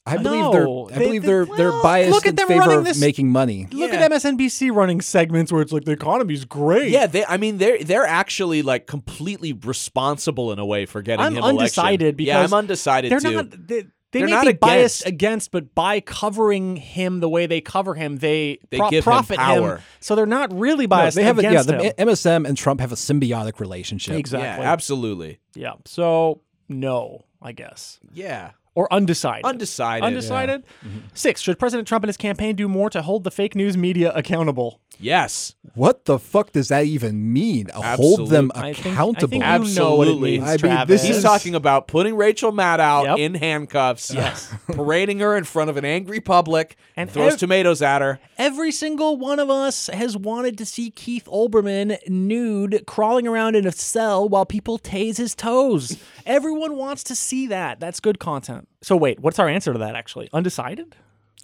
I 0.06 0.18
believe 0.18 0.40
No, 0.42 0.52
they're. 0.52 0.68
I 0.96 0.98
they- 0.98 1.04
believe 1.06 1.22
they- 1.22 1.28
they're 1.28 1.46
they're 1.46 1.70
well, 1.70 1.82
biased 1.82 2.12
look 2.12 2.26
at 2.26 2.30
in 2.30 2.36
them 2.36 2.48
favor 2.48 2.60
running 2.60 2.78
of 2.78 2.84
this- 2.84 3.00
making 3.00 3.30
money. 3.30 3.66
Look 3.72 3.90
Yeah. 3.90 4.00
at 4.00 4.10
MSNBC 4.12 4.70
running 4.70 5.00
segments 5.00 5.50
where 5.50 5.62
it's 5.62 5.72
like 5.72 5.84
the 5.84 5.92
economy's 5.92 6.44
great. 6.44 6.90
Yeah, 6.90 7.06
they. 7.06 7.24
I 7.24 7.38
mean, 7.38 7.56
they're 7.58 7.82
they're 7.82 8.06
actually 8.06 8.60
like 8.62 8.86
completely 8.86 9.52
responsible 9.54 10.52
in 10.52 10.58
a 10.58 10.66
way 10.66 10.84
for 10.86 11.00
getting 11.00 11.24
I'm 11.24 11.32
him 11.32 11.38
election. 11.38 11.58
undecided 11.60 12.16
because 12.18 12.28
yeah, 12.28 12.42
I'm 12.42 12.52
undecided 12.52 13.10
they're 13.12 13.20
too. 13.20 13.32
not. 13.32 13.50
They, 13.66 13.84
they 14.12 14.20
They're 14.20 14.26
may 14.26 14.32
not 14.32 14.46
be 14.46 14.52
biased 14.52 15.00
against. 15.00 15.06
against, 15.14 15.50
but 15.50 15.74
by 15.74 15.98
covering 16.00 16.76
him 16.76 17.18
the 17.18 17.28
way 17.28 17.46
they 17.46 17.60
cover 17.60 17.94
him, 17.94 18.18
they, 18.18 18.58
They 18.70 18.76
pro- 18.76 18.88
give 18.90 19.04
him 19.04 19.10
profit 19.10 19.38
power. 19.38 19.80
So 19.98 20.14
they're 20.14 20.24
not 20.24 20.52
really 20.56 20.84
No, 20.84 20.90
biased 20.90 21.16
they 21.16 21.24
have 21.24 21.38
a, 21.40 21.42
yeah. 21.42 21.48
against 21.48 21.66
The 21.68 21.82
him. 21.82 21.92
MSM 22.08 22.46
and 22.46 22.56
Trump 22.56 22.80
have 22.80 22.92
a 22.92 22.94
symbiotic 22.94 23.58
relationship. 23.58 24.14
exactly. 24.16 24.62
Yeah, 24.64 24.70
absolutely. 24.72 25.40
Yeah. 25.56 25.72
So 25.84 26.42
no, 26.68 27.24
I 27.42 27.50
guess. 27.50 27.98
Yeah, 28.12 28.50
Or 28.74 28.92
undecided. 28.92 29.44
undecided. 29.44 30.04
Undecided. 30.04 30.64
Mm-hmm. 30.84 30.98
Six. 31.14 31.40
Should 31.40 31.58
President 31.58 31.86
Trump 31.86 32.02
and 32.04 32.08
his 32.08 32.16
campaign 32.16 32.56
do 32.56 32.66
more 32.68 32.90
to 32.90 33.02
hold 33.02 33.24
the 33.24 33.30
fake 33.30 33.54
news 33.54 33.76
media 33.76 34.12
accountable? 34.14 34.80
Yes. 35.00 35.54
What 35.74 36.04
the 36.04 36.18
fuck 36.18 36.52
does 36.52 36.68
that 36.68 36.84
even 36.86 37.32
mean? 37.32 37.68
Hold 37.74 38.28
them 38.30 38.52
I 38.54 38.72
think- 38.72 38.86
I 38.86 38.90
accountable. 38.90 39.28
think 39.28 39.42
you 39.44 39.74
know 39.74 39.96
what 39.96 40.06
it 40.06 40.10
Absolutely. 40.12 40.38
means, 40.38 40.64
I 40.64 40.68
mean, 40.78 40.86
this 40.86 41.02
He's 41.04 41.16
is- 41.16 41.22
talking 41.22 41.54
about 41.54 41.88
putting 41.88 42.14
Rachel 42.16 42.52
Maddow 42.52 43.04
Yep. 43.04 43.18
in 43.18 43.34
handcuffs, 43.34 44.12
Yes. 44.14 44.52
parading 44.72 45.18
her 45.20 45.36
in 45.36 45.44
front 45.44 45.70
of 45.70 45.76
an 45.76 45.84
angry 45.84 46.20
public, 46.20 46.76
And 46.96 47.08
and 47.08 47.10
throws 47.10 47.32
ev- 47.34 47.38
tomatoes 47.40 47.82
at 47.82 48.02
her. 48.02 48.20
Every 48.38 48.70
single 48.70 49.16
one 49.16 49.38
of 49.40 49.50
us 49.50 49.88
has 49.92 50.16
wanted 50.16 50.56
to 50.58 50.64
see 50.66 50.90
Keith 50.90 51.24
Olbermann 51.26 51.98
nude 52.08 52.84
crawling 52.86 53.26
around 53.26 53.56
in 53.56 53.66
a 53.66 53.72
cell 53.72 54.28
while 54.28 54.46
people 54.46 54.78
tase 54.78 55.16
his 55.16 55.34
toes. 55.34 55.96
Everyone 56.26 56.76
wants 56.76 57.02
to 57.04 57.14
see 57.16 57.46
that. 57.48 57.80
That's 57.80 58.00
good 58.00 58.18
content. 58.18 58.68
So 58.82 58.96
wait, 58.96 59.18
what's 59.20 59.38
our 59.38 59.48
answer 59.48 59.72
to 59.72 59.78
that 59.80 59.96
actually? 59.96 60.28
Undecided? 60.32 60.94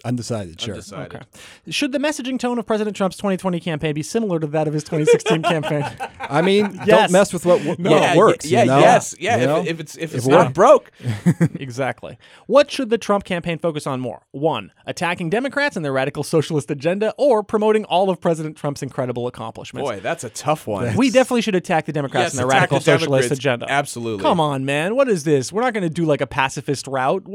Undecided, 0.03 0.59
sure. 0.59 0.73
Undecided. 0.75 1.15
Okay. 1.15 1.25
Should 1.69 1.91
the 1.91 1.99
messaging 1.99 2.39
tone 2.39 2.57
of 2.57 2.65
President 2.65 2.95
Trump's 2.97 3.17
2020 3.17 3.59
campaign 3.59 3.93
be 3.93 4.03
similar 4.03 4.39
to 4.39 4.47
that 4.47 4.67
of 4.67 4.73
his 4.73 4.83
2016 4.83 5.41
campaign? 5.43 5.85
I 6.19 6.41
mean, 6.41 6.73
Yes. 6.73 6.87
don't 6.87 7.11
mess 7.11 7.33
with 7.33 7.45
what, 7.45 7.63
what 7.63 7.79
yeah, 7.79 8.15
works. 8.17 8.45
Yeah, 8.45 8.61
you 8.63 8.67
know? 8.69 8.79
yes, 8.79 9.15
yeah. 9.19 9.35
You 9.37 9.41
If, 9.43 9.47
know? 9.49 9.63
if 9.65 9.79
it's 9.79 9.95
if 9.97 10.03
If 10.11 10.15
it's 10.15 10.27
not 10.27 10.53
broke, 10.53 10.91
exactly. 11.55 12.17
What 12.47 12.71
should 12.71 12.89
the 12.89 12.97
Trump 12.97 13.23
campaign 13.23 13.59
focus 13.59 13.85
on 13.85 13.99
more? 13.99 14.23
One, 14.31 14.71
attacking 14.85 15.29
Democrats 15.29 15.75
and 15.75 15.85
their 15.85 15.93
radical 15.93 16.23
socialist 16.23 16.71
agenda, 16.71 17.13
or 17.17 17.43
promoting 17.43 17.85
all 17.85 18.09
of 18.09 18.19
President 18.19 18.57
Trump's 18.57 18.81
incredible 18.81 19.27
accomplishments? 19.27 19.89
boy, 19.89 19.99
that's 19.99 20.23
a 20.23 20.29
tough 20.29 20.67
one. 20.67 20.95
We 20.95 21.09
definitely 21.09 21.41
should 21.41 21.55
attack 21.55 21.85
the 21.85 21.93
Democrats 21.93 22.25
Yes, 22.25 22.33
and 22.33 22.39
their 22.39 22.47
radical 22.47 22.79
the 22.79 22.83
socialist 22.85 23.31
agenda. 23.31 23.65
Absolutely. 23.69 24.21
Come 24.23 24.39
on, 24.39 24.65
man. 24.65 24.95
What 24.95 25.09
is 25.09 25.23
this? 25.23 25.51
We're 25.53 25.61
not 25.61 25.73
going 25.73 25.83
to 25.83 25.89
do 25.89 26.05
like 26.05 26.21
a 26.21 26.27
pacifist 26.27 26.87
route. 26.87 27.25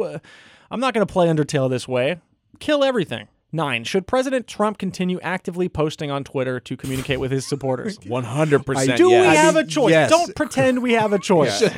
I'm 0.70 0.80
not 0.80 0.94
going 0.94 1.06
to 1.06 1.12
play 1.12 1.28
Undertale 1.28 1.70
this 1.70 1.86
way. 1.86 2.18
Kill 2.58 2.84
everything. 2.84 3.28
Nine. 3.52 3.84
Should 3.84 4.06
President 4.08 4.46
Trump 4.48 4.76
continue 4.76 5.18
actively 5.22 5.68
posting 5.68 6.10
on 6.10 6.24
Twitter 6.24 6.58
to 6.60 6.76
communicate 6.76 7.20
with 7.20 7.30
his 7.30 7.46
supporters? 7.46 7.96
One 8.06 8.24
hundred 8.24 8.66
percent. 8.66 8.98
Do 8.98 9.08
we 9.08 9.16
I 9.16 9.34
have 9.34 9.54
mean, 9.54 9.64
a 9.64 9.66
choice? 9.66 9.90
yes. 9.92 10.10
Don't 10.10 10.34
pretend 10.34 10.82
we 10.82 10.92
have 10.94 11.12
a 11.12 11.18
choice. 11.18 11.62
yeah, 11.62 11.70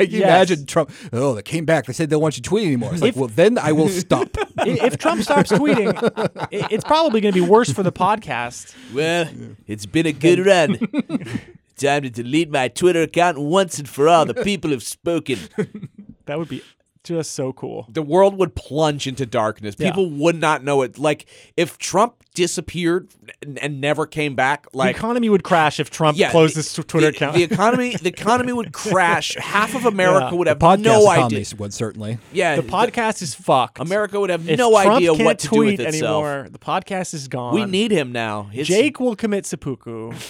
you 0.00 0.18
Yes. 0.20 0.22
imagine 0.22 0.66
Trump. 0.66 0.90
Oh, 1.12 1.34
they 1.34 1.42
came 1.42 1.64
back. 1.66 1.84
They 1.84 1.92
said 1.92 2.08
they 2.08 2.14
don't 2.14 2.22
want 2.22 2.38
you 2.38 2.42
tweeting 2.42 2.66
anymore. 2.68 2.92
It's 2.94 3.02
like, 3.02 3.14
well, 3.14 3.28
then 3.28 3.58
I 3.58 3.72
will 3.72 3.88
stop. 3.88 4.28
If 4.64 4.98
Trump 4.98 5.22
stops 5.22 5.50
tweeting, 5.52 5.92
it's 6.50 6.84
probably 6.84 7.20
going 7.20 7.34
to 7.34 7.40
be 7.40 7.46
worse 7.46 7.72
for 7.72 7.82
the 7.82 7.92
podcast. 7.92 8.74
Well, 8.94 9.28
it's 9.66 9.86
been 9.86 10.06
a 10.06 10.12
good 10.12 10.44
run. 10.44 10.78
Time 11.76 12.02
to 12.02 12.10
delete 12.10 12.50
my 12.50 12.68
Twitter 12.68 13.02
account 13.02 13.38
once 13.38 13.78
and 13.78 13.88
for 13.88 14.08
all. 14.08 14.24
The 14.24 14.34
people 14.34 14.70
have 14.70 14.82
spoken. 14.82 15.38
That 16.26 16.38
would 16.38 16.48
be 16.48 16.62
just 17.04 17.32
so 17.32 17.52
cool. 17.52 17.86
The 17.90 18.02
world 18.02 18.36
would 18.38 18.54
plunge 18.54 19.06
into 19.06 19.26
darkness. 19.26 19.74
Yeah. 19.78 19.90
People 19.90 20.10
would 20.10 20.36
not 20.40 20.62
know 20.62 20.82
it. 20.82 20.98
Like 20.98 21.26
if 21.56 21.78
Trump 21.78 22.14
disappeared 22.34 23.08
and, 23.42 23.58
and 23.58 23.80
never 23.80 24.06
came 24.06 24.34
back, 24.34 24.66
like 24.72 24.94
the 24.94 24.98
economy 24.98 25.28
would 25.28 25.42
crash 25.44 25.78
if 25.80 25.90
Trump 25.90 26.16
yeah, 26.16 26.30
closed 26.30 26.54
the- 26.54 26.58
his 26.60 26.72
Twitter 26.74 27.00
the, 27.00 27.06
account. 27.08 27.34
The 27.34 27.42
economy, 27.42 27.96
the 27.96 28.08
economy 28.08 28.52
would 28.52 28.72
crash. 28.84 29.34
Half 29.36 29.74
of 29.74 29.84
America 29.86 30.28
Yeah. 30.30 30.34
would 30.38 30.46
have 30.46 30.58
Podcast 30.58 30.80
no 30.82 31.02
economy 31.12 31.36
idea. 31.40 31.56
would 31.58 31.74
certainly. 31.74 32.18
Yeah, 32.32 32.56
the 32.56 32.62
podcast 32.62 33.20
is 33.22 33.34
fucked. 33.34 33.80
America 33.80 34.18
would 34.20 34.30
have 34.30 34.48
If 34.48 34.56
no 34.58 34.70
Trump 34.70 34.96
idea 34.96 35.10
can't 35.14 35.24
what 35.24 35.38
to 35.40 35.48
do 35.48 35.56
tweet 35.56 35.78
with 35.78 35.88
itself. 35.88 36.24
anymore, 36.24 36.48
the 36.50 36.58
podcast 36.58 37.14
is 37.14 37.28
gone. 37.28 37.54
We 37.54 37.64
need 37.64 37.90
him 37.90 38.12
now. 38.12 38.44
His- 38.44 38.68
Jake 38.68 39.00
will 39.00 39.16
commit 39.16 39.44
seppuku. 39.46 40.12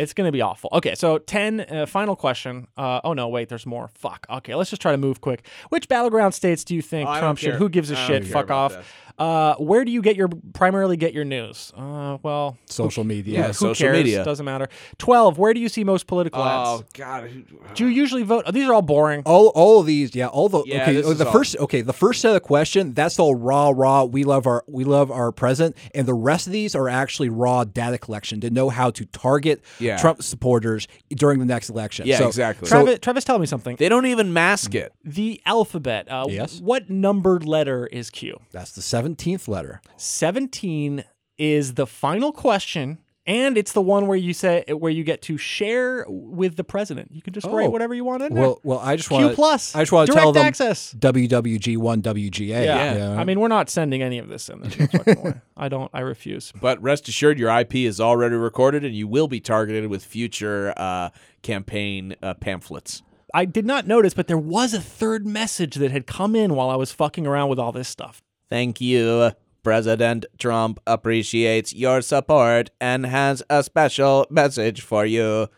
It's 0.00 0.14
going 0.14 0.26
to 0.28 0.32
be 0.32 0.40
awful. 0.40 0.70
Okay, 0.72 0.94
so 0.94 1.18
10, 1.18 1.60
uh, 1.60 1.86
final 1.86 2.16
question. 2.16 2.66
Uh, 2.76 3.00
oh, 3.04 3.12
no, 3.12 3.28
wait, 3.28 3.48
there's 3.50 3.66
more. 3.66 3.88
Fuck. 3.94 4.26
Okay, 4.30 4.54
let's 4.54 4.70
just 4.70 4.80
try 4.80 4.92
to 4.92 4.98
move 4.98 5.20
quick. 5.20 5.46
Which 5.68 5.88
battleground 5.88 6.32
states 6.34 6.64
do 6.64 6.74
you 6.74 6.82
think 6.82 7.08
Oh, 7.08 7.18
Trump 7.18 7.38
should? 7.38 7.54
Who 7.56 7.68
gives 7.68 7.90
a 7.90 7.96
shit? 7.96 8.26
Fuck 8.26 8.50
off. 8.50 8.76
That. 9.20 9.24
Uh, 9.24 9.56
where 9.56 9.84
do 9.84 9.92
you 9.92 10.02
get 10.02 10.16
your 10.16 10.28
primarily 10.52 10.96
get 10.96 11.12
your 11.14 11.24
news? 11.24 11.72
Uh, 11.76 12.18
well, 12.22 12.56
Social 12.66 13.04
media. 13.04 13.38
Yeah, 13.40 13.46
who 13.48 13.52
social 13.52 13.84
cares? 13.86 13.96
media. 13.96 14.24
Doesn't 14.24 14.44
matter. 14.44 14.68
12. 14.98 15.38
Where 15.38 15.54
do 15.54 15.60
you 15.60 15.68
see 15.68 15.84
most 15.84 16.06
political 16.06 16.42
ads? 16.42 16.82
Oh? 16.82 16.84
God. 16.94 17.30
Do 17.74 17.84
you 17.84 17.90
usually 17.90 18.22
vote? 18.22 18.44
oh, 18.46 18.50
these 18.50 18.68
are 18.68 18.74
all 18.74 18.82
boring. 18.82 19.22
All, 19.26 19.48
all 19.48 19.80
of 19.80 19.86
these, 19.86 20.14
yeah, 20.14 20.26
all 20.26 20.48
the 20.48 20.62
Yeah, 20.66 20.82
okay. 20.82 20.94
this 20.94 21.06
is 21.06 21.18
The 21.18 21.26
all- 21.26 21.32
first, 21.32 21.56
okay, 21.58 21.80
the 21.82 21.92
first 21.92 22.20
set 22.20 22.34
of 22.34 22.42
question 22.42 22.94
that's 22.94 23.18
all 23.18 23.34
raw, 23.34 23.72
raw. 23.74 24.04
We 24.04 24.24
love 24.24 24.46
our, 24.46 24.64
we 24.66 24.84
love 24.84 25.10
our 25.10 25.32
president, 25.32 25.76
and 25.94 26.06
the 26.06 26.14
rest 26.14 26.46
of 26.46 26.52
these 26.52 26.74
are 26.74 26.88
actually 26.88 27.28
raw 27.28 27.64
data 27.64 27.98
collection 27.98 28.40
to 28.40 28.50
know 28.50 28.68
how 28.70 28.90
to 28.90 29.04
target 29.06 29.62
Yeah. 29.78 29.96
Trump 29.98 30.22
supporters 30.22 30.88
during 31.10 31.38
the 31.38 31.44
next 31.44 31.68
election. 31.70 32.06
Yeah, 32.06 32.18
So- 32.18 32.26
exactly. 32.28 32.68
So, 32.68 32.76
Travis, 32.76 32.98
Travis, 33.00 33.24
tell 33.24 33.38
me 33.38 33.46
something. 33.46 33.76
They 33.76 33.88
don't 33.88 34.06
even 34.06 34.32
mask 34.32 34.74
it. 34.74 34.92
the 35.04 35.40
alphabet. 35.46 36.06
Uh, 36.10 36.26
Yes. 36.28 36.60
What 36.60 36.88
numbered 36.90 37.44
letter 37.44 37.86
is 37.86 38.10
Q? 38.10 38.38
that's 38.52 38.72
the 38.72 38.82
seventeenth 39.16 39.48
letter. 39.48 39.80
17 39.96 41.04
is 41.38 41.74
the 41.74 41.86
final 41.86 42.32
question 42.32 42.98
and 43.26 43.56
it's 43.58 43.72
the 43.72 43.80
one 43.82 44.06
where 44.06 44.16
you 44.16 44.32
say 44.34 44.64
where 44.68 44.90
you 44.90 45.04
get 45.04 45.22
to 45.22 45.36
share 45.38 46.04
with 46.08 46.56
the 46.56 46.64
president 46.64 47.10
you 47.12 47.22
can 47.22 47.32
just 47.32 47.46
write 47.46 47.66
Oh. 47.66 47.70
whatever 47.70 47.94
you 47.94 48.04
want 48.04 48.22
in 48.22 48.34
there 48.34 48.42
Well, 48.42 48.60
well, 48.62 48.78
I 48.78 48.96
just 48.96 49.08
Q 49.08 49.18
want 49.18 49.34
plus 49.36 49.74
I 49.74 49.80
just 49.82 49.92
want 49.92 50.06
to 50.08 50.12
direct 50.12 50.22
tell 50.24 50.32
them 50.32 50.44
access 50.46 50.94
WWG 50.98 51.76
one 51.78 52.02
WGA. 52.02 52.48
yeah. 52.64 52.92
you 52.92 52.98
know? 52.98 53.14
i 53.16 53.24
mean 53.24 53.40
we're 53.40 53.48
not 53.48 53.70
sending 53.70 54.02
any 54.02 54.18
of 54.18 54.28
this 54.28 54.48
in 54.50 54.60
this 54.60 54.76
way. 54.78 55.34
i 55.56 55.68
don't 55.68 55.90
i 55.94 56.00
refuse 56.00 56.52
But 56.60 56.82
rest 56.82 57.08
assured, 57.08 57.38
your 57.38 57.50
IP 57.58 57.76
is 57.76 58.00
already 58.00 58.36
recorded, 58.36 58.84
and 58.84 58.94
you 58.94 59.06
will 59.08 59.28
be 59.28 59.40
targeted 59.40 59.88
with 59.88 60.04
future 60.04 60.74
uh, 60.76 61.10
campaign 61.42 62.16
uh, 62.22 62.34
pamphlets. 62.34 63.02
i 63.32 63.44
did 63.44 63.64
not 63.66 63.86
notice 63.86 64.12
but 64.14 64.26
there 64.26 64.38
was 64.38 64.74
a 64.74 64.80
third 64.80 65.26
message 65.26 65.76
that 65.76 65.90
had 65.90 66.06
come 66.06 66.34
in 66.36 66.54
while 66.54 66.68
i 66.70 66.76
was 66.76 66.90
fucking 66.92 67.26
around 67.26 67.48
with 67.48 67.58
all 67.58 67.72
this 67.72 67.88
stuff 67.88 68.22
Thank 68.50 68.80
you. 68.80 69.30
President 69.62 70.26
Trump 70.38 70.80
appreciates 70.86 71.74
your 71.74 72.02
support 72.02 72.70
and 72.80 73.06
has 73.06 73.42
a 73.48 73.62
special 73.62 74.26
message 74.30 74.80
for 74.80 75.04
you. 75.06 75.48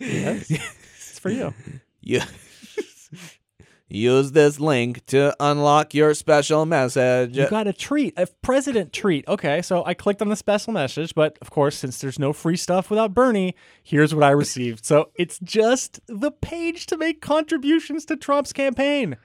yes. 0.00 0.50
it's 0.50 1.18
for 1.18 1.30
you 1.30 1.54
You 2.02 2.20
use 3.88 4.32
this 4.32 4.58
link 4.58 5.06
to 5.06 5.34
unlock 5.38 5.94
your 5.94 6.12
special 6.14 6.66
message. 6.66 7.36
You 7.36 7.48
got 7.48 7.68
a 7.68 7.72
treat, 7.72 8.14
a 8.16 8.26
president 8.42 8.92
treat. 8.92 9.26
Okay, 9.28 9.62
so 9.62 9.84
I 9.84 9.94
clicked 9.94 10.20
on 10.20 10.28
the 10.28 10.36
special 10.36 10.72
message, 10.72 11.14
but 11.14 11.38
of 11.40 11.50
course, 11.50 11.76
since 11.76 12.00
there's 12.00 12.18
no 12.18 12.32
free 12.32 12.56
stuff 12.56 12.90
without 12.90 13.14
Bernie, 13.14 13.54
here's 13.82 14.14
what 14.14 14.24
I 14.24 14.30
received. 14.30 14.84
So 14.84 15.10
it's 15.14 15.38
just 15.38 16.00
the 16.08 16.32
page 16.32 16.86
to 16.86 16.96
make 16.96 17.20
contributions 17.20 18.04
to 18.06 18.16
Trump's 18.16 18.52
campaign. 18.52 19.16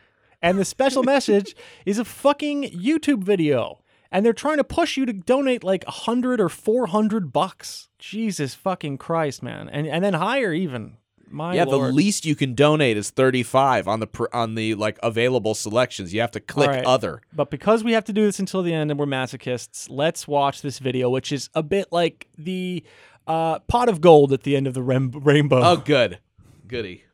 And 0.41 0.57
the 0.57 0.65
special 0.65 1.03
message 1.03 1.55
is 1.85 1.99
a 1.99 2.05
fucking 2.05 2.63
YouTube 2.63 3.23
video. 3.23 3.79
And 4.11 4.25
they're 4.25 4.33
trying 4.33 4.57
to 4.57 4.63
push 4.63 4.97
you 4.97 5.05
to 5.05 5.13
donate 5.13 5.63
like 5.63 5.85
a 5.87 5.91
hundred 5.91 6.41
or 6.41 6.49
four 6.49 6.87
hundred 6.87 7.31
bucks. 7.31 7.87
Jesus 7.97 8.53
fucking 8.53 8.97
Christ, 8.97 9.41
man. 9.41 9.69
And 9.69 9.87
and 9.87 10.03
then 10.03 10.13
higher 10.15 10.51
even. 10.53 10.97
My 11.29 11.55
yeah, 11.55 11.63
lord. 11.63 11.89
the 11.89 11.93
least 11.93 12.25
you 12.25 12.35
can 12.35 12.55
donate 12.55 12.97
is 12.97 13.09
35 13.09 13.87
on 13.87 14.01
the 14.01 14.07
pr- 14.07 14.25
on 14.33 14.55
the 14.55 14.75
like 14.75 14.99
available 15.01 15.55
selections. 15.55 16.13
You 16.13 16.19
have 16.19 16.31
to 16.31 16.41
click 16.41 16.67
All 16.67 16.75
right. 16.75 16.83
other. 16.85 17.21
But 17.31 17.49
because 17.49 17.85
we 17.85 17.93
have 17.93 18.03
to 18.05 18.13
do 18.13 18.25
this 18.25 18.39
until 18.39 18.61
the 18.63 18.73
end 18.73 18.91
and 18.91 18.99
we're 18.99 19.05
masochists, 19.05 19.87
let's 19.89 20.27
watch 20.27 20.61
this 20.61 20.79
video, 20.79 21.09
which 21.09 21.31
is 21.31 21.49
a 21.53 21.63
bit 21.63 21.87
like 21.89 22.27
the 22.37 22.83
uh, 23.27 23.59
pot 23.59 23.87
of 23.87 24.01
gold 24.01 24.33
at 24.33 24.43
the 24.43 24.57
end 24.57 24.67
of 24.67 24.73
the 24.73 24.83
rem- 24.83 25.11
rainbow. 25.11 25.61
Oh, 25.63 25.77
good. 25.77 26.19
Goody. 26.67 27.05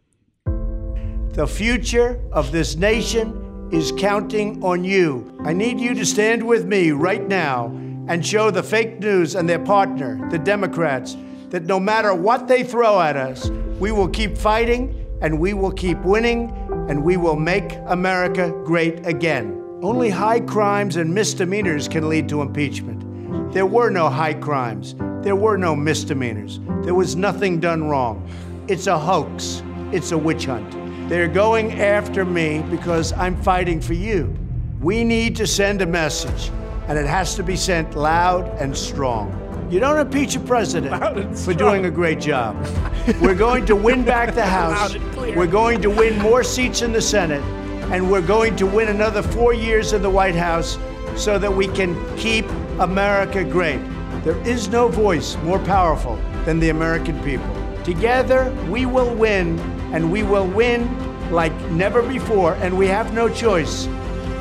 The 1.37 1.45
future 1.45 2.19
of 2.31 2.51
this 2.51 2.75
nation 2.77 3.69
is 3.71 3.91
counting 3.95 4.63
on 4.63 4.83
you. 4.83 5.37
I 5.45 5.53
need 5.53 5.79
you 5.79 5.93
to 5.93 6.03
stand 6.03 6.41
with 6.41 6.65
me 6.65 6.89
right 6.89 7.27
now 7.27 7.67
and 8.07 8.25
show 8.25 8.49
the 8.49 8.63
fake 8.63 8.99
news 8.99 9.35
and 9.35 9.47
their 9.47 9.59
partner, 9.59 10.19
the 10.31 10.39
Democrats, 10.39 11.15
that 11.49 11.65
no 11.65 11.79
matter 11.79 12.15
what 12.15 12.47
they 12.47 12.63
throw 12.63 12.99
at 12.99 13.15
us, 13.15 13.51
we 13.77 13.91
will 13.91 14.07
keep 14.07 14.35
fighting 14.35 15.05
and 15.21 15.39
we 15.39 15.53
will 15.53 15.71
keep 15.71 15.99
winning 15.99 16.49
and 16.89 17.03
we 17.03 17.17
will 17.17 17.35
make 17.35 17.71
America 17.85 18.49
great 18.65 19.05
again. 19.05 19.63
Only 19.83 20.09
high 20.09 20.39
crimes 20.39 20.95
and 20.95 21.13
misdemeanors 21.13 21.87
can 21.87 22.09
lead 22.09 22.27
to 22.29 22.41
impeachment. 22.41 23.53
There 23.53 23.67
were 23.67 23.91
no 23.91 24.09
high 24.09 24.33
crimes. 24.33 24.95
There 25.21 25.35
were 25.35 25.57
no 25.57 25.75
misdemeanors. 25.75 26.59
There 26.81 26.95
was 26.95 27.15
nothing 27.15 27.59
done 27.59 27.83
wrong. 27.83 28.27
It's 28.67 28.87
a 28.87 28.97
hoax. 28.97 29.61
It's 29.91 30.11
a 30.11 30.17
witch 30.17 30.45
hunt. 30.45 30.76
They're 31.07 31.29
going 31.29 31.71
after 31.79 32.25
me 32.25 32.61
because 32.69 33.13
I'm 33.13 33.41
fighting 33.41 33.79
for 33.79 33.93
you. 33.93 34.35
We 34.81 35.05
need 35.05 35.37
to 35.37 35.47
send 35.47 35.81
a 35.81 35.85
message, 35.85 36.51
and 36.89 36.99
it 36.99 37.07
has 37.07 37.33
to 37.35 37.43
be 37.43 37.55
sent 37.55 37.95
loud 37.95 38.45
and 38.59 38.75
strong. 38.75 39.31
You 39.71 39.79
don't 39.79 39.97
impeach 39.97 40.35
a 40.35 40.41
president 40.41 41.37
for 41.39 41.53
doing 41.53 41.85
a 41.85 41.91
great 41.91 42.19
job. 42.19 42.57
We're 43.21 43.35
going 43.35 43.65
to 43.67 43.75
win 43.75 44.03
back 44.03 44.35
the 44.35 44.45
House. 44.45 44.97
We're 45.15 45.47
going 45.47 45.81
to 45.83 45.89
win 45.89 46.19
more 46.19 46.43
seats 46.43 46.81
in 46.81 46.91
the 46.91 47.01
Senate, 47.01 47.43
and 47.89 48.11
we're 48.11 48.21
going 48.21 48.57
to 48.57 48.65
win 48.65 48.89
another 48.89 49.21
four 49.21 49.53
years 49.53 49.93
in 49.93 50.01
the 50.01 50.09
White 50.09 50.35
House 50.35 50.77
so 51.15 51.39
that 51.39 51.53
we 51.53 51.67
can 51.67 51.95
keep 52.17 52.45
America 52.79 53.45
great. 53.45 53.79
There 54.25 54.37
is 54.45 54.67
no 54.67 54.89
voice 54.89 55.37
more 55.37 55.59
powerful 55.59 56.17
than 56.43 56.59
the 56.59 56.69
American 56.69 57.17
people. 57.23 57.49
Together, 57.85 58.53
we 58.69 58.85
will 58.85 59.15
win, 59.15 59.57
and 59.93 60.11
we 60.11 60.23
will 60.23 60.47
win 60.47 60.87
like 61.31 61.53
never 61.71 62.01
before, 62.01 62.55
and 62.55 62.77
we 62.77 62.87
have 62.87 63.13
no 63.13 63.29
choice 63.29 63.87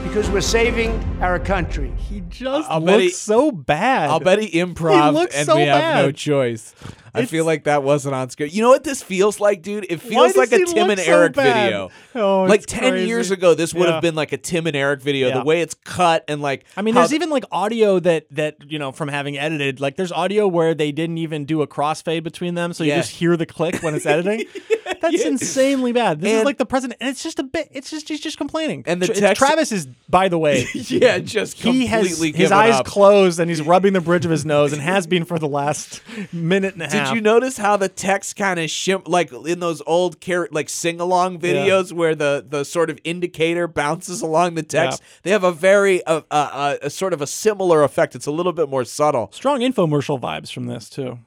because 0.03 0.31
we're 0.31 0.41
saving 0.41 0.93
our 1.21 1.39
country. 1.39 1.93
He 1.97 2.21
just 2.29 2.71
I'll 2.71 2.81
looks 2.81 2.93
bet 2.93 3.01
he- 3.01 3.09
so 3.11 3.51
bad. 3.51 4.11
I'll 4.11 4.21
bet 4.21 4.39
he 4.41 4.59
improv 4.61 5.29
and 5.35 5.47
so 5.47 5.57
we 5.57 5.63
have 5.63 5.97
no 5.97 6.07
bad. 6.09 6.17
choice. 6.17 6.75
I 7.15 7.21
It's- 7.21 7.31
feel 7.31 7.47
like 7.47 7.65
that 7.65 7.83
wasn't 7.83 8.15
on 8.15 8.29
script. 8.29 8.53
You 8.53 8.61
know 8.61 8.69
what 8.69 8.85
this 8.85 9.03
feels 9.03 9.41
like, 9.41 9.63
dude? 9.63 9.87
It 9.89 10.03
feels 10.03 10.37
like 10.37 10.53
a 10.53 10.63
Tim 10.67 10.91
and 10.91 11.01
so 11.01 11.11
Eric 11.21 11.33
bad? 11.33 11.65
video. 11.65 11.91
Oh, 12.15 12.43
like 12.43 12.67
10 12.67 12.91
crazy. 12.91 13.09
years 13.09 13.31
ago, 13.31 13.55
this 13.55 13.73
would 13.73 13.87
Yeah. 13.89 13.95
have 13.95 14.03
been 14.03 14.15
like 14.15 14.33
a 14.33 14.37
Tim 14.37 14.67
and 14.67 14.77
Eric 14.77 15.01
video. 15.01 15.29
Yeah. 15.29 15.39
The 15.39 15.45
way 15.45 15.63
it's 15.63 15.73
cut 15.73 16.25
and 16.29 16.43
like. 16.43 16.67
I 16.77 16.83
mean, 16.83 16.93
how 16.93 17.01
there's 17.01 17.11
th- 17.11 17.19
even 17.21 17.31
like 17.31 17.45
audio 17.51 17.99
that 18.01 18.27
that 18.33 18.57
you 18.69 18.79
know 18.79 18.93
from 18.93 19.09
having 19.09 19.39
edited. 19.39 19.81
Like 19.81 19.97
there's 19.97 20.13
audio 20.13 20.47
where 20.47 20.75
they 20.75 20.93
didn't 20.93 21.17
even 21.17 21.47
do 21.47 21.63
a 21.63 21.67
crossfade 21.67 22.23
between 22.23 22.55
them, 22.55 22.75
so 22.75 22.85
you 22.85 22.91
Yeah. 22.91 22.97
just 22.99 23.13
hear 23.13 23.35
the 23.39 23.47
click 23.47 23.83
when 23.83 23.95
it's 23.95 24.05
editing. 24.05 24.45
That's 25.01 25.23
insanely 25.25 25.93
bad. 25.93 26.21
This 26.21 26.33
is 26.35 26.45
like 26.45 26.59
the 26.59 26.67
president, 26.67 26.99
and 27.01 27.09
it's 27.11 27.23
just 27.23 27.39
a 27.39 27.43
bit. 27.45 27.69
It's 27.73 27.91
just 27.91 28.09
he's 28.11 28.21
just 28.21 28.37
complaining. 28.39 28.85
And 28.87 29.01
the 29.01 29.07
Tra- 29.07 29.15
text- 29.17 29.39
Travis 29.39 29.73
is, 29.73 29.87
by 30.09 30.29
the 30.29 30.39
way, 30.39 30.67
yeah, 31.07 31.19
just 31.19 31.57
he 31.59 31.87
has 31.87 32.07
completely 32.09 32.39
his 32.39 32.53
eyes 32.53 32.75
up. 32.75 32.87
closed 32.87 33.41
and 33.41 33.49
he's 33.51 33.63
rubbing 33.63 33.93
the 33.95 34.01
bridge 34.01 34.25
of 34.25 34.31
his 34.31 34.45
nose 34.45 34.73
and 34.73 34.83
has 34.83 35.07
been 35.07 35.25
for 35.25 35.39
the 35.39 35.49
last 35.49 36.03
minute 36.33 36.75
and 36.75 36.83
a 36.83 36.89
half. 36.89 37.09
Did 37.09 37.15
you 37.15 37.21
notice 37.21 37.57
how 37.57 37.77
the 37.77 37.89
text 37.89 38.37
kind 38.37 38.61
of 38.61 38.67
shim 38.67 39.07
like 39.09 39.33
in 39.33 39.61
those 39.61 39.83
old 39.87 40.21
car- 40.21 40.49
like 40.51 40.69
sing 40.69 41.01
along 41.01 41.39
videos 41.41 41.93
where 41.93 42.15
the 42.15 42.45
the 42.49 42.65
sort 42.65 42.91
of 42.91 42.99
indicator 43.05 43.67
bounces 43.67 44.21
along 44.23 44.55
the 44.55 44.63
text? 44.63 45.03
They 45.23 45.31
have 45.31 45.45
a 45.45 45.53
very 45.53 46.05
uh, 46.05 46.23
uh, 46.31 46.35
uh, 46.53 46.77
a 46.83 46.91
sort 46.91 47.13
of 47.13 47.23
a 47.23 47.27
similar 47.27 47.83
effect. 47.83 48.15
It's 48.15 48.27
a 48.27 48.33
little 48.33 48.53
bit 48.53 48.69
more 48.69 48.85
subtle. 48.85 49.31
Strong 49.33 49.61
infomercial 49.61 50.21
vibes 50.21 50.53
from 50.53 50.67
this 50.67 50.91
too. 50.91 51.19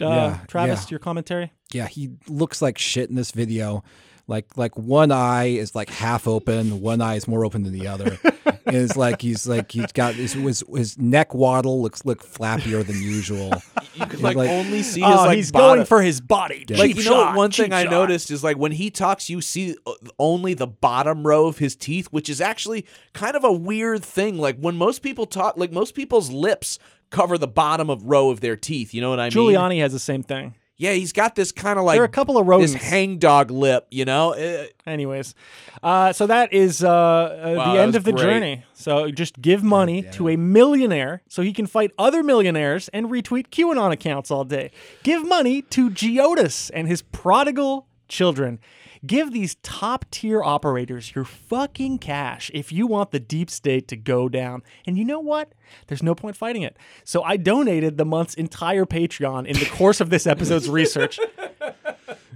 Uh, 0.00 0.04
Yeah, 0.08 0.38
Travis, 0.48 0.82
yeah. 0.84 0.90
your 0.90 0.98
commentary. 0.98 1.52
Yeah, 1.72 1.86
he 1.86 2.10
looks 2.28 2.60
like 2.60 2.76
shit 2.78 3.08
in 3.08 3.14
this 3.16 3.30
video. 3.30 3.84
Like 4.28 4.56
like 4.56 4.76
one 4.78 5.10
eye 5.10 5.46
is 5.46 5.74
like 5.74 5.90
half 5.90 6.26
open, 6.28 6.80
one 6.80 7.00
eye 7.00 7.16
is 7.16 7.26
more 7.26 7.44
open 7.44 7.64
than 7.64 7.72
the 7.72 7.86
other. 7.88 8.18
and 8.64 8.76
it's 8.76 8.96
like 8.96 9.20
he's 9.20 9.46
like 9.48 9.72
he's 9.72 9.90
got 9.92 10.14
his 10.14 10.32
his, 10.34 10.62
his 10.74 10.96
neck 10.98 11.34
waddle 11.34 11.82
looks 11.82 12.04
look 12.04 12.22
flappier 12.24 12.86
than 12.86 13.00
usual. 13.02 13.52
You 13.94 14.06
could 14.06 14.22
like, 14.22 14.38
like- 14.38 14.48
only 14.48 14.82
see 14.82 15.02
his 15.02 15.10
Oh, 15.10 15.24
like 15.26 15.36
he's 15.36 15.52
bottom. 15.52 15.76
going 15.76 15.86
for 15.86 16.00
his 16.00 16.18
body. 16.22 16.64
Yeah. 16.66 16.78
Like 16.78 16.94
Cheap 16.94 17.04
you 17.04 17.04
know 17.10 17.16
what? 17.16 17.24
shot, 17.24 17.36
One 17.36 17.50
thing 17.50 17.66
cheap 17.66 17.72
I 17.74 17.82
noticed 17.84 18.30
is 18.30 18.42
like 18.42 18.56
when 18.56 18.72
he 18.72 18.90
talks, 18.90 19.28
you 19.28 19.42
see 19.42 19.76
uh, 19.86 19.92
only 20.18 20.54
the 20.54 20.66
bottom 20.66 21.26
row 21.26 21.46
of 21.46 21.58
his 21.58 21.76
teeth, 21.76 22.06
which 22.06 22.30
is 22.30 22.40
actually 22.40 22.86
kind 23.12 23.36
of 23.36 23.44
a 23.44 23.52
weird 23.52 24.02
thing. 24.02 24.38
Like 24.38 24.56
when 24.58 24.76
most 24.76 25.02
people 25.02 25.26
talk, 25.26 25.58
like 25.58 25.72
most 25.72 25.94
people's 25.94 26.30
lips 26.30 26.78
cover 27.10 27.36
the 27.36 27.46
bottom 27.46 27.90
of 27.90 28.02
row 28.04 28.30
of 28.30 28.40
their 28.40 28.56
teeth. 28.56 28.94
You 28.94 29.02
know 29.02 29.10
what 29.10 29.20
I 29.20 29.24
mean? 29.24 29.32
Giuliani 29.32 29.80
has 29.80 29.92
the 29.92 29.98
same 29.98 30.22
thing. 30.22 30.54
Yeah, 30.76 30.92
he's 30.92 31.12
got 31.12 31.34
this 31.36 31.52
kind 31.52 31.78
of 31.78 31.84
like 31.84 31.94
there 31.96 32.02
are 32.02 32.06
a 32.06 32.08
couple 32.08 32.38
of 32.38 32.46
this 32.46 32.72
rodents. 32.72 32.74
hangdog 32.74 33.50
lip. 33.50 33.86
You 33.90 34.04
know. 34.04 34.34
Uh, 34.34 34.66
Anyways, 34.86 35.34
uh, 35.82 36.12
so 36.12 36.26
that 36.26 36.52
is 36.52 36.82
uh, 36.82 36.88
uh, 36.90 37.54
Wow, 37.56 37.72
the 37.74 37.80
end 37.80 37.94
of 37.94 38.02
the 38.04 38.12
great. 38.12 38.22
journey. 38.22 38.64
So 38.72 39.10
just 39.12 39.40
give 39.40 39.62
money 39.62 40.02
to 40.12 40.28
a 40.28 40.36
millionaire 40.36 41.22
so 41.28 41.42
he 41.42 41.52
can 41.52 41.66
fight 41.66 41.92
other 41.98 42.22
millionaires 42.24 42.88
and 42.88 43.06
retweet 43.06 43.48
QAnon 43.50 43.92
accounts 43.92 44.30
all 44.30 44.44
day. 44.44 44.72
Give 45.04 45.24
money 45.26 45.62
to 45.62 45.88
GEOTUS 45.90 46.70
and 46.74 46.88
his 46.88 47.02
prodigal 47.02 47.86
children. 48.08 48.58
Give 49.04 49.32
these 49.32 49.56
top 49.56 50.04
tier 50.12 50.42
operators 50.42 51.14
your 51.14 51.24
fucking 51.24 51.98
cash 51.98 52.50
if 52.54 52.70
you 52.70 52.86
want 52.86 53.10
the 53.10 53.18
deep 53.18 53.50
state 53.50 53.88
to 53.88 53.96
go 53.96 54.28
down. 54.28 54.62
And 54.86 54.96
you 54.96 55.04
know 55.04 55.18
what? 55.18 55.52
There's 55.88 56.04
no 56.04 56.14
point 56.14 56.36
fighting 56.36 56.62
it. 56.62 56.76
So 57.02 57.22
I 57.22 57.36
donated 57.36 57.98
the 57.98 58.04
month's 58.04 58.34
entire 58.34 58.84
Patreon 58.84 59.46
in 59.46 59.58
the 59.58 59.66
course 59.66 60.00
of 60.00 60.10
this 60.10 60.26
episode's 60.26 60.68
research. 60.70 61.18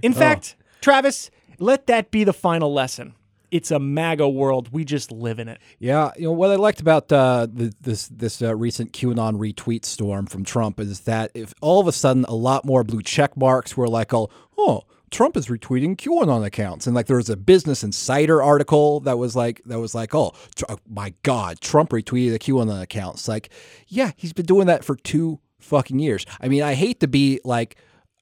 In 0.01 0.13
fact, 0.13 0.55
Travis, 0.81 1.31
let 1.57 1.87
that 1.87 2.11
be 2.11 2.25
the 2.25 2.33
final 2.33 2.73
lesson. 2.73 3.13
It's 3.49 3.71
a 3.71 3.79
MAGA 3.79 4.27
world. 4.27 4.69
We 4.73 4.83
just 4.83 5.09
live 5.09 5.39
in 5.39 5.47
it. 5.47 5.59
Yeah, 5.79 6.11
you 6.17 6.23
know 6.23 6.33
what 6.33 6.51
I 6.51 6.55
liked 6.55 6.81
about 6.81 7.09
uh, 7.13 7.47
the, 7.49 7.73
this 7.79 8.09
this 8.09 8.41
uh, 8.41 8.53
recent 8.53 8.91
QAnon 8.91 9.37
retweet 9.37 9.85
storm 9.85 10.25
from 10.25 10.43
Trump 10.43 10.81
is 10.81 11.01
that 11.01 11.31
if 11.33 11.53
all 11.61 11.79
of 11.79 11.87
a 11.87 11.93
sudden 11.93 12.25
a 12.25 12.35
lot 12.35 12.65
more 12.65 12.83
blue 12.83 13.01
check 13.01 13.37
marks 13.37 13.77
were 13.77 13.87
like, 13.87 14.13
oh, 14.13 14.29
oh, 14.57 14.83
Trump 15.11 15.37
is 15.37 15.47
retweeting 15.47 15.95
QAnon 15.95 16.45
accounts, 16.45 16.85
and 16.87 16.95
like 16.95 17.07
there 17.07 17.17
was 17.17 17.29
a 17.29 17.37
Business 17.37 17.83
Insider 17.83 18.41
article 18.43 18.99
that 19.01 19.17
was 19.17 19.35
like 19.35 19.61
that 19.65 19.79
was 19.79 19.95
like, 19.95 20.13
oh, 20.13 20.33
tr- 20.55 20.65
oh 20.69 20.77
my 20.89 21.13
God, 21.23 21.59
Trump 21.61 21.91
retweeted 21.91 22.35
a 22.35 22.39
QAnon 22.39 22.81
account. 22.81 23.15
It's 23.15 23.27
like, 23.27 23.49
yeah, 23.87 24.11
he's 24.17 24.33
been 24.33 24.45
doing 24.45 24.67
that 24.67 24.83
for 24.83 24.95
two 24.95 25.39
fucking 25.59 25.99
years. 25.99 26.25
I 26.41 26.47
mean, 26.47 26.63
I 26.63 26.73
hate 26.73 26.99
to 27.01 27.07
be 27.07 27.39
like. 27.43 27.77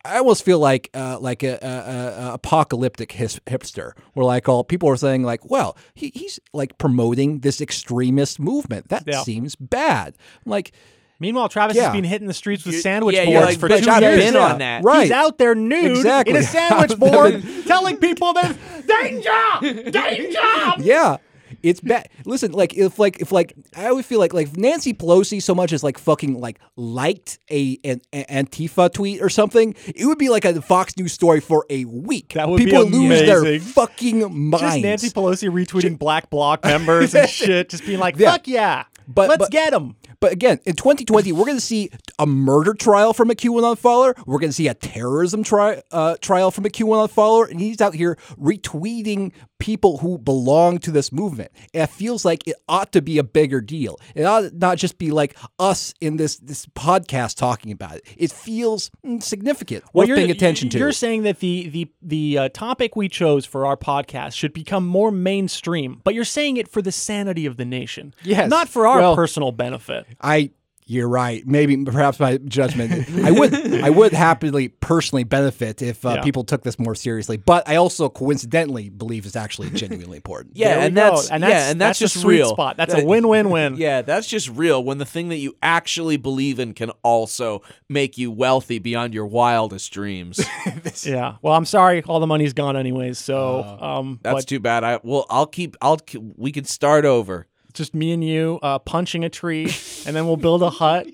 I 0.07 0.19
almost 0.19 0.45
feel 0.45 0.59
like 0.59 0.91
uh, 0.93 1.17
like 1.19 1.41
a, 1.41 1.57
a, 1.63 2.27
a- 2.29 2.33
apocalyptic 2.35 3.11
his, 3.13 3.39
hipster, 3.47 3.93
where 4.13 4.23
like 4.23 4.47
all 4.47 4.63
people 4.63 4.87
are 4.87 4.95
saying 4.97 5.23
like, 5.23 5.49
well, 5.49 5.75
he, 5.95 6.11
he's 6.13 6.39
like 6.53 6.77
promoting 6.77 7.39
this 7.39 7.59
extremist 7.59 8.39
movement. 8.39 8.89
That 8.89 9.05
Yeah. 9.07 9.23
seems 9.23 9.55
bad. 9.55 10.15
I'm 10.45 10.51
like, 10.51 10.73
Meanwhile, 11.19 11.49
Travis 11.49 11.77
Yeah. 11.77 11.83
has 11.85 11.93
been 11.93 12.03
hitting 12.03 12.27
the 12.27 12.33
streets 12.33 12.65
with 12.65 12.79
sandwich 12.81 13.15
yeah, 13.15 13.25
boards 13.25 13.45
like, 13.45 13.59
for 13.59 13.69
but 13.69 13.83
two 13.83 13.91
years. 14.05 14.19
been 14.23 14.35
on 14.35 14.59
that. 14.59 14.83
Right. 14.83 15.03
He's 15.03 15.11
out 15.11 15.37
there 15.37 15.55
nude 15.55 15.91
Exactly. 15.97 16.33
in 16.35 16.39
a 16.39 16.43
sandwich 16.43 16.97
board 16.99 17.43
telling 17.65 17.97
people 17.97 18.33
there's 18.33 18.55
danger, 18.85 19.91
danger. 19.91 20.39
yeah, 20.79 21.17
it's 21.63 21.79
bad. 21.79 22.09
Listen, 22.25 22.51
like 22.51 22.73
if 22.75 22.99
like 22.99 23.19
if 23.21 23.31
like 23.31 23.53
I 23.75 23.87
always 23.87 24.05
feel 24.05 24.19
like 24.19 24.33
like 24.33 24.55
Nancy 24.57 24.93
Pelosi 24.93 25.41
so 25.41 25.55
much 25.55 25.71
as 25.73 25.83
like 25.83 25.97
fucking 25.97 26.39
like 26.39 26.59
liked 26.75 27.39
a 27.49 27.79
an, 27.83 28.01
an 28.13 28.45
Antifa 28.45 28.91
tweet 28.93 29.21
or 29.21 29.29
something, 29.29 29.73
it 29.95 30.05
would 30.05 30.17
be 30.17 30.29
like 30.29 30.43
a 30.45 30.61
Fox 30.61 30.97
News 30.97 31.13
story 31.13 31.39
for 31.39 31.65
a 31.69 31.85
week. 31.85 32.33
That 32.33 32.49
would 32.49 32.57
be 32.57 32.65
people 32.65 32.85
lose 32.85 33.21
their 33.21 33.59
fucking 33.59 34.19
minds. 34.49 34.61
Just 34.61 34.81
Nancy 34.81 35.09
Pelosi 35.09 35.49
retweeting 35.49 35.97
Black 35.97 36.29
Bloc 36.29 36.63
members 36.63 37.15
and 37.15 37.29
shit, 37.29 37.69
just 37.69 37.85
being 37.85 37.99
like, 37.99 38.17
Yeah. 38.17 38.31
"Fuck 38.33 38.47
yeah, 38.47 38.83
But- 39.07 39.29
let's 39.29 39.39
but- 39.45 39.51
get 39.51 39.71
them." 39.71 39.95
But 40.19 40.31
again, 40.31 40.59
in 40.65 40.75
2020, 40.75 41.31
we're 41.31 41.45
going 41.45 41.57
to 41.57 41.61
see 41.61 41.89
a 42.19 42.25
murder 42.25 42.73
trial 42.73 43.13
from 43.13 43.29
a 43.31 43.35
QAnon 43.35 43.77
follower. 43.77 44.15
We're 44.25 44.39
going 44.39 44.49
to 44.49 44.53
see 44.55 44.67
a 44.67 44.73
terrorism 44.73 45.43
tri- 45.43 45.81
uh, 45.91 46.15
trial 46.21 46.51
from 46.51 46.65
a 46.65 46.69
QAnon 46.69 47.09
follower, 47.09 47.45
and 47.45 47.59
he's 47.59 47.81
out 47.81 47.93
here 47.95 48.17
retweeting 48.39 49.31
people 49.59 49.99
who 49.99 50.17
belong 50.17 50.77
to 50.79 50.91
this 50.91 51.11
movement. 51.11 51.51
And 51.73 51.83
it 51.83 51.89
feels 51.89 52.25
like 52.25 52.47
it 52.47 52.55
ought 52.67 52.91
to 52.93 53.01
be 53.01 53.17
a 53.17 53.23
bigger 53.23 53.61
deal. 53.61 53.99
It 54.13 54.23
ought 54.23 54.53
not 54.53 54.77
just 54.77 54.97
be 54.97 55.11
like 55.11 55.35
us 55.59 55.93
in 56.01 56.17
this 56.17 56.37
this 56.37 56.65
podcast 56.67 57.37
talking 57.37 57.71
about 57.71 57.95
it. 57.95 58.03
It 58.17 58.31
feels 58.31 58.91
mm, 59.05 59.21
significant. 59.23 59.83
worth 59.93 60.07
you're, 60.07 60.17
paying 60.17 60.31
attention 60.31 60.69
to. 60.69 60.77
You're 60.77 60.91
saying 60.91 61.23
that 61.23 61.39
the 61.39 61.69
the 61.69 61.91
the 62.01 62.37
uh, 62.37 62.49
topic 62.49 62.95
we 62.95 63.07
chose 63.09 63.45
for 63.45 63.65
our 63.65 63.77
podcast 63.77 64.33
should 64.33 64.53
become 64.53 64.85
more 64.85 65.11
mainstream, 65.11 66.01
but 66.03 66.13
you're 66.13 66.23
saying 66.25 66.57
it 66.57 66.67
for 66.67 66.81
the 66.81 66.91
sanity 66.91 67.45
of 67.45 67.57
the 67.57 67.65
nation, 67.65 68.13
Yes. 68.23 68.49
not 68.49 68.67
for 68.69 68.87
our 68.87 68.99
Well- 68.99 69.15
personal 69.15 69.51
benefit. 69.51 70.04
I 70.21 70.51
you're 70.87 71.09
right. 71.09 71.43
Maybe 71.47 71.75
perhaps 71.83 72.19
my 72.19 72.37
judgment. 72.37 73.09
I 73.25 73.31
would 73.31 73.55
I 73.83 73.89
would 73.89 74.13
happily 74.13 74.67
personally 74.67 75.23
benefit 75.23 75.81
if 75.81 76.05
uh, 76.05 76.09
Yeah. 76.17 76.21
people 76.21 76.43
took 76.43 76.61
this 76.61 76.77
more 76.77 76.93
seriously. 76.93 77.37
But 77.37 77.67
I 77.67 77.77
also 77.77 78.07
coincidentally 78.07 78.89
believe 78.89 79.25
it's 79.25 79.35
actually 79.35 79.71
genuinely 79.71 80.17
important. 80.17 80.57
yeah, 80.57 80.67
There 80.67 80.77
we 80.81 80.85
and 80.85 80.95
that's, 80.97 81.29
yeah, 81.31 81.71
and 81.71 81.81
that's, 81.81 81.99
a 81.99 82.03
just 82.03 82.21
sweet 82.21 82.35
real. 82.35 82.49
spot. 82.51 82.77
That's 82.77 82.93
That- 82.93 83.01
a 83.01 83.05
win-win-win. 83.07 83.77
Yeah, 83.79 84.03
that's 84.03 84.27
just 84.27 84.47
real. 84.49 84.83
When 84.83 84.99
the 84.99 85.05
thing 85.07 85.29
that 85.29 85.37
you 85.37 85.55
actually 85.63 86.17
believe 86.17 86.59
in 86.59 86.75
can 86.75 86.91
also 87.01 87.63
make 87.89 88.19
you 88.19 88.29
wealthy 88.29 88.77
beyond 88.77 89.15
your 89.15 89.25
wildest 89.25 89.91
dreams. 89.91 90.39
Yeah. 91.03 91.37
Well, 91.41 91.55
I'm 91.55 91.65
sorry, 91.65 92.03
all 92.03 92.19
the 92.19 92.27
money's 92.27 92.53
gone 92.53 92.77
anyways. 92.77 93.17
So, 93.17 93.59
um, 93.81 94.19
That's 94.21 94.35
but 94.35 94.47
too 94.47 94.59
bad. 94.59 94.83
I 94.83 94.99
well, 95.01 95.25
I'll 95.31 95.47
keep. 95.47 95.75
I'll. 95.81 95.97
ke- 95.97 96.17
We 96.37 96.51
can 96.51 96.63
start 96.63 97.05
over. 97.05 97.47
Just 97.75 97.93
me 97.93 98.11
and 98.11 98.23
you 98.23 98.59
uh, 98.63 98.79
punching 98.79 99.23
a 99.23 99.29
tree, 99.29 99.65
and 100.05 100.15
then 100.15 100.25
we'll 100.25 100.37
build 100.37 100.63
a 100.63 100.69
hut, 100.81 101.05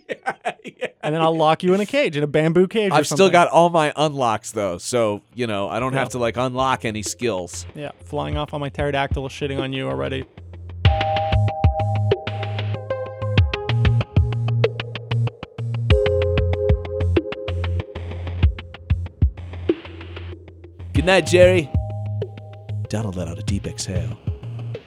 and 1.03 1.13
then 1.15 1.21
I'll 1.21 1.35
lock 1.35 1.63
you 1.63 1.73
in 1.73 1.81
a 1.81 1.85
cage, 1.85 2.15
in 2.15 2.23
a 2.23 2.27
bamboo 2.27 2.67
cage. 2.67 2.91
I've 2.91 3.07
still 3.07 3.29
got 3.29 3.49
all 3.49 3.69
my 3.69 3.91
unlocks 3.95 4.51
though, 4.51 4.77
so 4.77 5.21
you 5.33 5.47
know 5.47 5.67
I 5.67 5.79
don't 5.79 5.93
Yeah. 5.93 5.99
have 5.99 6.09
to 6.09 6.17
like 6.19 6.37
unlock 6.37 6.85
any 6.85 7.01
skills. 7.03 7.65
yeah, 7.75 7.91
flying 8.05 8.37
off 8.37 8.53
on 8.53 8.61
my 8.61 8.69
pterodactyl, 8.69 9.27
shitting 9.29 9.59
on 9.59 9.73
you 9.73 9.89
already. 9.89 10.25
Good 20.93 21.05
night, 21.05 21.25
Jerry. 21.25 21.69
Donald 22.89 23.15
let 23.15 23.27
out 23.27 23.39
a 23.39 23.43
deep 23.43 23.65
exhale. 23.65 24.17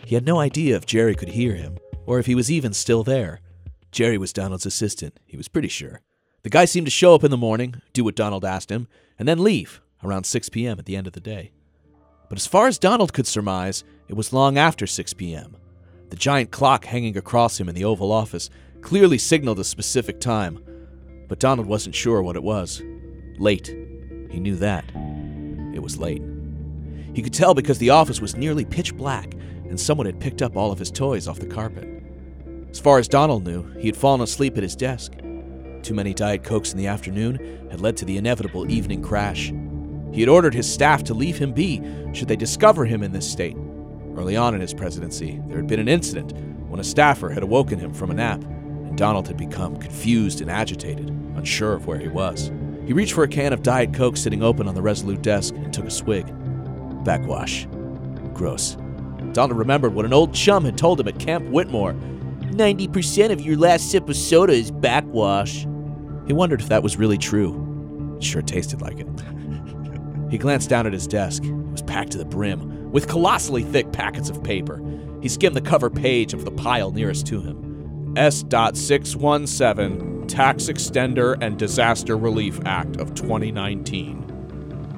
He 0.07 0.15
had 0.15 0.27
no 0.27 0.39
idea 0.39 0.77
if 0.77 0.87
Jerry 0.87 1.15
could 1.15 1.31
hear 1.31 1.55
him, 1.55 1.79
or 2.07 2.19
if 2.19 2.27
he 2.27 2.35
was 2.35 2.51
even 2.51 2.73
still 2.73 3.03
there. 3.03 3.41
Jerry 3.91 4.19
was 4.19 4.33
Donald's 4.33 4.67
assistant, 4.67 5.19
he 5.27 5.37
was 5.37 5.49
pretty 5.49 5.69
sure. 5.69 6.01
The 6.43 6.51
guy 6.51 6.67
seemed 6.67 6.87
to 6.87 6.91
show 6.91 7.15
up 7.15 7.25
in 7.25 7.31
the 7.31 7.37
morning, 7.37 7.81
do 7.93 8.05
what 8.05 8.17
Donald 8.17 8.45
asked 8.45 8.71
him, 8.71 8.87
and 9.19 9.27
then 9.27 9.43
leave 9.43 9.81
around 10.03 10.25
6 10.25 10.49
p.m. 10.51 10.79
at 10.79 10.85
the 10.85 10.97
end 10.97 11.07
of 11.07 11.15
the 11.15 11.21
day. 11.21 11.53
But 12.29 12.37
as 12.37 12.47
far 12.47 12.67
as 12.67 12.79
Donald 12.79 13.13
could 13.13 13.27
surmise, 13.27 13.85
it 14.09 14.15
was 14.15 14.33
long 14.33 14.59
after 14.59 14.87
6 14.87 15.15
p.m. 15.15 15.57
The 16.11 16.17
giant 16.17 16.51
clock 16.51 16.85
hanging 16.85 17.17
across 17.17 17.59
him 17.59 17.69
in 17.69 17.75
the 17.75 17.85
Oval 17.85 18.13
Office 18.13 18.51
clearly 18.83 19.17
signaled 19.17 19.59
a 19.59 19.65
specific 19.65 20.21
time, 20.21 20.63
but 21.29 21.39
Donald 21.39 21.67
wasn't 21.67 21.95
sure 21.95 22.23
what 22.23 22.37
it 22.37 22.43
was. 22.43 22.83
Late. 23.39 23.69
He 24.31 24.41
knew 24.41 24.57
that. 24.57 24.85
It 25.75 25.83
was 25.83 25.97
late. 25.97 26.23
He 27.15 27.23
could 27.23 27.33
tell 27.33 27.55
because 27.55 27.79
the 27.79 27.91
office 27.91 28.21
was 28.21 28.37
nearly 28.37 28.65
pitch 28.65 28.95
black 28.95 29.35
and 29.69 29.79
someone 29.79 30.07
had 30.07 30.21
picked 30.21 30.43
up 30.43 30.57
all 30.57 30.73
of 30.73 30.79
his 30.79 30.91
toys 30.91 31.29
off 31.29 31.39
the 31.39 31.47
carpet. 31.47 31.89
As 32.71 32.81
far 32.81 32.99
as 32.99 33.09
Donald 33.09 33.47
knew, 33.47 33.63
he 33.79 33.87
had 33.87 33.97
fallen 33.97 34.21
asleep 34.21 34.57
at 34.57 34.63
his 34.63 34.77
desk. 34.77 35.13
Too 35.83 35.95
many 35.95 36.15
Diet 36.15 36.43
Cokes 36.43 36.73
in 36.73 36.79
the 36.79 36.87
afternoon 36.87 37.69
had 37.71 37.81
led 37.81 37.97
to 37.99 38.05
the 38.05 38.17
inevitable 38.17 38.71
evening 38.71 39.03
crash. 39.03 39.53
He 40.13 40.21
had 40.21 40.29
ordered 40.29 40.55
his 40.55 40.73
staff 40.73 41.05
to 41.05 41.15
leave 41.15 41.39
him 41.39 41.53
be 41.53 41.83
should 42.13 42.29
they 42.29 42.37
discover 42.37 42.85
him 42.85 43.03
in 43.03 43.13
this 43.13 43.31
state. 43.31 43.57
Early 44.17 44.37
on 44.37 44.55
in 44.55 44.61
his 44.61 44.75
presidency, 44.75 45.41
there 45.47 45.57
had 45.57 45.67
been 45.67 45.81
an 45.81 45.89
incident 45.89 46.33
when 46.69 46.81
a 46.81 46.85
staffer 46.85 47.31
had 47.31 47.43
awoken 47.43 47.79
him 47.79 47.93
from 47.93 48.11
a 48.11 48.15
nap, 48.15 48.43
and 48.43 48.97
Donald 48.97 49.27
had 49.27 49.37
become 49.37 49.77
confused 49.77 50.41
and 50.41 50.51
agitated, 50.51 51.11
unsure 51.37 51.75
of 51.75 51.87
where 51.87 51.99
he 51.99 52.09
was. 52.09 52.51
He 52.87 52.93
reached 52.93 53.13
for 53.13 53.25
a 53.25 53.29
can 53.29 53.53
of 53.53 53.63
Diet 53.63 53.95
Coke 53.95 54.17
sitting 54.17 54.43
open 54.43 54.69
on 54.69 54.75
the 54.75 54.83
Resolute 54.83 55.23
desk 55.23 55.55
and 55.55 55.73
took 55.73 55.87
a 55.87 55.91
swig. 55.91 56.27
Backwash. 57.05 57.67
Gross. 58.35 58.77
Donald 59.35 59.59
remembered 59.59 59.95
what 59.95 60.07
an 60.07 60.15
old 60.15 60.33
chum 60.33 60.65
had 60.65 60.79
told 60.79 61.01
him 61.01 61.09
at 61.09 61.19
Camp 61.19 61.47
Whitmore 61.51 61.95
90% 62.55 63.33
of 63.33 63.41
your 63.41 63.57
last 63.57 63.91
sip 63.91 64.09
of 64.09 64.15
soda 64.17 64.53
is 64.53 64.71
backwash. 64.71 65.67
He 66.27 66.33
wondered 66.33 66.61
if 66.61 66.69
that 66.69 66.85
was 66.85 66.97
really 66.97 67.19
true. 67.19 68.15
It 68.17 68.23
sure 68.23 68.43
tasted 68.43 68.81
like 68.81 69.01
it. 69.01 69.09
he 70.31 70.39
glanced 70.39 70.71
down 70.71 70.87
at 70.87 70.93
his 70.93 71.09
desk. 71.09 71.43
It 71.45 71.53
was 71.53 71.83
packed 71.83 72.13
to 72.13 72.19
the 72.19 72.25
brim 72.25 72.93
with 72.93 73.09
colossally 73.09 73.65
thick 73.65 73.91
packets 73.93 74.31
of 74.31 74.45
paper. 74.45 74.81
He 75.21 75.29
skimmed 75.29 75.57
the 75.57 75.61
cover 75.61 75.91
page 75.91 76.33
of 76.33 76.45
the 76.45 76.53
pile 76.53 76.93
nearest 76.93 77.27
to 77.27 77.41
him. 77.41 78.15
S.617 78.17 80.29
Tax 80.29 80.67
Extender 80.67 81.37
and 81.41 81.59
Disaster 81.59 82.17
Relief 82.17 82.61
Act 82.65 82.99
of 82.99 83.15
2019. 83.15 84.31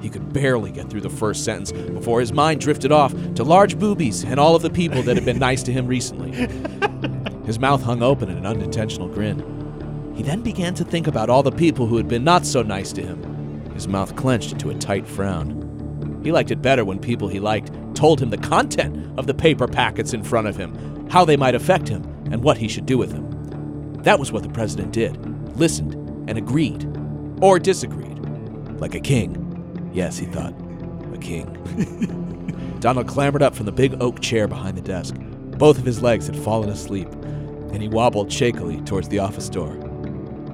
He 0.01 0.09
could 0.09 0.31
barely 0.31 0.71
get 0.71 0.89
through 0.89 1.01
the 1.01 1.09
first 1.09 1.43
sentence 1.43 1.71
before 1.71 2.19
his 2.19 2.31
mind 2.31 2.61
drifted 2.61 2.91
off 2.91 3.13
to 3.35 3.43
large 3.43 3.79
boobies 3.79 4.23
and 4.23 4.39
all 4.39 4.55
of 4.55 4.61
the 4.61 4.69
people 4.69 5.01
that 5.03 5.15
had 5.15 5.25
been 5.25 5.39
nice 5.39 5.63
to 5.63 5.73
him 5.73 5.87
recently. 5.87 6.31
His 7.45 7.59
mouth 7.59 7.81
hung 7.81 8.03
open 8.03 8.29
in 8.29 8.37
an 8.37 8.45
unintentional 8.45 9.07
grin. 9.07 10.13
He 10.15 10.23
then 10.23 10.41
began 10.41 10.73
to 10.75 10.83
think 10.83 11.07
about 11.07 11.29
all 11.29 11.43
the 11.43 11.51
people 11.51 11.87
who 11.87 11.97
had 11.97 12.07
been 12.07 12.23
not 12.23 12.45
so 12.45 12.61
nice 12.61 12.91
to 12.93 13.01
him. 13.01 13.71
His 13.73 13.87
mouth 13.87 14.15
clenched 14.15 14.51
into 14.51 14.69
a 14.69 14.75
tight 14.75 15.07
frown. 15.07 16.19
He 16.23 16.31
liked 16.31 16.51
it 16.51 16.61
better 16.61 16.83
when 16.83 16.99
people 16.99 17.27
he 17.27 17.39
liked 17.39 17.71
told 17.95 18.21
him 18.21 18.29
the 18.29 18.37
content 18.37 19.17
of 19.17 19.27
the 19.27 19.33
paper 19.33 19.67
packets 19.67 20.13
in 20.13 20.23
front 20.23 20.47
of 20.47 20.57
him, 20.57 21.07
how 21.09 21.23
they 21.23 21.37
might 21.37 21.55
affect 21.55 21.87
him, 21.87 22.03
and 22.31 22.43
what 22.43 22.57
he 22.57 22.67
should 22.67 22.85
do 22.85 22.97
with 22.97 23.11
them. 23.11 23.93
That 24.03 24.19
was 24.19 24.31
what 24.31 24.43
the 24.43 24.49
president 24.49 24.91
did 24.91 25.17
listened 25.57 25.95
and 26.29 26.37
agreed, 26.37 26.85
or 27.41 27.57
disagreed. 27.59 28.19
Like 28.79 28.93
a 28.93 28.99
king. 28.99 29.46
Yes, 29.93 30.17
he 30.17 30.25
thought, 30.25 30.53
a 31.13 31.17
king. 31.17 31.47
Donald 32.79 33.07
clambered 33.07 33.41
up 33.41 33.55
from 33.55 33.65
the 33.65 33.71
big 33.71 34.01
oak 34.01 34.21
chair 34.21 34.47
behind 34.47 34.77
the 34.77 34.81
desk. 34.81 35.15
Both 35.15 35.77
of 35.77 35.85
his 35.85 36.01
legs 36.01 36.27
had 36.27 36.37
fallen 36.37 36.69
asleep, 36.69 37.11
and 37.11 37.81
he 37.81 37.87
wobbled 37.87 38.31
shakily 38.31 38.81
towards 38.81 39.09
the 39.09 39.19
office 39.19 39.49
door. 39.49 39.73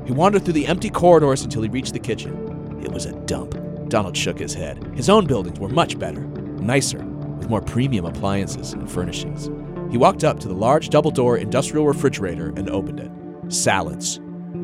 He 0.06 0.12
wandered 0.12 0.44
through 0.44 0.54
the 0.54 0.68
empty 0.68 0.90
corridors 0.90 1.44
until 1.44 1.62
he 1.62 1.70
reached 1.70 1.94
the 1.94 2.00
kitchen. 2.00 2.80
It 2.82 2.92
was 2.92 3.06
a 3.06 3.14
dump. 3.26 3.56
Donald 3.90 4.16
shook 4.16 4.40
his 4.40 4.54
head. 4.54 4.84
His 4.96 5.10
own 5.10 5.28
buildings 5.28 5.60
were 5.60 5.70
much 5.70 6.00
better, 6.00 6.22
nicer, 6.22 7.04
with 7.38 7.50
more 7.50 7.62
premium 7.62 8.06
appliances 8.06 8.74
and 8.74 8.90
furnishings. 8.90 9.50
He 9.92 9.98
walked 9.98 10.24
up 10.24 10.40
to 10.40 10.48
the 10.48 10.54
large 10.56 10.90
double 10.90 11.12
door 11.12 11.38
industrial 11.38 11.86
refrigerator 11.86 12.50
and 12.56 12.70
opened 12.70 13.00
it. 13.00 13.12
Salads, 13.54 14.20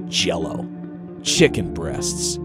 jello, 0.08 0.68
chicken 1.22 1.74
breasts. 1.74 2.40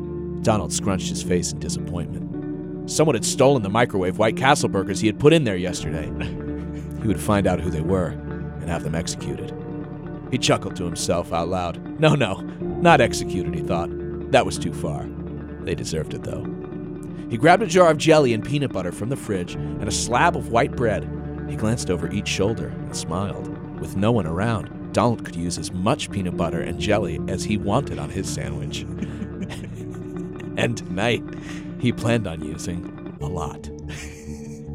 Donald 0.44 0.74
scrunched 0.74 1.08
his 1.08 1.22
face 1.22 1.52
in 1.52 1.58
disappointment. 1.58 2.90
Someone 2.90 3.16
had 3.16 3.24
stolen 3.24 3.62
the 3.62 3.70
microwave 3.70 4.18
White 4.18 4.36
Castle 4.36 4.68
burgers 4.68 5.00
he 5.00 5.06
had 5.06 5.18
put 5.18 5.32
in 5.32 5.44
there 5.44 5.56
yesterday. 5.56 6.04
he 7.00 7.08
would 7.08 7.18
find 7.18 7.46
out 7.46 7.60
who 7.60 7.70
they 7.70 7.80
were 7.80 8.08
and 8.08 8.68
have 8.68 8.84
them 8.84 8.94
executed. 8.94 9.56
He 10.30 10.36
chuckled 10.36 10.76
to 10.76 10.84
himself 10.84 11.32
out 11.32 11.48
loud. 11.48 11.98
No, 11.98 12.14
no, 12.14 12.34
not 12.60 13.00
executed, 13.00 13.54
he 13.54 13.62
thought. 13.62 13.88
That 14.32 14.44
was 14.44 14.58
too 14.58 14.74
far. 14.74 15.06
They 15.62 15.74
deserved 15.74 16.12
it, 16.12 16.24
though. 16.24 16.44
He 17.30 17.38
grabbed 17.38 17.62
a 17.62 17.66
jar 17.66 17.90
of 17.90 17.96
jelly 17.96 18.34
and 18.34 18.44
peanut 18.44 18.72
butter 18.72 18.92
from 18.92 19.08
the 19.08 19.16
fridge 19.16 19.54
and 19.54 19.88
a 19.88 19.90
slab 19.90 20.36
of 20.36 20.50
white 20.50 20.76
bread. 20.76 21.04
He 21.48 21.56
glanced 21.56 21.90
over 21.90 22.12
each 22.12 22.28
shoulder 22.28 22.68
and 22.68 22.94
smiled. 22.94 23.48
With 23.80 23.96
no 23.96 24.12
one 24.12 24.26
around, 24.26 24.92
Donald 24.92 25.24
could 25.24 25.36
use 25.36 25.56
as 25.56 25.72
much 25.72 26.10
peanut 26.10 26.36
butter 26.36 26.60
and 26.60 26.78
jelly 26.78 27.18
as 27.28 27.44
he 27.44 27.56
wanted 27.56 27.98
on 27.98 28.10
his 28.10 28.28
sandwich. 28.28 28.84
and 30.64 30.78
tonight, 30.78 31.22
he 31.78 31.92
planned 31.92 32.26
on 32.26 32.42
using 32.42 33.16
a 33.20 33.26
lot. 33.26 33.70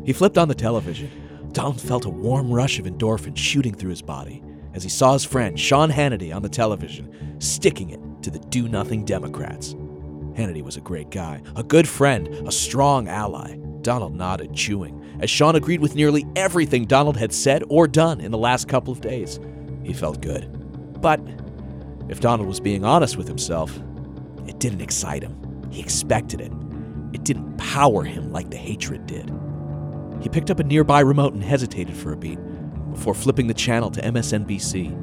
he 0.06 0.14
flipped 0.14 0.38
on 0.38 0.48
the 0.48 0.56
television. 0.56 1.10
Donald 1.52 1.82
felt 1.82 2.06
a 2.06 2.10
warm 2.10 2.52
rush 2.52 2.78
of 2.78 2.86
endorphins 2.86 3.38
shooting 3.38 3.74
through 3.74 3.90
his 3.90 4.04
body 4.04 4.44
as 4.76 4.84
he 4.84 4.90
saw 4.90 5.14
his 5.14 5.26
friend 5.26 5.60
Sean 5.60 5.90
Hannity 5.90 6.34
on 6.34 6.44
the 6.44 6.50
television, 6.50 7.36
sticking 7.40 7.90
it 7.90 8.00
to 8.22 8.30
the 8.30 8.38
do 8.38 8.68
nothing 8.68 9.04
Democrats. 9.04 9.74
Hannity 10.34 10.62
was 10.62 10.78
a 10.78 10.82
great 10.82 11.10
guy, 11.10 11.42
a 11.56 11.64
good 11.64 11.88
friend, 11.88 12.28
a 12.48 12.52
strong 12.52 13.08
ally. 13.08 13.56
Donald 13.82 14.14
nodded, 14.14 14.54
chewing, 14.54 15.18
as 15.22 15.30
Sean 15.30 15.56
agreed 15.56 15.80
with 15.80 15.96
nearly 15.96 16.24
everything 16.36 16.86
Donald 16.86 17.18
had 17.18 17.34
said 17.34 17.64
or 17.68 17.88
done 17.88 18.22
in 18.22 18.32
the 18.32 18.38
last 18.38 18.68
couple 18.68 18.94
of 18.94 19.02
days. 19.02 19.40
He 19.84 19.94
felt 19.94 20.22
good. 20.22 21.02
But 21.02 21.20
if 22.10 22.20
Donald 22.20 22.48
was 22.48 22.60
being 22.60 22.86
honest 22.86 23.18
with 23.18 23.28
himself, 23.28 23.76
it 24.46 24.60
didn't 24.60 24.82
excite 24.82 25.24
him. 25.24 25.49
He 25.72 25.82
expected 25.82 26.42
it. 26.42 26.52
It 27.14 27.24
didn't 27.24 27.58
power 27.58 28.04
him 28.04 28.32
like 28.32 28.50
the 28.50 28.58
hatred 28.58 29.06
did. 29.06 29.32
He 30.22 30.30
picked 30.30 30.52
up 30.52 30.60
a 30.60 30.64
nearby 30.64 31.00
remote 31.00 31.34
and 31.34 31.44
hesitated 31.44 31.96
for 31.96 32.14
a 32.14 32.18
beat 32.18 32.40
before 32.92 33.14
flipping 33.14 33.48
the 33.48 33.54
channel 33.54 33.90
to 33.92 34.02
MSNBC. 34.02 34.94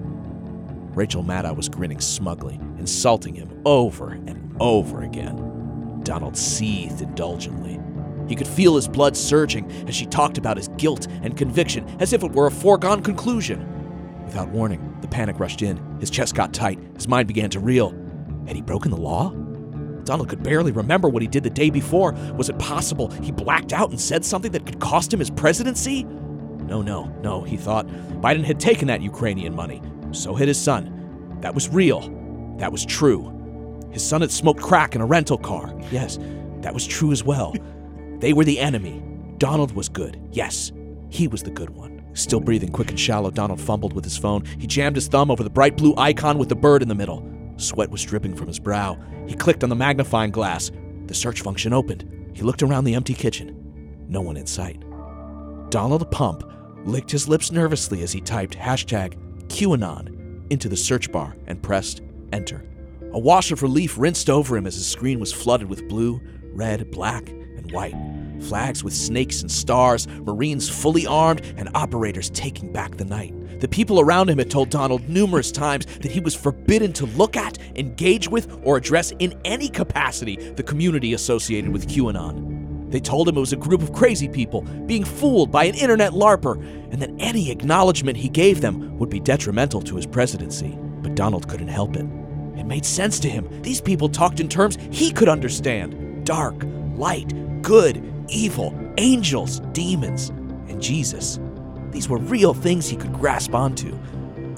Rachel 0.94 1.22
Maddow 1.22 1.54
was 1.54 1.68
grinning 1.68 2.00
smugly, 2.00 2.58
insulting 2.78 3.34
him 3.34 3.62
over 3.64 4.12
and 4.12 4.54
over 4.60 5.02
again. 5.02 6.00
Donald 6.02 6.36
seethed 6.36 7.00
indulgently. 7.00 7.80
He 8.28 8.34
could 8.34 8.48
feel 8.48 8.76
his 8.76 8.88
blood 8.88 9.16
surging 9.16 9.70
as 9.86 9.94
she 9.94 10.06
talked 10.06 10.38
about 10.38 10.56
his 10.56 10.68
guilt 10.76 11.06
and 11.22 11.36
conviction 11.36 11.86
as 12.00 12.12
if 12.12 12.24
it 12.24 12.32
were 12.32 12.46
a 12.46 12.50
foregone 12.50 13.02
conclusion. 13.02 13.72
Without 14.24 14.48
warning, 14.48 14.96
the 15.00 15.08
panic 15.08 15.38
rushed 15.38 15.62
in. 15.62 15.78
His 16.00 16.10
chest 16.10 16.34
got 16.34 16.52
tight. 16.52 16.78
His 16.94 17.08
mind 17.08 17.28
began 17.28 17.50
to 17.50 17.60
reel. 17.60 17.94
Had 18.46 18.56
he 18.56 18.62
broken 18.62 18.90
the 18.90 18.96
law? 18.96 19.32
Donald 20.06 20.28
could 20.28 20.42
barely 20.42 20.72
remember 20.72 21.08
what 21.08 21.20
he 21.20 21.28
did 21.28 21.42
the 21.42 21.50
day 21.50 21.68
before. 21.68 22.12
Was 22.36 22.48
it 22.48 22.58
possible 22.58 23.10
he 23.10 23.32
blacked 23.32 23.72
out 23.72 23.90
and 23.90 24.00
said 24.00 24.24
something 24.24 24.52
that 24.52 24.64
could 24.64 24.80
cost 24.80 25.12
him 25.12 25.18
his 25.18 25.30
presidency? 25.30 26.04
No, 26.04 26.80
no, 26.80 27.04
no, 27.22 27.42
he 27.42 27.56
thought. 27.56 27.86
Biden 28.22 28.44
had 28.44 28.58
taken 28.58 28.88
that 28.88 29.02
Ukrainian 29.02 29.54
money. 29.54 29.82
So 30.12 30.34
had 30.34 30.48
his 30.48 30.60
son. 30.60 31.38
That 31.40 31.54
was 31.54 31.68
real. 31.68 32.00
That 32.58 32.72
was 32.72 32.86
true. 32.86 33.32
His 33.90 34.06
son 34.06 34.20
had 34.20 34.30
smoked 34.30 34.62
crack 34.62 34.94
in 34.94 35.00
a 35.00 35.06
rental 35.06 35.38
car. 35.38 35.74
Yes, 35.90 36.18
that 36.60 36.72
was 36.72 36.86
true 36.86 37.12
as 37.12 37.24
well. 37.24 37.54
they 38.20 38.32
were 38.32 38.44
the 38.44 38.60
enemy. 38.60 39.02
Donald 39.38 39.72
was 39.72 39.88
good. 39.88 40.20
Yes, 40.32 40.72
he 41.10 41.28
was 41.28 41.42
the 41.42 41.50
good 41.50 41.70
one. 41.70 42.04
Still 42.14 42.40
breathing 42.40 42.72
quick 42.72 42.90
and 42.90 42.98
shallow, 42.98 43.30
Donald 43.30 43.60
fumbled 43.60 43.92
with 43.92 44.04
his 44.04 44.16
phone. 44.16 44.44
He 44.58 44.66
jammed 44.66 44.96
his 44.96 45.08
thumb 45.08 45.30
over 45.30 45.42
the 45.42 45.50
bright 45.50 45.76
blue 45.76 45.94
icon 45.98 46.38
with 46.38 46.48
the 46.48 46.56
bird 46.56 46.80
in 46.80 46.88
the 46.88 46.94
middle. 46.94 47.20
Sweat 47.56 47.90
was 47.90 48.02
dripping 48.02 48.34
from 48.34 48.48
his 48.48 48.58
brow. 48.58 48.98
He 49.26 49.34
clicked 49.34 49.62
on 49.62 49.70
the 49.70 49.76
magnifying 49.76 50.30
glass. 50.30 50.70
The 51.06 51.14
search 51.14 51.40
function 51.40 51.72
opened. 51.72 52.30
He 52.34 52.42
looked 52.42 52.62
around 52.62 52.84
the 52.84 52.94
empty 52.94 53.14
kitchen. 53.14 54.04
No 54.08 54.20
one 54.20 54.36
in 54.36 54.46
sight. 54.46 54.82
Donald 55.70 56.10
Pump 56.10 56.44
licked 56.84 57.10
his 57.10 57.28
lips 57.28 57.50
nervously 57.50 58.02
as 58.02 58.12
he 58.12 58.20
typed 58.20 58.56
hashtag 58.56 59.16
QAnon 59.48 60.50
into 60.50 60.68
the 60.68 60.76
search 60.76 61.10
bar 61.10 61.36
and 61.46 61.62
pressed 61.62 62.02
enter. 62.32 62.64
A 63.12 63.18
wash 63.18 63.50
of 63.50 63.62
relief 63.62 63.96
rinsed 63.98 64.28
over 64.28 64.56
him 64.56 64.66
as 64.66 64.74
his 64.74 64.86
screen 64.86 65.18
was 65.18 65.32
flooded 65.32 65.68
with 65.68 65.88
blue, 65.88 66.20
red, 66.52 66.90
black, 66.90 67.28
and 67.28 67.70
white. 67.72 67.94
Flags 68.42 68.84
with 68.84 68.92
snakes 68.92 69.40
and 69.40 69.50
stars, 69.50 70.06
Marines 70.08 70.68
fully 70.68 71.06
armed, 71.06 71.40
and 71.56 71.70
operators 71.74 72.30
taking 72.30 72.72
back 72.72 72.96
the 72.96 73.04
night. 73.04 73.34
The 73.58 73.68
people 73.68 74.00
around 74.00 74.28
him 74.28 74.38
had 74.38 74.50
told 74.50 74.70
Donald 74.70 75.08
numerous 75.08 75.50
times 75.50 75.86
that 75.86 76.12
he 76.12 76.20
was 76.20 76.34
forbidden 76.34 76.92
to 76.94 77.06
look 77.06 77.36
at, 77.36 77.58
engage 77.74 78.28
with, 78.28 78.60
or 78.62 78.76
address 78.76 79.12
in 79.18 79.38
any 79.44 79.68
capacity 79.68 80.36
the 80.36 80.62
community 80.62 81.14
associated 81.14 81.72
with 81.72 81.88
QAnon. 81.88 82.90
They 82.90 83.00
told 83.00 83.28
him 83.28 83.36
it 83.36 83.40
was 83.40 83.52
a 83.52 83.56
group 83.56 83.82
of 83.82 83.92
crazy 83.92 84.28
people 84.28 84.62
being 84.86 85.04
fooled 85.04 85.50
by 85.50 85.64
an 85.64 85.74
internet 85.74 86.12
LARPer, 86.12 86.54
and 86.92 87.00
that 87.02 87.10
any 87.18 87.50
acknowledgement 87.50 88.16
he 88.16 88.28
gave 88.28 88.60
them 88.60 88.96
would 88.98 89.10
be 89.10 89.20
detrimental 89.20 89.80
to 89.82 89.96
his 89.96 90.06
presidency. 90.06 90.78
But 91.02 91.14
Donald 91.14 91.48
couldn't 91.48 91.68
help 91.68 91.96
it. 91.96 92.06
It 92.56 92.64
made 92.64 92.86
sense 92.86 93.18
to 93.20 93.28
him. 93.28 93.48
These 93.62 93.80
people 93.80 94.08
talked 94.08 94.40
in 94.40 94.48
terms 94.48 94.78
he 94.90 95.10
could 95.10 95.28
understand 95.28 96.24
dark, 96.24 96.54
light, 96.94 97.32
good, 97.62 98.02
evil, 98.28 98.74
angels, 98.98 99.60
demons, 99.72 100.28
and 100.68 100.80
Jesus. 100.80 101.38
These 101.96 102.10
were 102.10 102.18
real 102.18 102.52
things 102.52 102.86
he 102.86 102.96
could 102.98 103.14
grasp 103.14 103.54
onto. 103.54 103.94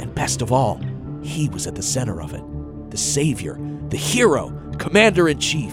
And 0.01 0.12
best 0.12 0.43
of 0.43 0.51
all, 0.51 0.81
he 1.23 1.48
was 1.48 1.69
at 1.69 1.77
the 1.77 1.82
center 1.82 2.20
of 2.20 2.35
it 2.35 2.43
the 2.90 2.97
savior, 2.97 3.56
the 3.90 3.97
hero, 3.97 4.51
commander 4.81 5.28
in 5.28 5.39
chief, 5.39 5.73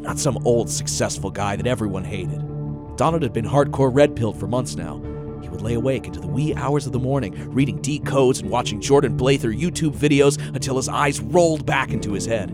not 0.00 0.18
some 0.18 0.36
old 0.44 0.68
successful 0.68 1.30
guy 1.30 1.56
that 1.56 1.66
everyone 1.66 2.04
hated. 2.04 2.40
Donald 2.98 3.22
had 3.22 3.32
been 3.32 3.46
hardcore 3.46 3.88
red 3.90 4.16
pilled 4.16 4.38
for 4.38 4.46
months 4.46 4.76
now. 4.76 5.00
He 5.40 5.48
would 5.48 5.62
lay 5.62 5.72
awake 5.72 6.06
into 6.06 6.20
the 6.20 6.26
wee 6.26 6.54
hours 6.56 6.84
of 6.84 6.92
the 6.92 6.98
morning, 6.98 7.32
reading 7.54 7.80
decodes 7.80 8.42
and 8.42 8.50
watching 8.50 8.78
Jordan 8.78 9.16
Blather 9.16 9.50
YouTube 9.50 9.96
videos 9.96 10.36
until 10.54 10.76
his 10.76 10.90
eyes 10.90 11.20
rolled 11.20 11.64
back 11.64 11.90
into 11.90 12.12
his 12.12 12.26
head. 12.26 12.50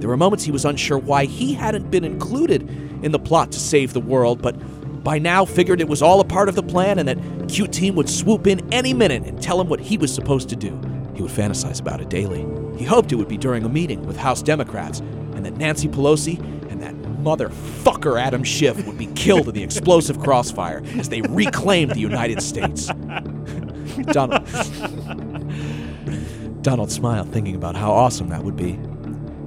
There 0.00 0.08
were 0.08 0.16
moments 0.16 0.44
he 0.44 0.52
was 0.52 0.64
unsure 0.64 0.98
why 0.98 1.24
he 1.24 1.52
hadn't 1.52 1.90
been 1.90 2.04
included 2.04 2.62
in 3.02 3.10
the 3.10 3.18
plot 3.18 3.50
to 3.50 3.58
save 3.58 3.92
the 3.92 4.00
world, 4.00 4.40
but 4.40 4.54
by 5.02 5.18
now 5.18 5.44
figured 5.44 5.80
it 5.80 5.88
was 5.88 6.02
all 6.02 6.20
a 6.20 6.24
part 6.24 6.48
of 6.48 6.54
the 6.54 6.62
plan 6.62 6.98
and 6.98 7.08
that 7.08 7.48
Q 7.48 7.66
Team 7.66 7.94
would 7.96 8.08
swoop 8.08 8.46
in 8.46 8.72
any 8.72 8.94
minute 8.94 9.24
and 9.24 9.42
tell 9.42 9.60
him 9.60 9.68
what 9.68 9.80
he 9.80 9.98
was 9.98 10.14
supposed 10.14 10.48
to 10.50 10.56
do. 10.56 10.70
He 11.14 11.22
would 11.22 11.32
fantasize 11.32 11.80
about 11.80 12.00
it 12.00 12.08
daily. 12.08 12.46
He 12.78 12.84
hoped 12.84 13.12
it 13.12 13.16
would 13.16 13.28
be 13.28 13.36
during 13.36 13.64
a 13.64 13.68
meeting 13.68 14.06
with 14.06 14.16
House 14.16 14.42
Democrats 14.42 15.00
and 15.00 15.44
that 15.44 15.56
Nancy 15.56 15.88
Pelosi 15.88 16.38
and 16.70 16.80
that 16.82 16.94
motherfucker 16.94 18.20
Adam 18.20 18.44
Schiff 18.44 18.86
would 18.86 18.98
be 18.98 19.06
killed 19.06 19.48
in 19.48 19.54
the 19.54 19.62
explosive 19.62 20.20
crossfire 20.20 20.82
as 20.98 21.08
they 21.08 21.22
reclaimed 21.22 21.92
the 21.92 22.00
United 22.00 22.42
States. 22.42 22.86
Donald. 24.12 24.46
Donald 26.62 26.92
smiled, 26.92 27.28
thinking 27.30 27.56
about 27.56 27.74
how 27.74 27.90
awesome 27.90 28.28
that 28.28 28.44
would 28.44 28.56
be. 28.56 28.78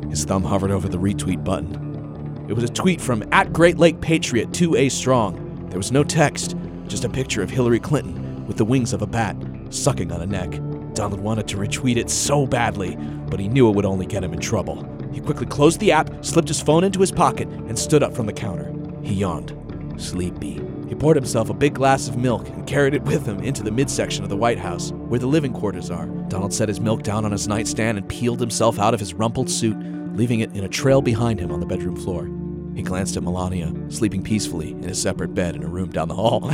His 0.10 0.26
thumb 0.26 0.44
hovered 0.44 0.72
over 0.72 0.90
the 0.90 0.98
retweet 0.98 1.44
button. 1.44 2.46
It 2.48 2.54
was 2.54 2.64
a 2.64 2.70
tweet 2.70 3.02
from 3.02 3.24
at 3.32 3.54
Great 3.54 3.78
Lake 3.78 4.02
Patriot 4.02 4.52
2A 4.52 4.92
Strong. 4.92 5.42
There 5.76 5.80
was 5.80 5.92
no 5.92 6.06
text, 6.06 6.56
just 6.88 7.04
a 7.04 7.10
picture 7.10 7.44
of 7.44 7.50
Hillary 7.50 7.82
Clinton 7.82 8.48
with 8.48 8.56
the 8.56 8.64
wings 8.64 8.94
of 8.94 9.02
a 9.02 9.06
bat 9.06 9.36
sucking 9.72 10.10
on 10.10 10.22
a 10.22 10.26
neck. 10.26 10.52
Donald 10.94 11.20
wanted 11.20 11.50
to 11.50 11.58
retweet 11.58 11.98
it 11.98 12.10
so 12.10 12.48
badly, 12.48 12.96
but 12.96 13.42
he 13.42 13.50
knew 13.50 13.68
it 13.68 13.76
would 13.76 13.84
only 13.84 14.06
get 14.06 14.24
him 14.24 14.32
in 14.32 14.40
trouble. 14.40 14.88
He 15.12 15.20
quickly 15.20 15.46
closed 15.46 15.82
the 15.82 15.92
app, 15.92 16.24
slipped 16.24 16.48
his 16.48 16.62
phone 16.62 16.86
into 16.86 17.02
his 17.02 17.12
pocket, 17.12 17.50
and 17.50 17.78
stood 17.78 18.04
up 18.04 18.16
from 18.16 18.26
the 18.26 18.32
counter. 18.32 18.74
He 19.04 19.16
yawned, 19.16 19.54
sleepy. 19.98 20.62
He 20.88 20.96
poured 20.96 21.18
himself 21.18 21.50
a 21.50 21.54
big 21.54 21.74
glass 21.74 22.08
of 22.08 22.16
milk 22.16 22.48
and 22.48 22.66
carried 22.66 22.94
it 22.94 23.04
with 23.04 23.26
him 23.26 23.42
into 23.42 23.62
the 23.62 23.70
midsection 23.70 24.24
of 24.24 24.30
the 24.30 24.38
White 24.38 24.60
House, 24.60 24.94
where 24.94 25.20
the 25.20 25.28
living 25.28 25.52
quarters 25.52 25.92
are. 25.92 26.06
Donald 26.30 26.54
set 26.54 26.70
his 26.70 26.80
milk 26.80 27.04
down 27.04 27.26
on 27.26 27.34
his 27.34 27.50
nightstand 27.50 27.98
and 27.98 28.08
peeled 28.08 28.40
himself 28.40 28.80
out 28.80 28.94
of 28.94 29.02
his 29.02 29.14
rumpled 29.14 29.50
suit, 29.50 29.76
leaving 30.16 30.40
it 30.40 30.56
in 30.56 30.64
a 30.64 30.70
trail 30.70 31.02
behind 31.02 31.38
him 31.38 31.52
on 31.52 31.60
the 31.60 31.66
bedroom 31.66 31.98
floor. 31.98 32.30
He 32.76 32.82
glanced 32.82 33.16
at 33.16 33.24
Melania, 33.24 33.74
sleeping 33.90 34.22
peacefully 34.22 34.72
in 34.72 34.84
a 34.86 34.94
separate 34.94 35.34
bed 35.34 35.56
in 35.56 35.64
a 35.64 35.68
room 35.68 35.92
down 35.92 36.10
the 36.10 36.16
hall. 36.16 36.50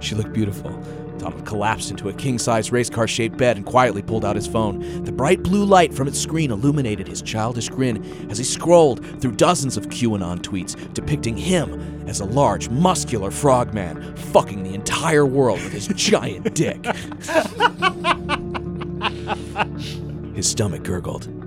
she 0.00 0.14
looked 0.16 0.32
beautiful. 0.32 0.70
Donald 1.18 1.46
collapsed 1.46 1.90
into 1.90 2.08
a 2.08 2.12
king 2.12 2.38
sized 2.38 2.72
race 2.72 2.90
car 2.90 3.06
shaped 3.06 3.36
bed 3.36 3.56
and 3.56 3.64
quietly 3.64 4.02
pulled 4.02 4.24
out 4.24 4.34
his 4.34 4.46
phone. 4.46 5.04
The 5.04 5.12
bright 5.12 5.42
blue 5.42 5.64
light 5.64 5.94
from 5.94 6.08
its 6.08 6.20
screen 6.20 6.50
illuminated 6.50 7.06
his 7.06 7.22
childish 7.22 7.68
grin 7.68 8.28
as 8.28 8.38
he 8.38 8.44
scrolled 8.44 9.04
through 9.20 9.32
dozens 9.32 9.76
of 9.76 9.88
QAnon 9.88 10.40
tweets 10.40 10.92
depicting 10.94 11.36
him 11.36 12.08
as 12.08 12.20
a 12.20 12.24
large, 12.24 12.68
muscular 12.68 13.30
frogman 13.30 14.16
fucking 14.16 14.64
the 14.64 14.74
entire 14.74 15.26
world 15.26 15.62
with 15.62 15.72
his 15.72 15.86
giant 15.88 16.54
dick. 16.54 16.84
his 20.34 20.48
stomach 20.48 20.82
gurgled. 20.82 21.45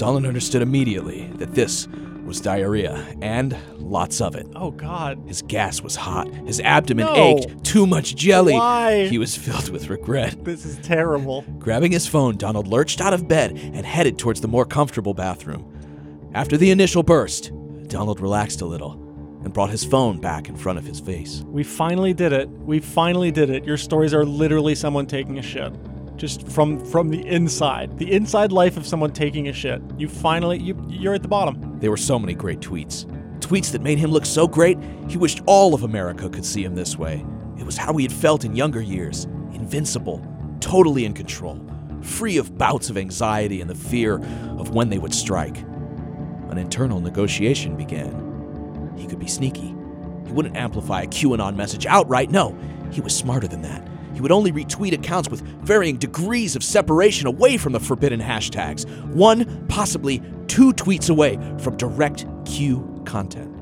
Donald 0.00 0.24
understood 0.24 0.62
immediately 0.62 1.26
that 1.34 1.54
this 1.54 1.86
was 2.24 2.40
diarrhea, 2.40 2.94
and 3.20 3.54
lots 3.76 4.22
of 4.22 4.34
it. 4.34 4.46
Oh, 4.56 4.70
God. 4.70 5.22
His 5.26 5.42
gas 5.42 5.82
was 5.82 5.94
hot. 5.94 6.26
His 6.46 6.58
abdomen 6.60 7.04
No. 7.04 7.14
ached. 7.14 7.62
Too 7.64 7.86
much 7.86 8.16
jelly. 8.16 8.54
Why? 8.54 9.08
He 9.08 9.18
was 9.18 9.36
filled 9.36 9.68
with 9.68 9.90
regret. 9.90 10.42
This 10.42 10.64
is 10.64 10.78
terrible. 10.78 11.44
Grabbing 11.58 11.92
his 11.92 12.06
phone, 12.06 12.38
Donald 12.38 12.66
lurched 12.66 13.02
out 13.02 13.12
of 13.12 13.28
bed 13.28 13.52
and 13.74 13.84
headed 13.84 14.18
towards 14.18 14.40
the 14.40 14.48
more 14.48 14.64
comfortable 14.64 15.12
bathroom. 15.12 16.30
After 16.32 16.56
the 16.56 16.70
initial 16.70 17.02
burst, 17.02 17.52
Donald 17.88 18.20
relaxed 18.20 18.62
a 18.62 18.66
little 18.66 18.92
and 19.44 19.52
brought 19.52 19.68
his 19.68 19.84
phone 19.84 20.18
back 20.18 20.48
in 20.48 20.56
front 20.56 20.78
of 20.78 20.86
his 20.86 20.98
face. 20.98 21.44
We 21.46 21.62
finally 21.62 22.14
did 22.14 22.32
it. 22.32 22.48
We 22.48 22.80
finally 22.80 23.30
did 23.30 23.50
it. 23.50 23.66
Your 23.66 23.76
stories 23.76 24.14
are 24.14 24.24
literally 24.24 24.74
someone 24.74 25.04
taking 25.04 25.38
a 25.38 25.42
shit. 25.42 25.74
Just 26.20 26.46
from 26.48 26.84
from 26.84 27.08
the 27.08 27.26
inside. 27.26 27.96
The 27.98 28.12
inside 28.12 28.52
life 28.52 28.76
of 28.76 28.86
someone 28.86 29.10
taking 29.10 29.48
a 29.48 29.54
shit. 29.54 29.80
You 29.96 30.06
finally 30.06 30.58
you 30.58 30.76
you're 30.86 31.14
at 31.14 31.22
the 31.22 31.28
bottom. 31.28 31.78
There 31.80 31.90
were 31.90 31.96
so 31.96 32.18
many 32.18 32.34
great 32.34 32.60
tweets. 32.60 33.06
Tweets 33.40 33.72
that 33.72 33.80
made 33.80 33.96
him 33.96 34.10
look 34.10 34.26
so 34.26 34.46
great, 34.46 34.76
he 35.08 35.16
wished 35.16 35.40
all 35.46 35.72
of 35.72 35.82
America 35.82 36.28
could 36.28 36.44
see 36.44 36.62
him 36.62 36.74
this 36.74 36.98
way. 36.98 37.24
It 37.58 37.64
was 37.64 37.78
how 37.78 37.96
he 37.96 38.04
had 38.04 38.12
felt 38.12 38.44
in 38.44 38.54
younger 38.54 38.82
years 38.82 39.24
invincible, 39.54 40.22
totally 40.60 41.06
in 41.06 41.14
control, 41.14 41.58
free 42.02 42.36
of 42.36 42.58
bouts 42.58 42.90
of 42.90 42.98
anxiety 42.98 43.62
and 43.62 43.70
the 43.70 43.74
fear 43.74 44.16
of 44.58 44.74
when 44.74 44.90
they 44.90 44.98
would 44.98 45.14
strike. 45.14 45.56
An 46.50 46.58
internal 46.58 47.00
negotiation 47.00 47.78
began. 47.78 48.92
He 48.94 49.06
could 49.06 49.18
be 49.18 49.26
sneaky. 49.26 49.74
He 50.26 50.32
wouldn't 50.32 50.54
amplify 50.54 51.00
a 51.00 51.06
QAnon 51.06 51.56
message 51.56 51.86
outright. 51.86 52.30
No, 52.30 52.54
he 52.92 53.00
was 53.00 53.16
smarter 53.16 53.48
than 53.48 53.62
that. 53.62 53.88
He 54.14 54.20
would 54.20 54.32
only 54.32 54.52
retweet 54.52 54.92
accounts 54.92 55.28
with 55.28 55.42
varying 55.62 55.96
degrees 55.96 56.56
of 56.56 56.64
separation 56.64 57.26
away 57.26 57.56
from 57.56 57.72
the 57.72 57.80
forbidden 57.80 58.20
hashtags, 58.20 58.88
one, 59.14 59.66
possibly 59.68 60.22
two 60.46 60.72
tweets 60.72 61.10
away 61.10 61.36
from 61.58 61.76
direct 61.76 62.26
Q 62.44 63.02
content. 63.04 63.56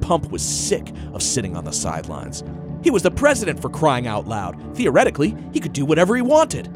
Pump 0.00 0.30
was 0.30 0.42
sick 0.42 0.92
of 1.12 1.22
sitting 1.22 1.56
on 1.56 1.64
the 1.64 1.72
sidelines. 1.72 2.42
He 2.82 2.90
was 2.90 3.04
the 3.04 3.10
president 3.10 3.60
for 3.60 3.70
crying 3.70 4.08
out 4.08 4.26
loud. 4.26 4.76
Theoretically, 4.76 5.36
he 5.52 5.60
could 5.60 5.72
do 5.72 5.84
whatever 5.84 6.16
he 6.16 6.22
wanted. 6.22 6.66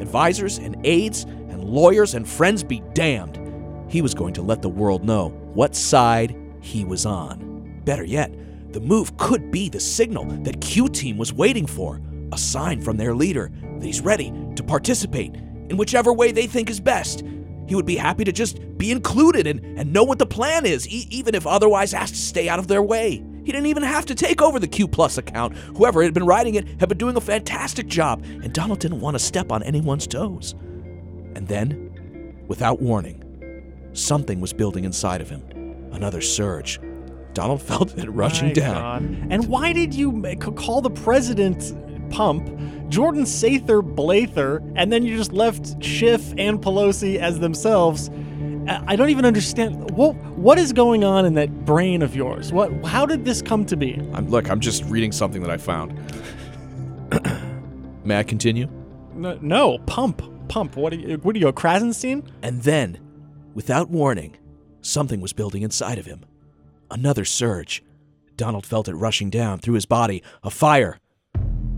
Advisors 0.00 0.58
and 0.58 0.76
aides 0.84 1.22
and 1.22 1.62
lawyers 1.62 2.14
and 2.14 2.28
friends 2.28 2.64
be 2.64 2.82
damned. 2.92 3.40
He 3.88 4.02
was 4.02 4.14
going 4.14 4.34
to 4.34 4.42
let 4.42 4.62
the 4.62 4.68
world 4.68 5.04
know 5.04 5.28
what 5.54 5.76
side 5.76 6.36
he 6.60 6.84
was 6.84 7.06
on. 7.06 7.80
Better 7.84 8.02
yet, 8.04 8.34
the 8.72 8.80
move 8.80 9.16
could 9.16 9.52
be 9.52 9.68
the 9.68 9.78
signal 9.78 10.24
that 10.42 10.60
Q 10.60 10.88
Team 10.88 11.16
was 11.16 11.32
waiting 11.32 11.66
for 11.66 12.00
a 12.34 12.38
sign 12.38 12.80
from 12.80 12.96
their 12.96 13.14
leader 13.14 13.50
that 13.78 13.84
he's 13.86 14.00
ready 14.00 14.32
to 14.56 14.62
participate 14.62 15.34
in 15.34 15.76
whichever 15.76 16.12
way 16.12 16.32
they 16.32 16.46
think 16.46 16.68
is 16.68 16.80
best. 16.80 17.22
He 17.66 17.74
would 17.74 17.86
be 17.86 17.96
happy 17.96 18.24
to 18.24 18.32
just 18.32 18.58
be 18.76 18.90
included 18.90 19.46
and, 19.46 19.60
and 19.78 19.92
know 19.92 20.04
what 20.04 20.18
the 20.18 20.26
plan 20.26 20.66
is, 20.66 20.86
e- 20.88 21.06
even 21.10 21.34
if 21.34 21.46
otherwise 21.46 21.94
asked 21.94 22.14
to 22.14 22.20
stay 22.20 22.48
out 22.48 22.58
of 22.58 22.68
their 22.68 22.82
way. 22.82 23.24
He 23.44 23.52
didn't 23.52 23.66
even 23.66 23.82
have 23.82 24.04
to 24.06 24.14
take 24.14 24.42
over 24.42 24.58
the 24.58 24.68
Q 24.68 24.86
Plus 24.88 25.16
account. 25.16 25.56
Whoever 25.76 26.02
had 26.02 26.12
been 26.12 26.26
writing 26.26 26.56
it 26.56 26.66
had 26.80 26.88
been 26.88 26.98
doing 26.98 27.16
a 27.16 27.20
fantastic 27.20 27.86
job, 27.86 28.22
and 28.24 28.52
Donald 28.52 28.80
didn't 28.80 29.00
want 29.00 29.14
to 29.14 29.18
step 29.18 29.52
on 29.52 29.62
anyone's 29.62 30.06
toes. 30.06 30.54
And 31.34 31.48
then, 31.48 32.42
without 32.48 32.80
warning, 32.82 33.22
something 33.92 34.40
was 34.40 34.52
building 34.52 34.84
inside 34.84 35.20
of 35.20 35.30
him. 35.30 35.42
Another 35.92 36.20
surge. 36.20 36.80
Donald 37.32 37.62
felt 37.70 37.96
it 37.98 38.10
rushing 38.10 38.48
My 38.48 38.54
down. 38.54 38.74
God. 39.20 39.32
And 39.32 39.48
why 39.48 39.72
did 39.72 39.94
you 39.94 40.22
call 40.56 40.80
the 40.80 40.90
president 40.90 41.72
Pump, 42.14 42.48
Jordan 42.88 43.24
Sather 43.24 43.82
Blather, 43.82 44.62
and 44.76 44.92
then 44.92 45.04
you 45.04 45.16
just 45.16 45.32
left 45.32 45.82
Schiff 45.82 46.32
and 46.38 46.62
Pelosi 46.62 47.18
as 47.18 47.40
themselves? 47.40 48.08
I 48.68 48.94
don't 48.94 49.10
even 49.10 49.24
understand 49.24 49.90
what 49.90 50.14
what 50.36 50.58
is 50.58 50.72
going 50.72 51.04
on 51.04 51.26
in 51.26 51.34
that 51.34 51.64
brain 51.64 52.02
of 52.02 52.14
yours. 52.14 52.52
What? 52.52 52.72
How 52.84 53.04
did 53.04 53.24
this 53.24 53.42
come 53.42 53.66
to 53.66 53.76
be? 53.76 53.94
I'm 54.14 54.30
look, 54.30 54.48
I'm 54.48 54.60
just 54.60 54.84
reading 54.84 55.12
something 55.12 55.42
that 55.42 55.50
I 55.50 55.56
found. 55.56 55.92
May 58.04 58.18
I 58.18 58.22
continue? 58.22 58.68
No, 59.12 59.38
no 59.42 59.78
pump, 59.80 60.22
pump. 60.48 60.76
What? 60.76 60.92
Are 60.92 60.96
you, 60.96 61.16
what 61.18 61.36
are 61.36 61.38
you, 61.38 61.48
a 61.48 61.52
Krassenstein? 61.52 62.26
And 62.42 62.62
then, 62.62 62.98
without 63.54 63.90
warning, 63.90 64.36
something 64.82 65.20
was 65.20 65.32
building 65.32 65.62
inside 65.62 65.98
of 65.98 66.06
him. 66.06 66.24
Another 66.90 67.24
surge. 67.24 67.82
Donald 68.36 68.64
felt 68.66 68.88
it 68.88 68.94
rushing 68.94 69.30
down 69.30 69.58
through 69.58 69.74
his 69.74 69.86
body, 69.86 70.22
a 70.42 70.50
fire. 70.50 70.98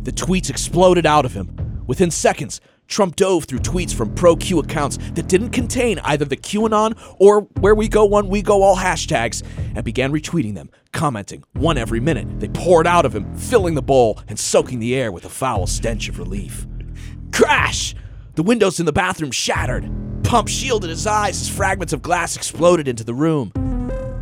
The 0.07 0.13
tweets 0.13 0.51
exploded 0.51 1.05
out 1.05 1.25
of 1.25 1.35
him. 1.35 1.83
Within 1.89 2.13
seconds, 2.13 2.61
Trump 2.87 3.17
dove 3.17 3.47
through 3.47 3.59
tweets 3.59 3.93
from 3.93 4.15
pro 4.15 4.37
Q 4.37 4.61
accounts 4.61 4.99
that 5.15 5.27
didn't 5.27 5.51
contain 5.51 5.99
either 6.05 6.25
the 6.25 6.37
QAnon 6.37 6.97
or 7.19 7.41
Where 7.59 7.75
We 7.75 7.89
Go 7.89 8.05
One, 8.05 8.29
We 8.29 8.41
Go 8.41 8.63
All 8.63 8.77
hashtags 8.77 9.43
and 9.75 9.85
began 9.85 10.13
retweeting 10.13 10.55
them, 10.55 10.71
commenting 10.93 11.43
one 11.55 11.77
every 11.77 11.99
minute. 11.99 12.39
They 12.39 12.47
poured 12.47 12.87
out 12.87 13.05
of 13.05 13.17
him, 13.17 13.35
filling 13.35 13.75
the 13.75 13.83
bowl 13.83 14.21
and 14.29 14.39
soaking 14.39 14.79
the 14.79 14.95
air 14.95 15.11
with 15.11 15.25
a 15.25 15.29
foul 15.29 15.67
stench 15.67 16.09
of 16.09 16.21
relief. 16.21 16.69
Crash! 17.33 17.97
The 18.37 18.45
windows 18.45 18.79
in 18.79 18.87
the 18.87 18.93
bathroom 18.93 19.33
shattered. 19.33 19.91
Pump 20.23 20.47
shielded 20.47 20.91
his 20.91 21.09
eyes 21.09 21.41
as 21.41 21.49
fragments 21.49 21.93
of 21.93 22.01
glass 22.01 22.37
exploded 22.37 22.87
into 22.87 23.03
the 23.03 23.13
room. 23.13 23.51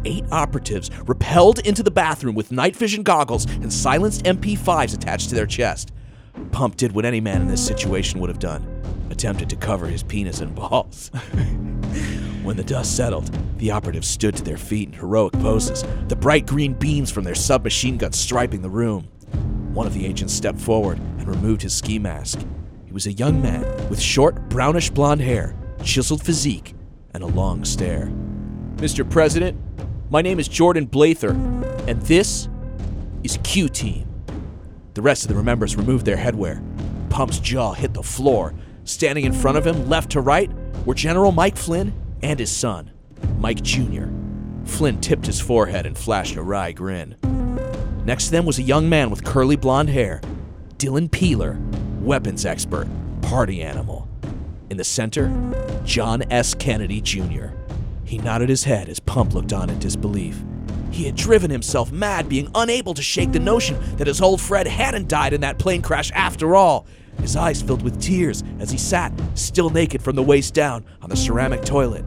Eight 0.05 0.25
operatives 0.31 0.91
repelled 1.07 1.61
into 1.61 1.83
the 1.83 1.91
bathroom 1.91 2.35
with 2.35 2.53
night 2.53 2.77
vision 2.77 3.03
goggles 3.03 3.47
and 3.47 3.73
silenced 3.73 4.25
MP5s 4.25 4.95
attached 4.95 5.31
to 5.31 5.35
their 5.35 5.47
chest. 5.47 5.93
Pump 6.53 6.77
did 6.77 6.93
what 6.93 7.05
any 7.05 7.21
man 7.21 7.43
in 7.43 7.49
this 7.49 7.65
situation 7.65 8.21
would 8.21 8.29
have 8.29 8.39
done 8.39 8.71
attempted 9.11 9.49
to 9.49 9.57
cover 9.57 9.87
his 9.87 10.03
penis 10.03 10.41
and 10.41 10.55
balls. 10.55 11.09
when 12.43 12.57
the 12.57 12.65
dust 12.65 12.97
settled, 12.97 13.31
the 13.59 13.71
operatives 13.71 14.09
stood 14.09 14.35
to 14.37 14.43
their 14.43 14.57
feet 14.57 14.89
in 14.89 14.95
heroic 14.95 15.33
poses, 15.35 15.85
the 16.09 16.17
bright 16.17 16.47
green 16.47 16.75
beams 16.75 17.11
from 17.11 17.25
their 17.25 17.35
submachine 17.35 17.97
guns 17.97 18.19
striping 18.19 18.61
the 18.61 18.69
room. 18.69 19.05
One 19.73 19.87
of 19.87 19.95
the 19.95 20.05
agents 20.05 20.35
stepped 20.35 20.61
forward 20.61 20.99
and 21.19 21.29
removed 21.29 21.63
his 21.63 21.75
ski 21.75 21.99
mask. 21.99 22.41
He 22.85 22.93
was 22.93 23.07
a 23.07 23.13
young 23.13 23.41
man 23.41 23.63
with 23.89 24.01
short, 24.01 24.49
brownish 24.49 24.91
blonde 24.91 25.21
hair, 25.21 25.55
chiseled 25.83 26.23
physique, 26.23 26.75
and 27.13 27.23
a 27.23 27.29
long 27.29 27.65
stare. 27.65 28.11
Mr. 28.77 29.09
President, 29.09 29.57
my 30.15 30.23
name 30.23 30.39
is 30.39 30.47
Jordan 30.47 30.85
Blather, 30.85 31.31
and 31.89 32.01
this 32.03 32.49
is 33.25 33.37
Q 33.43 33.69
Team. 33.69 34.07
The 34.95 35.03
rest 35.03 35.29
of 35.29 35.35
the 35.35 35.43
members 35.43 35.75
removed 35.75 36.07
their 36.07 36.17
headwear. 36.17 36.63
Pump's 37.11 37.41
jaw 37.41 37.73
hit 37.73 37.95
the 37.95 38.03
floor. 38.05 38.55
Standing 38.85 39.25
in 39.25 39.33
front 39.33 39.59
of 39.59 39.67
him, 39.67 39.89
left 39.89 40.13
to 40.13 40.21
right, 40.21 40.53
were 40.87 40.95
General 40.95 41.33
Mike 41.33 41.57
Flynn 41.57 41.93
and 42.23 42.39
his 42.39 42.53
son, 42.53 42.93
Mike 43.41 43.61
Jr. 43.65 44.05
Flynn 44.65 45.01
tipped 45.01 45.27
his 45.27 45.41
forehead 45.41 45.85
and 45.85 45.99
flashed 45.99 46.37
a 46.37 46.43
wry 46.43 46.71
grin. 46.71 47.17
Next 48.05 48.27
to 48.27 48.31
them 48.31 48.47
was 48.47 48.61
a 48.61 48.63
young 48.63 48.89
man 48.89 49.11
with 49.11 49.25
curly 49.25 49.57
blonde 49.57 49.91
hair, 49.91 50.21
Dylan 50.79 51.11
Peeler, 51.11 51.59
weapons 52.01 52.47
expert, 52.47 52.87
party 53.21 53.65
animal. 53.65 54.09
In 54.71 54.77
the 54.77 54.85
center, 54.85 55.27
John 55.85 56.23
S. 56.31 56.55
Kennedy 56.55 57.01
Jr. 57.01 57.49
He 58.15 58.19
nodded 58.19 58.49
his 58.49 58.63
head 58.63 58.89
as 58.89 59.01
Pump 59.01 59.35
looked 59.35 59.53
on 59.53 59.69
in 59.69 59.81
disbelief. 59.81 60.41
He 60.93 61.03
had 61.03 61.17
driven 61.17 61.51
himself 61.51 61.91
mad, 61.91 62.29
being 62.29 62.49
unable 62.55 62.95
to 62.95 63.03
shake 63.03 63.33
the 63.33 63.41
notion 63.41 63.77
that 63.97 64.07
his 64.07 64.21
old 64.21 64.41
Fred 64.41 64.69
hadn't 64.69 65.09
died 65.09 65.33
in 65.33 65.41
that 65.41 65.59
plane 65.59 65.83
crash 65.83 66.13
after 66.13 66.55
all. 66.55 66.87
His 67.21 67.35
eyes 67.35 67.61
filled 67.61 67.83
with 67.83 68.01
tears 68.01 68.45
as 68.61 68.71
he 68.71 68.79
sat, 68.79 69.13
still 69.35 69.69
naked 69.69 70.01
from 70.01 70.15
the 70.15 70.23
waist 70.23 70.55
down, 70.55 70.85
on 71.03 71.11
the 71.11 71.17
ceramic 71.17 71.65
toilet. 71.65 72.05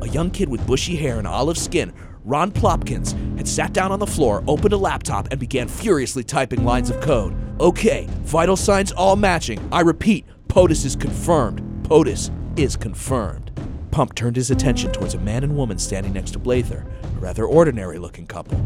A 0.00 0.08
young 0.08 0.30
kid 0.30 0.48
with 0.48 0.64
bushy 0.64 0.94
hair 0.94 1.18
and 1.18 1.26
olive 1.26 1.58
skin, 1.58 1.92
Ron 2.24 2.52
Plopkins, 2.52 3.16
had 3.36 3.48
sat 3.48 3.72
down 3.72 3.90
on 3.90 3.98
the 3.98 4.06
floor, 4.06 4.44
opened 4.46 4.74
a 4.74 4.78
laptop, 4.78 5.26
and 5.32 5.40
began 5.40 5.66
furiously 5.66 6.22
typing 6.22 6.64
lines 6.64 6.88
of 6.88 7.00
code. 7.00 7.34
Okay, 7.58 8.06
vital 8.20 8.54
signs 8.54 8.92
all 8.92 9.16
matching. 9.16 9.58
I 9.72 9.80
repeat, 9.80 10.24
POTUS 10.46 10.84
is 10.84 10.94
confirmed. 10.94 11.60
POTUS 11.82 12.30
is 12.56 12.76
confirmed. 12.76 13.50
Pump 13.90 14.14
turned 14.14 14.36
his 14.36 14.50
attention 14.50 14.92
towards 14.92 15.14
a 15.14 15.18
man 15.18 15.44
and 15.44 15.56
woman 15.56 15.78
standing 15.78 16.12
next 16.12 16.32
to 16.32 16.38
Blather, 16.38 16.86
a 17.02 17.20
rather 17.20 17.44
ordinary 17.44 17.98
looking 17.98 18.26
couple. 18.26 18.58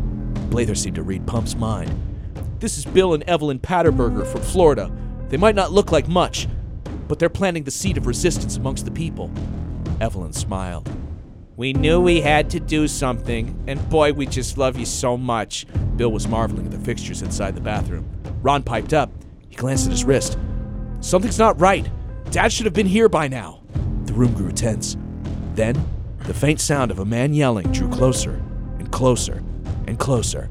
Blather 0.51 0.74
seemed 0.74 0.97
to 0.97 1.03
read 1.03 1.27
Pump's 1.27 1.55
mind. 1.55 1.90
This 2.59 2.77
is 2.77 2.85
Bill 2.85 3.15
and 3.15 3.23
Evelyn 3.24 3.59
Patterberger 3.59 4.27
from 4.27 4.43
Florida. 4.43 4.90
They 5.28 5.36
might 5.36 5.55
not 5.55 5.73
look 5.73 5.90
like 5.93 6.09
much, 6.09 6.49
but 7.09 7.19
they're 7.19 7.28
planting 7.28 7.65
the 7.65 7.70
seed 7.70 7.97
of 7.97 8.07
resistance 8.07 8.57
amongst 8.57 8.85
the 8.85 8.90
people. 8.90 9.31
Evelyn 10.01 10.32
smiled. 10.32 10.90
We 11.57 11.73
knew 11.73 12.01
we 12.01 12.20
had 12.20 12.51
to 12.51 12.61
do 12.61 12.89
something, 12.89 13.62
and 13.66 13.89
boy, 13.89 14.12
we 14.12 14.27
just 14.27 14.59
love 14.59 14.77
you 14.78 14.86
so 14.86 15.16
much. 15.16 15.66
Bill 15.97 16.11
was 16.11 16.27
marveling 16.27 16.66
at 16.66 16.73
the 16.73 16.78
fixtures 16.78 17.23
inside 17.23 17.55
the 17.55 17.61
bathroom. 17.61 18.09
Ron 18.43 18.62
piped 18.62 18.93
up. 18.93 19.11
He 19.49 19.57
glanced 19.57 19.86
at 19.86 19.93
his 19.93 20.05
wrist. 20.05 20.39
Something's 21.01 21.39
not 21.39 21.61
right. 21.61 21.89
Dad 22.31 22.53
should 22.53 22.65
have 22.66 22.74
been 22.74 22.86
here 22.86 23.09
by 23.09 23.28
now. 23.28 23.61
The 24.05 24.12
room 24.15 24.32
grew 24.32 24.51
tense. 24.51 24.97
Then, 25.55 25.85
the 26.20 26.35
faint 26.35 26.61
sound 26.61 26.91
of 26.91 26.99
a 26.99 27.05
man 27.05 27.35
yelling 27.35 27.70
drew 27.73 27.89
closer 27.89 28.43
and 28.79 28.91
closer 28.91 29.43
and 29.87 29.99
closer. 29.99 30.49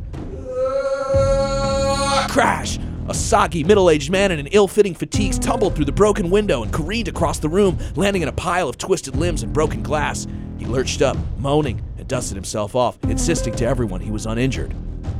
Crash! 2.29 2.77
A 3.09 3.13
soggy, 3.13 3.63
middle 3.63 3.89
aged 3.89 4.09
man 4.09 4.31
in 4.31 4.39
an 4.39 4.47
ill 4.47 4.67
fitting 4.67 4.93
fatigues 4.93 5.37
tumbled 5.39 5.75
through 5.75 5.85
the 5.85 5.91
broken 5.91 6.29
window 6.29 6.63
and 6.63 6.71
careened 6.71 7.07
across 7.07 7.39
the 7.39 7.49
room, 7.49 7.77
landing 7.95 8.21
in 8.21 8.27
a 8.27 8.33
pile 8.33 8.69
of 8.69 8.77
twisted 8.77 9.15
limbs 9.15 9.43
and 9.43 9.51
broken 9.51 9.83
glass. 9.83 10.27
He 10.57 10.65
lurched 10.65 11.01
up, 11.01 11.17
moaning, 11.39 11.81
and 11.97 12.07
dusted 12.07 12.35
himself 12.35 12.75
off, 12.75 12.97
insisting 13.03 13.55
to 13.55 13.65
everyone 13.65 14.01
he 14.01 14.11
was 14.11 14.25
uninjured. 14.25 14.73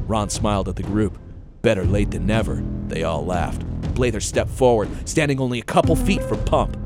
Ron 0.07 0.29
smiled 0.29 0.69
at 0.69 0.75
the 0.75 0.83
group. 0.83 1.17
Better 1.63 1.83
late 1.83 2.11
than 2.11 2.25
never, 2.25 2.63
they 2.87 3.03
all 3.03 3.25
laughed. 3.25 3.65
Blather 3.93 4.21
stepped 4.21 4.51
forward, 4.51 4.89
standing 5.07 5.41
only 5.41 5.59
a 5.59 5.63
couple 5.63 5.95
feet 5.95 6.23
from 6.23 6.43
Pump. 6.45 6.77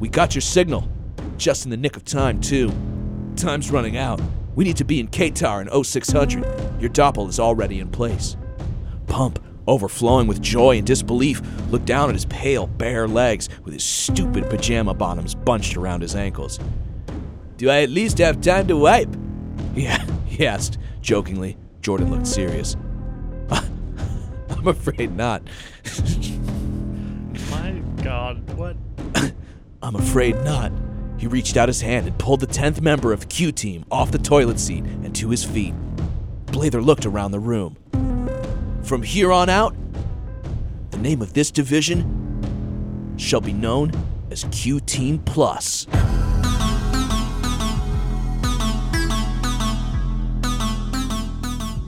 We 0.00 0.08
got 0.08 0.34
your 0.34 0.42
signal. 0.42 0.88
Just 1.36 1.64
in 1.64 1.70
the 1.70 1.76
nick 1.76 1.96
of 1.96 2.04
time, 2.04 2.40
too. 2.40 2.72
Time's 3.36 3.70
running 3.70 3.96
out. 3.96 4.20
We 4.54 4.64
need 4.64 4.76
to 4.78 4.84
be 4.84 5.00
in 5.00 5.08
Qatar 5.08 5.60
in 5.60 5.84
0600. 5.84 6.80
Your 6.80 6.90
doppel 6.90 7.28
is 7.28 7.38
already 7.38 7.78
in 7.80 7.90
place. 7.90 8.36
Pump, 9.06 9.38
overflowing 9.66 10.26
with 10.26 10.40
joy 10.40 10.78
and 10.78 10.86
disbelief, 10.86 11.42
looked 11.70 11.84
down 11.84 12.08
at 12.08 12.14
his 12.14 12.24
pale, 12.24 12.66
bare 12.66 13.06
legs 13.06 13.50
with 13.64 13.74
his 13.74 13.84
stupid 13.84 14.48
pajama 14.48 14.94
bottoms 14.94 15.34
bunched 15.34 15.76
around 15.76 16.00
his 16.00 16.14
ankles. 16.16 16.58
Do 17.58 17.68
I 17.68 17.82
at 17.82 17.90
least 17.90 18.18
have 18.18 18.40
time 18.40 18.66
to 18.68 18.76
wipe? 18.76 19.14
Yeah, 19.74 20.02
he 20.24 20.46
asked, 20.46 20.78
jokingly. 21.02 21.58
Jordan 21.82 22.10
looked 22.10 22.26
serious. 22.26 22.76
I'm 23.50 24.66
afraid 24.66 25.14
not. 25.14 25.42
My 27.50 27.72
God, 28.02 28.50
what? 28.54 28.74
I'm 29.82 29.96
afraid 29.96 30.34
not. 30.44 30.72
He 31.18 31.26
reached 31.26 31.56
out 31.56 31.68
his 31.68 31.80
hand 31.80 32.06
and 32.06 32.18
pulled 32.18 32.40
the 32.40 32.46
10th 32.46 32.80
member 32.80 33.12
of 33.12 33.28
Q 33.28 33.52
team 33.52 33.84
off 33.90 34.10
the 34.10 34.18
toilet 34.18 34.60
seat 34.60 34.84
and 34.84 35.14
to 35.16 35.30
his 35.30 35.44
feet. 35.44 35.74
Blather 36.46 36.82
looked 36.82 37.06
around 37.06 37.32
the 37.32 37.40
room. 37.40 37.76
From 38.82 39.02
here 39.02 39.32
on 39.32 39.48
out, 39.48 39.74
the 40.90 40.98
name 40.98 41.22
of 41.22 41.32
this 41.32 41.50
division 41.50 43.14
shall 43.16 43.40
be 43.40 43.52
known 43.52 43.92
as 44.30 44.44
Q 44.50 44.80
Team 44.80 45.18
Plus. 45.20 45.86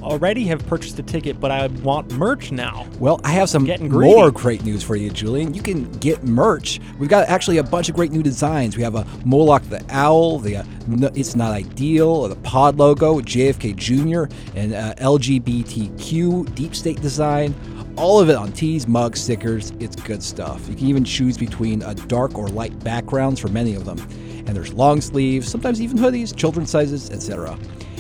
already 0.08 0.46
have 0.46 0.66
purchased 0.68 0.98
a 1.00 1.04
ticket, 1.04 1.40
but 1.40 1.52
I 1.52 1.68
want 1.68 2.12
merch 2.14 2.52
now? 2.52 2.88
Well, 3.00 3.20
I 3.24 3.32
have 3.32 3.50
some 3.50 3.66
Getting 3.66 3.90
greedy. 3.90 4.14
more 4.14 4.32
great 4.32 4.64
news 4.64 4.82
for 4.84 4.96
you, 4.96 5.10
Julian. 5.10 5.54
You 5.54 5.62
can 5.62 5.92
get 6.00 6.24
merch. 6.24 6.80
We've 6.98 7.10
got 7.10 7.28
actually 7.28 7.58
a 7.58 7.64
bunch 7.64 7.90
of 7.90 7.96
great 7.96 8.12
new 8.12 8.24
designs. 8.24 8.78
We 8.78 8.84
have 8.84 8.96
a 8.96 9.06
Moloch 9.26 9.64
the 9.64 9.84
Owl, 9.90 10.40
the 10.40 10.58
uh, 10.58 10.64
N- 10.90 11.12
It's 11.16 11.36
Not 11.36 11.52
Ideal, 11.52 12.28
the 12.28 12.36
Pod 12.38 12.78
logo, 12.78 13.20
JFK 13.20 13.76
Jr., 13.76 14.34
and 14.58 14.74
uh, 14.74 14.94
LGBTQ 14.96 16.54
Deep 16.56 16.76
State 16.76 17.02
design. 17.02 17.54
All 17.98 18.20
of 18.20 18.30
it 18.30 18.36
on 18.36 18.52
tees, 18.52 18.88
mugs, 18.88 19.20
stickers. 19.22 19.72
It's 19.80 19.96
good 19.96 20.22
stuff. 20.22 20.68
You 20.70 20.76
can 20.76 20.88
even 20.88 21.04
choose 21.04 21.38
between 21.38 21.82
a 21.82 21.96
dark 21.96 22.38
or 22.38 22.48
light 22.48 22.78
backgrounds 22.84 23.40
for 23.40 23.48
many 23.48 23.74
of 23.76 23.86
them. 23.86 23.98
And 24.46 24.56
there's 24.56 24.72
long 24.74 25.02
sleeves, 25.02 25.50
sometimes 25.50 25.82
even 25.82 25.98
hoodies, 25.98 26.36
children's 26.36 26.70
sizes, 26.70 27.10
etc. 27.10 27.58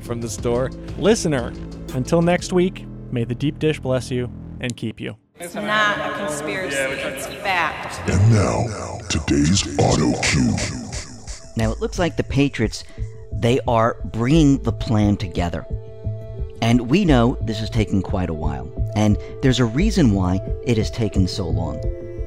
from 0.00 0.20
the 0.20 0.28
store. 0.28 0.70
Listener, 0.98 1.52
until 1.96 2.20
next 2.20 2.52
week, 2.52 2.84
may 3.10 3.24
the 3.24 3.34
deep 3.34 3.58
dish 3.58 3.80
bless 3.80 4.10
you 4.10 4.30
and 4.60 4.76
keep 4.76 5.00
you. 5.00 5.16
It's 5.40 5.54
not 5.54 5.98
a 5.98 6.16
conspiracy, 6.18 6.76
it's 6.76 7.26
fact. 7.26 8.08
And 8.08 8.32
now, 8.32 8.98
today's 9.08 9.66
auto 9.78 10.18
cue. 10.20 10.54
Now 11.56 11.72
it 11.72 11.80
looks 11.80 11.98
like 11.98 12.16
the 12.16 12.22
Patriots, 12.22 12.84
they 13.32 13.60
are 13.66 13.96
bringing 14.04 14.62
the 14.62 14.72
plan 14.72 15.16
together. 15.16 15.66
And 16.60 16.82
we 16.82 17.04
know 17.04 17.38
this 17.42 17.62
is 17.62 17.70
taking 17.70 18.02
quite 18.02 18.28
a 18.28 18.34
while. 18.34 18.70
And 18.94 19.16
there's 19.40 19.60
a 19.60 19.64
reason 19.64 20.12
why 20.12 20.40
it 20.64 20.76
has 20.76 20.90
taken 20.90 21.26
so 21.26 21.48
long. 21.48 21.80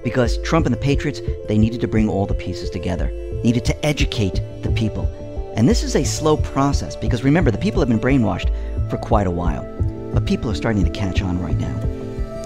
Because 0.04 0.42
Trump 0.42 0.66
and 0.66 0.74
the 0.74 0.80
Patriots, 0.80 1.22
they 1.48 1.58
needed 1.58 1.82
to 1.82 1.88
bring 1.88 2.10
all 2.10 2.26
the 2.26 2.34
pieces 2.34 2.70
together, 2.72 3.12
needed 3.44 3.66
to 3.66 3.86
educate 3.86 4.42
the 4.64 4.72
people. 4.72 5.06
And 5.56 5.68
this 5.68 5.84
is 5.84 5.96
a 5.96 6.06
slow 6.06 6.38
process 6.38 6.96
because 6.96 7.24
remember, 7.24 7.52
the 7.52 7.58
people 7.58 7.82
have 7.82 7.90
been 7.90 8.00
brainwashed 8.00 8.50
for 8.90 8.98
quite 8.98 9.28
a 9.28 9.32
while. 9.32 9.64
But 10.14 10.26
people 10.26 10.50
are 10.50 10.56
starting 10.56 10.84
to 10.84 10.90
catch 10.90 11.22
on 11.22 11.42
right 11.42 11.58
now. 11.58 11.76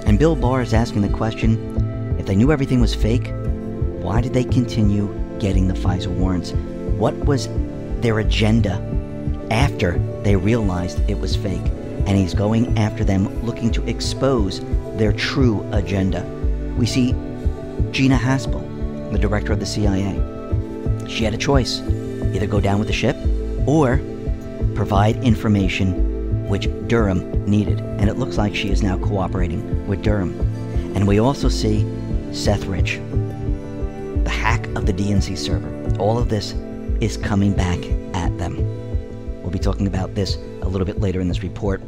And 0.05 0.19
Bill 0.19 0.35
Barr 0.35 0.61
is 0.61 0.73
asking 0.73 1.01
the 1.01 1.09
question 1.09 2.15
if 2.19 2.25
they 2.25 2.35
knew 2.35 2.51
everything 2.51 2.81
was 2.81 2.93
fake, 2.93 3.31
why 4.01 4.21
did 4.21 4.33
they 4.33 4.43
continue 4.43 5.07
getting 5.39 5.67
the 5.67 5.73
FISA 5.73 6.07
warrants? 6.07 6.51
What 6.97 7.15
was 7.25 7.47
their 8.01 8.19
agenda 8.19 8.81
after 9.49 9.97
they 10.23 10.35
realized 10.35 10.99
it 11.09 11.19
was 11.19 11.35
fake? 11.35 11.65
And 12.05 12.17
he's 12.17 12.33
going 12.33 12.77
after 12.77 13.03
them, 13.05 13.43
looking 13.45 13.71
to 13.71 13.87
expose 13.87 14.59
their 14.97 15.13
true 15.13 15.67
agenda. 15.71 16.23
We 16.77 16.85
see 16.85 17.13
Gina 17.91 18.17
Haspel, 18.17 19.11
the 19.11 19.17
director 19.17 19.53
of 19.53 19.59
the 19.59 19.65
CIA. 19.65 20.19
She 21.07 21.23
had 21.23 21.33
a 21.33 21.37
choice 21.37 21.81
either 22.33 22.47
go 22.47 22.59
down 22.59 22.79
with 22.79 22.87
the 22.87 22.93
ship 22.93 23.15
or 23.65 24.01
provide 24.75 25.15
information 25.23 26.12
which 26.53 26.69
Durham 26.87 27.43
needed. 27.49 27.79
And 27.79 28.07
it 28.07 28.19
looks 28.19 28.37
like 28.37 28.53
she 28.53 28.69
is 28.69 28.83
now 28.83 28.95
cooperating 28.99 29.87
with 29.87 30.03
Durham. 30.03 30.39
And 30.95 31.07
we 31.07 31.17
also 31.17 31.49
see 31.49 31.83
Seth 32.31 32.65
Rich, 32.65 33.01
the 34.23 34.29
hack 34.29 34.67
of 34.75 34.85
the 34.85 34.93
DNC 34.93 35.35
server. 35.35 35.97
All 35.97 36.19
of 36.19 36.29
this 36.29 36.53
is 37.01 37.17
coming 37.17 37.53
back 37.53 37.79
at 38.13 38.37
them. 38.37 38.57
We'll 39.41 39.49
be 39.49 39.57
talking 39.57 39.87
about 39.87 40.13
this 40.13 40.35
a 40.61 40.69
little 40.69 40.85
bit 40.85 40.99
later 40.99 41.21
in 41.21 41.27
this 41.27 41.41
report. 41.41 41.81